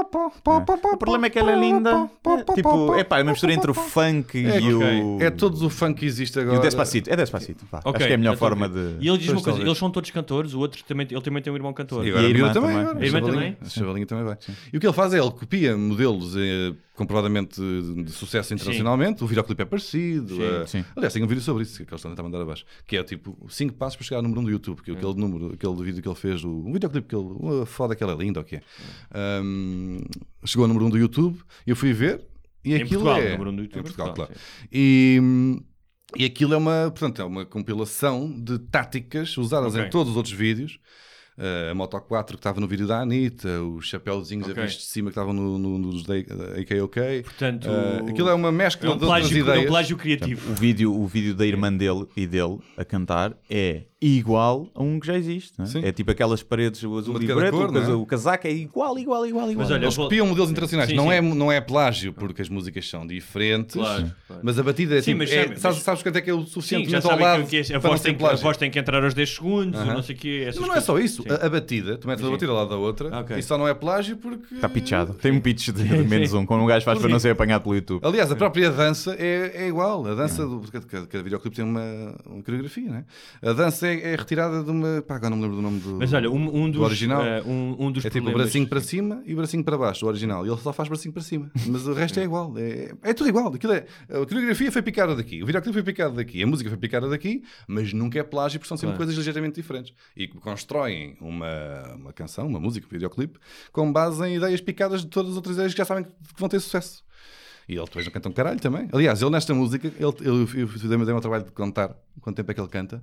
O 0.00 0.96
problema 0.96 1.26
é 1.26 1.30
que 1.30 1.38
ela 1.38 1.52
é 1.52 1.58
linda. 1.60 2.10
É, 2.26 2.54
tipo, 2.54 2.94
é 2.94 3.04
pá, 3.04 3.18
é 3.18 3.22
uma 3.22 3.32
mistura 3.32 3.52
entre 3.52 3.70
o 3.70 3.74
funk 3.74 4.38
É, 4.46 4.60
e 4.60 4.74
ok. 4.74 5.02
o. 5.02 5.18
é 5.22 5.30
todo 5.30 5.66
o 5.66 5.70
funk 5.70 6.00
que 6.00 6.06
existe 6.06 6.38
E 6.38 6.42
agora. 6.42 6.58
o 6.58 6.62
Despacito. 6.62 7.10
É 7.10 7.16
Despacito. 7.16 7.64
Pá. 7.66 7.78
Ok, 7.84 7.92
Acho 7.96 8.06
que 8.06 8.12
é 8.12 8.14
a 8.14 8.18
melhor 8.18 8.34
então, 8.34 8.48
forma 8.48 8.66
ok. 8.66 8.80
de. 8.98 9.04
E 9.04 9.08
ele 9.08 9.18
diz 9.18 9.28
uma 9.30 9.42
coisa: 9.42 9.60
eles 9.60 9.78
são 9.78 9.90
todos 9.90 10.10
cantores, 10.10 10.54
o 10.54 10.58
outro 10.60 10.82
também, 10.84 11.06
ele 11.10 11.20
também 11.20 11.42
tem 11.42 11.52
um 11.52 11.56
irmão 11.56 11.72
cantor. 11.72 12.04
E 12.06 12.10
agora 12.10 12.22
E 12.24 12.26
a 12.26 12.30
irmã 12.30 12.52
também. 12.52 12.70
também. 12.84 13.02
A 13.02 13.06
irmã 13.06 13.18
Chavalinha. 13.20 13.32
também? 13.32 13.56
A 13.60 13.68
Chavalinha 13.68 14.06
também 14.06 14.24
vai. 14.24 14.38
E 14.72 14.76
o 14.76 14.80
que 14.80 14.86
ele 14.86 14.92
faz 14.94 15.12
é, 15.14 15.18
ele 15.18 15.30
copia 15.30 15.76
modelos 15.76 16.34
eh, 16.36 16.74
comprovadamente 16.94 17.60
de, 17.60 18.10
sucesso 18.12 18.52
internacionalmente. 18.54 19.22
O 19.24 19.26
videoclipe 19.26 19.62
é 19.62 19.64
parecido. 19.64 20.34
Sim. 20.36 20.42
eh, 20.42 20.66
Sim. 20.66 20.84
Aliás, 20.96 21.12
tem 21.12 21.22
um 21.22 21.26
vídeo 21.26 21.42
sobre 21.42 21.62
isso 21.62 21.76
que 21.76 21.82
eles 21.82 21.92
estão 21.94 22.10
a 22.10 22.14
tentar 22.14 22.22
mandar 22.22 22.40
abaixo. 22.42 22.64
Que 22.86 22.96
é 22.96 23.02
tipo 23.04 23.36
5 23.48 23.74
passos 23.74 23.96
para 23.96 24.04
chegar 24.04 24.18
ao 24.18 24.22
número 24.22 24.40
1 24.40 24.44
do 24.44 24.50
YouTube. 24.50 24.82
Que 24.82 24.90
é 24.90 24.94
aquele 24.94 25.14
número, 25.14 25.52
aquele 25.54 25.74
vídeo 25.82 26.02
que 26.02 26.08
ele 26.08 26.14
fez, 26.14 26.44
o, 26.44 26.48
um 26.50 26.72
videoclipe 26.72 27.08
que 27.08 27.14
ele. 27.16 27.24
Uh, 27.40 27.66
foda 27.66 27.94
que 27.96 28.02
ela 28.02 28.12
é 28.12 28.16
linda, 28.16 28.40
ou 28.40 28.44
o 28.44 28.46
que 28.46 28.56
é. 28.56 28.62
Um, 29.42 29.89
chegou 30.44 30.64
ao 30.64 30.68
número 30.68 30.86
1 30.86 30.90
do 30.90 30.98
YouTube 30.98 31.38
eu 31.66 31.76
fui 31.76 31.92
ver. 31.92 32.24
E 32.64 32.72
Em 32.74 32.82
aquilo 32.82 33.02
Portugal, 33.04 33.20
é. 33.22 33.32
número 33.32 33.50
um 33.50 33.56
do 33.56 33.62
YouTube, 33.62 33.80
Em 33.80 33.82
Portugal, 33.84 34.06
Portugal, 34.08 34.26
claro. 34.28 34.40
E, 34.70 35.18
e 36.16 36.24
aquilo 36.26 36.52
é 36.52 36.56
uma, 36.58 36.90
portanto, 36.90 37.22
é 37.22 37.24
uma 37.24 37.46
compilação 37.46 38.30
de 38.30 38.58
táticas 38.58 39.36
usadas 39.38 39.74
Ok. 39.74 39.86
em 39.86 39.90
todos 39.90 40.10
os 40.10 40.16
outros 40.16 40.34
vídeos. 40.34 40.78
Uh, 41.38 41.70
a 41.70 41.74
Moto 41.74 41.98
4 41.98 42.36
que 42.36 42.40
estava 42.40 42.60
no 42.60 42.68
vídeo 42.68 42.86
da 42.86 43.00
Anitta, 43.00 43.62
os 43.62 43.86
chapéuzinhos 43.86 44.46
Ok. 44.46 44.62
a 44.62 44.66
visto 44.66 44.80
de 44.80 44.84
cima 44.86 45.08
que 45.08 45.12
estavam 45.12 45.32
no, 45.32 45.56
no, 45.58 45.78
nos 45.78 46.02
da 46.02 46.14
AKOK. 46.16 47.22
Portanto, 47.24 47.66
Uh, 47.70 48.10
aquilo 48.10 48.28
é 48.28 48.34
uma 48.34 48.48
é 48.48 48.52
mescla 48.52 48.90
um 48.92 48.98
de 48.98 49.04
outras 49.04 49.20
plágio, 49.22 49.38
é 49.38 49.40
ideias. 49.40 49.64
um 49.64 49.68
plágio 49.68 49.96
criativo. 49.96 50.52
O 50.52 50.54
vídeo, 50.54 50.92
o 50.94 51.06
vídeo 51.06 51.34
da 51.34 51.46
irmã 51.46 51.72
dele 51.72 52.04
e 52.14 52.26
dele 52.26 52.58
a 52.76 52.84
cantar 52.84 53.34
é 53.48 53.84
igual 54.02 54.66
a 54.74 54.82
um 54.82 54.98
que 54.98 55.06
já 55.06 55.16
existe. 55.16 55.52
não 55.58 55.64
é? 55.66 55.68
Sim. 55.68 55.84
É 55.84 55.92
tipo 55.92 56.10
aquelas 56.10 56.42
paredes, 56.42 56.82
o 56.82 56.96
azul 56.96 57.12
Uma 57.14 57.20
de 57.20 57.30
e 57.30 57.34
preto, 57.34 57.50
cor, 57.56 57.68
o, 57.68 57.72
não 57.72 57.82
é? 57.82 57.88
o 57.94 58.06
casaco 58.06 58.46
é 58.46 58.50
igual, 58.50 58.98
igual, 58.98 59.26
igual, 59.26 59.50
igual. 59.50 59.64
Mas 59.66 59.70
olha, 59.70 59.84
Eles 59.84 59.94
vou- 59.94 60.06
copiam 60.06 60.26
modelos 60.26 60.50
internacionais. 60.50 60.88
Sim, 60.90 60.96
não, 60.96 61.04
sim. 61.04 61.12
É, 61.12 61.20
não 61.20 61.52
é 61.52 61.60
plágio, 61.60 62.12
porque 62.12 62.40
as 62.40 62.48
músicas 62.48 62.88
são 62.88 63.06
diferentes. 63.06 63.74
Claro, 63.76 64.10
claro. 64.26 64.42
Mas 64.44 64.58
a 64.58 64.62
batida 64.62 64.96
é 64.96 65.02
Sim, 65.02 65.12
tipo. 65.12 65.18
mas 65.18 65.30
é- 65.30 65.42
sabes, 65.56 65.62
mas- 65.62 65.76
sabes 65.82 66.02
quanto 66.02 66.16
é 66.16 66.20
que 66.20 66.30
é 66.30 66.34
o 66.34 66.46
suficientemente 66.46 67.02
já 67.06 67.12
ao 67.12 67.18
lado 67.18 67.46
que 67.46 67.56
é, 67.58 67.60
a, 67.60 67.72
não 67.74 67.80
voz 67.80 68.00
tem, 68.00 68.14
que- 68.14 68.24
a 68.24 68.34
voz 68.36 68.56
tem 68.56 68.70
que 68.70 68.78
entrar 68.78 69.04
aos 69.04 69.12
10 69.14 69.34
segundos, 69.34 69.78
Aham. 69.80 69.94
não 69.94 70.02
sei 70.02 70.14
o 70.14 70.18
quê. 70.18 70.42
Mas 70.46 70.56
não 70.56 70.74
é 70.74 70.80
só 70.80 70.98
isso. 70.98 71.24
A, 71.28 71.46
a 71.46 71.48
batida, 71.50 71.98
tu 71.98 72.08
metes 72.08 72.24
a 72.24 72.30
batida 72.30 72.50
ao 72.50 72.56
lado 72.56 72.70
da 72.70 72.76
outra 72.76 73.20
Ok. 73.20 73.36
e 73.38 73.42
só 73.42 73.58
não 73.58 73.68
é 73.68 73.74
plágio 73.74 74.16
porque. 74.16 74.54
Está 74.54 74.68
pitchado. 74.68 75.14
Tem 75.14 75.30
um 75.32 75.40
pitch 75.40 75.68
de, 75.70 75.82
menos 76.08 76.32
um, 76.32 76.46
quando 76.46 76.62
um 76.62 76.66
gajo 76.66 76.84
faz 76.84 76.98
para 76.98 77.08
não 77.08 77.18
ser 77.18 77.30
apanhado 77.30 77.62
pelo 77.62 77.74
YouTube. 77.74 78.00
Aliás, 78.02 78.30
a 78.32 78.36
própria 78.36 78.70
dança 78.70 79.14
é, 79.18 79.64
é 79.64 79.68
igual. 79.68 80.06
A 80.06 80.14
dança 80.14 80.46
do. 80.46 80.60
Cada, 80.70 81.22
videoclipe 81.22 81.56
tem 81.56 81.64
uma, 81.64 82.14
coreografia, 82.44 82.90
né? 82.90 83.04
A 83.42 83.52
dança 83.52 83.86
é, 83.88 83.89
é 83.94 84.16
retirada 84.16 84.62
de 84.62 84.70
uma. 84.70 85.02
Pá, 85.02 85.16
agora 85.16 85.30
não 85.30 85.36
me 85.36 85.42
lembro 85.42 85.56
do 85.56 85.62
nome 85.62 85.80
do. 85.80 85.96
Mas 85.98 86.12
olha, 86.12 86.30
um, 86.30 86.56
um 86.64 86.70
dos, 86.70 86.80
do 86.80 86.82
original. 86.84 87.22
eh, 87.24 87.42
um, 87.42 87.76
um 87.78 87.92
dos 87.92 88.04
É 88.04 88.10
tipo 88.10 88.30
bracinho 88.32 88.66
para 88.68 88.80
cima 88.80 89.22
e 89.26 89.32
o 89.32 89.36
bracinho 89.36 89.62
para 89.64 89.76
baixo, 89.78 90.04
o 90.04 90.08
original. 90.08 90.44
E 90.46 90.48
ele 90.50 90.58
só 90.60 90.72
faz 90.72 90.88
bracinho 90.88 91.12
para 91.12 91.22
cima. 91.22 91.50
Mas 91.66 91.86
o 91.86 91.92
resto 91.92 92.18
é 92.20 92.24
igual. 92.24 92.54
É, 92.56 92.92
é 93.02 93.12
tudo 93.14 93.28
igual. 93.28 93.48
Aquilo 93.54 93.72
é, 93.72 93.86
a 94.08 94.26
coreografia 94.26 94.70
foi 94.72 94.82
picada 94.82 95.14
daqui, 95.16 95.42
o 95.42 95.46
videoclipe 95.46 95.74
foi 95.74 95.82
picado 95.82 96.14
daqui, 96.16 96.42
a 96.42 96.46
música 96.46 96.68
foi 96.70 96.78
picada 96.78 97.08
daqui, 97.08 97.42
mas 97.66 97.92
nunca 97.92 98.18
é 98.18 98.22
plágio 98.22 98.58
porque 98.60 98.68
são 98.68 98.76
sempre 98.76 98.90
Claro. 98.96 98.98
coisas 98.98 99.14
ligeiramente 99.16 99.54
diferentes. 99.56 99.92
E 100.16 100.26
constroem 100.28 101.16
uma, 101.20 101.94
uma 101.96 102.12
canção, 102.12 102.46
uma 102.46 102.58
música, 102.60 102.86
um 102.86 102.90
videoclipe, 102.90 103.38
com 103.72 103.92
base 103.92 104.24
em 104.26 104.36
ideias 104.36 104.60
picadas 104.60 105.00
de 105.02 105.06
todas 105.08 105.30
as 105.32 105.36
outras 105.36 105.54
ideias 105.56 105.72
que 105.72 105.78
já 105.78 105.84
sabem 105.84 106.04
que 106.04 106.10
vão 106.36 106.48
ter 106.48 106.60
sucesso. 106.60 107.02
E 107.68 107.74
ele 107.74 107.84
depois 107.84 108.04
não 108.04 108.12
canta 108.12 108.28
um 108.28 108.32
caralho 108.32 108.58
também. 108.58 108.88
Aliás, 108.92 109.22
ele 109.22 109.30
nesta 109.30 109.54
música, 109.54 109.86
ele, 109.86 109.94
ele, 110.28 110.62
eu 110.62 110.88
dei-me 110.88 111.08
ao 111.12 111.20
trabalho 111.20 111.44
de 111.44 111.52
contar 111.52 111.94
quanto 112.20 112.34
tempo 112.36 112.50
é 112.50 112.54
que 112.54 112.60
ele 112.60 112.68
canta. 112.68 113.00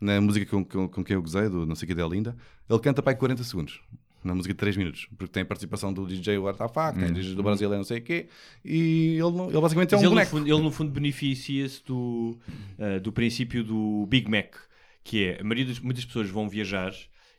Na 0.00 0.20
música 0.20 0.46
com, 0.46 0.64
com, 0.64 0.88
com 0.88 1.04
quem 1.04 1.14
eu 1.14 1.22
gozei, 1.22 1.48
do 1.48 1.66
Não 1.66 1.74
sei 1.74 1.86
que 1.86 2.00
é 2.00 2.08
linda, 2.08 2.34
ele 2.68 2.78
canta 2.80 3.02
para 3.02 3.12
aí 3.12 3.16
40 3.18 3.44
segundos. 3.44 3.80
Na 4.22 4.34
música 4.34 4.52
de 4.52 4.58
3 4.58 4.76
minutos, 4.76 5.06
porque 5.16 5.32
tem 5.32 5.42
a 5.42 5.46
participação 5.46 5.90
do 5.94 6.06
DJ 6.06 6.36
Wartafak, 6.36 6.98
tem 6.98 7.10
DJs 7.10 7.34
do 7.34 7.42
Brasil, 7.42 7.70
não 7.70 7.82
sei 7.84 8.00
o 8.00 8.02
quê, 8.02 8.26
e 8.62 9.12
ele, 9.18 9.30
não- 9.30 9.48
ele 9.48 9.58
basicamente 9.58 9.94
é 9.94 9.96
um 9.96 10.00
ele, 10.00 10.08
no 10.10 10.14
boneco. 10.14 10.30
fundo, 10.30 10.46
ele, 10.46 10.62
no 10.62 10.70
fundo, 10.70 10.90
beneficia-se 10.90 11.82
do, 11.86 12.36
eh, 12.78 13.00
do 13.00 13.10
princípio 13.12 13.64
do 13.64 14.04
Big 14.10 14.30
Mac, 14.30 14.56
que 15.02 15.24
é 15.24 15.40
a 15.40 15.42
maioria 15.42 15.64
das 15.64 15.80
muitas 15.80 16.04
pessoas 16.04 16.28
vão 16.28 16.50
viajar 16.50 16.92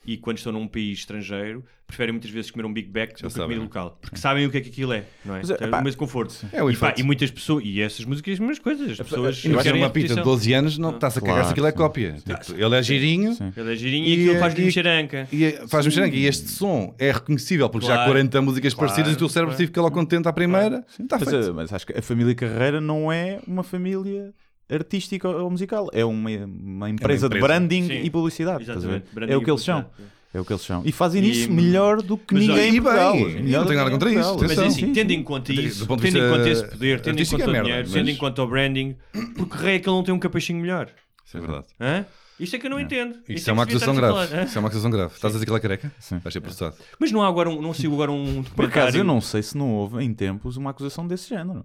e 0.06 0.18
quando 0.18 0.38
estão 0.38 0.52
num 0.52 0.68
país 0.68 1.00
estrangeiro 1.00 1.64
preferem 1.86 2.14
muitas 2.14 2.32
vezes 2.32 2.50
comer 2.50 2.66
um 2.66 2.72
Big 2.74 2.88
Mac 2.98 3.10
do 3.10 3.16
que 3.16 3.22
sabem. 3.30 3.42
comida 3.48 3.62
local, 3.64 3.98
porque 4.02 4.16
sabem 4.16 4.46
o 4.46 4.50
que 4.50 4.58
é 4.58 4.62
que 4.62 4.70
aquilo 4.70 4.94
é, 4.94 5.04
não 5.26 5.36
é? 5.36 5.40
Mas, 5.40 5.58
Tem 5.58 5.68
epá, 5.68 5.80
o 5.82 5.84
mesmo 5.84 6.00
conforto. 6.00 6.34
É 6.54 6.64
o 6.64 6.72
e, 6.72 6.78
pá, 6.78 6.94
e 6.98 7.04
muitas 7.04 7.30
pessoas, 7.30 7.66
e 7.66 7.82
essas 7.82 8.06
músicas, 8.06 8.34
as 8.36 8.40
mesmas 8.40 8.60
coisas. 8.60 8.92
As 8.92 8.98
pessoas 8.98 9.44
Imagina 9.44 9.62
querem 9.64 9.82
uma 9.82 9.90
pita 9.90 10.08
de 10.08 10.14
repetição. 10.14 10.34
12 10.34 10.54
anos, 10.54 10.78
não 10.78 10.92
estás 10.96 11.18
a 11.18 11.20
cagar 11.20 11.34
Claro, 11.36 11.48
se 11.48 11.52
aquilo 11.52 11.68
é 11.68 11.72
sim. 11.72 11.78
cópia. 11.78 12.14
Tipo, 12.14 12.54
ele 12.64 12.76
é 12.78 12.82
girinho 12.84 13.34
Sim. 13.36 13.52
Ele 13.58 13.74
é 13.74 13.76
girinho 13.76 14.06
e, 14.06 14.10
E, 14.10 14.14
aquilo 14.14 14.36
eh, 14.36 14.40
faz-lhe 14.40 14.62
e- 14.62 14.66
mexer 14.66 14.88
a 14.88 14.98
anca. 15.00 15.28
e 15.34 15.44
é- 15.44 15.68
faz 15.68 15.86
mexer 15.86 16.04
aqui. 16.04 16.16
E 16.18 16.26
este 16.26 16.48
som 16.50 16.96
é 16.98 17.12
reconhecível 17.12 17.70
porque 17.70 17.86
já 17.86 17.94
há 17.94 17.98
Claro. 17.98 18.12
40 18.14 18.42
músicas 18.42 18.74
Claro, 18.74 18.88
parecidas 18.88 19.12
e 19.12 19.16
o 19.16 19.20
teu 19.20 19.28
cérebro 19.30 19.54
claro. 19.54 19.68
fica 19.68 19.82
logo 19.82 19.94
contente 19.94 20.28
à 20.30 20.34
primeira. 20.34 20.86
Está 20.98 21.20
Mas, 21.20 21.30
feito. 21.30 21.48
eh, 21.50 21.52
mas 21.52 21.74
acho 21.74 21.86
que 21.86 21.98
a 21.98 22.02
família 22.02 22.34
Carreira 22.34 22.80
não 22.80 23.12
é 23.12 23.40
uma 23.46 23.64
família 23.64 24.34
artística 24.72 25.28
ou 25.28 25.50
musical. 25.50 25.90
É 25.94 26.04
uma, 26.06 26.30
uma 26.30 26.90
empresa 26.90 27.28
de 27.30 27.36
empresa. 27.38 27.48
branding 27.60 27.88
Sim. 27.88 28.02
e 28.04 28.10
publicidade. 28.10 28.62
estás 28.62 28.78
a 28.78 28.82
ver? 28.82 28.88
Exatamente. 28.88 29.14
Branding 29.16 29.34
É 29.34 29.38
o 29.38 29.44
que 29.44 29.52
eles 29.52 29.62
são. 29.62 29.82
publicidade. 29.84 30.12
É 30.34 30.40
o 30.40 30.46
que 30.46 30.54
eles 30.54 30.62
são. 30.62 30.82
E 30.86 30.92
fazem 30.94 31.22
E- 31.24 31.30
isso 31.32 31.52
melhor 31.52 32.02
do 32.02 32.18
que 32.18 32.34
ninguém 32.34 32.70
em 32.70 32.76
e 32.78 32.82
Portugal. 32.82 33.16
não 33.18 33.66
tenho 33.66 33.78
nada 33.80 33.92
contra 33.92 34.10
isso. 34.10 34.34
Mas 34.40 34.44
Atenção. 34.52 34.66
assim, 34.68 34.94
tendo 34.94 35.12
em 35.12 35.22
conta 35.24 35.52
isso, 35.52 35.86
de 35.86 36.02
tendo 36.02 36.18
em 36.18 36.30
conta 36.30 36.50
esse 36.50 36.64
poder, 36.68 37.02
tendo 37.02 37.08
em 37.16 37.20
artístico 37.20 37.42
conta 37.42 37.58
é 37.58 37.60
o 37.60 37.64
dinheiro, 37.64 37.84
mas- 37.84 37.94
tendo 37.94 38.10
em 38.10 38.16
conta 38.16 38.42
o 38.44 38.48
branding, 38.48 38.96
porque 39.36 39.58
rei 39.58 39.76
é 39.76 39.80
que 39.80 39.90
ele 39.90 39.96
não 39.98 40.04
tem 40.04 40.14
um 40.14 40.20
capachinho 40.20 40.62
melhor? 40.62 40.88
Isso 41.26 41.36
é 41.38 41.40
verdade. 41.42 41.66
Hã? 41.80 42.06
Isto 42.40 42.56
é 42.56 42.60
que 42.60 42.66
eu 42.66 42.72
não 42.72 42.80
entendo. 42.80 43.16
Isto 43.20 43.34
Isso 43.34 43.50
é 43.50 43.54
uma 43.54 43.64
acusação 43.64 43.94
grave. 43.94 44.44
Isso 44.46 44.58
é 44.58 44.60
uma 44.60 44.68
acusação 44.70 44.90
grave. 44.90 45.14
Estás 45.14 45.34
a 45.34 45.36
dizer 45.36 45.46
que 45.46 45.52
ele 45.52 45.58
é 45.58 45.62
careca? 45.62 45.92
Sim. 46.00 46.18
Vais 46.20 46.34
ser 46.34 46.40
processado. 46.42 46.76
Mas 46.98 47.12
não 47.12 47.22
há 47.22 47.28
agora 47.28 47.50
um, 47.50 47.62
não 47.62 47.72
sigo 47.74 47.94
agora 47.94 48.12
um 48.12 48.42
Por 48.56 48.66
acaso, 48.66 48.98
eu 48.98 49.04
não 49.04 49.22
sei 49.22 49.44
se 49.44 49.56
não 49.58 49.70
houve 49.74 50.04
em 50.04 50.12
tempos 50.14 50.58
uma 50.58 50.72
acusação 50.72 51.06
desse 51.06 51.30
género. 51.30 51.64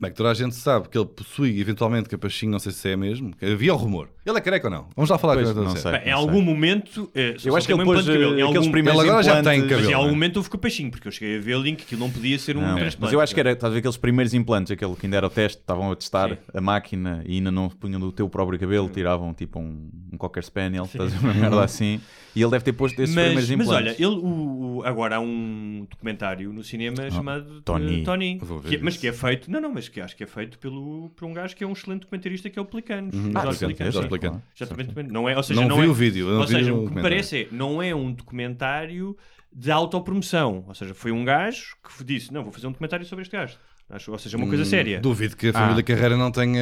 Bem, 0.00 0.12
que 0.12 0.16
toda 0.16 0.30
a 0.30 0.34
gente 0.34 0.54
sabe 0.54 0.88
que 0.88 0.96
ele 0.96 1.06
possui 1.06 1.58
eventualmente 1.60 2.08
capachinho, 2.08 2.52
não 2.52 2.60
sei 2.60 2.70
se 2.70 2.88
é 2.88 2.96
mesmo. 2.96 3.34
que 3.36 3.44
Havia 3.44 3.74
o 3.74 3.76
rumor. 3.76 4.08
Ele 4.24 4.38
é 4.38 4.40
careca 4.40 4.68
ou 4.68 4.70
não? 4.72 4.86
Vamos 4.94 5.10
lá 5.10 5.18
falar 5.18 5.34
Pois, 5.34 5.50
com 5.50 5.58
ele. 5.58 5.68
não 5.70 5.74
sei. 5.74 5.90
Bem, 5.90 6.02
em 6.04 6.10
não 6.10 6.18
algum 6.18 6.40
momento. 6.40 7.10
eh, 7.14 7.34
só- 7.36 7.48
Eu 7.48 7.56
acho 7.56 7.66
que 7.66 7.72
ele 7.72 7.82
um 7.82 7.84
pôs 7.84 8.04
de 8.04 8.12
cabelo. 8.12 8.36
Em 8.36 8.38
eh, 8.38 8.42
algum- 8.42 8.70
primeiros 8.70 9.00
Ele 9.02 9.10
agora 9.10 9.24
já 9.24 9.32
tem 9.32 9.40
implantes- 9.40 9.60
Mas 9.62 9.70
cabelo. 9.70 9.90
em 9.90 9.94
algum 9.94 10.06
não 10.06 10.10
é? 10.10 10.14
momento 10.14 10.36
houve 10.36 10.50
capachinho, 10.50 10.90
porque 10.92 11.08
eu 11.08 11.10
cheguei 11.12 11.38
a 11.38 11.40
ver 11.40 11.56
o 11.56 11.60
link 11.62 11.78
que 11.78 11.82
aquilo 11.82 12.00
não 12.00 12.10
podia 12.10 12.38
ser 12.38 12.56
um 12.56 12.60
Não, 12.60 12.76
transplante. 12.76 12.98
mas 13.00 13.12
eu 13.12 13.20
acho 13.20 13.34
que 13.34 13.40
era, 13.40 13.50
estás 13.50 13.70
a 13.70 13.74
ver 13.74 13.78
aqueles 13.80 13.96
primeiros 13.96 14.34
implantes, 14.34 14.70
aquele 14.70 14.94
que 14.94 15.06
ainda 15.06 15.16
era 15.16 15.26
o 15.26 15.30
teste, 15.30 15.58
estavam 15.58 15.90
a 15.90 15.96
testar 15.96 16.28
Sim. 16.30 16.36
a 16.54 16.60
máquina 16.60 17.22
e 17.26 17.34
ainda 17.34 17.50
não 17.50 17.68
punham 17.68 17.98
do 17.98 18.12
teu 18.12 18.28
próprio 18.28 18.56
cabelo, 18.56 18.88
tiravam 18.88 19.34
tipo 19.34 19.58
um, 19.58 19.90
um 20.12 20.16
qualquer 20.16 20.44
spaniel, 20.44 20.84
estás 20.84 21.12
a 21.12 21.16
ver 21.18 21.24
uma 21.24 21.34
merda 21.34 21.64
assim, 21.64 22.00
e 22.36 22.40
ele 22.42 22.50
deve 22.52 22.64
ter 22.64 22.72
posto 22.74 23.00
esses 23.02 23.12
primeiros 23.16 23.48
Mas, 23.48 23.56
mas 23.56 23.66
implantes. 23.66 23.94
olha, 24.00 24.08
ele, 24.12 24.20
o, 24.20 24.76
o- 24.78 24.82
agora 24.84 25.16
há 25.16 25.20
um 25.20 25.86
documentário 25.90 26.52
no 26.52 26.62
cinema 26.62 27.10
chamado 27.10 27.56
Ah, 27.58 27.62
Tony. 27.64 28.00
eh, 28.00 28.04
Tony 28.04 28.38
Vou 28.40 28.60
ver 28.60 28.68
que 28.68 28.76
é- 28.76 28.78
mas 28.80 28.96
que 28.96 29.08
é 29.08 29.12
feito, 29.12 29.50
não, 29.50 29.60
não, 29.60 29.72
mas 29.72 29.87
que 29.90 30.00
acho 30.00 30.16
que 30.16 30.24
é 30.24 30.26
feito 30.26 30.58
pelo, 30.58 31.10
por 31.10 31.24
um 31.24 31.32
gajo 31.32 31.54
que 31.56 31.64
é 31.64 31.66
um 31.66 31.72
excelente 31.72 32.00
documentarista 32.00 32.50
que 32.50 32.58
é 32.58 32.62
o 32.62 32.64
Pelicanos. 32.64 33.14
Uhum. 33.14 33.32
Ah, 33.34 33.42
Jorge 33.42 33.58
sim, 33.58 33.66
Pelicanos, 33.66 33.94
Jorge 33.94 34.06
sim. 34.06 34.18
Pelicanos. 34.18 34.42
Exatamente. 34.60 35.12
Não 35.12 35.28
é, 35.28 35.36
ou 35.36 35.42
seja, 35.42 35.60
Não 35.60 35.68
não 35.68 35.76
vi 35.76 35.86
é, 35.86 35.88
o 35.88 35.94
vídeo, 35.94 36.28
Ou 36.28 36.46
seja, 36.46 36.72
o 36.72 36.84
o 36.84 36.88
que 36.88 36.96
me 36.96 37.02
parece 37.02 37.42
é, 37.42 37.48
não 37.50 37.82
é 37.82 37.94
um 37.94 38.12
documentário 38.12 39.16
de 39.52 39.70
autopromoção. 39.70 40.64
Ou 40.66 40.74
seja, 40.74 40.94
foi 40.94 41.10
um 41.10 41.24
gajo 41.24 41.76
que 41.82 42.04
disse, 42.04 42.32
não, 42.32 42.42
vou 42.42 42.52
fazer 42.52 42.66
um 42.66 42.72
documentário 42.72 43.04
sobre 43.06 43.22
este 43.22 43.32
gajo. 43.32 43.56
Acho, 43.90 44.12
ou 44.12 44.18
seja, 44.18 44.36
uma 44.36 44.46
coisa 44.46 44.64
Hum, 44.64 44.66
séria. 44.66 45.00
Duvido 45.00 45.34
que 45.34 45.48
a 45.48 45.52
família 45.54 45.82
Carreira 45.82 46.14
não 46.14 46.30
tenha 46.30 46.60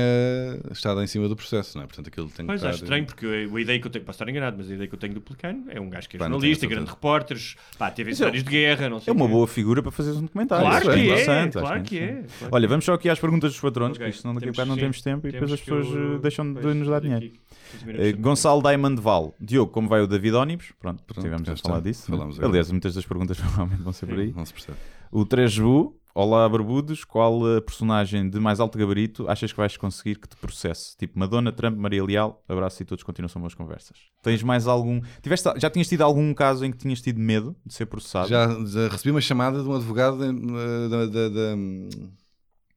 estado 0.71 1.03
em 1.03 1.09
cima 1.09 1.29
do 1.29 1.35
processo, 1.35 1.77
não 1.77 1.83
é? 1.83 1.87
Portanto, 1.89 2.07
aquilo 2.07 2.27
tem 2.29 2.47
que 2.47 2.53
Pois, 2.53 2.61
estar... 2.61 2.69
acho 2.71 2.85
estranho, 2.85 3.05
porque 3.05 3.27
a, 3.27 3.57
a 3.57 3.61
ideia 3.61 3.81
que 3.81 3.87
eu 3.87 3.91
tenho, 3.91 4.05
posso 4.05 4.17
estar 4.17 4.31
enganado, 4.31 4.57
mas 4.57 4.71
a 4.71 4.75
ideia 4.75 4.89
que 4.89 4.95
eu 4.95 4.99
tenho 4.99 5.15
do 5.15 5.21
Pelicano 5.21 5.65
é 5.69 5.81
um 5.81 5.91
gajo 5.91 6.09
que 6.09 6.17
é 6.17 6.19
Pá, 6.21 6.27
jornalista, 6.29 6.67
grande 6.69 6.89
repórteres, 6.89 7.57
pá, 7.77 7.91
teve 7.91 8.11
é- 8.11 8.13
histórias 8.13 8.45
de 8.45 8.49
guerra, 8.51 8.89
não 8.89 9.01
sei 9.01 9.11
É 9.11 9.17
uma 9.17 9.27
boa 9.27 9.49
figura 9.49 9.83
para 9.83 9.91
fazeres 9.91 10.19
um 10.21 10.23
documentário. 10.23 10.65
Claro 10.69 10.77
Acho 10.89 10.91
que 10.97 11.01
é, 11.01 11.05
interessante, 11.05 11.59
acho 11.59 11.67
claro 11.67 11.83
que 11.83 11.99
é. 11.99 12.07
claro 12.39 12.55
Olha, 12.55 12.63
que 12.63 12.69
vamos 12.71 12.85
só 12.85 12.95
aqui 12.95 13.09
às 13.09 13.19
perguntas 13.19 13.51
dos 13.51 13.61
patrões, 13.61 13.93
Ok. 13.97 14.07
porque 14.07 14.21
senão 14.21 14.33
daqui 14.35 14.49
a 14.49 14.53
bocado 14.53 14.69
não 14.71 14.77
temos 14.77 15.03
tempo 15.03 15.27
e 15.27 15.33
depois 15.33 15.53
as 15.53 15.61
pessoas 15.61 15.87
que 15.89 15.93
eu- 15.95 16.15
eh, 16.15 16.19
deixam 16.21 16.53
de 16.55 16.75
nos 16.75 16.87
dar 16.89 17.01
dinheiro. 17.01 17.29
15 17.73 17.87
minutos 17.87 18.07
Eh, 18.07 18.13
Gonçalo 18.13 18.63
Diamond 18.63 19.01
Val, 19.03 19.35
Diogo, 19.41 19.73
como 19.73 19.89
vai 19.89 20.01
o 20.01 20.07
David 20.07 20.37
Ónibus? 20.37 20.67
Pronto, 20.79 21.03
Pronto, 21.03 21.19
estivemos 21.19 21.45
já 21.49 21.55
a 21.55 21.57
falar 21.57 21.81
disso. 21.81 22.07
Falamos 22.09 22.39
né? 22.39 22.47
Aliás, 22.47 22.71
muitas 22.71 22.95
das 22.95 23.05
perguntas 23.05 23.37
provavelmente 23.41 23.83
vão 23.83 23.93
ser 23.93 24.07
por 24.07 24.17
aí. 24.21 24.33
Não 24.37 24.47
se 24.47 24.53
percebe. 24.53 24.79
O 25.11 25.27
3Bu, 25.27 25.93
olá 26.17 26.49
barbudos, 26.49 27.05
qual 27.05 27.57
a 27.57 27.61
personagem 27.61 28.29
de 28.31 28.41
mais 28.41 28.59
alto 28.59 28.79
gabarito 28.79 29.29
achas 29.29 29.53
que 29.53 29.57
vais 29.59 29.77
conseguir 29.77 30.17
que 30.19 30.27
te 30.29 30.37
processe? 30.37 30.97
Tipo 30.97 31.19
Madonna, 31.19 31.53
Trump, 31.53 31.77
Maria 31.77 32.03
Leal, 32.03 32.43
abraço 32.49 32.83
e 32.83 32.87
todos 32.87 33.05
continuam 33.05 33.29
são 33.29 33.41
boas 33.41 33.55
conversas. 33.55 33.99
Tens 34.23 34.43
mais 34.43 34.67
algum... 34.67 35.01
Tiveste... 35.23 35.49
Já 35.57 35.69
tinhas 35.69 35.89
tido 35.89 36.03
algum 36.03 36.33
caso 36.33 36.65
em 36.65 36.71
que 36.73 36.79
tinhas 36.79 37.01
tido 37.01 37.21
medo 37.21 37.55
de 37.65 37.75
ser 37.75 37.87
processado? 37.87 38.29
Já, 38.29 38.49
já 38.65 38.89
recebi 38.89 39.11
uma 39.11 39.21
chamada 39.21 39.63
de 39.63 39.69
um 39.69 39.75
advogado 39.75 40.19
eh, 40.25 40.89
da, 40.89 41.07
da, 41.07 41.29
da, 41.29 41.57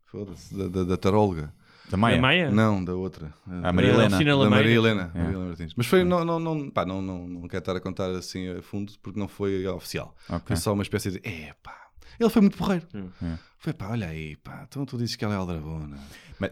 foda-se, 0.06 0.54
da, 0.56 0.68
da, 0.68 0.84
da 0.84 0.98
taróloga. 0.98 1.54
Da 1.90 1.98
Maia? 1.98 2.22
Maia? 2.22 2.52
Não, 2.52 2.84
da 2.84 2.94
outra. 2.94 3.34
A 3.48 3.74
Maria 3.74 3.92
Eh, 3.92 3.94
Helena. 3.96 4.10
Da 4.10 4.36
Lameira. 4.36 4.50
Maria 4.50 4.76
Helena. 4.76 5.12
É. 5.14 5.18
Maria 5.18 5.32
Helena 5.34 5.46
Martins. 5.48 5.74
Mas 5.76 5.88
foi, 5.88 6.04
não, 6.04 6.24
não, 6.24 6.40
não, 6.40 6.70
pá, 6.70 6.86
não, 6.86 7.02
não, 7.02 7.28
não 7.28 7.48
quero 7.48 7.60
estar 7.62 7.76
a 7.76 7.80
contar 7.80 8.12
assim 8.12 8.48
a 8.50 8.62
fundo 8.62 8.94
porque 9.02 9.20
não 9.20 9.28
foi 9.28 9.66
oficial. 9.68 10.16
Ok. 10.28 10.42
Foi 10.46 10.56
só 10.56 10.74
uma 10.74 10.84
espécie 10.84 11.12
de, 11.12 11.20
é 11.28 11.54
pá. 11.64 11.89
Ele 12.20 12.30
foi 12.30 12.42
muito 12.42 12.58
porreiro. 12.58 12.86
É. 13.24 13.38
Foi 13.58 13.74
pá, 13.74 13.90
olha 13.90 14.08
aí, 14.08 14.36
pá. 14.38 14.66
Então 14.68 14.86
tu 14.86 14.98
dizes 14.98 15.16
que 15.16 15.24
ela 15.26 15.34
é 15.34 15.38
aldrabona. 15.38 15.98
Mas, 16.40 16.52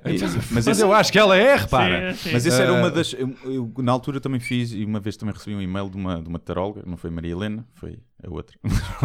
Mas, 0.52 0.66
mas 0.66 0.80
eu 0.82 0.92
acho 0.94 1.12
que 1.12 1.18
ela 1.18 1.38
é, 1.38 1.56
repara. 1.56 2.14
Sim, 2.14 2.24
sim. 2.24 2.30
Mas 2.34 2.46
essa 2.46 2.62
era 2.62 2.74
uma 2.74 2.88
Eh, 2.88 2.92
das. 2.92 3.14
Eu, 3.14 3.34
eu, 3.46 3.74
na 3.78 3.92
altura 3.94 4.20
também 4.20 4.40
fiz, 4.42 4.74
e 4.74 4.84
uma 4.84 5.00
vez 5.00 5.16
também 5.16 5.34
recebi 5.34 5.56
um 5.56 5.62
e-mail 5.62 5.90
de 5.90 5.96
uma, 5.96 6.22
de 6.22 6.28
uma 6.28 6.38
taróloga, 6.40 6.84
não 6.86 6.98
foi 6.98 7.10
Maria 7.10 7.32
Helena, 7.32 7.66
foi 7.76 7.98
a 8.22 8.30
outra. 8.30 8.58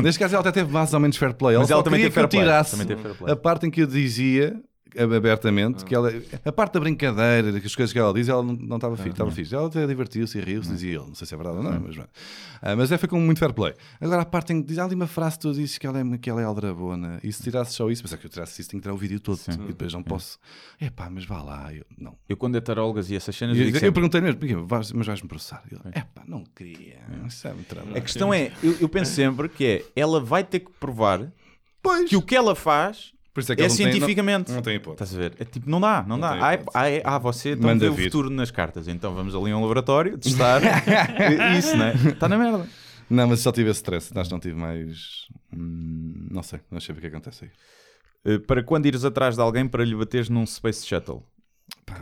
Neste 0.02 0.18
caso 0.18 0.34
ela 0.34 0.40
até 0.40 0.50
teve 0.50 0.72
mais 0.72 0.92
ou 0.92 0.98
menos 0.98 1.16
fair 1.16 1.32
play. 1.34 1.56
Mas 1.56 1.68
só 1.68 1.74
ela 1.74 1.82
também 1.84 2.00
teve 2.00 2.12
fair 2.12 2.26
play, 2.28 2.42
tirasse 2.42 2.70
também 2.72 2.86
teve 2.88 3.00
fair 3.02 3.14
play. 3.16 3.32
a 3.32 3.36
parte 3.36 3.66
em 3.66 3.70
que 3.70 3.82
eu 3.82 3.86
dizia 3.86 4.60
abertamente 4.98 5.84
que 5.84 5.94
ela, 5.94 6.10
a 6.44 6.52
parte 6.52 6.74
da 6.74 6.80
brincadeira, 6.80 7.52
das 7.52 7.74
coisas 7.74 7.92
que 7.92 7.98
ela 7.98 8.12
diz, 8.12 8.28
ela 8.28 8.42
não, 8.42 8.54
não 8.54 8.76
estava 8.76 8.96
fixe, 8.96 9.10
estava 9.10 9.30
fixe. 9.30 9.54
Ela 9.54 9.66
até 9.68 9.86
divertiu-se 9.86 10.38
e 10.38 10.40
riu-se, 10.40 10.70
dizia 10.70 10.96
ele, 10.96 11.06
não 11.06 11.14
sei 11.14 11.26
se 11.26 11.34
é 11.34 11.36
verdade 11.36 11.58
ou 11.58 11.62
não, 11.64 11.80
mas, 11.80 11.96
ah, 12.62 12.76
mas 12.76 12.92
é, 12.92 12.98
foi 12.98 13.08
com 13.08 13.18
muito 13.20 13.38
fair 13.38 13.52
play. 13.52 13.74
Agora 14.00 14.22
a 14.22 14.24
parte 14.24 14.52
em 14.52 14.60
que 14.62 14.68
diz 14.68 14.78
há 14.78 14.84
ali 14.84 14.94
uma 14.94 15.06
frase 15.06 15.36
que 15.36 15.42
tu 15.42 15.52
dizes 15.52 15.78
que 15.78 15.86
ela 15.86 15.98
é, 15.98 16.18
que 16.18 16.28
ela 16.30 16.40
é 16.40 16.44
aldrabona, 16.44 17.18
e 17.22 17.32
se 17.32 17.42
tirasse 17.42 17.72
só 17.74 17.90
isso, 17.90 18.02
mas 18.04 18.12
é 18.12 18.16
que 18.16 18.26
eu 18.26 18.30
tirasse 18.30 18.60
isso, 18.60 18.70
tenho 18.70 18.80
que 18.80 18.84
tirar 18.84 18.94
o 18.94 18.98
vídeo 18.98 19.18
todo, 19.20 19.40
e 19.48 19.56
depois 19.68 19.92
não 19.92 20.02
posso, 20.02 20.38
é 20.80 20.90
pá, 20.90 21.08
mas 21.10 21.24
vá 21.24 21.42
lá, 21.42 21.72
eu, 21.74 21.84
não. 21.98 22.16
Eu, 22.28 22.36
quando 22.36 22.56
é 22.56 22.60
tarólogas 22.60 23.10
e 23.10 23.16
essas 23.16 23.34
cenas, 23.36 23.56
eu 23.56 23.68
eu, 23.68 23.80
eu 23.80 23.92
perguntei 23.92 24.20
mesmo, 24.20 24.38
"Porquê? 24.38 24.54
Vais- 24.54 24.92
mas 24.92 25.06
vais-me 25.06 25.28
processar? 25.28 25.62
É 25.92 26.00
pá, 26.00 26.22
não 26.26 26.44
queria, 26.54 27.00
isso 27.26 27.46
é 27.46 27.54
trabalho. 27.68 27.96
A 27.96 28.00
questão 28.00 28.32
é, 28.32 28.52
eu, 28.62 28.76
eu 28.80 28.88
penso 28.88 29.12
sempre 29.12 29.48
que 29.48 29.64
é, 29.64 29.84
ela 29.96 30.20
vai 30.20 30.44
ter 30.44 30.60
que 30.60 30.70
provar 30.78 31.32
Pois. 31.82 32.08
que 32.08 32.16
o 32.16 32.22
que 32.22 32.34
ela 32.36 32.54
faz 32.54 33.12
Por 33.34 33.40
isso 33.40 33.52
é, 33.52 33.56
que 33.56 33.62
não 33.62 33.68
têm- 33.74 33.86
não- 33.86 33.92
cientificamente. 33.92 34.52
Não, 34.52 34.60
tem 34.62 34.76
hipótese. 34.76 35.04
Estás 35.14 35.14
a 35.14 35.18
ver? 35.30 35.36
É 35.40 35.44
tipo, 35.44 35.68
não 35.70 35.80
dá, 35.80 36.02
não, 36.02 36.16
Não 36.16 36.20
dá. 36.20 36.38
Ah, 36.74 36.88
é- 36.88 36.96
é- 36.98 37.18
você 37.18 37.52
então 37.52 37.70
Manda 37.70 37.90
vê 37.90 38.02
o 38.02 38.04
futuro 38.04 38.28
nas 38.30 38.50
cartas, 38.50 38.88
então 38.88 39.14
vamos 39.14 39.34
ali 39.34 39.50
a 39.50 39.56
um 39.56 39.60
laboratório 39.62 40.18
testar 40.18 40.60
isso, 41.58 41.76
né? 41.76 41.94
Está 42.10 42.28
na 42.28 42.36
merda. 42.36 42.66
Não, 43.08 43.28
mas 43.28 43.40
só 43.40 43.50
tive 43.52 43.70
esse 43.70 43.78
stress. 43.78 44.12
Que 44.12 44.30
não 44.30 44.38
tive 44.40 44.54
mais. 44.54 45.26
hum, 45.54 46.28
não 46.30 46.42
sei, 46.42 46.60
não 46.70 46.80
sei 46.80 46.94
o 46.94 46.98
que 46.98 47.06
acontece 47.06 47.44
aí. 47.44 47.50
Eh, 48.34 48.38
Para 48.38 48.62
quando 48.62 48.86
ires 48.86 49.04
atrás 49.04 49.34
de 49.36 49.40
alguém 49.42 49.66
para 49.66 49.84
lhe 49.84 49.94
bateres 49.94 50.28
num 50.28 50.46
Space 50.46 50.86
Shuttle. 50.86 51.22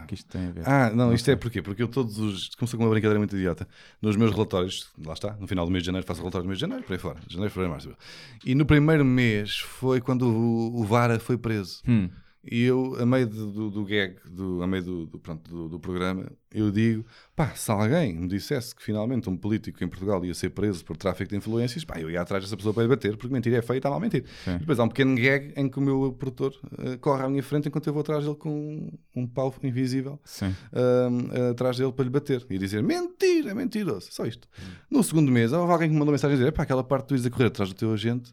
Que 0.07 0.15
isto 0.15 0.29
tem 0.29 0.49
a 0.49 0.51
ver? 0.51 0.69
Ah, 0.69 0.91
não, 0.91 1.13
isto 1.13 1.31
é 1.31 1.37
porquê? 1.37 1.63
Porque 1.63 1.83
eu 1.83 1.89
todos 1.89 2.19
os. 2.19 2.55
Começou 2.55 2.79
com 2.79 2.85
uma 2.85 2.91
brincadeira 2.91 3.19
muito 3.19 3.37
idiota. 3.37 3.67
Nos 4.01 4.17
meus 4.17 4.33
relatórios, 4.33 4.91
lá 5.05 5.13
está, 5.13 5.33
no 5.35 5.47
final 5.47 5.65
do 5.65 5.71
mês 5.73 5.83
de 5.83 5.87
janeiro, 5.87 6.07
faço 6.07 6.21
relatório 6.21 6.45
do 6.45 6.49
mês 6.49 6.59
de 6.59 6.63
janeiro, 6.63 6.83
por 6.85 6.93
aí 6.93 6.99
fora. 6.99 7.19
Janeiro, 7.29 7.53
fevereiro, 7.53 7.73
março. 7.73 7.97
E 8.45 8.55
no 8.55 8.65
primeiro 8.65 9.05
mês 9.05 9.59
foi 9.59 10.01
quando 10.01 10.23
o, 10.23 10.81
o 10.81 10.85
Vara 10.85 11.19
foi 11.19 11.37
preso. 11.37 11.83
Hum. 11.87 12.09
E 12.43 12.65
eu, 12.65 12.97
a 12.99 13.05
meio 13.05 13.27
do, 13.27 13.53
do, 13.53 13.71
do 13.71 13.85
gag, 13.85 14.17
do, 14.25 14.63
a 14.63 14.67
meio 14.67 14.83
do, 14.83 15.07
do, 15.07 15.19
pronto, 15.19 15.51
do, 15.51 15.69
do 15.69 15.79
programa, 15.79 16.25
eu 16.51 16.71
digo: 16.71 17.05
pá, 17.37 17.51
se 17.55 17.71
alguém 17.71 18.15
me 18.15 18.27
dissesse 18.27 18.75
que 18.75 18.83
finalmente 18.83 19.29
um 19.29 19.37
político 19.37 19.85
em 19.85 19.89
Portugal 19.89 20.25
ia 20.25 20.33
ser 20.33 20.49
preso 20.51 20.83
por 20.83 20.97
tráfico 20.97 21.29
de 21.29 21.37
influências, 21.37 21.85
pá, 21.85 22.01
eu 22.01 22.11
ia 22.11 22.21
atrás 22.21 22.43
dessa 22.43 22.57
pessoa 22.57 22.73
para 22.73 22.85
lhe 22.85 22.89
bater, 22.89 23.15
porque 23.19 23.33
mentir 23.33 23.53
é 23.53 23.61
feio 23.61 23.77
e 23.77 23.79
está 23.79 23.91
mal 23.91 23.99
a 23.99 24.01
mentir. 24.01 24.25
Sim. 24.43 24.55
E 24.55 24.59
depois 24.61 24.79
há 24.79 24.85
um 24.85 24.89
pequeno 24.89 25.15
gag 25.17 25.53
em 25.55 25.69
que 25.69 25.79
o 25.79 25.83
meu 25.83 26.13
produtor 26.19 26.55
eh, 26.79 26.97
corre 26.97 27.25
à 27.25 27.29
minha 27.29 27.43
frente 27.43 27.69
enquanto 27.69 27.87
eu 27.87 27.93
vou 27.93 28.01
atrás 28.01 28.25
dele 28.25 28.37
com 28.37 28.91
um 29.15 29.27
pau 29.27 29.55
invisível 29.63 30.19
ahm, 30.73 31.51
atrás 31.51 31.77
dele 31.77 31.93
para 31.93 32.05
lhe 32.05 32.11
bater 32.11 32.47
e 32.49 32.59
dizer 32.59 32.83
mentira, 32.83 33.55
mentiroso, 33.55 34.09
só 34.11 34.25
isto. 34.25 34.49
No 34.91 35.05
segundo 35.05 35.31
mês, 35.31 35.53
houve 35.53 35.71
alguém 35.71 35.89
que 35.89 35.93
me 35.93 35.99
mandou 35.99 36.13
mensagem 36.13 36.37
a 36.37 36.39
dizer: 36.39 36.53
pá, 36.53 36.63
aquela 36.63 36.83
parte 36.83 37.03
que 37.03 37.09
tu 37.09 37.15
ias 37.17 37.27
a 37.27 37.31
correr 37.31 37.47
atrás 37.47 37.69
do 37.69 37.75
teu 37.75 37.93
agente 37.93 38.33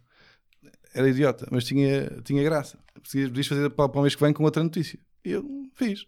era 0.93 1.09
idiota, 1.09 1.47
mas 1.51 1.64
tinha, 1.65 2.09
tinha 2.23 2.43
graça. 2.43 2.77
Podias 2.95 3.47
fazer 3.47 3.69
para, 3.72 3.89
para 3.89 3.99
o 3.99 4.01
mês 4.01 4.15
que 4.15 4.22
vem 4.23 4.34
com 4.34 4.43
outra 4.43 4.64
notícia. 4.64 4.99
E 5.23 5.31
eu 5.31 5.45
fiz. 5.76 6.05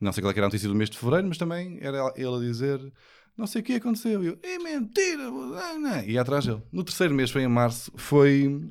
Não 0.00 0.12
sei 0.12 0.22
qual 0.22 0.32
é 0.32 0.36
era 0.36 0.46
a 0.46 0.48
notícia 0.48 0.68
do 0.68 0.74
mês 0.74 0.88
de 0.90 0.98
fevereiro, 0.98 1.28
mas 1.28 1.36
também 1.38 1.78
era 1.82 2.12
ele 2.16 2.34
a 2.36 2.38
dizer. 2.38 2.80
Não 3.36 3.46
sei 3.46 3.60
o 3.60 3.64
que 3.64 3.74
aconteceu. 3.74 4.22
E 4.22 4.26
eu, 4.28 4.38
é 4.42 4.58
mentira, 4.58 5.24
não, 5.30 5.78
não. 5.80 6.02
E 6.04 6.18
atrás 6.18 6.44
dele. 6.46 6.62
No 6.72 6.82
terceiro 6.84 7.14
mês, 7.14 7.30
foi 7.30 7.42
em 7.42 7.48
março, 7.48 7.92
foi 7.96 8.70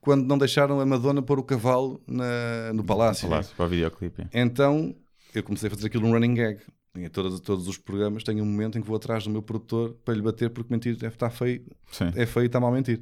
quando 0.00 0.26
não 0.26 0.38
deixaram 0.38 0.80
a 0.80 0.86
Madonna 0.86 1.22
pôr 1.22 1.38
o 1.38 1.42
cavalo 1.44 2.02
na- 2.06 2.72
no 2.72 2.82
palácio. 2.84 3.28
Palácio, 3.28 3.54
para 3.56 3.66
o 3.66 3.68
videoclipe. 3.68 4.26
Então 4.32 4.94
eu 5.34 5.42
comecei 5.42 5.68
a 5.68 5.70
fazer 5.70 5.86
aquilo 5.86 6.06
um 6.06 6.12
running 6.12 6.34
gag. 6.34 6.60
Em 6.96 7.08
todos, 7.08 7.38
todos 7.40 7.68
os 7.68 7.78
programas 7.78 8.24
tenho 8.24 8.42
um 8.42 8.46
momento 8.46 8.76
em 8.76 8.80
que 8.82 8.86
vou 8.88 8.96
atrás 8.96 9.22
do 9.22 9.30
meu 9.30 9.40
produtor 9.42 9.94
para 10.04 10.12
lhe 10.12 10.20
bater 10.20 10.50
porque 10.50 10.72
mentir 10.72 10.96
deve 10.96 11.14
estar 11.14 11.30
feio, 11.30 11.64
Sim. 11.92 12.10
é 12.16 12.26
feio 12.26 12.44
e 12.44 12.46
está 12.46 12.58
mal 12.58 12.70
a 12.72 12.74
mentir. 12.74 13.00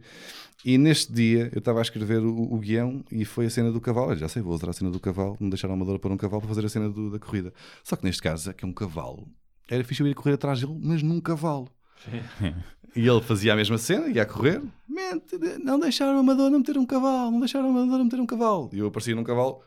E 0.62 0.76
neste 0.76 1.10
dia 1.10 1.48
eu 1.54 1.58
estava 1.58 1.78
a 1.78 1.82
escrever 1.82 2.18
o, 2.20 2.52
o 2.52 2.58
guião 2.58 3.02
e 3.10 3.24
foi 3.24 3.46
a 3.46 3.50
cena 3.50 3.72
do 3.72 3.80
cavalo. 3.80 4.12
Eu 4.12 4.16
já 4.16 4.28
sei, 4.28 4.42
vou 4.42 4.52
usar 4.52 4.68
a 4.68 4.72
cena 4.74 4.90
do 4.90 5.00
cavalo, 5.00 5.38
me 5.40 5.48
deixaram 5.48 5.72
a 5.72 5.76
Amadora 5.76 5.98
para 5.98 6.12
um 6.12 6.18
cavalo 6.18 6.42
para 6.42 6.48
fazer 6.48 6.66
a 6.66 6.68
cena 6.68 6.90
do- 6.90 7.10
da 7.10 7.18
corrida. 7.18 7.50
Só 7.82 7.96
que 7.96 8.04
neste 8.04 8.20
caso, 8.20 8.50
é 8.50 8.52
que 8.52 8.62
é 8.62 8.68
um 8.68 8.72
cavalo. 8.74 9.26
Era 9.70 9.82
fixe 9.82 10.02
eu 10.02 10.06
ir 10.06 10.14
correr 10.14 10.34
atrás 10.34 10.60
dele, 10.60 10.78
mas 10.82 11.02
num 11.02 11.20
cavalo. 11.20 11.68
E 12.96 13.06
ele 13.06 13.20
fazia 13.20 13.52
a 13.52 13.56
mesma 13.56 13.76
cena, 13.76 14.08
ia 14.08 14.22
a 14.22 14.26
correr. 14.26 14.62
Mente, 14.88 15.36
não 15.62 15.78
deixaram 15.78 16.18
a 16.18 16.22
Madonna 16.22 16.58
meter 16.58 16.76
um 16.78 16.86
cavalo, 16.86 17.30
não 17.30 17.38
deixaram 17.38 17.68
a 17.68 17.72
Madonna 17.72 18.02
meter 18.04 18.18
um 18.18 18.26
cavalo. 18.26 18.70
E 18.72 18.78
eu 18.78 18.86
aparecia 18.86 19.14
num 19.14 19.22
cavalo. 19.22 19.60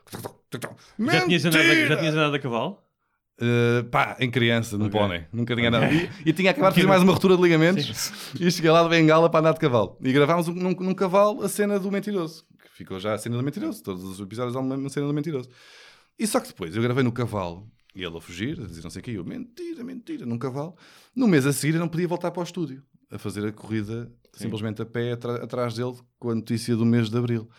Já 0.98 1.24
tinhas, 1.24 1.44
andado, 1.44 1.62
já 1.88 1.96
tinhas 1.96 2.14
andado 2.14 2.34
a 2.34 2.38
cavalo? 2.40 2.78
Uh, 3.44 3.82
pá, 3.90 4.16
em 4.20 4.30
criança, 4.30 4.78
num 4.78 4.86
Ok. 4.86 5.00
pônei. 5.00 5.24
Nunca 5.32 5.56
tinha 5.56 5.68
nada. 5.68 5.90
E, 5.92 6.08
e 6.26 6.32
tinha 6.32 6.52
acabado 6.52 6.74
de 6.74 6.76
fazer 6.80 6.86
mais 6.86 7.02
uma 7.02 7.12
ruptura 7.12 7.34
de 7.36 7.42
ligamentos. 7.42 8.12
E 8.38 8.48
cheguei 8.52 8.70
lá 8.70 8.84
de 8.84 8.88
bengala 8.88 9.28
para 9.28 9.40
andar 9.40 9.52
de 9.54 9.58
cavalo. 9.58 9.98
E 10.00 10.12
gravámos 10.12 10.46
um- 10.46 10.54
num, 10.54 10.70
num 10.70 10.94
cavalo 10.94 11.42
a 11.42 11.48
cena 11.48 11.76
do 11.78 11.90
mentiroso. 11.90 12.44
Que 12.62 12.68
ficou 12.78 13.00
já 13.00 13.14
a 13.14 13.18
cena 13.18 13.36
do 13.36 13.42
mentiroso. 13.42 13.82
Todos 13.82 14.04
os 14.04 14.20
episódios 14.20 14.54
há 14.54 14.60
uma, 14.60 14.88
cena 14.88 15.08
do 15.08 15.12
mentiroso. 15.12 15.48
E 16.16 16.24
só 16.26 16.38
que 16.38 16.48
depois 16.48 16.76
eu 16.76 16.82
gravei 16.82 17.02
no 17.02 17.10
cavalo. 17.10 17.66
E 17.96 18.04
ele 18.04 18.16
a 18.16 18.20
fugir, 18.20 18.60
a 18.60 18.66
dizer 18.66 18.82
não 18.84 18.90
sei 18.90 19.00
o 19.00 19.02
que. 19.02 19.10
Eu, 19.14 19.24
mentira, 19.24 19.82
mentira, 19.82 20.24
num 20.24 20.38
cavalo. 20.38 20.76
No 21.16 21.26
mês 21.26 21.44
a 21.44 21.52
seguir 21.52 21.74
eu 21.74 21.80
não 21.80 21.88
podia 21.88 22.06
voltar 22.06 22.30
para 22.30 22.40
o 22.40 22.44
estúdio. 22.44 22.82
a 23.10 23.18
fazer 23.18 23.44
a 23.46 23.52
corrida 23.52 24.08
simplesmente 24.32 24.80
a 24.80 24.86
pé 24.86 25.12
atrás 25.12 25.74
dele 25.74 25.94
com 26.18 26.30
a 26.30 26.34
notícia 26.34 26.74
do 26.76 26.86
mês 26.86 27.10
de 27.10 27.18
Abril. 27.18 27.50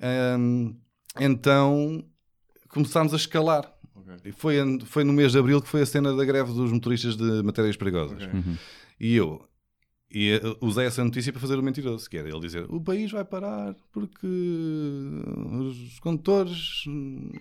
Ahm, 0.00 0.74
então 1.18 2.04
começámos 2.68 3.12
a 3.12 3.16
escalar. 3.16 3.72
E 4.24 4.32
foi, 4.32 4.56
foi 4.86 5.04
no 5.04 5.12
mês 5.12 5.32
de 5.32 5.38
Abril 5.38 5.60
que 5.60 5.68
foi 5.68 5.82
a 5.82 5.86
cena 5.86 6.14
da 6.14 6.24
greve 6.24 6.52
dos 6.52 6.72
motoristas 6.72 7.16
de 7.16 7.42
matérias 7.42 7.76
perigosas. 7.76 8.22
E 8.98 9.16
eu 9.16 9.42
e, 10.12 10.32
eh, 10.32 10.40
usei 10.60 10.86
essa 10.86 11.04
notícia 11.04 11.32
para 11.32 11.40
fazer 11.40 11.58
o 11.58 11.62
mentiroso, 11.62 12.10
que 12.10 12.16
era 12.16 12.28
ele 12.28 12.40
dizer 12.40 12.66
o 12.68 12.80
país 12.80 13.12
vai 13.12 13.24
parar 13.24 13.76
porque 13.92 14.26
os 14.26 16.00
condutores, 16.00 16.84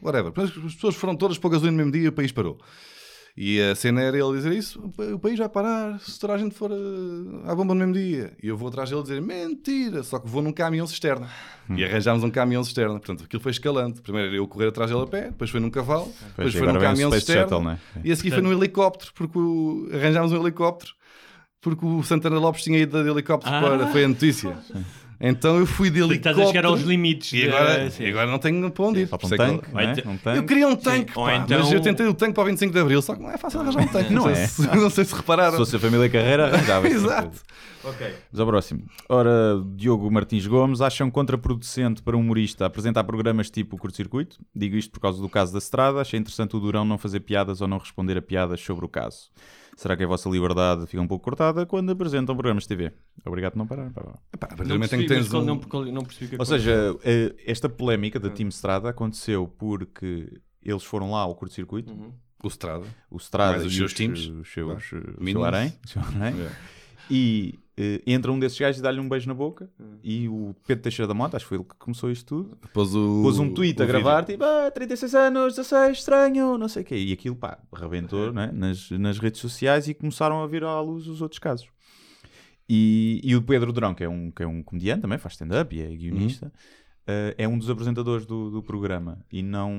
whatever, 0.02 0.32
as 0.36 0.52
pessoas 0.52 0.96
foram 0.96 1.16
todas 1.16 1.38
para 1.38 1.48
o 1.48 1.52
gasolina 1.52 1.72
no 1.72 1.78
mesmo 1.78 1.92
dia 1.92 2.04
e 2.04 2.08
o 2.10 2.14
país 2.14 2.32
parou. 2.32 2.60
E 3.42 3.62
a 3.62 3.74
cena 3.74 4.02
era 4.02 4.18
ele 4.18 4.36
dizer 4.36 4.52
isso: 4.52 4.82
o 4.84 4.90
pa- 4.92 5.04
o 5.14 5.18
país 5.18 5.40
vai 5.40 5.48
parar 5.48 5.98
se 6.02 6.20
toda 6.20 6.34
a 6.34 6.38
gente 6.38 6.54
for 6.54 6.70
eh, 6.72 6.76
à 7.50 7.56
bomba 7.56 7.74
no 7.74 7.80
mesmo 7.80 7.94
dia. 7.94 8.34
E 8.44 8.48
eu 8.50 8.58
vou 8.58 8.68
atrás 8.68 8.90
dele 8.90 9.02
dizer: 9.02 9.22
mentira, 9.22 10.04
só 10.04 10.20
que 10.20 10.28
vou 10.28 10.42
num 10.42 10.52
caminhão 10.52 10.86
cisterna. 10.86 11.30
E 11.70 11.86
arranjámos 11.86 12.22
um 12.24 12.30
caminhão 12.30 12.64
cisterna. 12.66 13.00
Portanto, 13.00 13.24
aquilo 13.24 13.42
foi 13.42 13.52
escalando. 13.54 14.02
Primeiro 14.02 14.28
era 14.28 14.36
eu 14.38 14.46
correr 14.46 14.68
atrás 14.68 14.92
dele 14.92 15.04
a 15.04 15.08
pé, 15.08 15.22
depois 15.30 15.50
foi 15.50 15.62
num 15.62 15.70
cavalo, 15.70 16.12
depois 16.36 16.52
foi 16.54 16.62
agora 16.64 16.74
num 16.74 16.86
caminhão 16.86 17.12
cisterna. 17.14 17.44
Shuttle, 17.44 17.64
né? 17.64 17.80
E 18.04 18.12
a 18.12 18.16
seguir 18.18 18.32
foi 18.32 18.42
num 18.42 18.52
helicóptero, 18.52 19.12
porque 19.16 19.38
o- 19.40 19.88
arranjámos 19.94 20.34
um 20.34 20.42
helicóptero, 20.42 20.92
porque 21.62 21.86
o 21.86 22.04
Santana 22.04 22.38
Lopes 22.40 22.64
tinha 22.64 22.78
ido 22.78 23.02
de 23.02 23.10
helicóptero 23.10 23.56
Ah. 23.56 23.62
para. 23.62 23.88
Foi 23.88 24.04
a 24.04 24.08
notícia. 24.10 24.58
Então 25.22 25.58
eu 25.60 25.66
fui 25.66 25.90
de 25.90 26.00
Portanto, 26.00 26.12
helicóptero. 26.14 26.32
Estás 26.40 26.50
a 26.50 26.52
chegar 26.54 26.66
aos 26.70 26.82
limites. 26.82 27.34
E 27.34 27.42
de- 27.42 27.50
agora, 27.50 27.90
sim. 27.92 28.04
e 28.04 28.10
agora 28.10 28.28
não 28.32 28.40
tenho 28.40 28.72
para 28.72 28.86
onde 28.86 29.00
ir. 29.02 29.04
Um 29.06 29.08
Por 29.18 29.26
isso 29.26 29.34
é 29.34 29.38
que- 29.38 29.44
tanque, 29.46 29.76
né? 29.76 29.94
ter- 29.94 30.08
um 30.08 30.18
tanque. 30.18 30.38
Eu 30.38 30.44
queria 30.46 30.68
um 30.70 30.76
tanque, 30.78 31.14
pá, 31.14 31.36
então- 31.36 31.60
mas 31.60 31.72
eu 31.72 31.82
tentei 31.82 32.06
o 32.08 32.14
tanque 32.14 32.34
para 32.34 32.44
o 32.44 32.46
25 32.46 32.72
de 32.74 32.80
Abril, 32.80 33.02
só 33.02 33.16
que 33.16 33.22
não 33.22 33.30
é 33.30 33.38
fácil 33.38 33.60
arranjar 33.60 33.82
um 33.84 33.88
tanque. 33.88 34.14
Não 34.14 34.24
sei 34.24 34.32
é. 34.32 34.48
se- 34.48 34.62
não 34.78 34.90
sei 34.90 35.04
se 35.06 35.14
repararam. 35.16 35.52
Se 35.52 35.58
fosse 35.58 35.76
a 35.76 35.80
família 35.80 36.10
Carreira, 36.10 36.46
arranjava. 36.48 36.88
Exato. 36.90 37.38
Vamos 37.84 38.40
ao 38.40 38.46
próximo. 38.48 38.84
Ora, 39.10 39.62
Diogo 39.76 40.10
Martins 40.12 40.46
Gomes 40.48 40.82
acham 40.82 41.10
contraproducente 41.10 42.02
para 42.02 42.16
um 42.16 42.20
humorista 42.22 42.66
apresentar 42.66 43.04
programas 43.04 43.50
tipo 43.50 43.78
curto-circuito? 43.78 44.38
Digo 44.56 44.76
isto 44.76 44.92
por 44.92 45.00
causa 45.00 45.22
do 45.22 45.30
caso 45.30 45.52
da 45.54 45.60
Estrada. 45.60 46.00
Achei 46.02 46.20
interessante 46.20 46.56
o 46.56 46.60
Durão 46.60 46.84
não 46.86 46.98
fazer 46.98 47.22
piadas 47.22 47.62
ou 47.62 47.68
não 47.68 47.78
responder 47.78 48.18
a 48.18 48.22
piadas 48.22 48.60
sobre 48.62 48.86
o 48.86 48.88
caso. 48.90 49.30
Será 49.80 49.96
que 49.96 50.04
a 50.04 50.08
vossa 50.08 50.28
liberdade 50.30 50.86
fica 50.88 51.02
um 51.02 51.08
pouco 51.08 51.24
cortada 51.24 51.66
quando 51.66 51.90
apresentam 51.90 52.36
programas 52.36 52.64
de 52.64 52.68
TV? 52.68 52.92
Obrigado 53.26 53.54
por 53.54 53.60
não 53.60 53.66
parar. 53.66 53.90
Pá, 53.92 54.02
pá. 54.02 54.12
Pá, 54.12 54.18
a 54.32 54.38
partir 54.58 54.64
do 54.64 54.70
Não 54.74 54.80
percebi, 54.80 55.06
tens 55.08 55.34
um... 55.34 55.42
não, 55.42 55.56
não 55.94 56.04
percebi 56.04 56.36
Ou 56.38 56.46
seja, 56.46 56.98
eh, 57.02 57.34
esta 57.46 57.70
polémica 57.70 58.20
da 58.20 58.30
Team 58.30 58.50
Estrada 58.50 58.90
aconteceu 58.90 59.48
porque 59.48 60.42
eles 60.62 60.84
foram 60.84 61.12
lá 61.12 61.22
ao 61.22 61.34
curto-circuito, 61.34 61.96
O 62.44 62.48
Strada. 62.50 62.84
o 63.10 63.16
Estrada 63.16 63.52
Mais 63.54 63.66
os 63.68 63.74
seus 63.74 63.92
os, 63.92 63.98
teams. 63.98 64.20
os 64.28 64.52
seus, 64.52 64.66
Claro. 64.90 65.16
o 65.18 65.26
seu 65.32 65.44
harém, 65.46 65.74
o 65.86 65.88
seu 65.88 66.02
harém. 66.02 66.42
É. 66.42 66.52
e 67.10 67.58
eh, 67.82 68.02
entra 68.06 68.30
um 68.30 68.38
desses 68.38 68.60
gajos 68.60 68.80
e 68.80 68.84
dá-lhe 68.84 69.00
um 69.00 69.08
beijo 69.08 69.26
na 69.26 69.34
boca 69.34 69.70
e 70.04 70.28
o 70.28 70.54
Pedro 70.68 70.84
Teixeira 70.84 71.08
da 71.08 71.14
Mota, 71.14 71.38
acho 71.38 71.46
que 71.46 71.50
foi 71.50 71.58
ele 71.60 71.64
que 71.64 71.76
começou 71.78 72.12
isto 72.12 72.26
tudo, 72.26 72.58
Pôs, 72.74 72.94
o, 72.94 73.22
pôs 73.24 73.40
um 73.40 73.54
tweet 73.54 73.80
o 73.80 73.84
a 73.84 73.86
vídeo. 73.86 74.02
gravar, 74.02 74.26
tipo, 74.26 74.44
ah, 74.44 74.70
36 74.70 75.16
anos, 75.16 75.56
16, 75.56 75.98
estranho, 75.98 76.58
não 76.58 76.68
sei 76.68 76.84
o 76.84 76.86
quê. 76.86 76.98
E 76.98 77.14
aquilo, 77.14 77.38
pá, 77.38 77.58
rebentou 77.74 78.34
né, 78.34 78.52
nas, 78.54 78.92
nas 78.92 79.18
redes 79.18 79.40
sociais 79.40 79.88
e 79.88 79.94
começaram 79.94 80.44
a 80.44 80.48
vir 80.48 80.64
à 80.66 80.82
luz 80.82 81.08
os 81.08 81.22
outros 81.22 81.40
casos. 81.40 81.68
E, 82.68 83.22
e 83.24 83.36
o 83.36 83.42
Pedro 83.42 83.72
Durão, 83.72 83.96
que 83.96 84.04
é, 84.04 84.10
um, 84.10 84.30
que 84.30 84.44
é 84.44 84.48
um 84.48 84.62
comediante 84.62 85.02
também, 85.02 85.18
faz 85.18 85.34
stand-up 85.34 85.74
e 85.76 85.82
é 85.82 85.88
guionista, 85.88 86.52
eh, 87.08 87.34
é 87.38 87.48
um 87.48 87.58
dos 87.58 87.70
apresentadores 87.70 88.26
do, 88.26 88.52
do 88.52 88.62
programa 88.62 89.26
e 89.32 89.42
não... 89.42 89.72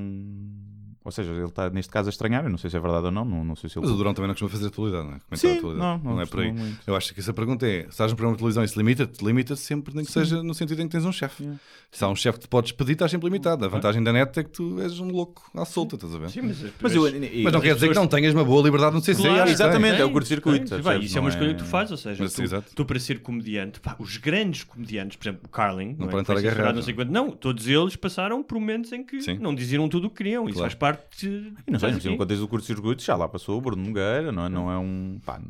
Ou 1.10 1.12
seja, 1.12 1.32
ele 1.32 1.44
está 1.44 1.68
neste 1.68 1.90
caso 1.90 2.08
a 2.08 2.10
estranhar, 2.10 2.44
eu 2.44 2.50
não 2.50 2.56
sei 2.56 2.70
se 2.70 2.76
é 2.76 2.80
verdade 2.80 3.06
ou 3.06 3.10
não, 3.10 3.24
não, 3.24 3.44
não 3.44 3.56
sei 3.56 3.68
se 3.68 3.76
ele... 3.76 3.84
Mas 3.84 3.92
o 3.94 3.98
Durão 3.98 4.14
também 4.14 4.28
não 4.28 4.34
costuma 4.34 4.48
fazer 4.50 4.68
atualidade, 4.68 5.02
não 5.08 5.14
é? 5.14 5.18
Comentar 5.18 5.38
Sim, 5.38 5.58
atualidade. 5.58 6.04
não, 6.04 6.14
não 6.14 6.20
é 6.20 6.26
por 6.26 6.40
aí. 6.40 6.52
muito. 6.52 6.78
Eu 6.86 6.94
acho 6.94 7.12
que 7.12 7.18
essa 7.18 7.32
pergunta 7.32 7.66
é: 7.66 7.82
se 7.82 7.88
estás 7.88 8.12
no 8.12 8.16
programa 8.16 8.36
de 8.36 8.38
televisão 8.38 8.62
e 8.62 8.68
se 8.68 8.78
limita-te, 8.78 9.24
limita-te 9.24 9.60
sempre, 9.60 9.92
nem 9.94 10.04
que 10.04 10.12
seja 10.12 10.40
no 10.42 10.54
sentido 10.54 10.80
em 10.82 10.86
que 10.86 10.92
tens 10.92 11.04
um 11.04 11.10
chefe. 11.12 11.42
Yeah. 11.42 11.60
Se 11.90 12.04
há 12.04 12.08
um 12.08 12.14
chefe 12.14 12.38
que 12.38 12.44
te 12.44 12.48
podes 12.48 12.70
pedir, 12.70 12.92
estás 12.92 13.10
sempre 13.10 13.26
limitado. 13.26 13.64
A 13.64 13.68
vantagem 13.68 14.00
da 14.02 14.12
net 14.12 14.38
é 14.38 14.44
que 14.44 14.50
tu 14.50 14.80
és 14.80 15.00
um 15.00 15.10
louco 15.10 15.42
à 15.54 15.64
solta, 15.64 15.96
estás 15.96 16.14
a 16.14 16.18
ver? 16.18 16.30
Sim, 16.30 16.42
mas, 16.42 16.64
Mas, 16.80 16.94
eu, 16.94 17.02
Mas 17.42 17.52
não 17.52 17.60
quer 17.60 17.74
dizer 17.74 17.88
que 17.88 17.94
não 17.96 18.06
tenhas 18.06 18.32
uma 18.32 18.44
boa 18.44 18.62
liberdade 18.62 18.94
no 18.94 19.02
CC. 19.02 19.20
Claro, 19.20 19.36
que 19.38 19.42
tem. 19.44 19.52
exatamente, 19.52 20.00
é 20.00 20.04
o 20.04 20.10
curto-circuito, 20.12 20.64
Isso 21.02 21.18
é 21.18 21.20
uma 21.20 21.28
Não 21.28 21.28
escolha 21.28 21.50
é- 21.50 21.54
que 21.54 21.58
tu 21.58 21.64
fazes, 21.64 21.90
ou 21.90 21.96
seja, 21.98 22.22
Mas, 22.22 22.32
tu, 22.32 22.42
exato. 22.42 22.70
tu 22.74 22.84
para 22.84 23.00
ser 23.00 23.20
comediante, 23.20 23.80
pá, 23.80 23.96
os 23.98 24.16
grandes 24.18 24.62
comediantes, 24.62 25.16
por 25.16 25.24
exemplo, 25.28 25.40
o 25.46 25.48
Carlin, 25.48 25.96
não, 25.98 26.04
é? 26.04 26.06
Que 26.06 26.10
foi 26.12 26.20
estar 26.20 26.32
a 26.34 26.36
censurado, 26.36 26.60
agarrar, 26.60 26.74
não 26.74 26.82
sei 26.82 26.94
quanto, 26.94 27.10
não, 27.10 27.30
todos 27.32 27.66
eles 27.66 27.96
passaram 27.96 28.42
por 28.42 28.54
momentos 28.58 28.92
em 28.92 29.02
que 29.02 29.20
Sim. 29.20 29.38
não 29.38 29.54
diziam 29.54 29.88
tudo 29.88 30.06
o 30.06 30.10
que 30.10 30.16
queriam, 30.16 30.48
isso 30.48 30.58
faz 30.58 30.74
parte 30.74 30.99
E 31.22 31.70
não 31.70 31.78
sei, 31.78 31.92
não 31.92 32.00
sei, 32.00 32.16
tens 32.26 32.40
o 32.40 32.48
curto-circuito, 32.48 33.02
já 33.02 33.16
lá 33.16 33.28
passou 33.28 33.58
o 33.58 33.60
Bruno 33.60 33.82
Nogueira, 33.84 34.30
não 34.32 34.44
é? 34.46 34.48
Não 34.48 34.70
é 34.70 34.78
um. 34.78 35.18
Pá, 35.24 35.40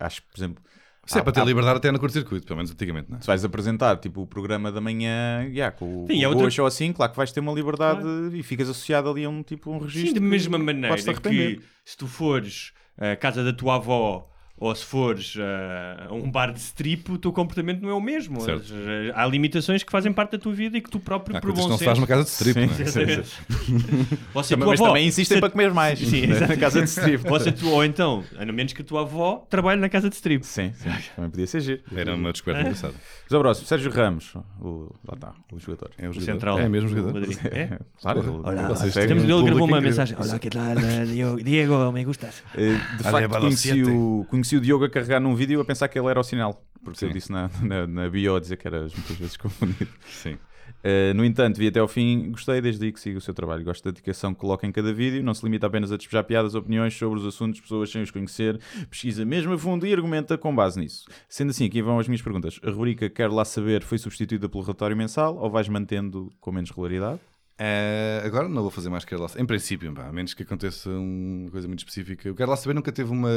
acho 0.00 0.22
que, 0.22 0.28
por 0.28 0.38
exemplo. 0.38 0.62
Se 1.08 1.18
é 1.20 1.22
para 1.22 1.30
ter 1.32 1.40
há- 1.40 1.44
liberdade 1.44 1.76
até 1.76 1.92
no 1.92 2.00
curto-circuito, 2.00 2.44
pelo 2.44 2.56
menos 2.56 2.72
antigamente, 2.72 3.08
não 3.08 3.18
é? 3.18 3.20
Se 3.20 3.28
vais 3.28 3.44
apresentar 3.44 3.96
tipo 3.98 4.22
o 4.22 4.26
programa 4.26 4.72
da 4.72 4.80
manhã 4.80 5.44
yeah, 5.52 5.70
com, 5.70 6.02
o- 6.02 6.06
Sim, 6.08 6.16
com 6.16 6.22
é 6.22 6.26
o 6.26 6.30
outra- 6.30 6.44
Gosto 6.46 6.58
ou 6.62 6.66
assim, 6.66 6.92
claro 6.92 7.12
que 7.12 7.16
vais 7.16 7.30
ter 7.30 7.38
uma 7.38 7.52
liberdade 7.52 8.02
e 8.32 8.42
ficas 8.42 8.68
associado 8.68 9.08
ali 9.08 9.24
a 9.24 9.28
um 9.28 9.40
tipo 9.42 9.70
um 9.70 9.78
registro. 9.78 10.08
Sim, 10.08 10.14
da 10.14 10.20
mesma 10.20 10.58
maneira 10.58 10.96
que 10.96 11.60
se 11.84 11.96
tu 11.96 12.08
fores 12.08 12.72
à 12.98 13.14
casa 13.14 13.44
da 13.44 13.52
tua 13.52 13.76
avó 13.76 14.28
ou 14.58 14.74
se 14.74 14.84
fores 14.84 15.36
a 15.38 16.12
um 16.14 16.30
bar 16.30 16.50
de 16.52 16.58
strip, 16.60 17.10
o 17.12 17.18
teu 17.18 17.30
comportamento 17.32 17.82
não 17.82 17.90
é 17.90 17.94
o 17.94 18.00
mesmo. 18.00 18.38
As- 18.40 18.72
Há 19.14 19.26
limitações 19.26 19.82
que 19.82 19.92
fazem 19.92 20.12
parte 20.12 20.32
da 20.32 20.38
tua 20.38 20.52
vida 20.54 20.78
e 20.78 20.80
que 20.80 20.90
tu 20.90 20.98
próprio 20.98 21.36
Há 21.36 21.40
por 21.40 21.52
bom 21.52 21.64
que 21.64 21.68
não 21.68 21.78
se 21.78 21.84
faz 21.84 21.98
numa 21.98 22.06
casa 22.06 22.24
de 22.24 22.30
strip, 22.30 22.54
Sim, 22.60 22.66
não 22.66 22.72
é? 22.72 23.22
sim, 23.22 23.22
sim. 23.22 24.18
Ou 24.34 24.42
se 24.42 24.50
Também- 24.50 24.68
mas 24.68 24.80
avó- 24.80 24.88
também 24.88 25.06
insistem 25.06 25.36
se- 25.36 25.40
para 25.40 25.50
comer 25.50 25.72
mais 25.74 25.98
Sim, 25.98 26.26
né? 26.26 26.40
na 26.40 26.56
casa 26.56 26.80
de 26.82 26.88
strip. 26.88 27.22
Ou, 27.30 27.38
tua- 27.52 27.70
ou 27.70 27.84
então, 27.84 28.24
a 28.38 28.44
não 28.44 28.54
menos 28.54 28.72
que 28.72 28.80
a 28.82 28.84
tua 28.84 29.02
avó 29.02 29.46
trabalhe 29.50 29.80
na 29.80 29.88
casa 29.88 30.08
de 30.08 30.14
strip. 30.14 30.44
Sim, 30.46 30.72
sim, 30.74 30.88
também 31.14 31.30
podia 31.30 31.46
ser 31.46 31.60
giro. 31.60 31.82
Era 31.94 32.14
uma 32.14 32.32
descoberta 32.32 32.62
engraçada. 32.62 32.94
Mas 33.24 33.32
ao 33.34 33.40
próximo, 33.40 33.66
Sérgio 33.66 33.90
Ramos, 33.90 34.34
o, 34.60 34.92
lá 35.06 35.14
está, 35.14 35.32
o 35.52 35.58
jogador. 35.58 35.90
É 35.98 36.06
o 36.06 36.10
O 36.10 36.12
jogador. 36.14 36.32
central. 36.32 36.58
É 36.60 36.68
mesmo 36.68 36.88
jogador. 36.88 37.22
É? 37.52 37.78
Claro, 38.00 38.20
ele- 38.20 38.28
Olá, 38.30 38.74
Temos, 38.74 39.24
ele 39.24 39.42
gravou 39.42 39.64
uma 39.64 39.78
incrível. 39.78 39.82
mensagem. 39.82 40.16
Hola, 40.18 40.38
que 40.38 40.48
tal? 40.50 40.74
Diego, 41.44 41.92
me 41.92 42.04
gustas. 42.04 42.42
Eh, 42.54 42.78
De 42.96 43.02
facto, 43.02 43.38
conheci 43.40 43.82
o, 43.82 44.24
conheci 44.46 44.56
o 44.56 44.60
Diogo 44.60 44.84
a 44.84 44.88
carregar 44.88 45.20
num 45.20 45.34
vídeo 45.34 45.60
a 45.60 45.64
pensar 45.64 45.88
que 45.88 45.98
ele 45.98 46.08
era 46.08 46.20
o 46.20 46.22
sinal. 46.22 46.64
Porque 46.82 47.00
Sim. 47.00 47.06
eu 47.06 47.12
disse 47.12 47.32
na, 47.32 47.50
na, 47.62 47.86
na 47.86 48.08
bio 48.08 48.36
a 48.36 48.40
dizer 48.40 48.56
que 48.56 48.66
eras 48.66 48.94
muitas 48.94 49.16
vezes 49.16 49.36
confundido. 49.36 49.90
Sim. 50.06 50.38
Eh, 50.84 51.12
no 51.14 51.24
entanto, 51.24 51.58
vi 51.58 51.66
até 51.66 51.80
ao 51.80 51.88
fim, 51.88 52.30
gostei 52.30 52.60
desde 52.60 52.84
aí 52.84 52.92
que 52.92 53.00
sigo 53.00 53.18
o 53.18 53.20
seu 53.20 53.34
trabalho. 53.34 53.64
Gosto 53.64 53.84
da 53.84 53.90
dedicação 53.90 54.32
que 54.32 54.40
coloca 54.40 54.66
em 54.66 54.70
cada 54.70 54.92
vídeo, 54.92 55.22
não 55.22 55.34
se 55.34 55.44
limita 55.44 55.66
apenas 55.66 55.90
a 55.90 55.96
despejar 55.96 56.22
piadas, 56.22 56.54
opiniões 56.54 56.96
sobre 56.96 57.18
os 57.18 57.26
assuntos, 57.26 57.60
pessoas 57.60 57.90
sem 57.90 58.02
os 58.02 58.10
conhecer, 58.10 58.60
pesquisa 58.88 59.24
mesmo 59.24 59.52
a 59.52 59.58
fundo 59.58 59.84
e 59.86 59.92
argumenta 59.92 60.38
com 60.38 60.54
base 60.54 60.78
nisso. 60.78 61.06
Sendo 61.28 61.50
assim, 61.50 61.66
aqui 61.66 61.82
vão 61.82 61.98
as 61.98 62.06
minhas 62.06 62.22
perguntas. 62.22 62.60
A 62.62 62.70
rubrica 62.70 63.10
Quero 63.10 63.34
Lá 63.34 63.44
Saber 63.44 63.82
foi 63.82 63.98
substituída 63.98 64.48
pelo 64.48 64.62
relatório 64.62 64.96
mensal 64.96 65.36
ou 65.36 65.50
vais 65.50 65.68
mantendo 65.68 66.32
com 66.40 66.52
menos 66.52 66.70
regularidade? 66.70 67.20
Eh, 67.58 68.22
agora 68.24 68.48
não 68.48 68.62
vou 68.62 68.70
fazer 68.70 68.88
mais 68.90 69.04
Quero 69.04 69.22
Lá 69.22 69.28
Saber. 69.28 69.42
Em 69.42 69.46
princípio, 69.46 69.92
pá, 69.94 70.06
a 70.08 70.12
menos 70.12 70.34
que 70.34 70.42
aconteça 70.42 70.90
uma 70.90 71.50
coisa 71.50 71.66
muito 71.66 71.80
específica. 71.80 72.30
O 72.30 72.34
Quero 72.34 72.50
Lá 72.50 72.56
Saber 72.56 72.74
nunca 72.74 72.92
teve 72.92 73.10
uma, 73.10 73.30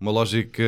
uma 0.00 0.10
lógica 0.10 0.62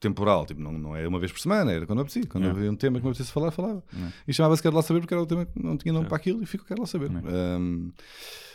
temporal. 0.00 0.44
Tipo, 0.46 0.60
não, 0.60 0.72
não 0.72 0.96
é 0.96 1.06
uma 1.08 1.18
vez 1.18 1.32
por 1.32 1.40
semana, 1.40 1.72
era 1.72 1.86
quando 1.86 1.98
eu 2.00 2.02
apetecia. 2.02 2.26
Quando 2.28 2.44
Yeah. 2.44 2.58
havia 2.58 2.70
um 2.72 2.76
tema 2.76 2.98
que 2.98 3.04
me 3.04 3.10
apetecesse 3.10 3.32
falar, 3.32 3.50
falava. 3.50 3.82
E 4.28 4.32
chamava-se 4.34 4.62
Quero 4.62 4.76
Lá 4.76 4.82
Saber 4.82 5.00
porque 5.00 5.14
era 5.14 5.22
o 5.22 5.26
tema 5.26 5.46
que 5.46 5.62
não 5.62 5.76
tinha 5.76 5.92
nome 5.94 6.06
para 6.06 6.16
aquilo 6.16 6.42
e 6.42 6.46
fico 6.46 6.64
Quero 6.64 6.80
Lá 6.80 6.86
Saber. 6.86 7.10
Um, 7.10 7.90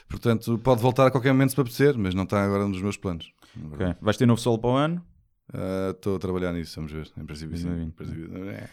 portanto, 0.07 0.57
pode 0.59 0.81
voltar 0.81 1.07
a 1.07 1.11
qualquer 1.11 1.31
momento 1.33 1.51
se 1.51 1.57
me 1.57 1.61
apetecer, 1.61 1.97
mas 1.97 2.13
não 2.13 2.23
está 2.23 2.43
agora 2.43 2.67
nos 2.67 2.81
meus 2.81 2.97
planos. 2.97 3.31
Ok. 3.73 3.95
Vais 4.01 4.15
ter 4.17 4.25
novo 4.27 4.39
solo 4.39 4.59
para 4.59 4.69
o 4.69 4.75
ano? 4.75 5.03
Ah, 5.51 5.89
Estou 5.89 6.17
a 6.17 6.19
trabalhar 6.19 6.53
nisso, 6.53 6.75
vamos 6.75 6.91
ver. 6.91 7.09
Em 7.17 7.25
princípio, 7.25 7.57
sim. 7.57 7.81
Em 7.83 7.89
princípio, 7.89 8.29
é. 8.49 8.69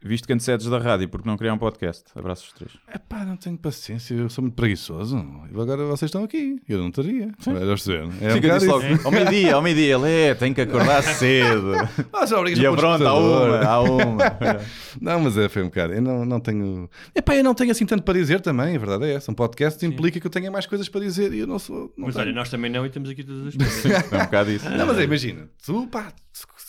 Visto 0.00 0.28
que 0.28 0.32
antecedes 0.32 0.66
da 0.66 0.78
rádio, 0.78 1.08
porque 1.08 1.28
não 1.28 1.36
criar 1.36 1.52
um 1.54 1.58
podcast? 1.58 2.04
Abraços 2.14 2.46
os 2.46 2.52
três. 2.52 2.70
Epá, 2.94 3.24
não 3.24 3.36
tenho 3.36 3.58
paciência, 3.58 4.14
eu 4.14 4.30
sou 4.30 4.42
muito 4.42 4.54
preguiçoso. 4.54 5.18
E 5.50 5.60
agora 5.60 5.84
vocês 5.86 6.08
estão 6.08 6.22
aqui, 6.22 6.62
eu 6.68 6.78
não 6.78 6.88
estaria. 6.88 7.24
É 7.24 7.26
um 7.26 8.34
Fica 8.34 8.40
bocado 8.40 8.60
disso 8.60 8.70
logo. 8.70 8.84
Ao 9.04 9.10
meio-dia, 9.10 9.54
ao 9.56 9.62
meio-dia, 9.62 9.94
ele 9.96 10.08
é, 10.08 10.34
tem 10.36 10.54
que 10.54 10.60
acordar 10.60 11.02
cedo. 11.16 11.72
Ah, 12.12 12.24
já 12.24 12.36
e 12.38 12.64
a 12.64 12.72
pronto, 12.72 13.04
há 13.04 13.18
uma, 13.18 13.58
há 13.64 13.80
uma. 13.80 14.24
Não, 15.02 15.20
mas 15.20 15.36
é, 15.36 15.48
foi 15.48 15.62
um 15.62 15.66
bocado. 15.66 15.92
Eu 15.92 16.02
não, 16.02 16.24
não 16.24 16.40
tenho. 16.40 16.88
Epá, 17.14 17.34
eu 17.34 17.42
não 17.44 17.54
tenho 17.54 17.70
assim 17.70 17.84
tanto 17.84 18.02
para 18.02 18.14
dizer 18.14 18.40
também, 18.40 18.76
a 18.76 18.78
verdade 18.78 19.04
é 19.04 19.14
essa. 19.14 19.30
Um 19.30 19.34
podcast 19.34 19.84
implica 19.84 20.20
que 20.20 20.26
eu 20.26 20.30
tenha 20.30 20.50
mais 20.50 20.66
coisas 20.66 20.88
para 20.88 21.00
dizer 21.00 21.32
e 21.32 21.40
eu 21.40 21.46
não 21.46 21.58
sou. 21.58 21.92
Não 21.96 22.06
Mas 22.06 22.14
tenho. 22.14 22.26
olha, 22.26 22.34
nós 22.34 22.48
também 22.48 22.70
não 22.70 22.86
e 22.86 22.90
temos 22.90 23.10
aqui 23.10 23.24
todas 23.24 23.48
as 23.48 23.56
coisas. 23.56 24.12
É 24.12 24.16
um 24.16 24.24
bocado 24.24 24.50
isso. 24.50 24.68
Não, 24.70 24.86
mas 24.86 24.98
é, 24.98 25.04
imagina, 25.04 25.48
tu, 25.64 25.86
pá, 25.88 26.12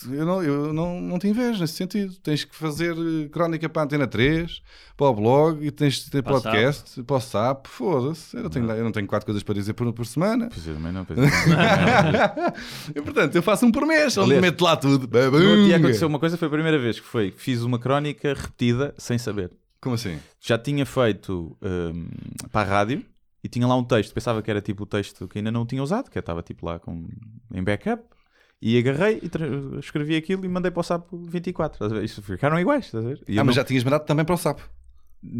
eu 0.07 0.25
não, 0.25 0.41
eu 0.43 0.73
não, 0.73 1.01
não 1.01 1.19
te 1.19 1.27
invejo 1.27 1.59
nesse 1.59 1.73
sentido. 1.73 2.15
Tens 2.23 2.43
que 2.45 2.55
fazer 2.55 2.95
eh, 2.95 3.18
crónica 3.27 3.67
para 3.67 3.81
a 3.81 3.85
Antena 3.85 4.07
3, 4.07 4.61
para 4.95 5.07
o 5.07 5.13
blog 5.13 5.65
e 5.65 5.71
tens 5.71 5.95
de 6.05 6.11
ter 6.11 6.23
Para 6.23 6.33
podcast, 6.33 7.03
para 7.03 7.15
o 7.17 7.19
SAP. 7.19 7.67
Foda-se, 7.67 8.37
eu, 8.37 8.43
não 8.43 8.49
tenho- 8.49 8.71
eu 8.71 8.83
não 8.83 8.91
tenho 8.91 9.07
quatro 9.07 9.25
coisas 9.25 9.43
para 9.43 9.55
dizer 9.55 9.73
por, 9.73 9.91
por 9.91 10.05
semana. 10.05 10.47
Pois 10.53 10.67
é, 10.67 10.73
também 10.73 10.91
não, 10.93 11.03
pois 11.03 11.19
é. 11.19 11.23
E, 12.95 13.01
portanto, 13.01 13.35
eu 13.35 13.43
faço 13.43 13.65
um 13.65 13.71
por 13.71 13.85
mês, 13.85 14.17
onde 14.17 14.39
meto 14.39 14.63
lá 14.63 14.75
tudo. 14.77 15.07
No 15.11 15.19
outro 15.25 15.39
dia 15.39 15.49
Babunga. 15.49 15.75
aconteceu 15.77 16.07
uma 16.07 16.19
coisa, 16.19 16.37
foi 16.37 16.47
a 16.47 16.51
primeira 16.51 16.79
vez 16.79 16.99
que 16.99 17.05
foi 17.05 17.33
fiz 17.35 17.61
uma 17.61 17.77
crónica 17.79 18.33
repetida 18.33 18.93
sem 18.97 19.17
saber. 19.17 19.51
Como 19.81 19.95
assim? 19.95 20.19
Já 20.39 20.57
tinha 20.57 20.85
feito 20.85 21.57
hum, 21.61 22.07
para 22.51 22.61
a 22.69 22.73
rádio 22.79 23.05
e 23.43 23.47
tinha 23.47 23.65
lá 23.65 23.75
um 23.77 23.83
texto, 23.83 24.13
pensava 24.13 24.41
que 24.41 24.51
era 24.51 24.61
tipo 24.61 24.83
o 24.83 24.85
texto 24.85 25.27
que 25.27 25.37
ainda 25.37 25.51
não 25.51 25.65
tinha 25.65 25.81
usado, 25.81 26.09
que 26.09 26.17
eu 26.17 26.21
estava 26.21 26.41
tipo 26.41 26.65
lá 26.65 26.79
com, 26.79 27.07
em 27.53 27.63
backup. 27.63 28.03
E 28.61 28.77
agarrei 28.77 29.21
e 29.23 29.79
escrevi 29.79 30.15
aquilo 30.15 30.43
e 30.45 30.49
mandei 30.49 30.69
para 30.69 30.81
o 30.81 30.83
Sapo 30.83 31.17
24. 31.17 31.75
estás 31.75 31.91
a 31.91 31.95
ver? 31.95 32.03
Isso 32.03 32.21
ficaram 32.21 32.59
iguais, 32.59 32.85
estás 32.85 33.05
a 33.05 33.07
ver? 33.07 33.21
E 33.27 33.39
Ah, 33.39 33.43
mas 33.43 33.55
não- 33.55 33.61
já 33.61 33.63
tinhas 33.63 33.83
mandado 33.83 34.05
também 34.05 34.25
para 34.25 34.35
o 34.35 34.37
sapo. 34.37 34.61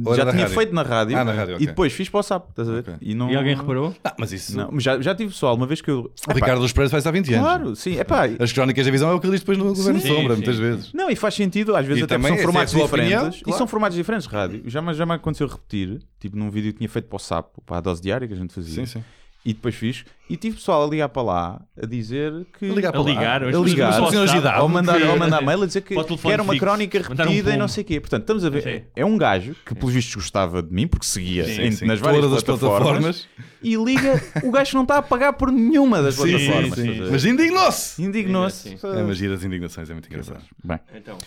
Ou 0.06 0.14
já 0.14 0.26
tinha 0.30 0.42
rádio? 0.44 0.56
feito 0.58 0.76
na 0.76 0.82
rádio, 0.84 1.18
Ah, 1.18 1.24
na 1.24 1.32
rádio, 1.32 1.54
e 1.54 1.56
ok. 1.56 1.68
depois 1.68 1.94
fiz 1.94 2.10
para 2.10 2.20
o 2.20 2.24
Sapo, 2.24 2.50
estás 2.50 2.68
a 2.68 2.74
ver? 2.74 2.80
Ok. 2.80 2.96
E, 3.00 3.16
não... 3.16 3.32
E 3.32 3.36
alguém 3.38 3.56
reparou? 3.56 3.96
Ah, 4.04 4.14
mas 4.20 4.34
isso. 4.34 4.58
Não, 4.58 4.68
mas 4.74 4.84
já, 4.84 5.00
já 5.00 5.16
tive 5.16 5.32
pessoal, 5.32 5.56
uma 5.56 5.66
vez 5.66 5.80
que 5.80 5.90
eu. 5.90 6.12
O 6.28 6.34
Ricardo 6.34 6.60
dos 6.60 6.74
Pereiras 6.74 6.92
faz 6.92 7.08
há 7.08 7.12
20 7.12 7.34
anos. 7.34 7.46
Claro, 7.48 7.76
sim, 7.78 7.98
é 7.98 8.04
pá. 8.04 8.24
As 8.40 8.52
crónicas 8.52 8.86
da 8.86 8.92
visão 8.92 9.10
é 9.10 9.14
o 9.14 9.22
que 9.22 9.26
ele 9.26 9.32
diz 9.32 9.40
depois 9.40 9.58
no 9.58 9.64
Governo 9.74 10.02
Sim, 10.02 10.08
Sombra, 10.10 10.34
sim, 10.36 10.42
muitas 10.42 10.56
sim. 10.58 10.62
vezes. 10.62 10.94
Não, 10.94 11.10
e 11.10 11.16
faz 11.16 11.34
sentido, 11.34 11.78
às 11.78 11.86
vezes 11.86 12.02
E 12.02 12.04
até 12.04 12.16
também, 12.16 12.30
porque 12.32 12.42
são 12.42 12.50
é 12.50 12.52
formatos 12.54 12.74
sua 12.74 12.84
diferentes. 12.84 13.14
opinião, 13.14 13.34
E 13.40 13.42
claro. 13.44 13.58
são 13.58 13.68
formatos 13.68 13.96
diferentes 13.96 14.28
rádio. 14.28 14.64
Já, 14.66 14.82
me- 14.82 14.94
já 14.94 15.06
me 15.06 15.14
aconteceu 15.14 15.48
repetir, 15.48 16.02
tipo 16.20 16.36
num 16.38 16.50
vídeo 16.50 16.74
que 16.74 16.80
tinha 16.80 16.90
feito 16.90 17.08
para 17.08 17.16
o 17.16 17.20
Sapo, 17.20 17.62
para 17.66 17.78
a 17.78 17.80
dose 17.82 18.02
diária 18.02 18.28
que 18.28 18.34
a 18.34 18.38
gente 18.38 18.54
fazia. 18.54 18.76
Sim, 18.76 18.86
sim. 18.86 19.04
E 19.46 19.54
depois 19.54 19.74
fiz. 19.74 20.04
E 20.30 20.36
tive 20.36 20.58
pessoal 20.58 20.86
a 20.86 20.88
ligar 20.90 21.08
para 21.10 21.22
lá 21.22 21.62
a 21.82 21.86
dizer 21.86 22.46
que. 22.60 22.70
A 22.70 22.74
ligar 22.74 22.90
A 22.90 22.92
para 22.92 23.02
lá. 23.02 23.10
ligar, 23.10 23.44
a 23.44 23.48
as 23.48 23.56
ligar, 23.56 23.88
não 24.02 24.12
só 24.12 24.28
sabem, 24.28 24.62
ou 24.62 24.68
mandar, 24.70 25.02
ou 25.02 25.18
mandar 25.18 25.42
mail 25.42 25.64
a 25.64 25.66
dizer 25.66 25.82
que, 25.82 25.96
que 25.96 26.28
era 26.32 26.44
uma 26.44 26.54
fixo. 26.54 26.66
crónica 26.66 27.00
Mandar 27.08 27.24
um 27.26 27.30
repetida 27.30 27.54
e 27.54 27.58
não 27.58 27.68
sei 27.70 27.84
o 27.84 27.88
quê. 27.88 28.00
Portanto, 28.02 28.22
estamos 28.24 28.44
a 28.46 28.50
ver. 28.50 28.62
Sim. 28.64 28.82
É 28.96 29.06
um 29.06 29.18
gajo 29.18 29.56
que, 29.66 29.74
pelos 29.74 29.94
vistos, 29.94 30.14
gostava 30.16 30.62
de 30.62 30.72
mim, 30.74 30.88
porque 30.88 31.06
seguia 31.06 31.46
Sim, 31.46 31.62
em- 31.64 31.72
sim. 31.72 31.86
nas 31.86 32.00
várias 32.00 32.22
Todas 32.22 32.38
as 32.38 32.44
plataformas, 32.44 33.26
plataformas. 33.26 33.28
E 33.64 33.76
liga, 33.76 34.22
o 34.44 34.52
gajo 34.52 34.76
não 34.76 34.84
está 34.84 34.98
a 34.98 35.02
pagar 35.02 35.34
por 35.34 35.52
nenhuma 35.52 36.02
das 36.04 36.16
Sim, 36.16 36.30
plataformas. 36.30 36.78
a? 36.78 37.12
Mas 37.12 37.26
indignou-se. 37.26 38.04
Indignou-se. 38.04 38.78
É 38.84 39.00
a 39.00 39.04
magia 39.04 39.30
das 39.30 39.44
indignações, 39.44 39.90
é 39.90 39.94
muito 39.94 40.08
engraçado. 40.10 40.44
Bem. 40.64 40.80
Então, 40.96 41.18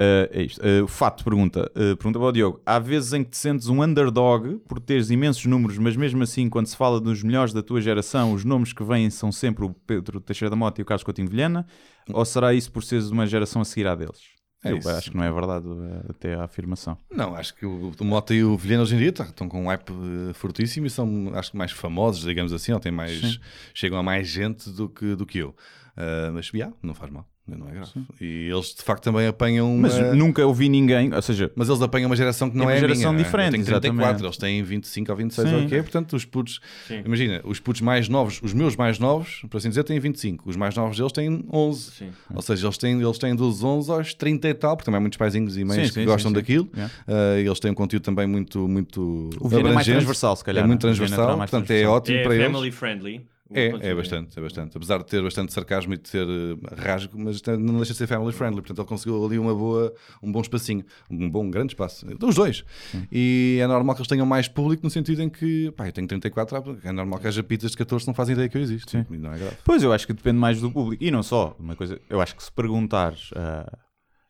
Uh, 0.00 0.28
é 0.30 0.42
isto. 0.44 0.58
Uh, 0.64 0.84
o 0.84 0.88
Fato 0.88 1.22
pergunta, 1.22 1.70
uh, 1.72 1.94
pergunta 1.96 2.18
para 2.18 2.28
o 2.28 2.32
Diogo: 2.32 2.62
há 2.64 2.78
vezes 2.78 3.12
em 3.12 3.22
que 3.22 3.30
te 3.30 3.36
sentes 3.36 3.68
um 3.68 3.82
underdog 3.82 4.56
por 4.66 4.80
teres 4.80 5.10
imensos 5.10 5.44
números, 5.44 5.76
mas 5.76 5.94
mesmo 5.94 6.22
assim, 6.22 6.48
quando 6.48 6.68
se 6.68 6.76
fala 6.76 6.98
dos 6.98 7.22
melhores 7.22 7.52
da 7.52 7.62
tua 7.62 7.82
geração, 7.82 8.32
os 8.32 8.42
nomes 8.42 8.72
que 8.72 8.82
vêm 8.82 9.10
são 9.10 9.30
sempre 9.30 9.62
o 9.64 9.74
Pedro 9.86 10.18
Teixeira 10.18 10.48
da 10.48 10.56
Mota 10.56 10.80
e 10.80 10.82
o 10.82 10.86
Carlos 10.86 11.04
Coutinho 11.04 11.28
Vilhena? 11.28 11.66
Ou 12.10 12.24
será 12.24 12.54
isso 12.54 12.72
por 12.72 12.82
seres 12.82 13.10
uma 13.10 13.26
geração 13.26 13.60
a 13.60 13.64
seguir 13.64 13.86
à 13.86 13.94
deles? 13.94 14.20
É 14.64 14.72
Eu 14.72 14.78
isso. 14.78 14.88
acho 14.88 15.10
que 15.10 15.16
não 15.16 15.24
é 15.24 15.30
verdade 15.32 15.66
até 16.08 16.34
a 16.34 16.44
afirmação. 16.44 16.96
Não, 17.10 17.34
acho 17.34 17.54
que 17.54 17.66
o, 17.66 17.92
o 17.98 18.04
Mota 18.04 18.34
e 18.34 18.42
o 18.42 18.56
Vilhena 18.56 18.82
hoje 18.82 18.94
em 18.94 18.98
dia 18.98 19.12
tá- 19.12 19.24
estão 19.24 19.48
com 19.48 19.64
um 19.64 19.66
hype 19.68 19.92
fortíssimo 20.34 20.86
e 20.86 20.90
são, 20.90 21.30
acho 21.34 21.50
que, 21.50 21.56
mais 21.58 21.72
famosos, 21.72 22.22
digamos 22.24 22.52
assim, 22.54 22.72
ou 22.72 22.80
têm 22.80 22.92
mais, 22.92 23.38
chegam 23.74 23.98
a 23.98 24.02
mais 24.02 24.26
gente 24.28 24.70
do 24.70 24.88
que, 24.88 25.14
do 25.14 25.26
que 25.26 25.38
eu. 25.38 25.54
Mas, 26.32 26.46
já, 26.46 26.72
não 26.82 26.94
faz 26.94 27.10
mal, 27.12 27.26
não 27.56 27.68
é 27.68 27.72
grave. 27.72 27.90
E 28.20 28.48
eles, 28.50 28.74
de 28.74 28.82
facto, 28.82 29.02
também 29.04 29.26
apanham 29.26 29.72
uma... 29.74 29.88
Mas 29.88 30.16
nunca 30.16 30.44
ouvi 30.46 30.68
ninguém, 30.68 31.12
ou 31.14 31.22
seja, 31.22 31.50
Mas 31.54 31.68
eles 31.68 31.80
apanham 31.82 32.08
uma 32.08 32.16
geração 32.16 32.48
que 32.50 32.56
não 32.56 32.64
uma 32.66 32.72
é 32.72 32.76
a 32.76 32.80
geração 32.80 33.12
minha. 33.12 33.24
diferente, 33.24 33.46
Eu 33.58 33.64
tenho 33.64 33.64
34, 33.66 33.94
exatamente. 33.96 34.24
eles 34.24 34.36
têm 34.36 34.62
25 34.62 35.10
ou 35.10 35.16
26 35.16 35.48
Sim. 35.48 35.54
ou 35.56 35.62
o 35.62 35.68
quê. 35.68 35.82
Portanto, 35.82 36.16
os 36.16 36.24
putos, 36.24 36.60
Sim. 36.86 37.02
imagina, 37.04 37.40
os 37.44 37.60
putos 37.60 37.80
mais 37.80 38.08
novos, 38.08 38.40
os 38.42 38.52
meus 38.52 38.76
mais 38.76 38.98
novos, 38.98 39.42
por 39.50 39.56
assim 39.58 39.68
dizer, 39.68 39.84
têm 39.84 39.98
25. 39.98 40.48
Os 40.48 40.56
mais 40.56 40.74
novos 40.74 40.96
deles 40.96 41.12
têm 41.12 41.44
11. 41.52 41.90
sim. 41.92 42.10
Ou 42.34 42.42
seja, 42.42 42.66
eles 42.66 42.78
têm, 42.78 43.00
eles 43.00 43.18
têm 43.18 43.34
dos 43.34 43.62
11 43.62 43.90
aos 43.90 44.14
30 44.14 44.48
e 44.48 44.54
tal, 44.54 44.76
porque 44.76 44.84
também 44.86 44.98
há 44.98 45.00
muitos 45.00 45.16
paizinhos 45.16 45.56
e 45.56 45.64
mães 45.64 45.76
Sim, 45.80 45.88
que 45.88 46.00
sim, 46.00 46.04
gostam 46.04 46.30
sim, 46.30 46.34
sim. 46.36 46.40
daquilo. 46.40 46.68
Yeah. 46.74 46.94
Ah, 47.06 47.38
eles 47.38 47.58
têm 47.60 47.70
um 47.70 47.74
conteúdo 47.74 48.02
também 48.02 48.26
muito, 48.26 48.68
muito 48.68 49.30
O 49.40 49.48
Viena 49.48 49.70
é 49.70 49.72
mais 49.72 49.86
transversal, 49.86 50.36
se 50.36 50.44
calhar, 50.44 50.64
É 50.64 50.66
muito 50.66 50.84
não 50.84 50.90
é? 50.90 50.94
Viena 50.94 51.06
transversal, 51.08 51.36
portanto 51.38 51.66
transversal. 51.66 51.92
é 51.92 51.96
ótimo 51.96 52.18
é 52.18 52.22
para 52.22 52.34
eles. 52.34 52.46
family 52.46 52.70
friendly. 52.70 53.26
É, 53.52 53.90
é 53.90 53.94
bastante, 53.94 54.38
é 54.38 54.42
bastante. 54.42 54.76
Apesar 54.76 54.98
de 54.98 55.06
ter 55.06 55.22
bastante 55.22 55.52
sarcasmo 55.52 55.94
e 55.94 55.96
de 55.96 56.10
ter 56.10 56.26
eh, 56.26 56.74
rasgo, 56.76 57.18
mas 57.18 57.42
não 57.42 57.76
deixa 57.76 57.92
de 57.92 57.98
ser 57.98 58.06
family 58.06 58.32
friendly. 58.32 58.60
Portanto, 58.60 58.78
ele 58.78 58.88
conseguiu 58.88 59.24
ali 59.24 59.38
uma 59.38 59.54
boa, 59.54 59.92
um 60.22 60.30
bom 60.30 60.40
espacinho, 60.40 60.84
um 61.10 61.28
bom 61.28 61.44
um 61.44 61.50
grande 61.50 61.72
espaço. 61.72 62.06
Dos 62.16 62.34
dois. 62.34 62.64
E 63.10 63.58
é 63.60 63.66
normal 63.66 63.94
que 63.94 64.00
eles 64.00 64.08
tenham 64.08 64.26
mais 64.26 64.46
público 64.46 64.84
no 64.84 64.90
sentido 64.90 65.22
em 65.22 65.28
que, 65.28 65.72
pá, 65.72 65.88
eu 65.88 65.92
tenho 65.92 66.06
34, 66.06 66.56
ah, 66.58 66.88
é 66.88 66.92
normal 66.92 67.18
que 67.18 67.26
haja 67.26 67.42
pizzas 67.42 67.72
de 67.72 67.76
14 67.76 68.04
que 68.04 68.08
não 68.08 68.14
fazem 68.14 68.34
ideia 68.34 68.48
que 68.48 68.56
eu 68.56 68.62
existo. 68.62 68.96
E 69.10 69.18
não 69.18 69.32
é 69.32 69.38
grave. 69.38 69.56
Pois, 69.64 69.82
eu 69.82 69.92
acho 69.92 70.06
que 70.06 70.12
depende 70.12 70.38
mais 70.38 70.60
do 70.60 70.70
público. 70.70 71.02
E 71.02 71.10
não 71.10 71.22
só, 71.22 71.56
uma 71.58 71.74
coisa, 71.74 72.00
eu 72.08 72.20
acho 72.20 72.36
que 72.36 72.42
se 72.42 72.52
perguntares 72.52 73.30
ah, 73.34 73.66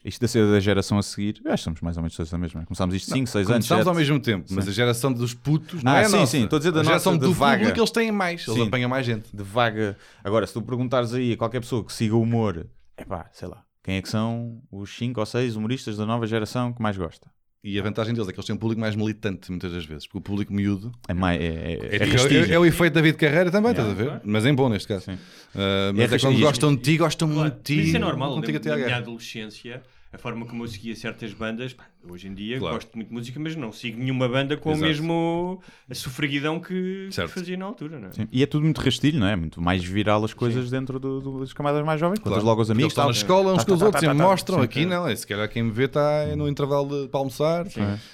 isto 0.05 0.21
da 0.21 0.29
ser 0.29 0.51
da 0.51 0.59
geração 0.61 0.99
a 0.99 1.03
seguir, 1.03 1.41
eu 1.45 1.53
acho 1.53 1.61
que 1.63 1.65
somos 1.65 1.81
mais 1.81 1.97
ou 1.97 2.03
menos 2.03 2.17
todos 2.17 2.31
da 2.31 2.39
mesma. 2.39 2.65
Começámos 2.65 2.95
isto 2.95 3.11
5, 3.13 3.27
6 3.27 3.35
anos. 3.51 3.67
Começámos 3.69 3.85
sete. 3.85 3.89
ao 3.89 3.95
mesmo 3.95 4.21
tempo, 4.21 4.47
mas 4.51 4.67
a 4.69 4.73
geração 4.73 5.13
dos 5.13 5.35
putos 5.35 5.83
não 5.83 5.93
Ah, 5.93 6.01
é 6.01 6.05
a 6.05 6.09
sim, 6.09 6.17
nossa. 6.17 6.27
sim, 6.33 6.45
estou 6.45 6.57
a 6.57 6.61
dizer 6.61 6.73
da 6.73 6.81
a 6.81 6.85
geração 6.85 7.13
nossa, 7.15 7.27
do 7.27 7.33
de 7.33 7.39
vaga. 7.39 7.59
público 7.59 7.81
eles 7.81 7.91
têm 7.91 8.11
mais, 8.13 8.47
eles 8.49 8.61
Sim. 8.61 8.67
apanham 8.69 8.89
mais 8.89 9.05
gente. 9.07 9.29
de 9.35 9.43
vaga. 9.43 9.97
Agora, 10.25 10.47
se 10.47 10.53
tu 10.53 10.63
perguntares 10.63 11.13
aí 11.13 11.33
a 11.33 11.37
qualquer 11.37 11.61
pessoa 11.61 11.85
que 11.85 11.93
siga 11.93 12.15
o 12.17 12.23
humor, 12.23 12.67
é 12.97 13.05
pá, 13.05 13.29
sei 13.33 13.49
lá, 13.49 13.63
quem 13.83 13.97
é 13.97 14.03
que 14.03 14.09
são 14.09 14.63
os 14.71 14.95
5 14.97 15.19
ou 15.21 15.27
6 15.27 15.57
humoristas 15.57 15.97
da 15.97 16.07
nova 16.07 16.27
geração 16.27 16.73
que 16.73 16.81
mais 16.81 16.97
gosta? 16.97 17.31
E 17.63 17.79
a 17.79 17.83
vantagem 17.83 18.15
deles 18.15 18.27
é 18.27 18.33
que 18.33 18.39
eles 18.39 18.47
têm 18.47 18.57
um 18.57 18.59
público 18.59 18.81
mais 18.81 18.97
militante 18.97 19.51
muitas 19.51 19.71
das 19.71 19.85
vezes, 19.85 20.07
porque 20.07 20.17
o 20.17 20.21
público 20.23 20.51
miúdo 20.51 20.91
É, 21.07 21.13
mais, 21.13 21.39
é, 21.39 21.45
é, 21.45 21.51
É, 21.51 21.97
é 21.97 21.99
tipo- 22.07 22.35
é- 22.35 22.55
é 22.55 22.59
o 22.59 22.65
efeito 22.65 22.95
David 22.95 23.19
Carreira 23.19 23.51
também, 23.51 23.73
Yeah, 23.73 23.93
estás 23.93 24.09
a 24.09 24.13
ver? 24.15 24.21
Mas 24.25 24.47
em 24.47 24.55
bom 24.55 24.71
neste 24.71 24.89
caso. 24.89 25.05
Sim. 25.05 25.13
Uh, 25.13 25.93
mas 25.95 26.11
É 26.13 26.17
é, 26.17 26.19
quando 26.19 26.41
gostam 26.41 26.75
de 26.75 26.81
ti, 26.81 26.97
gostam 26.97 27.29
Claro, 27.29 27.43
muito 27.43 27.57
de 27.59 27.63
ti. 27.63 27.89
Isso 27.89 27.97
é 27.97 28.01
normal. 28.01 28.41
Na, 28.41 28.77
minha 28.77 28.97
adolescência, 28.97 29.83
a 30.11 30.17
forma 30.17 30.47
como 30.47 30.65
eu 30.65 30.69
seguia 30.69 30.97
certas 30.97 31.35
bandas, 31.35 31.75
pá, 31.75 31.85
hoje 32.09 32.29
em 32.29 32.35
dia 32.35 32.59
Claro. 32.59 32.75
gosto 32.77 32.91
muito 32.95 33.09
de 33.09 33.15
música, 33.15 33.39
mas 33.41 33.55
não 33.57 33.73
sigo 33.73 33.99
nenhuma 33.99 34.29
banda 34.29 34.57
com 34.57 34.71
Exato. 34.71 34.85
o 34.85 34.89
mesmo 34.89 35.63
a 35.89 35.95
sofreguidão 35.95 36.59
que, 36.61 37.09
que 37.13 37.29
fazia 37.29 37.57
na 37.57 37.65
altura, 37.67 37.99
não 38.01 38.09
é? 38.09 38.13
Sim. 38.13 38.29
E 38.33 38.43
é 38.43 38.47
tudo 38.47 38.63
muito 38.65 38.81
rastilho, 38.81 39.19
não 39.21 39.27
é? 39.27 39.37
Muito 39.37 39.61
mais 39.61 39.85
viral 39.85 40.25
as 40.25 40.33
coisas 40.33 40.71
dentro 40.71 40.99
do- 40.99 41.21
do- 41.21 41.41
das 41.41 41.53
camadas 41.53 41.85
mais 41.85 42.01
jovens. 42.01 42.19
Contas 42.19 42.33
Claro. 42.33 42.47
logo 42.47 42.61
aos 42.61 42.69
Porque 42.69 42.79
amigos. 42.83 42.93
Eles 42.93 42.93
estão 42.93 43.05
na 43.07 43.11
escola 43.43 43.53
uns 43.55 43.59
Tá, 43.59 43.65
com 43.67 43.73
os 43.75 43.79
tá, 43.81 43.87
outros 43.87 44.01
tá, 44.01 44.07
e 44.07 44.17
tá, 44.17 44.23
tá. 44.25 44.29
mostram. 44.31 44.59
Sim. 44.59 44.65
Aqui 44.65 44.87
não, 44.87 45.07
é, 45.07 45.15
se 45.17 45.27
calhar 45.27 45.49
quem 45.49 45.63
me 45.63 45.71
vê 45.71 45.85
está 45.85 46.27
no 46.37 46.49
intervalo 46.49 47.03
de, 47.03 47.09
para 47.09 47.21
almoçar. 47.21 47.67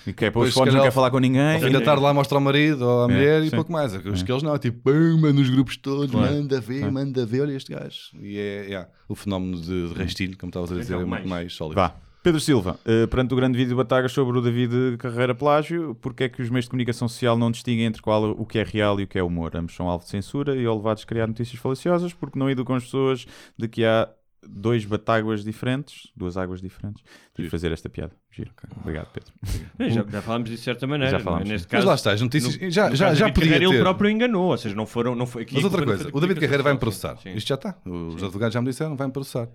E 0.06 0.12
que 0.12 0.24
é 0.24 0.30
para 0.30 0.40
Depois, 0.40 0.48
os 0.48 0.54
fones, 0.54 0.74
não 0.74 0.82
quer 0.82 0.90
falar 0.92 1.10
com 1.10 1.18
ninguém. 1.18 1.54
Ao 1.54 1.60
fim 1.60 1.70
da 1.72 1.80
tarde 1.80 2.02
lá 2.02 2.12
mostra 2.12 2.36
ao 2.38 2.42
marido 2.42 2.82
ou 2.82 3.02
à 3.02 3.04
É, 3.10 3.14
mulher 3.14 3.42
e 3.42 3.50
sim. 3.50 3.56
pouco 3.56 3.70
mais. 3.72 3.94
Os 3.94 4.22
que 4.22 4.32
eles 4.32 4.42
não, 4.42 4.54
é 4.54 4.58
tipo, 4.58 4.80
pum, 4.90 5.18
manda 5.20 5.32
nos 5.32 5.48
grupos 5.48 5.76
todos, 5.76 6.10
manda 6.12 6.60
ver, 6.60 6.84
Sim. 6.84 6.90
manda 6.90 7.24
ver, 7.26 7.42
olha 7.42 7.52
este 7.52 7.72
gajo. 7.72 8.10
E 8.20 8.38
é, 8.38 8.64
yeah, 8.66 8.88
o 9.08 9.14
fenómeno 9.14 9.60
de, 9.60 9.92
rastilho, 9.94 10.36
como 10.36 10.50
estavas 10.50 10.72
a 10.72 10.74
dizer, 10.76 10.94
é 10.94 10.96
muito 10.98 11.08
mais. 11.10 11.26
mais 11.26 11.52
sólido. 11.54 11.76
Vá. 11.76 11.94
Pedro 12.26 12.40
Silva, 12.40 12.76
eh, 12.84 13.06
perante 13.06 13.32
o 13.34 13.36
grande 13.36 13.56
vídeo 13.56 13.68
de 13.68 13.76
Batagas 13.76 14.10
sobre 14.10 14.36
o 14.36 14.42
David 14.42 14.96
Carreira 14.98 15.32
Plágio, 15.32 15.94
porque 16.02 16.24
é 16.24 16.28
que 16.28 16.42
os 16.42 16.50
meios 16.50 16.64
de 16.64 16.70
comunicação 16.70 17.06
social 17.06 17.38
não 17.38 17.52
distinguem 17.52 17.84
entre 17.84 18.02
qual 18.02 18.24
o 18.32 18.44
que 18.44 18.58
é 18.58 18.64
real 18.64 18.98
e 18.98 19.04
o 19.04 19.06
que 19.06 19.16
é 19.16 19.22
humor? 19.22 19.54
Ambos 19.56 19.76
são 19.76 19.88
alvo 19.88 20.02
de 20.02 20.10
censura 20.10 20.56
e 20.56 20.66
ou 20.66 20.76
levados 20.76 21.04
a 21.04 21.06
criar 21.06 21.28
notícias 21.28 21.56
falaciosas 21.60 22.12
porque 22.12 22.36
não 22.36 22.50
educam 22.50 22.74
as 22.74 22.82
pessoas 22.82 23.26
de 23.56 23.68
que 23.68 23.84
há 23.84 24.08
dois 24.44 24.84
batáguas 24.84 25.44
diferentes, 25.44 26.10
duas 26.16 26.36
águas 26.36 26.60
diferentes. 26.60 27.00
Tive 27.32 27.46
de 27.46 27.50
fazer 27.50 27.70
esta 27.70 27.88
piada. 27.88 28.12
Giro. 28.32 28.50
Obrigado, 28.80 29.06
Pedro. 29.12 29.32
É, 29.78 29.88
Já, 29.88 30.04
já 30.10 30.20
falámos 30.20 30.50
disso 30.50 30.62
de 30.62 30.64
certa 30.64 30.84
maneira. 30.84 31.12
Já 31.12 31.18
é? 31.18 31.20
falámos, 31.20 31.48
Neste 31.48 31.62
sim. 31.62 31.68
Mas 31.70 31.78
caso, 31.78 31.86
lá 31.86 31.94
está, 31.94 32.10
as 32.10 32.20
notícias 32.20 32.58
no- 32.58 32.70
já, 32.72 32.90
no 32.90 32.96
já, 32.96 33.06
caso 33.06 33.18
já 33.20 33.26
David 33.26 33.34
podia 33.34 33.50
Carreira, 33.52 33.70
ter. 33.70 33.74
Ele 33.76 33.82
próprio 33.84 34.10
enganou, 34.10 34.50
ou 34.50 34.58
seja, 34.58 34.74
não 34.74 34.84
foram. 34.84 35.14
Não 35.14 35.26
foi, 35.26 35.42
aqui 35.42 35.54
Mas 35.54 35.62
outra 35.62 35.84
coisa, 35.84 36.08
o 36.12 36.20
David 36.20 36.40
Carreira 36.40 36.64
vai-me 36.64 36.80
processar. 36.80 37.16
Sim. 37.18 37.34
Isto 37.34 37.46
já 37.46 37.54
está. 37.54 37.76
Os 37.86 38.20
advogados 38.20 38.52
já 38.52 38.60
me 38.60 38.68
disseram, 38.68 38.96
vai-me 38.96 39.12
processar. 39.12 39.48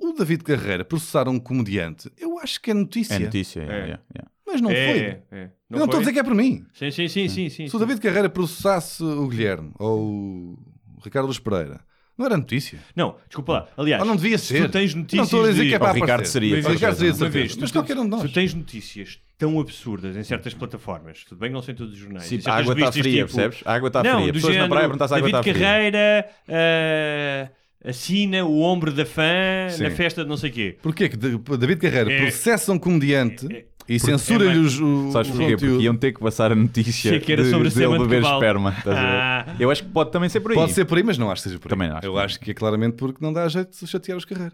O 0.00 0.12
David 0.14 0.42
Carreira 0.44 0.84
processar 0.84 1.28
um 1.28 1.38
comediante, 1.38 2.10
eu 2.18 2.38
acho 2.38 2.60
que 2.60 2.70
é 2.70 2.74
notícia. 2.74 3.14
É 3.14 3.18
notícia. 3.18 3.60
É. 3.60 3.64
é, 3.64 3.90
é, 3.90 3.98
é. 4.20 4.24
Mas 4.46 4.60
não 4.60 4.70
É, 4.70 4.74
foi. 4.74 4.98
é, 5.00 5.22
é. 5.30 5.50
eu 5.70 5.78
não 5.78 5.84
estou 5.84 5.98
a 5.98 6.00
dizer 6.00 6.12
que 6.12 6.18
é 6.18 6.24
por 6.24 6.34
mim. 6.34 6.64
Sim, 6.72 6.90
sim, 6.90 7.06
sim, 7.06 7.28
sim. 7.28 7.48
sim, 7.48 7.68
Se 7.68 7.76
o 7.76 7.78
sim. 7.78 7.86
David 7.86 8.00
Carreira 8.00 8.28
processasse 8.28 9.02
o 9.04 9.28
Guilherme 9.28 9.70
ou 9.78 10.00
o 10.00 10.58
Ricardo 11.04 11.26
Luz 11.26 11.38
Pereira, 11.38 11.80
não 12.18 12.26
era 12.26 12.36
notícia. 12.36 12.78
Não, 12.96 13.16
desculpa 13.28 13.52
lá. 13.52 13.68
Aliás, 13.76 14.02
Ou 14.02 14.08
não 14.08 14.16
devia 14.16 14.36
se 14.38 14.46
ser. 14.46 14.62
tu 14.68 14.72
tens 14.72 14.94
Não 14.94 15.02
notícias. 15.02 15.26
estou 15.28 15.44
a 15.44 15.48
dizer 15.48 15.62
de- 15.62 15.68
que 15.68 15.74
é 15.74 15.78
para 15.78 15.90
O 15.92 15.94
Ricardo 15.94 16.24
seria, 16.26 16.56
Ricardo 16.56 16.96
seria 16.96 17.12
Uma 17.14 17.28
vez, 17.28 17.56
Mas 17.56 17.70
tu, 17.70 17.74
qualquer 17.74 17.96
um 17.98 18.04
de 18.04 18.10
tu 18.10 18.16
nós. 18.16 18.32
tens 18.32 18.52
notícias 18.54 19.20
tão 19.38 19.58
absurdas 19.60 20.16
em 20.16 20.22
certas 20.24 20.52
plataformas, 20.52 21.24
tudo 21.24 21.38
bem 21.38 21.48
que 21.50 21.54
não 21.54 21.62
são 21.62 21.72
em 21.72 21.76
todos 21.76 21.92
os 21.94 21.98
jornais. 21.98 22.24
Sim, 22.26 22.36
a 22.38 22.40
certas 22.42 22.60
água 22.60 22.74
está 22.74 22.92
fria, 22.92 23.04
tipo- 23.24 23.36
percebes? 23.36 23.62
A 23.64 23.72
água 23.74 23.86
está 23.86 24.02
não, 24.02 24.18
fria. 24.18 24.26
do 24.26 24.32
Pessoas 24.34 24.48
na 24.54 24.60
género, 24.62 24.70
praia 24.70 24.88
perguntam 24.88 25.08
se 25.08 25.14
a 25.14 25.16
água 25.16 25.30
David 25.30 25.48
está 25.48 25.52
fria. 25.54 25.66
Carreira 25.66 26.30
ah, 26.48 27.50
assina 27.84 28.44
o 28.44 28.60
ombro 28.62 28.92
da 28.92 29.04
fã 29.06 29.68
Sim. 29.70 29.82
na 29.84 29.90
festa 29.90 30.22
de 30.22 30.28
não 30.28 30.36
sei 30.36 30.50
quê. 30.50 30.76
Porquê 30.82 31.08
que 31.08 31.16
David 31.16 31.76
Carreira 31.80 32.12
É- 32.12 32.20
processa 32.22 32.72
um 32.72 32.78
comediante 32.78 33.46
é- 33.52 33.64
e 33.88 33.98
censura-lhe 33.98 34.56
é 34.56 34.60
os- 34.60 34.78
o, 34.80 35.10
Sabes 35.12 35.30
o 35.30 35.32
porquê? 35.36 35.56
Porque 35.56 35.82
iam 35.84 35.96
ter 35.96 36.12
que 36.12 36.20
passar 36.20 36.52
a 36.52 36.54
notícia 36.54 37.18
que 37.18 37.32
era 37.32 37.42
de, 37.42 37.50
sobre 37.50 37.70
dele 37.70 37.92
de 37.92 37.98
beber 38.06 38.22
esperma. 38.22 38.74
estás 38.78 38.96
a 38.96 39.00
ver? 39.00 39.06
Ah. 39.08 39.56
Eu 39.58 39.70
acho 39.70 39.82
que 39.82 39.88
pode 39.90 40.10
também 40.12 40.28
ser 40.28 40.40
por 40.40 40.50
aí. 40.52 40.54
Pode 40.56 40.72
ser 40.72 40.84
por 40.84 40.98
aí, 40.98 41.04
mas 41.04 41.16
não 41.18 41.30
acho 41.30 41.42
que 41.42 41.48
seja 41.48 41.58
por 41.58 41.68
aí. 41.68 41.70
Também 41.70 41.88
acho 41.90 42.06
Eu 42.06 42.18
acho 42.18 42.38
que 42.38 42.50
é 42.50 42.54
claramente 42.54 42.96
porque 42.96 43.18
não 43.20 43.32
dá 43.32 43.48
jeito 43.48 43.70
de 43.78 43.86
chatear 43.86 44.16
os 44.18 44.24
Carreira. 44.24 44.52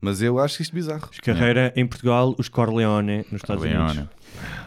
Mas 0.00 0.20
eu 0.20 0.40
acho 0.40 0.60
isto 0.60 0.74
bizarro. 0.74 1.08
Os 1.12 1.20
Carreira 1.20 1.72
em 1.76 1.86
Portugal, 1.86 2.34
os 2.36 2.48
Corleone 2.48 3.18
nos 3.30 3.40
Estados 3.42 3.62
Leone. 3.62 3.90
Unidos. 3.92 4.08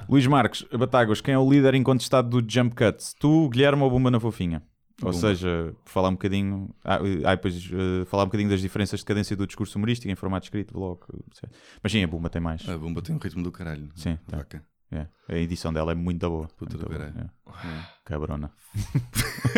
Luís 0.08 0.26
Marques, 0.26 0.66
Batáguas, 0.72 1.20
quem 1.20 1.34
é 1.34 1.38
o 1.38 1.50
líder 1.50 1.76
incontestado 1.76 2.30
do 2.42 2.50
Jump 2.54 2.74
Cuts? 2.76 3.14
Tu, 3.20 3.50
Guilherme 3.50 3.84
ou 3.84 3.90
Bumba 3.92 4.10
na 4.10 4.20
Fofinha? 4.22 4.62
Ou 5.02 5.12
Bumba. 5.12 5.28
seja, 5.28 5.74
falar 5.86 6.10
um 6.10 6.14
bocadinho. 6.14 6.70
Ah, 6.84 7.00
ah, 7.26 7.36
depois, 7.36 7.56
eh, 7.72 8.06
falar 8.06 8.24
um 8.24 8.28
bocadinho 8.28 8.50
das 8.50 8.62
diferenças 8.62 9.00
de 9.00 9.06
cadência 9.06 9.36
do 9.36 9.46
discurso 9.48 9.78
humorístico 9.78 10.12
em 10.12 10.16
formato 10.16 10.46
escrito, 10.46 10.74
blog. 10.74 11.00
etc. 11.32 11.50
Mas 11.82 11.92
sim, 11.92 12.04
a 12.04 12.08
Bumba 12.08 12.30
tem 12.30 12.42
mais. 12.42 12.68
A 12.70 12.78
bomba 12.78 13.02
tem 13.02 13.16
um 13.16 13.20
ritmo 13.20 13.44
do 13.44 13.52
caralho. 13.52 13.90
Sim, 13.96 14.18
tem. 14.28 14.38
Vaca. 14.40 14.64
É, 14.92 15.08
A 15.30 15.36
edição 15.38 15.72
dela 15.72 15.94
é 15.94 15.96
muito 15.96 16.28
boa. 16.30 16.48
Puta 16.58 16.78
muito 16.78 16.90
boa, 16.90 17.00
caralho. 17.00 17.30
é. 17.64 18.02
Cabrona. 18.04 18.52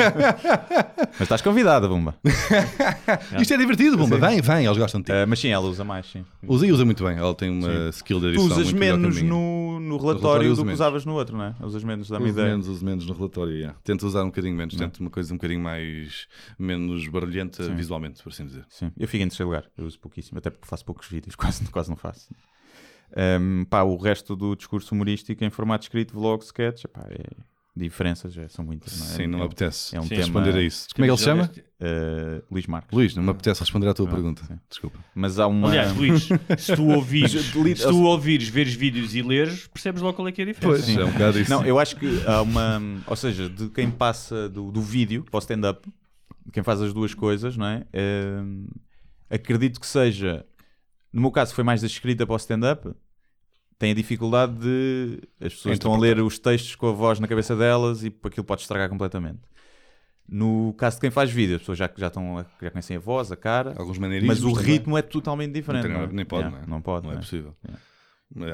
mas 1.13 1.21
estás 1.21 1.41
convidada, 1.41 1.87
Bumba. 1.87 2.15
Isto 3.39 3.53
é 3.53 3.57
divertido, 3.57 3.97
bomba. 3.97 4.17
Vem, 4.17 4.41
vem, 4.41 4.65
eles 4.65 4.77
gostam 4.77 5.01
de 5.01 5.05
ti. 5.05 5.11
Eh, 5.11 5.25
mas 5.25 5.39
sim, 5.39 5.49
ela 5.49 5.65
usa 5.67 5.83
mais, 5.83 6.05
sim. 6.05 6.25
Usa 6.47 6.67
e 6.67 6.71
usa 6.71 6.85
muito 6.85 7.03
bem. 7.03 7.17
Ela 7.17 7.33
tem 7.33 7.49
uma 7.49 7.89
skill 7.89 8.19
de 8.19 8.27
Tu 8.27 8.29
edição 8.41 8.45
usas 8.57 8.69
que 8.69 8.75
a 8.75 8.79
menos 8.79 9.21
no, 9.21 9.79
no, 9.79 9.79
no 9.79 9.97
relatório 9.97 10.21
relatório 10.21 10.49
do 10.49 10.55
que 10.57 10.63
menos. 10.65 10.79
usavas 10.79 11.05
no 11.05 11.13
outro, 11.13 11.37
não 11.37 11.45
é? 11.45 11.55
Usas 11.61 11.83
menos, 11.83 12.09
dá-me 12.09 12.29
ideia. 12.29 12.49
menos, 12.49 12.67
uso 12.67 12.85
menos 12.85 13.05
no 13.07 13.13
relatório, 13.13 13.53
yeah. 13.53 13.77
Tento 13.83 14.05
usar 14.05 14.23
um 14.23 14.27
bocadinho 14.27 14.55
menos, 14.55 14.75
tento 14.75 14.99
uma 14.99 15.09
coisa 15.09 15.33
um 15.33 15.37
bocadinho 15.37 15.61
mais 15.61 16.27
menos 16.59 17.07
barulhenta 17.07 17.67
visualmente, 17.73 18.21
por 18.21 18.31
assim 18.31 18.45
dizer. 18.45 18.65
Sim, 18.69 18.91
eu 18.97 19.07
fico 19.07 19.23
em 19.23 19.27
terceiro 19.27 19.49
lugar, 19.49 19.65
eu 19.77 19.85
uso 19.85 19.99
pouquíssimo, 19.99 20.37
até 20.37 20.49
porque 20.49 20.67
faço 20.67 20.85
poucos 20.85 21.07
vídeos, 21.07 21.35
quase, 21.37 21.63
quase 21.69 21.89
não 21.89 21.95
faço. 21.97 22.27
Um, 23.15 23.65
pá, 23.65 23.83
o 23.83 23.95
resto 23.95 24.35
do 24.35 24.55
discurso 24.55 24.93
humorístico 24.95 25.43
em 25.43 25.49
formato 25.49 25.85
escrito, 25.85 26.13
vlog, 26.13 26.43
sketch, 26.43 26.85
pá, 26.91 27.05
é... 27.09 27.23
diferenças 27.75 28.33
já 28.33 28.47
são 28.49 28.65
muitas. 28.65 28.97
Não 28.97 29.05
é? 29.05 29.09
Sim, 29.09 29.27
não 29.27 29.37
é, 29.37 29.41
me 29.41 29.47
apetece 29.47 29.95
é 29.95 29.99
um 29.99 30.03
Sim, 30.03 30.09
tema, 30.09 30.21
responder 30.21 30.55
a 30.55 30.61
isso. 30.61 30.87
Como 30.95 31.05
é 31.05 31.07
que 31.07 31.11
ele 31.11 31.17
se 31.17 31.23
chama? 31.23 31.51
Uh, 31.83 32.43
Luís 32.49 32.65
Marques. 32.65 32.95
Luís, 32.95 33.15
não 33.15 33.23
me 33.23 33.29
apetece 33.29 33.59
responder 33.59 33.87
à 33.87 33.93
tua 33.93 34.07
Pronto, 34.07 34.15
pergunta. 34.15 34.45
sim. 34.45 34.59
Desculpa. 34.69 34.99
Mas 35.13 35.37
há 35.37 35.47
uma. 35.47 35.67
Aliás, 35.67 35.95
Luís, 35.95 36.27
se 36.57 36.75
tu 36.75 36.87
ouvires, 36.87 37.31
se 37.77 37.87
tu 37.87 38.03
ouvires, 38.03 38.47
veres 38.47 38.73
vídeos 38.73 39.13
e 39.13 39.21
leres, 39.21 39.67
percebes 39.67 40.01
logo 40.01 40.15
qual 40.15 40.27
é 40.27 40.31
que 40.31 40.41
é 40.41 40.45
a 40.45 40.47
diferença. 40.47 40.83
Pois, 40.83 40.97
é 40.97 41.03
um 41.03 41.11
bocado 41.11 41.39
isso. 41.39 41.51
Não, 41.51 41.63
eu 41.65 41.77
acho 41.77 41.95
que 41.97 42.23
há 42.25 42.41
uma. 42.41 42.81
Ou 43.05 43.15
seja, 43.15 43.49
de 43.49 43.69
quem 43.69 43.91
passa 43.91 44.49
do, 44.49 44.71
do 44.71 44.81
vídeo 44.81 45.23
para 45.29 45.37
o 45.37 45.39
stand-up, 45.39 45.87
quem 46.51 46.63
faz 46.63 46.81
as 46.81 46.93
duas 46.93 47.13
coisas, 47.13 47.55
não 47.57 47.67
é? 47.67 47.85
Hum, 47.93 48.67
acredito 49.29 49.79
que 49.79 49.87
seja. 49.87 50.45
No 51.11 51.21
meu 51.21 51.31
caso, 51.31 51.53
foi 51.53 51.63
mais 51.63 51.81
da 51.81 51.87
escrita 51.87 52.25
para 52.25 52.33
o 52.33 52.37
stand-up. 52.37 52.91
Tem 53.83 53.91
a 53.91 53.95
dificuldade 53.95 54.53
de. 54.53 55.19
As 55.41 55.53
pessoas 55.53 55.73
estão 55.73 55.93
a 55.93 55.97
ler 55.97 56.17
os 56.21 56.39
textos 56.39 56.73
com 56.73 56.87
a 56.87 56.91
voz 56.93 57.19
na 57.19 57.27
cabeça 57.27 57.53
delas 57.53 58.01
e 58.01 58.07
aquilo 58.23 58.45
pode 58.45 58.61
estragar 58.61 58.87
completamente. 58.87 59.41
No 60.25 60.73
caso 60.77 60.95
de 60.95 61.01
quem 61.01 61.11
faz 61.11 61.29
vídeo, 61.29 61.55
as 61.55 61.61
pessoas 61.63 61.77
já, 61.77 61.89
já, 61.97 62.07
estão, 62.07 62.37
a- 62.37 62.45
já 62.61 62.71
conhecem 62.71 62.95
a 62.95 62.99
voz, 63.01 63.29
a 63.29 63.35
cara, 63.35 63.73
Alguns 63.77 63.97
maneirismos 63.97 64.39
mas 64.39 64.45
o 64.49 64.55
também. 64.55 64.71
ritmo 64.71 64.97
é 64.97 65.01
totalmente 65.01 65.51
diferente. 65.51 65.85
Não 65.89 65.95
tem 65.99 66.03
é? 66.05 66.13
nem 66.13 66.25
pode, 66.25 66.43
Yeah, 66.43 66.57
não 66.59 66.63
é? 66.65 66.69
Não 66.77 66.81
pode, 66.81 67.03
Não 67.03 67.11
é 67.11 67.15
não 67.15 67.19
é? 67.19 67.23
possível. 67.25 67.53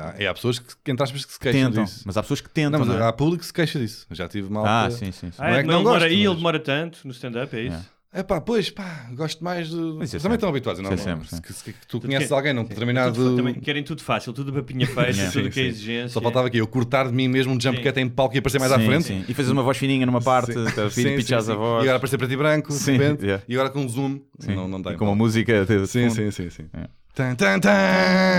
Há- 0.02 0.16
E 0.20 0.26
há 0.26 0.34
pessoas 0.34 0.58
que, 0.58 0.74
que 0.84 0.92
entre 0.92 1.04
aspas, 1.04 1.24
que 1.24 1.32
se 1.34 1.40
queixam 1.40 1.70
Tentam, 1.70 1.84
disso. 1.84 2.02
mas 2.08 2.18
há 2.18 2.24
pessoas 2.24 2.42
que 2.42 2.50
tentam. 2.50 2.72
Não, 2.80 2.88
mas 2.88 2.88
não 2.98 3.06
é? 3.06 3.08
há 3.08 3.14
público 3.14 3.42
que 3.42 3.46
se 3.46 3.54
queixa 3.54 3.78
disso. 3.80 4.08
Eu 4.10 4.16
Já 4.16 4.28
tive 4.28 4.52
mal. 4.52 4.66
Ah, 4.66 4.90
sim, 4.90 5.12
sim. 5.12 5.30
sim. 5.30 5.38
Ah, 5.38 5.48
Não 5.52 5.56
é 5.56 5.60
é 5.60 5.62
que 5.62 5.68
não 5.68 5.76
ele 5.76 5.84
demora 5.84 6.00
gosto, 6.00 6.12
aí, 6.12 6.20
ele 6.20 6.28
mas- 6.30 6.38
demora 6.38 6.60
tanto 6.60 7.00
no 7.06 7.12
stand-up, 7.12 7.56
é 7.56 7.62
isso? 7.62 7.92
É 8.12 8.24
pá, 8.24 8.42
pois, 8.42 8.72
pá, 8.72 9.08
gosto 9.14 9.44
mais 9.44 9.70
de. 9.70 9.76
Mas 9.76 9.86
é 9.86 9.94
Também 9.94 10.20
sempre. 10.20 10.34
estão 10.36 10.50
habituados, 10.50 10.82
não? 10.82 10.92
É 10.92 10.98
sempre, 10.98 11.28
sim. 11.28 11.36
Se, 11.46 11.54
se- 11.54 11.60
se 11.64 11.74
tu 11.74 11.88
Tudo 11.88 12.08
conheces 12.08 12.28
que- 12.28 12.34
alguém 12.34 12.54
num 12.54 12.64
determinado. 12.64 13.14
Tudo- 13.14 13.36
também 13.36 13.54
querem 13.54 13.84
tudo 13.84 14.02
fácil, 14.02 14.34
tudo 14.34 14.52
papinha 14.52 14.88
feita, 14.90 15.32
tudo 15.32 15.44
Sim, 15.44 15.50
que 15.52 15.60
é 15.60 15.64
sim. 15.64 15.70
exigência. 15.70 16.10
Só 16.10 16.20
faltava 16.20 16.48
aqui 16.48 16.58
eu 16.58 16.66
cortar 16.66 17.06
de 17.08 17.14
mim 17.14 17.28
mesmo 17.28 17.54
um 17.54 17.62
jump 17.62 17.78
Sim. 17.78 17.84
cut 17.84 18.00
em 18.00 18.10
palco 18.10 18.34
e 18.36 18.40
aparecer 18.40 18.58
mais 18.60 18.72
à 18.72 18.80
Sim, 18.80 18.86
frente. 18.88 19.04
sim. 19.04 19.26
E 19.30 19.34
fazes 19.36 19.52
uma 19.52 19.62
voz 19.62 19.78
fininha 19.78 20.08
numa 20.08 20.22
parte, 20.22 20.54
tá, 20.74 20.90
Sim, 20.90 21.04
sim, 21.04 21.16
pitchas 21.18 21.46
sim. 21.46 21.52
a 21.52 21.56
voz. 21.56 21.82
E 21.82 21.84
agora 21.84 21.98
aparecer 21.98 22.18
preto 22.18 22.34
e 22.34 22.38
branco, 22.38 22.70
de 22.70 22.80
Sim, 22.80 22.94
repente. 22.94 23.24
yeah. 23.26 23.44
E 23.48 23.54
agora 23.54 23.70
com 23.70 23.88
zoom. 23.88 24.20
Sim. 24.40 24.56
Não, 24.56 24.68
não 24.68 24.82
dá. 24.82 24.94
E 24.94 24.98
com 24.98 25.06
uma 25.06 25.16
música 25.16 25.66
Sim, 25.86 26.10
sim, 26.10 26.32
sim, 26.32 26.50
sim. 26.50 26.66
É. 26.74 26.88
Tan, 27.14 27.36
tan, 27.36 27.60
tan. 27.60 27.70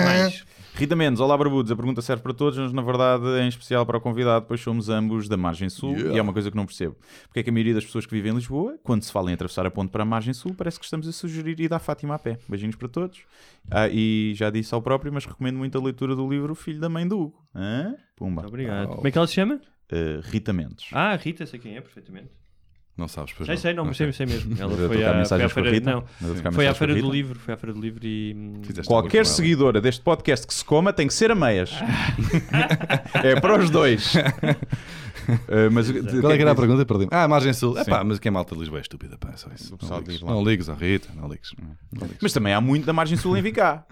Mais. 0.04 0.44
Rita 0.74 0.96
Mendes, 0.96 1.20
olá 1.20 1.36
barbudos, 1.36 1.70
a 1.70 1.76
pergunta 1.76 2.00
serve 2.00 2.22
para 2.22 2.32
todos, 2.32 2.58
mas 2.58 2.72
na 2.72 2.80
verdade 2.80 3.26
é 3.38 3.44
em 3.44 3.48
especial 3.48 3.84
para 3.84 3.98
o 3.98 4.00
convidado, 4.00 4.46
pois 4.46 4.60
somos 4.60 4.88
ambos 4.88 5.28
da 5.28 5.36
margem 5.36 5.68
sul 5.68 5.90
Yeah. 5.90 6.14
e 6.14 6.18
é 6.18 6.22
uma 6.22 6.32
coisa 6.32 6.50
que 6.50 6.56
não 6.56 6.64
percebo. 6.64 6.96
Porque 7.24 7.40
é 7.40 7.42
que 7.42 7.50
a 7.50 7.52
maioria 7.52 7.74
das 7.74 7.84
pessoas 7.84 8.06
que 8.06 8.12
vivem 8.12 8.32
em 8.32 8.34
Lisboa, 8.34 8.78
quando 8.82 9.02
se 9.02 9.12
fala 9.12 9.30
em 9.30 9.34
atravessar 9.34 9.66
a 9.66 9.70
ponte 9.70 9.90
para 9.90 10.02
a 10.02 10.06
margem 10.06 10.32
sul, 10.32 10.54
parece 10.54 10.78
que 10.78 10.84
estamos 10.84 11.06
a 11.06 11.12
sugerir 11.12 11.60
ir 11.60 11.74
à 11.74 11.78
Fátima 11.78 12.14
a 12.14 12.18
pé. 12.18 12.38
Beijinhos 12.48 12.76
para 12.76 12.88
todos. 12.88 13.20
Ah, 13.70 13.88
e 13.90 14.32
já 14.34 14.48
disse 14.48 14.72
ao 14.74 14.80
próprio, 14.80 15.12
mas 15.12 15.26
recomendo 15.26 15.56
muito 15.58 15.76
a 15.76 15.82
leitura 15.82 16.14
do 16.16 16.26
livro 16.28 16.54
Filho 16.54 16.80
da 16.80 16.88
Mãe 16.88 17.06
do 17.06 17.18
Hugo. 17.18 17.46
Hã? 17.54 17.94
Pumba. 18.16 18.46
Obrigado. 18.46 18.90
Oh. 18.92 18.96
Como 18.96 19.08
é 19.08 19.10
que 19.10 19.18
ela 19.18 19.26
se 19.26 19.34
chama? 19.34 19.60
Uh, 19.92 20.20
Rita 20.22 20.52
Mendes. 20.52 20.86
Ah, 20.92 21.14
Rita, 21.16 21.44
sei 21.44 21.58
quem 21.58 21.76
é, 21.76 21.80
perfeitamente. 21.80 22.30
Não 23.00 23.08
sabes, 23.08 23.32
pois 23.32 23.46
Sei, 23.46 23.56
sei, 23.56 23.72
não, 23.72 23.86
mas 23.86 23.96
sei, 23.96 24.12
sei 24.12 24.26
mesmo. 24.26 24.54
Ela 24.60 24.76
foi 24.76 25.02
à, 25.02 25.24
foi 25.24 25.42
à 25.42 25.46
a 25.46 25.48
feira, 25.48 25.70
Rita? 25.70 25.90
não, 25.90 26.52
foi 26.52 26.66
à 26.66 26.72
a 26.72 26.74
feira 26.74 26.94
do 26.94 27.10
livro, 27.10 27.38
foi 27.38 27.54
à 27.54 27.56
feira 27.56 27.72
do 27.72 27.80
livro 27.80 28.06
e 28.06 28.60
Fizeste 28.62 28.86
Qualquer 28.86 29.24
seguidora 29.24 29.80
deste 29.80 30.02
podcast 30.02 30.46
que 30.46 30.52
se 30.52 30.62
coma 30.62 30.92
tem 30.92 31.06
que 31.06 31.14
ser 31.14 31.30
a 31.30 31.34
meias. 31.34 31.72
é 33.24 33.40
para 33.40 33.58
os 33.58 33.70
dois. 33.70 34.14
Uh, 34.14 35.70
mas, 35.72 35.90
Qual 35.90 36.30
é 36.30 36.36
que 36.36 36.42
era 36.42 36.50
a 36.50 36.54
pergunta? 36.54 36.84
Perdi. 36.84 37.08
Ah, 37.10 37.26
margem 37.26 37.54
sul. 37.54 37.78
É 37.78 37.84
pá, 37.86 38.04
mas 38.04 38.18
que 38.18 38.28
é 38.28 38.30
malta 38.30 38.54
de 38.54 38.60
Lisboa 38.60 38.80
é 38.80 38.82
estúpida, 38.82 39.16
pá, 39.16 39.30
é 39.32 39.36
só 39.38 39.48
isso. 39.54 39.78
Não 39.80 39.98
ligues, 39.98 40.20
não 40.20 40.44
ligues, 40.44 40.68
ó 40.68 40.74
Rita, 40.74 41.08
não 41.16 41.26
ligues. 41.26 41.54
Não 41.90 42.02
ligues. 42.02 42.18
Mas 42.20 42.34
também 42.34 42.52
há 42.52 42.60
muito 42.60 42.84
da 42.84 42.92
margem 42.92 43.16
sul 43.16 43.34
em 43.34 43.40
Vicá. 43.40 43.86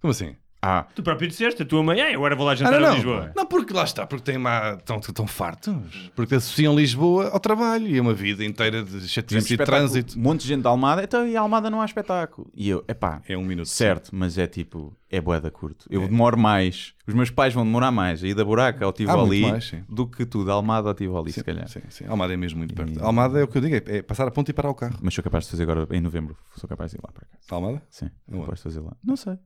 Como 0.00 0.12
assim? 0.12 0.34
Ah, 0.68 0.86
Tu 0.94 1.02
próprio 1.02 1.28
disseste, 1.28 1.62
a 1.62 1.64
tua 1.64 1.82
mãe, 1.82 2.00
"Ai, 2.00 2.14
agora 2.14 2.34
vou 2.34 2.44
lá 2.44 2.52
Ah, 2.52 2.54
jantar 2.56 2.80
não, 2.80 2.86
a 2.86 2.90
não. 2.90 2.94
Lisboa. 2.96 3.32
Não, 3.36 3.46
porque 3.46 3.72
lá 3.72 3.84
está, 3.84 4.04
porque 4.06 4.24
têm 4.24 4.38
má, 4.38 4.74
estão, 4.74 4.96
estão 4.98 5.26
fartos. 5.26 6.10
Porque 6.16 6.34
associam 6.34 6.74
Lisboa 6.74 7.28
ao 7.28 7.38
trabalho 7.38 7.86
e 7.86 7.98
a 7.98 8.02
uma 8.02 8.12
vida 8.14 8.44
inteira 8.44 8.82
de 8.82 9.08
chatice 9.08 9.54
e 9.54 9.56
trânsito. 9.56 10.18
Um 10.18 10.22
monte 10.22 10.40
de 10.42 10.48
gente 10.48 10.62
de 10.62 10.66
Almada, 10.68 11.04
então 11.04 11.26
e 11.26 11.36
a 11.36 11.40
Almada 11.40 11.70
não 11.70 11.80
há 11.80 11.84
espetáculo. 11.84 12.50
E 12.54 12.68
eu, 12.68 12.84
epá, 12.88 13.22
É 13.28 13.36
um 13.38 13.44
minuto. 13.44 13.68
certo, 13.68 14.10
mas 14.12 14.36
é 14.38 14.46
tipo, 14.48 14.96
é 15.08 15.20
boeda 15.20 15.50
curto. 15.50 15.86
Eu 15.88 16.00
demoro 16.08 16.36
mais, 16.36 16.94
os 17.06 17.14
meus 17.14 17.30
pais 17.30 17.54
vão 17.54 17.64
demorar 17.64 17.92
mais 17.92 18.24
a 18.24 18.26
ir 18.26 18.34
da 18.34 18.44
buraca 18.44 18.84
ao 18.84 18.92
Tivoli 18.92 19.42
mais, 19.42 19.66
sim. 19.68 19.84
do 19.88 20.06
que 20.06 20.26
tu, 20.26 20.44
da 20.44 20.52
Almada 20.54 20.88
ao 20.88 20.94
Tivoli, 20.94 21.30
se 21.30 21.40
Sim, 21.40 21.44
calhar. 21.46 21.68
sim, 21.68 21.80
sim. 21.90 22.06
Almada 22.06 22.34
é 22.34 22.36
mesmo 22.36 22.58
muito 22.58 22.74
perto. 22.74 22.98
E- 22.98 23.02
Almada 23.02 23.38
é 23.38 23.44
o 23.44 23.48
que 23.48 23.56
eu 23.58 23.62
digo, 23.62 23.76
é, 23.76 23.98
é 23.98 24.02
passar 24.02 24.26
a 24.26 24.30
ponte 24.32 24.50
e 24.50 24.52
parar 24.52 24.70
o 24.70 24.74
carro. 24.74 24.98
Mas 25.00 25.14
sou 25.14 25.22
capaz 25.22 25.44
de 25.44 25.50
fazer 25.52 25.62
agora 25.62 25.86
em 25.92 26.00
novembro. 26.00 26.36
Sou 26.56 26.68
capaz 26.68 26.90
de 26.90 26.96
ir 26.98 27.00
lá 27.06 27.12
para 27.12 27.24
casa. 27.26 27.44
Almada? 27.50 27.82
Sim, 27.88 28.10
capaz 28.30 28.58
de 28.58 28.62
fazer 28.64 28.80
lá. 28.80 28.96
Não 29.04 29.16
sei, 29.16 29.38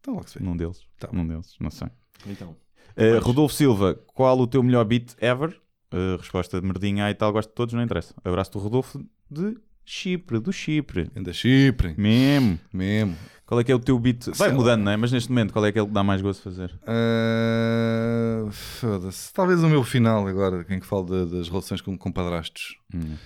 Então 0.00 0.14
logo 0.14 0.28
se 0.28 0.38
vê. 0.38 0.44
num 0.44 0.56
deles. 0.56 0.80
Tá. 0.98 1.08
Num 1.12 1.26
deles, 1.26 1.54
não 1.60 1.70
sei. 1.70 1.88
Então, 2.26 2.56
Uh, 2.96 3.20
Rodolfo 3.24 3.54
Silva, 3.54 3.94
qual 4.08 4.38
o 4.38 4.46
teu 4.48 4.62
melhor 4.62 4.84
beat 4.84 5.14
ever? 5.20 5.50
Uh, 5.94 6.16
resposta 6.18 6.60
de 6.60 6.66
merdinha 6.66 7.08
e 7.08 7.14
tal, 7.14 7.32
gosto 7.32 7.48
de 7.48 7.54
todos, 7.54 7.72
não 7.72 7.82
interessa. 7.82 8.12
Abraço 8.24 8.50
do 8.52 8.58
Rodolfo 8.58 9.02
de 9.30 9.56
Chipre, 9.84 10.38
do 10.40 10.52
Chipre. 10.52 11.08
Ainda 11.14 11.32
Chipre. 11.32 11.94
Mesmo. 11.96 12.58
Mesmo. 12.72 13.16
Qual 13.46 13.60
é 13.60 13.64
que 13.64 13.70
é 13.72 13.74
o 13.74 13.78
teu 13.78 13.98
beat? 13.98 14.26
Vai 14.36 14.48
Sei 14.48 14.52
mudando, 14.52 14.82
não 14.82 14.92
é? 14.92 14.96
Mas 14.96 15.12
neste 15.12 15.28
momento, 15.30 15.52
qual 15.52 15.64
é 15.64 15.72
que 15.72 15.78
é 15.78 15.82
o 15.82 15.86
que 15.86 15.92
dá 15.92 16.02
mais 16.02 16.20
gosto 16.20 16.38
de 16.40 16.44
fazer? 16.44 16.78
Ah, 16.84 18.48
Foda-se. 18.50 19.32
Talvez 19.32 19.62
o 19.62 19.68
meu 19.68 19.82
final 19.84 20.26
agora, 20.26 20.64
em 20.68 20.80
que 20.80 20.86
falo 20.86 21.04
de- 21.04 21.36
das 21.36 21.48
relações 21.48 21.80
com, 21.80 21.96
com 21.96 22.10
padrastos. 22.12 22.76
Hum. 22.94 23.16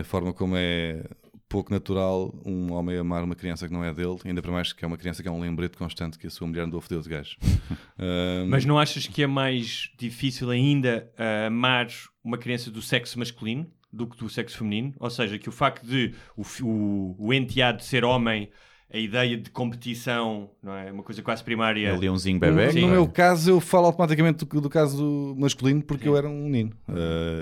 A 0.00 0.04
forma 0.04 0.32
como 0.32 0.54
é 0.56 1.04
pouco 1.48 1.72
natural 1.72 2.34
um 2.44 2.72
homem 2.72 2.98
amar 2.98 3.24
uma 3.24 3.34
criança 3.34 3.66
que 3.66 3.72
não 3.72 3.82
é 3.82 3.92
dele, 3.92 4.18
ainda 4.24 4.42
para 4.42 4.52
mais 4.52 4.72
que 4.72 4.84
é 4.84 4.88
uma 4.88 4.96
criança 4.96 5.22
que 5.22 5.28
é 5.28 5.32
um 5.32 5.40
lembrete 5.40 5.76
constante 5.76 6.18
que 6.18 6.26
a 6.26 6.30
sua 6.30 6.46
mulher 6.46 6.62
andou 6.62 6.78
a 6.78 6.82
foder 6.82 7.00
de 7.00 7.08
gajo. 7.08 7.36
Ah, 8.00 8.44
mas 8.46 8.64
não 8.64 8.78
achas 8.78 9.08
que 9.08 9.24
é 9.24 9.26
mais 9.26 9.90
difícil 9.98 10.50
ainda 10.50 11.10
ah, 11.18 11.46
amar 11.46 11.88
uma 12.22 12.38
criança 12.38 12.70
do 12.70 12.80
sexo 12.80 13.18
masculino 13.18 13.68
do 13.92 14.06
que 14.06 14.16
do 14.16 14.28
sexo 14.28 14.58
feminino? 14.58 14.94
Ou 15.00 15.10
seja, 15.10 15.36
que 15.36 15.48
o 15.48 15.52
facto 15.52 15.84
de 15.84 16.14
o, 16.36 16.42
o, 16.62 17.16
o 17.18 17.34
enteado 17.34 17.82
ser 17.82 18.04
homem, 18.04 18.50
a 18.92 18.96
ideia 18.96 19.36
de 19.36 19.50
competição, 19.50 20.48
não 20.62 20.74
é? 20.74 20.90
Uma 20.90 21.02
coisa 21.02 21.22
quase 21.22 21.44
primária. 21.44 21.88
É 21.88 21.96
leãozinho 21.96 22.38
bebê? 22.38 22.72
Sim. 22.72 22.80
No 22.82 22.88
meu 22.88 23.06
caso, 23.06 23.50
eu 23.50 23.60
falo 23.60 23.86
automaticamente 23.86 24.44
do, 24.44 24.60
do 24.62 24.70
caso 24.70 25.34
masculino 25.38 25.82
porque 25.82 26.08
eu 26.08 26.16
era 26.16 26.28
um 26.28 26.44
menino 26.44 26.72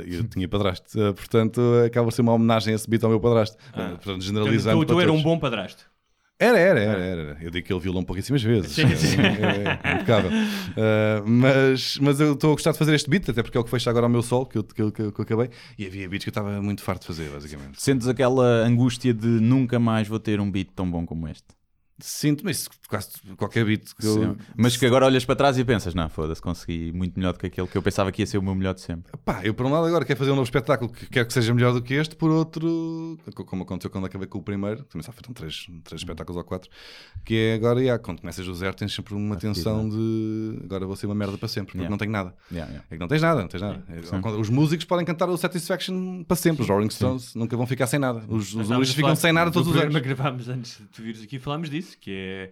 e 0.06 0.16
eu 0.16 0.24
tinha 0.24 0.48
padrasto. 0.48 1.00
Ah, 1.00 1.12
portanto, 1.12 1.60
acaba 1.86 2.06
por 2.06 2.12
ser 2.12 2.22
uma 2.22 2.32
homenagem 2.32 2.72
a 2.72 2.76
esse 2.76 2.88
beat 2.90 3.02
ao 3.04 3.10
meu 3.10 3.20
padrasto. 3.20 3.56
Ah. 3.72 3.90
Portanto, 3.90 4.00
Então, 4.02 4.20
generalizando. 4.20 4.80
tu, 4.80 4.86
tu 4.86 4.94
para 4.94 5.02
era 5.04 5.12
um 5.12 5.22
bom 5.22 5.38
padrasto. 5.38 5.84
Era, 6.38 6.58
era, 6.58 6.80
era, 6.80 7.02
era. 7.02 7.38
Eu 7.40 7.50
digo 7.50 7.66
que 7.66 7.72
ele 7.72 7.80
violou 7.80 8.04
pouquíssimas 8.04 8.42
vezes. 8.42 8.72
Sim, 8.72 8.94
sim. 8.94 9.16
É, 9.20 9.88
é, 9.88 9.94
impecável. 9.94 10.30
Uh, 10.30 11.24
mas, 11.26 11.98
mas 11.98 12.20
eu 12.20 12.34
estou 12.34 12.50
a 12.50 12.54
gostar 12.54 12.72
de 12.72 12.78
fazer 12.78 12.94
este 12.94 13.08
beat, 13.08 13.30
até 13.30 13.42
porque 13.42 13.56
é 13.56 13.60
o 13.60 13.64
que 13.64 13.70
fecha 13.70 13.88
agora 13.88 14.04
ao 14.04 14.10
meu 14.10 14.20
sol, 14.22 14.44
que 14.44 14.58
eu, 14.58 14.62
que 14.64 14.82
eu, 14.82 14.92
que 14.92 15.00
eu- 15.00 15.12
que 15.12 15.20
eu 15.20 15.22
acabei. 15.22 15.48
E 15.78 15.86
havia 15.86 16.06
beats 16.08 16.24
que 16.24 16.28
eu 16.28 16.32
estava 16.32 16.60
muito 16.60 16.82
farto 16.82 17.00
de 17.02 17.06
fazer, 17.06 17.30
basicamente. 17.30 17.80
Sentes 17.82 18.06
aquela 18.06 18.44
angústia 18.66 19.14
de 19.14 19.26
nunca 19.26 19.78
mais 19.78 20.06
vou 20.08 20.18
ter 20.20 20.38
um 20.38 20.50
beat 20.50 20.68
tão 20.76 20.90
bom 20.90 21.06
como 21.06 21.26
este? 21.26 21.44
Sinto-me 21.98 22.50
isso, 22.50 22.68
quase 22.88 23.08
qualquer 23.36 23.64
beat 23.64 23.94
que 23.98 24.06
eu. 24.06 24.14
Sim. 24.14 24.36
Mas 24.56 24.76
que 24.76 24.84
agora 24.84 25.06
olhas 25.06 25.24
para 25.24 25.34
trás 25.34 25.56
e 25.58 25.64
pensas, 25.64 25.94
não, 25.94 26.08
foda-se, 26.10 26.42
consegui 26.42 26.92
muito 26.92 27.18
melhor 27.18 27.32
do 27.32 27.38
que 27.38 27.46
aquele 27.46 27.66
que 27.66 27.76
eu 27.76 27.82
pensava 27.82 28.12
que 28.12 28.20
ia 28.22 28.26
ser 28.26 28.36
o 28.38 28.42
meu 28.42 28.54
melhor 28.54 28.74
de 28.74 28.82
sempre. 28.82 29.12
Pá, 29.24 29.40
eu 29.44 29.54
por 29.54 29.64
um 29.64 29.72
lado 29.72 29.86
agora 29.86 30.04
quero 30.04 30.18
fazer 30.18 30.30
um 30.30 30.34
novo 30.34 30.44
espetáculo 30.44 30.92
que 30.92 31.06
quero 31.06 31.26
que 31.26 31.32
seja 31.32 31.54
melhor 31.54 31.72
do 31.72 31.80
que 31.80 31.94
este, 31.94 32.14
por 32.14 32.30
outro, 32.30 33.18
como 33.46 33.62
aconteceu 33.62 33.90
quando 33.90 34.04
acabei 34.06 34.26
com 34.28 34.38
o 34.38 34.42
primeiro, 34.42 34.84
também 34.84 35.02
só 35.04 35.10
foram 35.12 35.32
três, 35.32 35.66
três 35.84 36.00
espetáculos 36.02 36.36
ou 36.36 36.44
quatro, 36.44 36.70
que 37.24 37.34
é 37.34 37.54
agora, 37.54 37.80
yeah, 37.80 38.02
quando 38.02 38.20
começas 38.20 38.44
do 38.44 38.54
zero, 38.54 38.76
tens 38.76 38.94
sempre 38.94 39.14
uma 39.14 39.36
tensão 39.36 39.88
de 39.88 40.60
agora 40.64 40.86
vou 40.86 40.96
ser 40.96 41.06
uma 41.06 41.14
merda 41.14 41.38
para 41.38 41.48
sempre, 41.48 41.72
porque 41.72 41.76
Yeah. 41.86 41.90
não 41.90 41.98
tenho 41.98 42.10
nada. 42.10 42.34
Yeah, 42.50 42.70
yeah. 42.70 42.86
É 42.90 42.94
que 42.94 43.00
não 43.00 43.08
tens 43.08 43.22
nada, 43.22 43.40
não 43.40 43.48
tens 43.48 43.60
nada. 43.62 43.84
É, 43.88 44.40
Os 44.40 44.48
músicos 44.50 44.84
podem 44.84 45.04
cantar 45.04 45.28
o 45.28 45.36
Satisfaction 45.36 46.24
para 46.24 46.36
sempre, 46.36 46.62
os 46.62 46.68
Rolling 46.68 46.90
Stones 46.90 47.34
nunca 47.34 47.56
vão 47.56 47.66
ficar 47.66 47.86
sem 47.86 47.98
nada. 47.98 48.22
Os, 48.28 48.54
os 48.54 48.68
humoristas 48.68 48.94
ficam 48.96 49.14
sem 49.14 49.32
nada 49.32 49.50
todos 49.50 49.68
os 49.68 49.76
anos. 49.80 49.94
gravámos 50.00 50.48
antes 50.48 50.78
de 50.78 50.84
tu 50.86 51.02
vires 51.02 51.22
aqui, 51.22 51.38
falámos 51.38 51.70
disso, 51.70 51.85
que 51.94 52.10
é, 52.10 52.50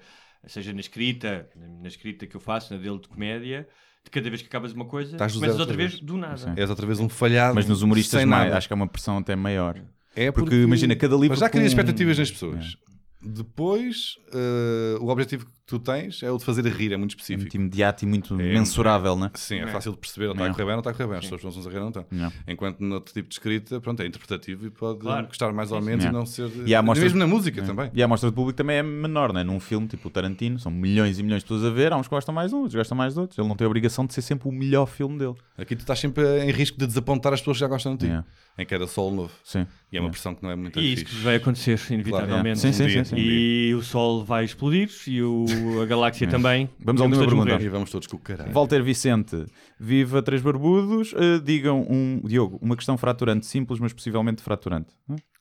seja 0.49 0.73
na 0.73 0.81
escrita, 0.81 1.49
na 1.83 1.89
escrita 1.89 2.27
que 2.27 2.37
eu 2.37 2.41
faço, 2.41 2.75
na 2.75 2.81
dele 2.81 2.99
de 2.99 3.09
comédia, 3.09 3.67
de 4.05 4.11
cada 4.11 4.29
vez 4.29 4.43
que 4.43 4.49
acabas 4.49 4.73
uma 4.73 4.85
coisa, 4.85 5.13
Estás 5.13 5.33
começas 5.33 5.59
outra 5.59 5.73
outra 5.73 5.77
vez 5.77 5.99
do 6.01 6.17
nada. 6.17 6.37
Sim. 6.37 6.53
És 6.57 6.69
outra 6.71 6.87
vez 6.87 7.01
um 7.01 7.09
falhado. 7.09 7.55
Mas 7.55 7.67
nos 7.67 7.83
humoristas 7.83 8.25
mais, 8.25 8.53
acho 8.53 8.67
que 8.69 8.73
é 8.73 8.77
uma 8.77 8.87
pressão 8.87 9.19
até 9.19 9.35
maior. 9.35 9.81
É 10.15 10.31
porque, 10.31 10.55
imagina, 10.55 10.95
cada 10.95 11.15
livro 11.15 11.31
Mas 11.31 11.41
já 11.41 11.49
cria 11.49 11.63
com- 11.63 11.67
expectativas 11.67 12.19
nas 12.19 12.31
pessoas. 12.31 12.77
Depois, 13.25 14.17
eh, 14.33 14.97
o 15.01 15.09
objetivo 15.09 15.47
que 15.47 15.53
tu 15.67 15.79
tens 15.79 16.23
é 16.23 16.31
o 16.31 16.37
de 16.37 16.45
fazer 16.45 16.67
rir, 16.67 16.93
é 16.93 16.97
muito 16.97 17.13
É 17.13 17.15
específico. 17.15 17.41
muito 17.43 17.55
imediato 17.57 18.05
e 18.05 18.07
muito 18.07 18.35
É, 18.39 18.53
mensurável, 18.53 19.17
né? 19.17 19.31
Sim, 19.35 19.61
é 19.61 19.67
fácil 19.67 19.93
de 19.93 19.99
perceber, 19.99 20.27
não 20.27 20.33
está 20.33 20.45
a 20.45 20.49
Não. 20.49 20.55
correr 20.55 20.65
bem, 20.67 20.73
não 20.75 20.81
está 20.81 20.91
a 20.91 20.93
correr 20.93 21.07
bem. 21.09 21.19
As 21.19 21.25
pessoas 21.25 21.43
não 21.43 21.49
estão 21.51 21.71
a 21.71 21.75
rir, 21.75 21.81
não 21.81 21.89
estão. 21.89 22.07
Não. 22.11 22.33
Enquanto 22.47 22.81
no 22.81 22.95
outro 22.97 23.15
tipo 23.15 23.29
de 23.29 23.35
escrita, 23.35 23.81
pronto, 23.81 24.03
é 24.03 24.07
interpretativo 24.07 24.67
e 24.67 24.71
pode 24.71 24.99
Claro. 25.01 25.27
gostar 25.27 25.53
mais 25.55 25.73
ou 25.73 25.81
menos 25.81 26.03
sim. 26.05 26.11
e 26.11 26.13
não 26.13 26.27
ser. 26.27 26.51
E 26.67 26.75
a 26.75 26.81
amostra- 26.81 27.05
Mesmo 27.05 27.19
na 27.19 27.27
música 27.27 27.61
É. 27.61 27.65
também. 27.65 27.91
E 27.95 28.03
a 28.03 28.05
amostra 28.05 28.29
de 28.29 28.37
público 28.37 28.57
também 28.57 28.77
é 28.77 28.83
menor, 28.83 29.33
né? 29.33 29.43
Num 29.43 29.59
filme 29.59 29.89
tipo 29.89 30.09
o 30.09 30.11
Tarantino, 30.11 30.59
são 30.59 30.71
milhões 30.71 31.19
e 31.19 31.23
milhões 31.23 31.43
de 31.43 31.49
pessoas 31.49 31.65
a 31.65 31.71
ver, 31.75 31.93
há 31.93 31.97
uns 31.97 32.09
que 32.09 32.15
gostam 32.15 32.35
mais 32.35 32.51
de 32.51 32.57
uns, 32.57 32.61
outros 32.61 32.75
gostam 32.75 32.97
mais 32.99 33.15
de 33.15 33.21
outros. 33.21 33.39
Ele 33.39 33.49
não 33.49 33.57
tem 33.57 33.65
a 33.65 33.69
obrigação 33.69 34.05
de 34.05 34.13
ser 34.13 34.21
sempre 34.23 34.47
o 34.49 34.53
melhor 34.53 34.85
filme 34.87 35.19
dele. 35.19 35.35
Aqui 35.57 35.75
tu 35.75 35.81
estás 35.81 35.99
sempre 35.99 36.25
em 36.45 36.51
risco 36.51 36.79
de 36.79 36.87
desapontar 36.87 37.33
as 37.33 37.41
pessoas 37.41 37.57
que 37.57 37.61
já 37.61 37.69
gostam 37.69 37.97
de 37.97 38.07
ti. 38.07 38.13
É. 38.13 38.23
Em 38.57 38.65
cada 38.67 38.87
sol 38.87 39.11
novo. 39.13 39.33
Sim. 39.43 39.67
E 39.91 39.97
é 39.97 40.01
uma 40.01 40.09
É. 40.09 40.13
pressão 40.13 40.33
que 40.33 40.41
não 40.43 40.51
é 40.51 40.55
muito 40.55 40.79
E 40.79 40.93
isso 40.93 41.07
vai 41.23 41.37
acontecer, 41.37 41.81
inevitavelmente. 41.91 42.61
Sim, 42.61 42.73
sim, 42.73 42.89
sim, 42.89 43.03
sim. 43.05 43.14
dia. 43.14 43.14
E 43.21 43.75
o 43.75 43.83
Sol 43.83 44.25
vai 44.25 44.45
explodir 44.45 44.91
e 45.07 45.23
o, 45.23 45.45
a 45.83 45.87
galáxia 45.87 46.27
também. 46.29 46.69
Vamos 46.79 47.01
pergunta. 47.01 47.35
morrer. 47.53 47.63
E 47.63 47.69
vamos 47.69 47.91
todos 47.91 48.07
com 48.07 48.17
o 48.17 48.21
caralho. 48.21 48.53
Walter 48.53 48.83
Vicente, 48.83 49.47
viva 49.79 50.23
Três 50.23 50.43
Barbudos. 50.43 51.13
Uh, 51.13 51.41
digam, 51.43 51.87
um, 51.89 52.21
Diogo, 52.25 52.59
uma 52.63 52.77
questão 52.77 52.97
fraturante, 52.97 53.47
simples, 53.47 53.79
mas 53.81 53.93
possivelmente 53.93 54.43
fraturante. 54.43 54.95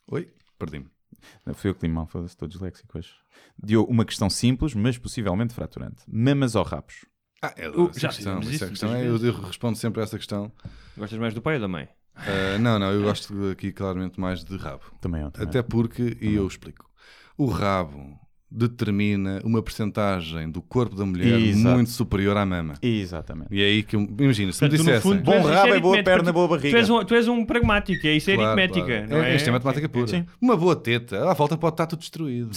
Oi? 0.08 0.30
Perdi-me. 0.58 0.86
Não, 1.46 1.54
Fui 1.54 1.70
eu 1.70 1.76
que 1.76 1.86
li 1.88 1.94
mal, 1.94 2.06
foda-se, 2.08 2.34
estou 2.34 2.48
disléxico 2.48 2.98
hoje. 2.98 3.10
Diogo, 3.62 3.92
uma 3.92 4.04
questão 4.06 4.30
simples, 4.30 4.74
mas 4.74 4.98
possivelmente 4.98 5.54
fraturante. 5.54 6.04
Mamas 6.08 6.56
ou 6.56 6.64
rapos? 6.64 7.06
Ah, 7.42 7.54
é, 7.58 7.70
Uh, 7.70 7.92
já 7.96 8.10
questão, 8.10 8.40
isso 8.40 8.68
questão 8.68 8.96
é- 8.96 9.06
eu, 9.08 9.18
respondo 9.42 9.78
sempre 9.78 10.00
a 10.02 10.04
essa 10.04 10.18
questão. 10.18 10.52
Gostas 10.98 11.20
mais 11.20 11.34
do 11.34 11.42
pai 11.42 11.56
ou 11.56 11.62
da 11.62 11.68
mãe? 11.68 11.88
Ah, 12.16 12.58
não, 12.60 12.78
não, 12.78 12.92
eu 12.92 13.02
gosto 13.04 13.34
aqui 13.52 13.72
claramente 13.72 14.20
mais 14.20 14.44
de 14.44 14.56
rabo. 14.56 14.84
Também 15.02 15.22
eu. 15.22 15.32
Também. 15.32 15.50
Até 15.50 15.62
porque, 15.62 16.16
e 16.22 16.36
eu 16.36 16.48
explico, 16.48 16.90
o 17.38 17.46
rabo 17.48 18.22
determina 18.56 19.42
uma 19.44 19.64
percentagem 19.64 20.48
do 20.48 20.62
corpo 20.62 20.96
da 20.96 21.04
mulher 21.04 21.40
Exato. 21.40 21.74
muito 21.76 21.90
superior 21.90 22.38
à 22.38 22.46
mama. 22.46 22.76
Exatamente. 22.84 23.48
E 23.52 23.60
é 23.64 23.66
aí 23.66 23.82
que, 23.82 23.96
imagina, 23.96 24.52
se 24.52 24.64
me 24.64 24.70
Portanto, 24.70 24.70
tu, 24.70 24.78
no 24.78 24.78
dissessem... 24.78 25.02
fundo, 25.02 25.24
tu 25.24 25.32
Bom 25.32 25.42
rabo 25.42 25.74
é 25.74 25.80
boa 25.80 26.04
perna, 26.04 26.24
tu- 26.26 26.34
boa 26.34 26.48
Tu 26.48 26.52
barriga. 26.52 26.78
és 26.78 26.90
um, 26.90 27.04
tu 27.04 27.16
és 27.16 27.28
um 27.28 27.44
pragmático, 27.46 28.06
é 28.06 28.12
isso 28.16 28.30
é 28.30 28.36
Claro, 28.36 28.52
aritmética, 28.52 28.86
claro. 28.86 29.10
não 29.10 29.18
é? 29.24 29.36
Isto 29.36 29.50
é 29.50 29.52
matemática 29.52 29.90
pura. 29.90 30.08
Sim. 30.08 30.26
Uma 30.40 30.56
boa 30.56 30.76
teta, 30.76 31.32
à 31.32 31.34
volta 31.34 31.58
pode 31.58 31.74
estar 31.74 31.88
tudo 31.88 32.00
destruído. 32.02 32.52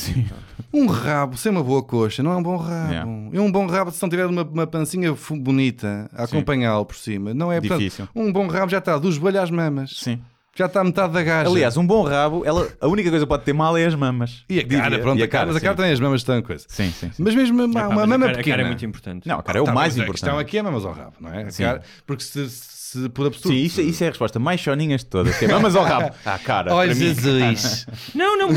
Um 0.71 0.85
rabo 0.87 1.35
sem 1.39 1.51
uma 1.51 1.63
boa 1.65 1.83
coxa 1.83 2.23
não 2.23 2.33
é 2.33 2.37
um 2.37 2.43
bom 2.43 2.57
rabo. 2.59 2.91
Yeah. 2.93 3.11
E 3.33 3.39
um 3.39 3.51
bom 3.51 3.67
rabo, 3.67 3.91
se 3.91 4.03
não 4.03 4.11
tiver 4.11 4.27
uma, 4.27 4.43
uma 4.43 4.67
pancinha 4.67 5.17
bonita 5.41 6.11
a 6.13 6.27
Sim. 6.27 6.37
acompanhá-lo 6.37 6.85
por 6.85 6.97
cima, 6.97 7.33
não 7.33 7.51
é 7.51 7.59
portanto, 7.59 7.79
Difícil. 7.79 8.07
Um 8.15 8.31
bom 8.31 8.47
rabo 8.49 8.71
já 8.71 8.79
está 8.79 8.99
do 8.99 9.11
joelho 9.11 9.41
às 9.41 9.51
mamas. 9.51 9.93
Sim. 9.97 10.21
Já 10.57 10.67
está 10.67 10.81
a 10.81 10.85
metade 10.85 11.13
da 11.13 11.23
gaja. 11.23 11.51
Aliás, 11.51 11.77
um 11.77 11.87
bom 11.87 12.03
rabo, 12.03 12.43
ela, 12.47 12.67
a 12.81 12.89
única 12.89 13.11
coisa 13.11 13.27
que 13.27 13.29
pode 13.29 13.45
ter 13.45 13.53
mal 13.53 13.77
é 13.77 13.85
as 13.85 13.95
mamas. 13.95 14.43
e 14.49 14.59
a 14.59 14.67
cara, 14.67 14.83
Diria. 14.85 14.99
pronto, 15.01 15.19
E 15.19 15.23
a 15.23 15.29
cara, 15.29 15.47
mas 15.47 15.57
a 15.57 15.61
cara 15.61 15.77
sim. 15.77 15.83
tem 15.83 15.93
as 15.93 16.01
mamas 16.01 16.23
tão 16.25 16.41
coisa. 16.43 16.65
Sim, 16.67 16.91
sim, 16.91 17.11
sim. 17.13 17.23
Mas 17.23 17.35
mesmo 17.35 17.63
uma, 17.63 17.71
Epá, 17.71 17.87
uma 17.89 17.95
mas 17.95 18.05
a 18.05 18.07
mama 18.07 18.19
cara- 18.27 18.33
a 18.33 18.37
pequena. 18.39 18.57
cara 18.57 18.63
é 18.63 18.67
muito 18.71 18.85
importante. 18.87 19.29
Não, 19.29 19.39
a 19.39 19.43
cara 19.43 19.59
é 19.59 19.63
o 19.63 19.65
Tá, 19.67 19.73
mais 19.73 19.93
mas 19.95 20.01
A 20.01 20.03
importante. 20.05 20.21
questão 20.23 20.39
aqui 20.39 20.57
é 20.59 20.63
mamas 20.63 20.85
ao 20.85 20.93
rabo, 20.93 21.13
não 21.21 21.31
é? 21.33 21.43
A 21.43 21.53
cara- 21.53 21.83
porque 22.07 22.25
se, 22.25 22.49
se 22.91 23.09
por 23.09 23.27
absurdo. 23.27 23.55
Sim, 23.57 23.63
isso, 23.63 23.81
isso 23.81 24.05
é 24.05 24.07
a 24.07 24.11
resposta 24.11 24.39
mais 24.39 24.61
choninhas 24.61 25.01
de 25.03 25.07
todas. 25.07 25.37
Que 25.39 25.45
é 25.45 25.49
mamas 25.49 25.75
ao 25.75 25.85
rabo. 25.85 26.15
Ah, 26.25 26.39
cara. 26.39 26.87
Mim, 26.87 26.95
Jesus. 26.95 27.87
Não, 28.15 28.37
não, 28.39 28.49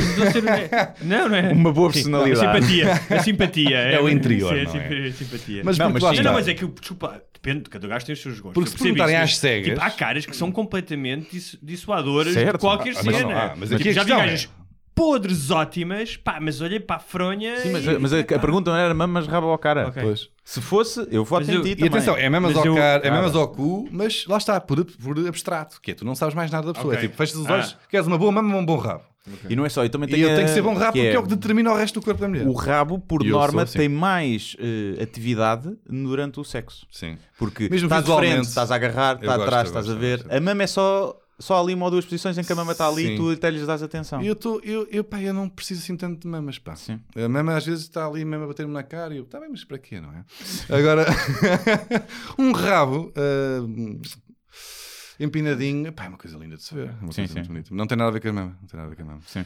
não, 1.02 1.30
não 1.30 1.36
é. 1.36 1.52
Uma 1.54 1.72
boa 1.72 1.90
Sim, 1.92 2.00
personalidade. 2.04 2.46
A 2.46 2.62
simpatia, 2.62 2.94
a 3.18 3.24
simpatia. 3.24 3.78
É 3.78 4.00
o 4.02 4.10
interior, 4.10 4.56
sim, 4.58 4.64
não 4.66 4.82
é? 4.82 5.12
sim, 5.12 5.12
simpatia. 5.14 5.62
Mas 5.64 5.78
Não, 5.78 5.90
mas 5.90 6.04
sim. 6.04 6.22
Não, 6.24 6.34
mas 6.34 6.48
é 6.48 6.54
que, 6.54 6.64
eu- 6.64 6.70
desculpa, 6.80 7.22
depende, 7.34 7.70
cada 7.70 7.88
gajo 7.88 8.06
tem 8.06 8.14
os 8.14 8.22
seus 8.22 8.40
gostos. 8.40 8.54
Porque 8.54 8.70
se 8.70 8.78
perguntarem 8.78 9.16
isso, 9.16 9.24
às 9.24 9.38
cegas- 9.38 9.70
Tipo, 9.70 9.82
há 9.82 9.90
caras 9.92 10.26
que 10.26 10.36
são 10.36 10.52
completamente 10.52 11.30
dis- 11.32 11.58
dissuadoras 11.62 12.34
Certo. 12.34 12.54
de 12.54 12.60
qualquer 12.60 12.92
Ah, 12.96 13.02
mas 13.04 13.16
cena. 13.16 13.30
não, 13.30 13.38
ah, 13.38 13.54
mas 13.58 13.70
Tipo, 13.70 13.82
aqui 13.82 13.90
a 13.90 13.94
já 13.94 14.04
vi 14.04 14.12
é- 14.12 14.16
gajas 14.18 14.50
podres 15.00 15.50
ótimas, 15.50 16.18
pá, 16.18 16.40
mas 16.42 16.60
olhei 16.62 16.80
para 16.80 16.98
a 16.98 17.00
fronha. 17.00 17.58
Sim, 17.58 17.72
mas, 17.72 17.86
e- 17.86 17.98
mas 17.98 18.14
a, 18.14 18.20
a 18.20 18.24
pergunta 18.40 18.70
não 18.72 18.78
era 18.78 18.94
mamas, 18.94 19.26
rabo 19.28 19.48
ou 19.48 19.58
cara. 19.58 19.88
Ok. 19.88 20.02
Pois. 20.04 20.30
Se 20.44 20.60
fosse, 20.62 21.08
eu 21.12 21.24
eu- 21.56 21.62
ti 21.64 21.76
E 21.78 21.88
atenção, 21.88 22.18
é 22.18 22.28
mamas 22.30 22.52
Mas 22.54 22.58
ao, 22.60 22.66
eu- 22.66 22.76
cara, 22.76 23.08
é 23.08 23.12
mamas 23.12 23.36
ao 23.36 23.48
cu, 23.48 23.88
mas 23.92 24.26
lá 24.28 24.38
está, 24.38 24.60
por, 24.60 24.84
por 24.84 25.28
abstrato, 25.28 25.80
que 25.82 25.92
é 25.92 25.94
tu 25.94 26.04
não 26.04 26.16
sabes 26.16 26.36
mais 26.36 26.50
nada 26.52 26.68
da 26.68 26.74
pessoa. 26.74 26.94
Ok. 26.94 27.06
É 27.06 27.08
tipo, 27.08 27.16
fechas 27.18 27.36
os 27.38 27.48
Ah. 27.48 27.54
olhos, 27.54 27.78
queres 27.90 28.08
uma 28.08 28.18
boa 28.18 28.32
mama 28.32 28.54
ou 28.56 28.62
um 28.62 28.66
bom 28.66 28.78
rabo. 28.78 29.04
E 29.48 29.56
não 29.56 29.64
é 29.64 29.70
só, 29.70 29.84
eu 29.84 29.90
também 29.90 30.10
E 30.10 30.14
tenho 30.14 30.28
eu 30.28 30.36
tenho 30.36 30.48
que 30.48 30.54
ser 30.54 30.62
bom 30.64 30.74
rabo 30.74 30.94
porque 30.94 31.00
é, 31.08 31.14
é 31.14 31.20
o 31.20 31.22
que 31.24 31.30
determina 31.30 31.72
o 31.72 31.76
resto 31.78 32.00
do 32.00 32.04
corpo 32.04 32.20
da 32.20 32.28
mulher. 32.28 32.48
O 32.48 32.54
rabo, 32.54 32.98
por 32.98 33.22
E 33.24 33.28
eu 33.30 33.38
norma, 33.38 33.62
assim. 33.62 33.78
tem 33.78 33.88
mais 33.88 34.56
eh, 34.60 35.04
atividade 35.04 35.70
durante 35.88 36.40
o 36.40 36.44
sexo. 36.44 36.88
Sim. 36.92 37.16
Porque 37.38 37.70
Mesmo 37.70 37.86
estás 37.86 38.02
visualmente. 38.04 38.34
frente, 38.34 38.48
estás 38.48 38.72
a 38.72 38.76
agarrar, 38.76 39.16
Eu 39.18 39.20
está 39.20 39.36
gosto, 39.36 39.48
atrás, 39.48 39.68
estás 39.68 39.90
a 39.90 39.94
ver. 39.94 40.26
A 40.32 40.40
mama 40.40 40.64
é 40.64 40.68
só, 40.68 41.16
só 41.40 41.62
ali 41.62 41.74
uma 41.74 41.86
ou 41.86 41.92
duas 41.92 42.06
posições 42.06 42.38
em 42.38 42.44
que 42.44 42.52
a 42.52 42.56
mama 42.56 42.74
está 42.74 42.88
ali 42.88 43.06
Sim. 43.06 43.14
e 43.14 43.18
tu 43.18 43.32
até 43.32 43.50
lhes 43.50 43.66
dás 43.66 43.82
atenção. 43.82 44.22
Eu, 44.22 44.36
tô, 44.36 44.60
eu, 44.60 44.88
eu, 44.92 45.04
pá, 45.04 45.22
eu 45.22 45.34
não 45.34 45.48
preciso 45.48 45.82
assim 45.82 45.96
tanto 45.96 46.22
de 46.22 46.28
mamas, 46.28 46.60
pá. 46.60 46.76
Sim. 46.76 47.00
A 47.16 47.30
mama 47.30 47.56
às 47.56 47.66
vezes 47.66 47.84
está 47.84 48.06
ali 48.06 48.26
mesmo 48.26 48.44
a 48.44 48.48
bater-me 48.48 48.74
na 48.74 48.84
cara 48.84 49.14
e 49.14 49.18
eu, 49.18 49.26
tá 49.26 49.40
bem, 49.40 49.50
mas 49.50 49.64
para 49.64 49.80
quê, 49.80 50.02
não 50.02 50.12
é? 50.12 50.26
Agora, 50.70 51.06
um 52.38 52.52
rabo 52.52 53.14
ah, 53.16 53.66
empinadinho, 55.20 55.92
pá, 55.94 56.06
é 56.06 56.10
uma 56.10 56.18
coisa 56.18 56.38
linda 56.38 56.58
de 56.58 56.64
se 56.64 56.74
ver. 56.74 56.90
É 56.90 57.04
uma 57.04 57.12
Sim, 57.12 57.22
coisa 57.22 57.34
sim. 57.34 57.40
muito 57.40 57.48
bonita. 57.48 57.76
Não 57.76 57.88
tem 57.88 57.98
nada 57.98 58.10
a 58.10 58.14
ver 58.14 58.22
com 58.22 58.30
a 58.30 58.34
mama. 58.34 58.58
Não 58.62 58.68
tem 58.68 58.78
nada 58.78 58.88
a 58.88 58.90
ver 58.90 58.96
com 58.96 59.02
a 59.04 59.06
mama. 59.06 59.22
Sim. 59.26 59.46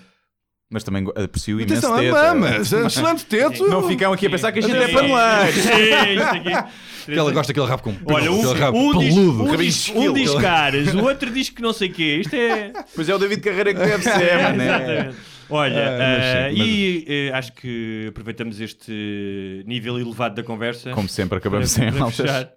Mas 0.74 0.84
também 0.84 1.06
aprecio 1.16 1.62
imenso 1.62 1.86
Atenção, 1.86 1.94
a 1.96 2.00
teta. 2.00 2.34
mamas! 2.34 2.74
Excelente 2.74 3.26
teto! 3.26 3.68
Não 3.68 3.88
ficam 3.88 4.12
aqui 4.12 4.26
a 4.26 4.30
pensar 4.32 4.52
que 4.52 4.58
a 4.58 4.62
gente 4.64 4.76
é 4.76 4.88
paneleiro. 4.88 5.54
Sim, 5.54 5.70
isto 6.18 6.36
aqui. 6.36 6.70
Que 7.06 7.12
ela 7.20 7.32
gosta 7.32 7.54
daquele 7.54 7.68
rabo 7.70 7.84
com 7.84 7.94
pelo, 7.94 8.16
Olha, 8.18 8.32
um, 8.32 8.54
rabo 8.54 8.78
um 8.80 8.98
diz, 8.98 9.14
peludo, 9.14 9.44
um, 9.44 9.56
diz, 9.58 9.90
um 9.94 10.14
diz 10.14 10.34
caras, 10.36 10.94
o 10.96 11.04
outro 11.04 11.30
diz 11.32 11.50
que 11.50 11.62
não 11.62 11.74
sei 11.74 11.90
o 11.90 11.94
quê. 11.94 12.22
Isto 12.22 12.36
é. 12.36 12.72
Pois 12.96 13.08
é 13.08 13.14
o 13.14 13.20
David 13.20 13.42
Carreira 13.42 13.72
que 13.74 13.80
deve 13.82 14.04
ser, 14.04 14.42
mano. 14.42 14.62
é. 14.64 14.66
Exatamente. 14.66 15.18
Olha, 15.50 15.90
Ah, 15.90 15.98
mas 16.00 16.54
sim, 16.54 16.58
mas- 16.60 16.68
e 16.70 17.06
eh, 17.08 17.32
acho 17.34 17.54
que 17.54 18.06
aproveitamos 18.10 18.60
este 18.60 19.64
nível 19.68 20.00
elevado 20.00 20.34
da 20.36 20.42
conversa 20.44 20.90
Como 20.92 21.08
sempre, 21.08 21.30
para, 21.30 21.38
acabamos 21.40 21.70
sem 21.70 21.92
para 21.92 22.02
altas. 22.06 22.16
fechar, 22.16 22.50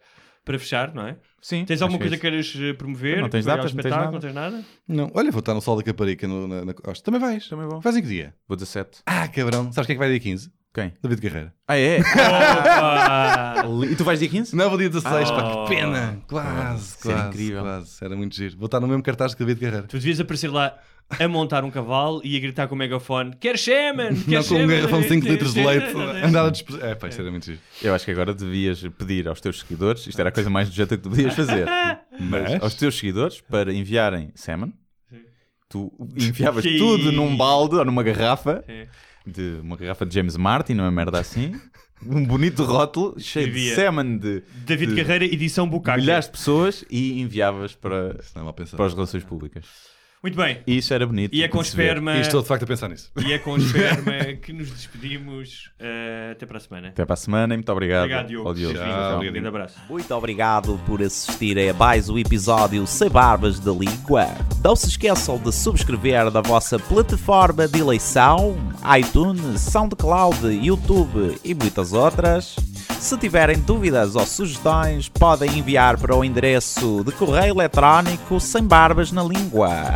para 0.46 0.58
fechar, 0.60 0.94
não 0.94 1.04
é? 1.04 1.16
Sim. 1.42 1.64
Tens 1.64 1.82
alguma 1.82 1.98
é 1.98 2.00
coisa 2.00 2.14
que 2.14 2.20
queiras 2.22 2.54
eh, 2.56 2.72
promover? 2.72 3.20
Não 3.20 3.28
tens 3.28 3.44
datas, 3.44 3.74
não 3.74 3.82
tens 3.82 3.92
espetáculo, 3.92 4.04
nada? 4.04 4.12
Não 4.12 4.20
tens 4.20 4.34
nada? 4.34 4.64
Não, 4.86 5.10
olha, 5.12 5.30
vou 5.32 5.40
estar 5.40 5.52
no 5.54 5.60
sol 5.60 5.76
da 5.76 5.82
Caparica 5.82 6.26
no, 6.28 6.46
na, 6.46 6.64
na 6.64 6.72
costa. 6.72 7.04
Também 7.04 7.20
vais? 7.20 7.48
Também 7.48 7.66
vou. 7.66 7.80
Vais 7.80 7.96
em 7.96 8.00
que 8.02 8.06
dia? 8.08 8.32
Vou 8.46 8.56
17. 8.56 9.00
Ah, 9.04 9.26
cabrão. 9.26 9.72
Sabes 9.72 9.86
quem 9.86 9.94
é 9.94 9.96
que 9.96 9.98
vai 9.98 10.08
dia 10.08 10.20
15? 10.20 10.50
Quem? 10.72 10.92
David 11.02 11.20
Carreira. 11.22 11.54
Ah, 11.66 11.76
é? 11.76 11.98
Opa! 12.00 13.64
e 13.90 13.96
tu 13.96 14.04
vais 14.04 14.20
dia 14.20 14.28
15? 14.28 14.54
Não, 14.54 14.68
vou 14.68 14.78
dia 14.78 14.88
16, 14.88 15.30
Oh. 15.30 15.34
pá, 15.34 15.64
que 15.64 15.74
pena. 15.74 16.18
Quase, 16.28 16.84
Isso 16.84 17.10
era 17.10 17.16
quase, 17.18 17.28
incrível. 17.28 17.62
quase. 17.62 18.04
Era 18.04 18.16
muito 18.16 18.36
giro. 18.36 18.56
Vou 18.56 18.66
estar 18.66 18.78
no 18.78 18.86
mesmo 18.86 19.02
cartaz 19.02 19.34
que 19.34 19.44
David 19.44 19.60
Carreira. 19.60 19.86
Tu 19.88 19.96
devias 19.96 20.20
aparecer 20.20 20.50
lá 20.50 20.78
a 21.08 21.28
montar 21.28 21.64
um 21.64 21.70
cavalo 21.70 22.20
e 22.24 22.36
a 22.36 22.40
gritar 22.40 22.68
com 22.68 22.74
o 22.74 22.78
megafone: 22.78 23.34
Quer 23.36 23.58
Sheman! 23.58 24.10
Não 24.26 24.42
com 24.42 24.54
um 24.56 24.66
garrafão 24.66 25.00
de 25.00 25.08
5 25.08 25.26
litros 25.26 25.54
de 25.54 25.64
leite. 25.64 25.94
Andar 26.24 26.46
a. 26.46 26.86
É, 26.86 26.94
pá, 26.94 27.08
isto 27.08 27.20
era 27.20 27.30
muito 27.30 27.46
giro. 27.46 27.58
Eu 27.82 27.94
acho 27.94 28.04
que 28.04 28.10
agora 28.10 28.34
devias 28.34 28.82
pedir 28.98 29.28
aos 29.28 29.40
teus 29.40 29.60
seguidores, 29.60 30.06
isto 30.06 30.18
era 30.18 30.28
a 30.28 30.32
coisa 30.32 30.50
mais 30.50 30.68
nojenta 30.68 30.96
que 30.96 31.02
tu 31.02 31.10
podias 31.10 31.34
fazer, 31.34 31.66
mas 32.18 32.62
aos 32.62 32.74
teus 32.74 32.96
seguidores 32.98 33.40
para 33.40 33.72
enviarem 33.72 34.32
semen, 34.34 34.72
tu 35.68 35.92
enviavas 36.16 36.64
Sim. 36.64 36.76
tudo 36.78 37.12
num 37.12 37.36
balde 37.36 37.76
ou 37.76 37.84
numa 37.84 38.02
garrafa, 38.02 38.64
Sim. 38.66 38.86
de 39.26 39.60
uma 39.62 39.76
garrafa 39.76 40.04
de 40.04 40.14
James 40.14 40.36
Martin, 40.36 40.74
uma 40.74 40.90
merda 40.90 41.20
assim, 41.20 41.52
um 42.04 42.24
bonito 42.24 42.64
rótulo 42.64 43.18
cheio 43.18 43.50
de 43.50 43.58
Escrevia. 43.58 43.74
semen 43.74 44.18
de, 44.18 44.42
David 44.64 44.94
de 44.94 45.02
Carreira, 45.02 45.24
edição 45.24 45.68
Bucaque. 45.68 46.00
milhares 46.00 46.26
de 46.26 46.32
pessoas 46.32 46.84
e 46.90 47.20
enviavas 47.20 47.74
para, 47.74 48.18
é 48.18 48.76
para 48.76 48.86
as 48.86 48.92
relações 48.92 49.22
públicas. 49.22 49.64
Muito 50.22 50.36
bem. 50.36 50.60
E 50.66 50.78
isso 50.78 50.92
era 50.92 51.06
bonito. 51.06 51.34
E 51.34 51.42
é 51.42 51.48
com 51.48 51.60
esperma. 51.60 52.16
E 52.16 52.20
estou 52.20 52.42
de 52.42 52.48
facto 52.48 52.64
a 52.64 52.66
pensar 52.66 52.88
nisso. 52.88 53.10
E 53.24 53.32
é 53.32 53.38
com 53.38 53.56
esperma 53.56 54.12
que 54.42 54.52
nos 54.52 54.70
despedimos. 54.70 55.70
Eh, 55.78 56.30
até 56.32 56.46
para 56.46 56.56
a 56.56 56.60
semana. 56.60 56.88
Até 56.88 57.04
para 57.04 57.14
a 57.14 57.16
semana 57.16 57.54
e 57.54 57.56
muito 57.56 57.70
obrigado. 57.70 58.04
Obrigado, 58.04 58.26
Diogo. 58.26 58.54
Diogo. 58.54 58.74
Tchau. 58.74 59.18
Um 59.18 59.32
grande 59.32 59.46
abraço. 59.46 59.78
Muito 59.88 60.14
obrigado 60.14 60.80
por 60.86 61.02
assistir 61.02 61.58
a 61.58 61.72
mais 61.74 62.08
um 62.08 62.18
episódio 62.18 62.86
Sem 62.86 63.08
Barbas 63.08 63.60
da 63.60 63.72
Língua. 63.72 64.26
Não 64.64 64.74
se 64.74 64.88
esqueçam 64.88 65.38
de 65.38 65.52
subscrever 65.52 66.30
na 66.30 66.40
vossa 66.40 66.78
plataforma 66.78 67.68
de 67.68 67.78
eleição, 67.78 68.56
iTunes, 68.98 69.60
SoundCloud, 69.60 70.48
YouTube 70.48 71.38
e 71.44 71.54
muitas 71.54 71.92
outras. 71.92 72.56
Se 72.98 73.16
tiverem 73.18 73.58
dúvidas 73.60 74.16
ou 74.16 74.24
sugestões, 74.26 75.08
podem 75.08 75.58
enviar 75.58 75.98
para 75.98 76.16
o 76.16 76.24
endereço 76.24 77.04
de 77.04 77.12
correio 77.12 77.54
eletrónico 77.54 78.40
sem 78.40 78.64
barbas 78.64 79.12
na 79.12 79.22
língua, 79.22 79.68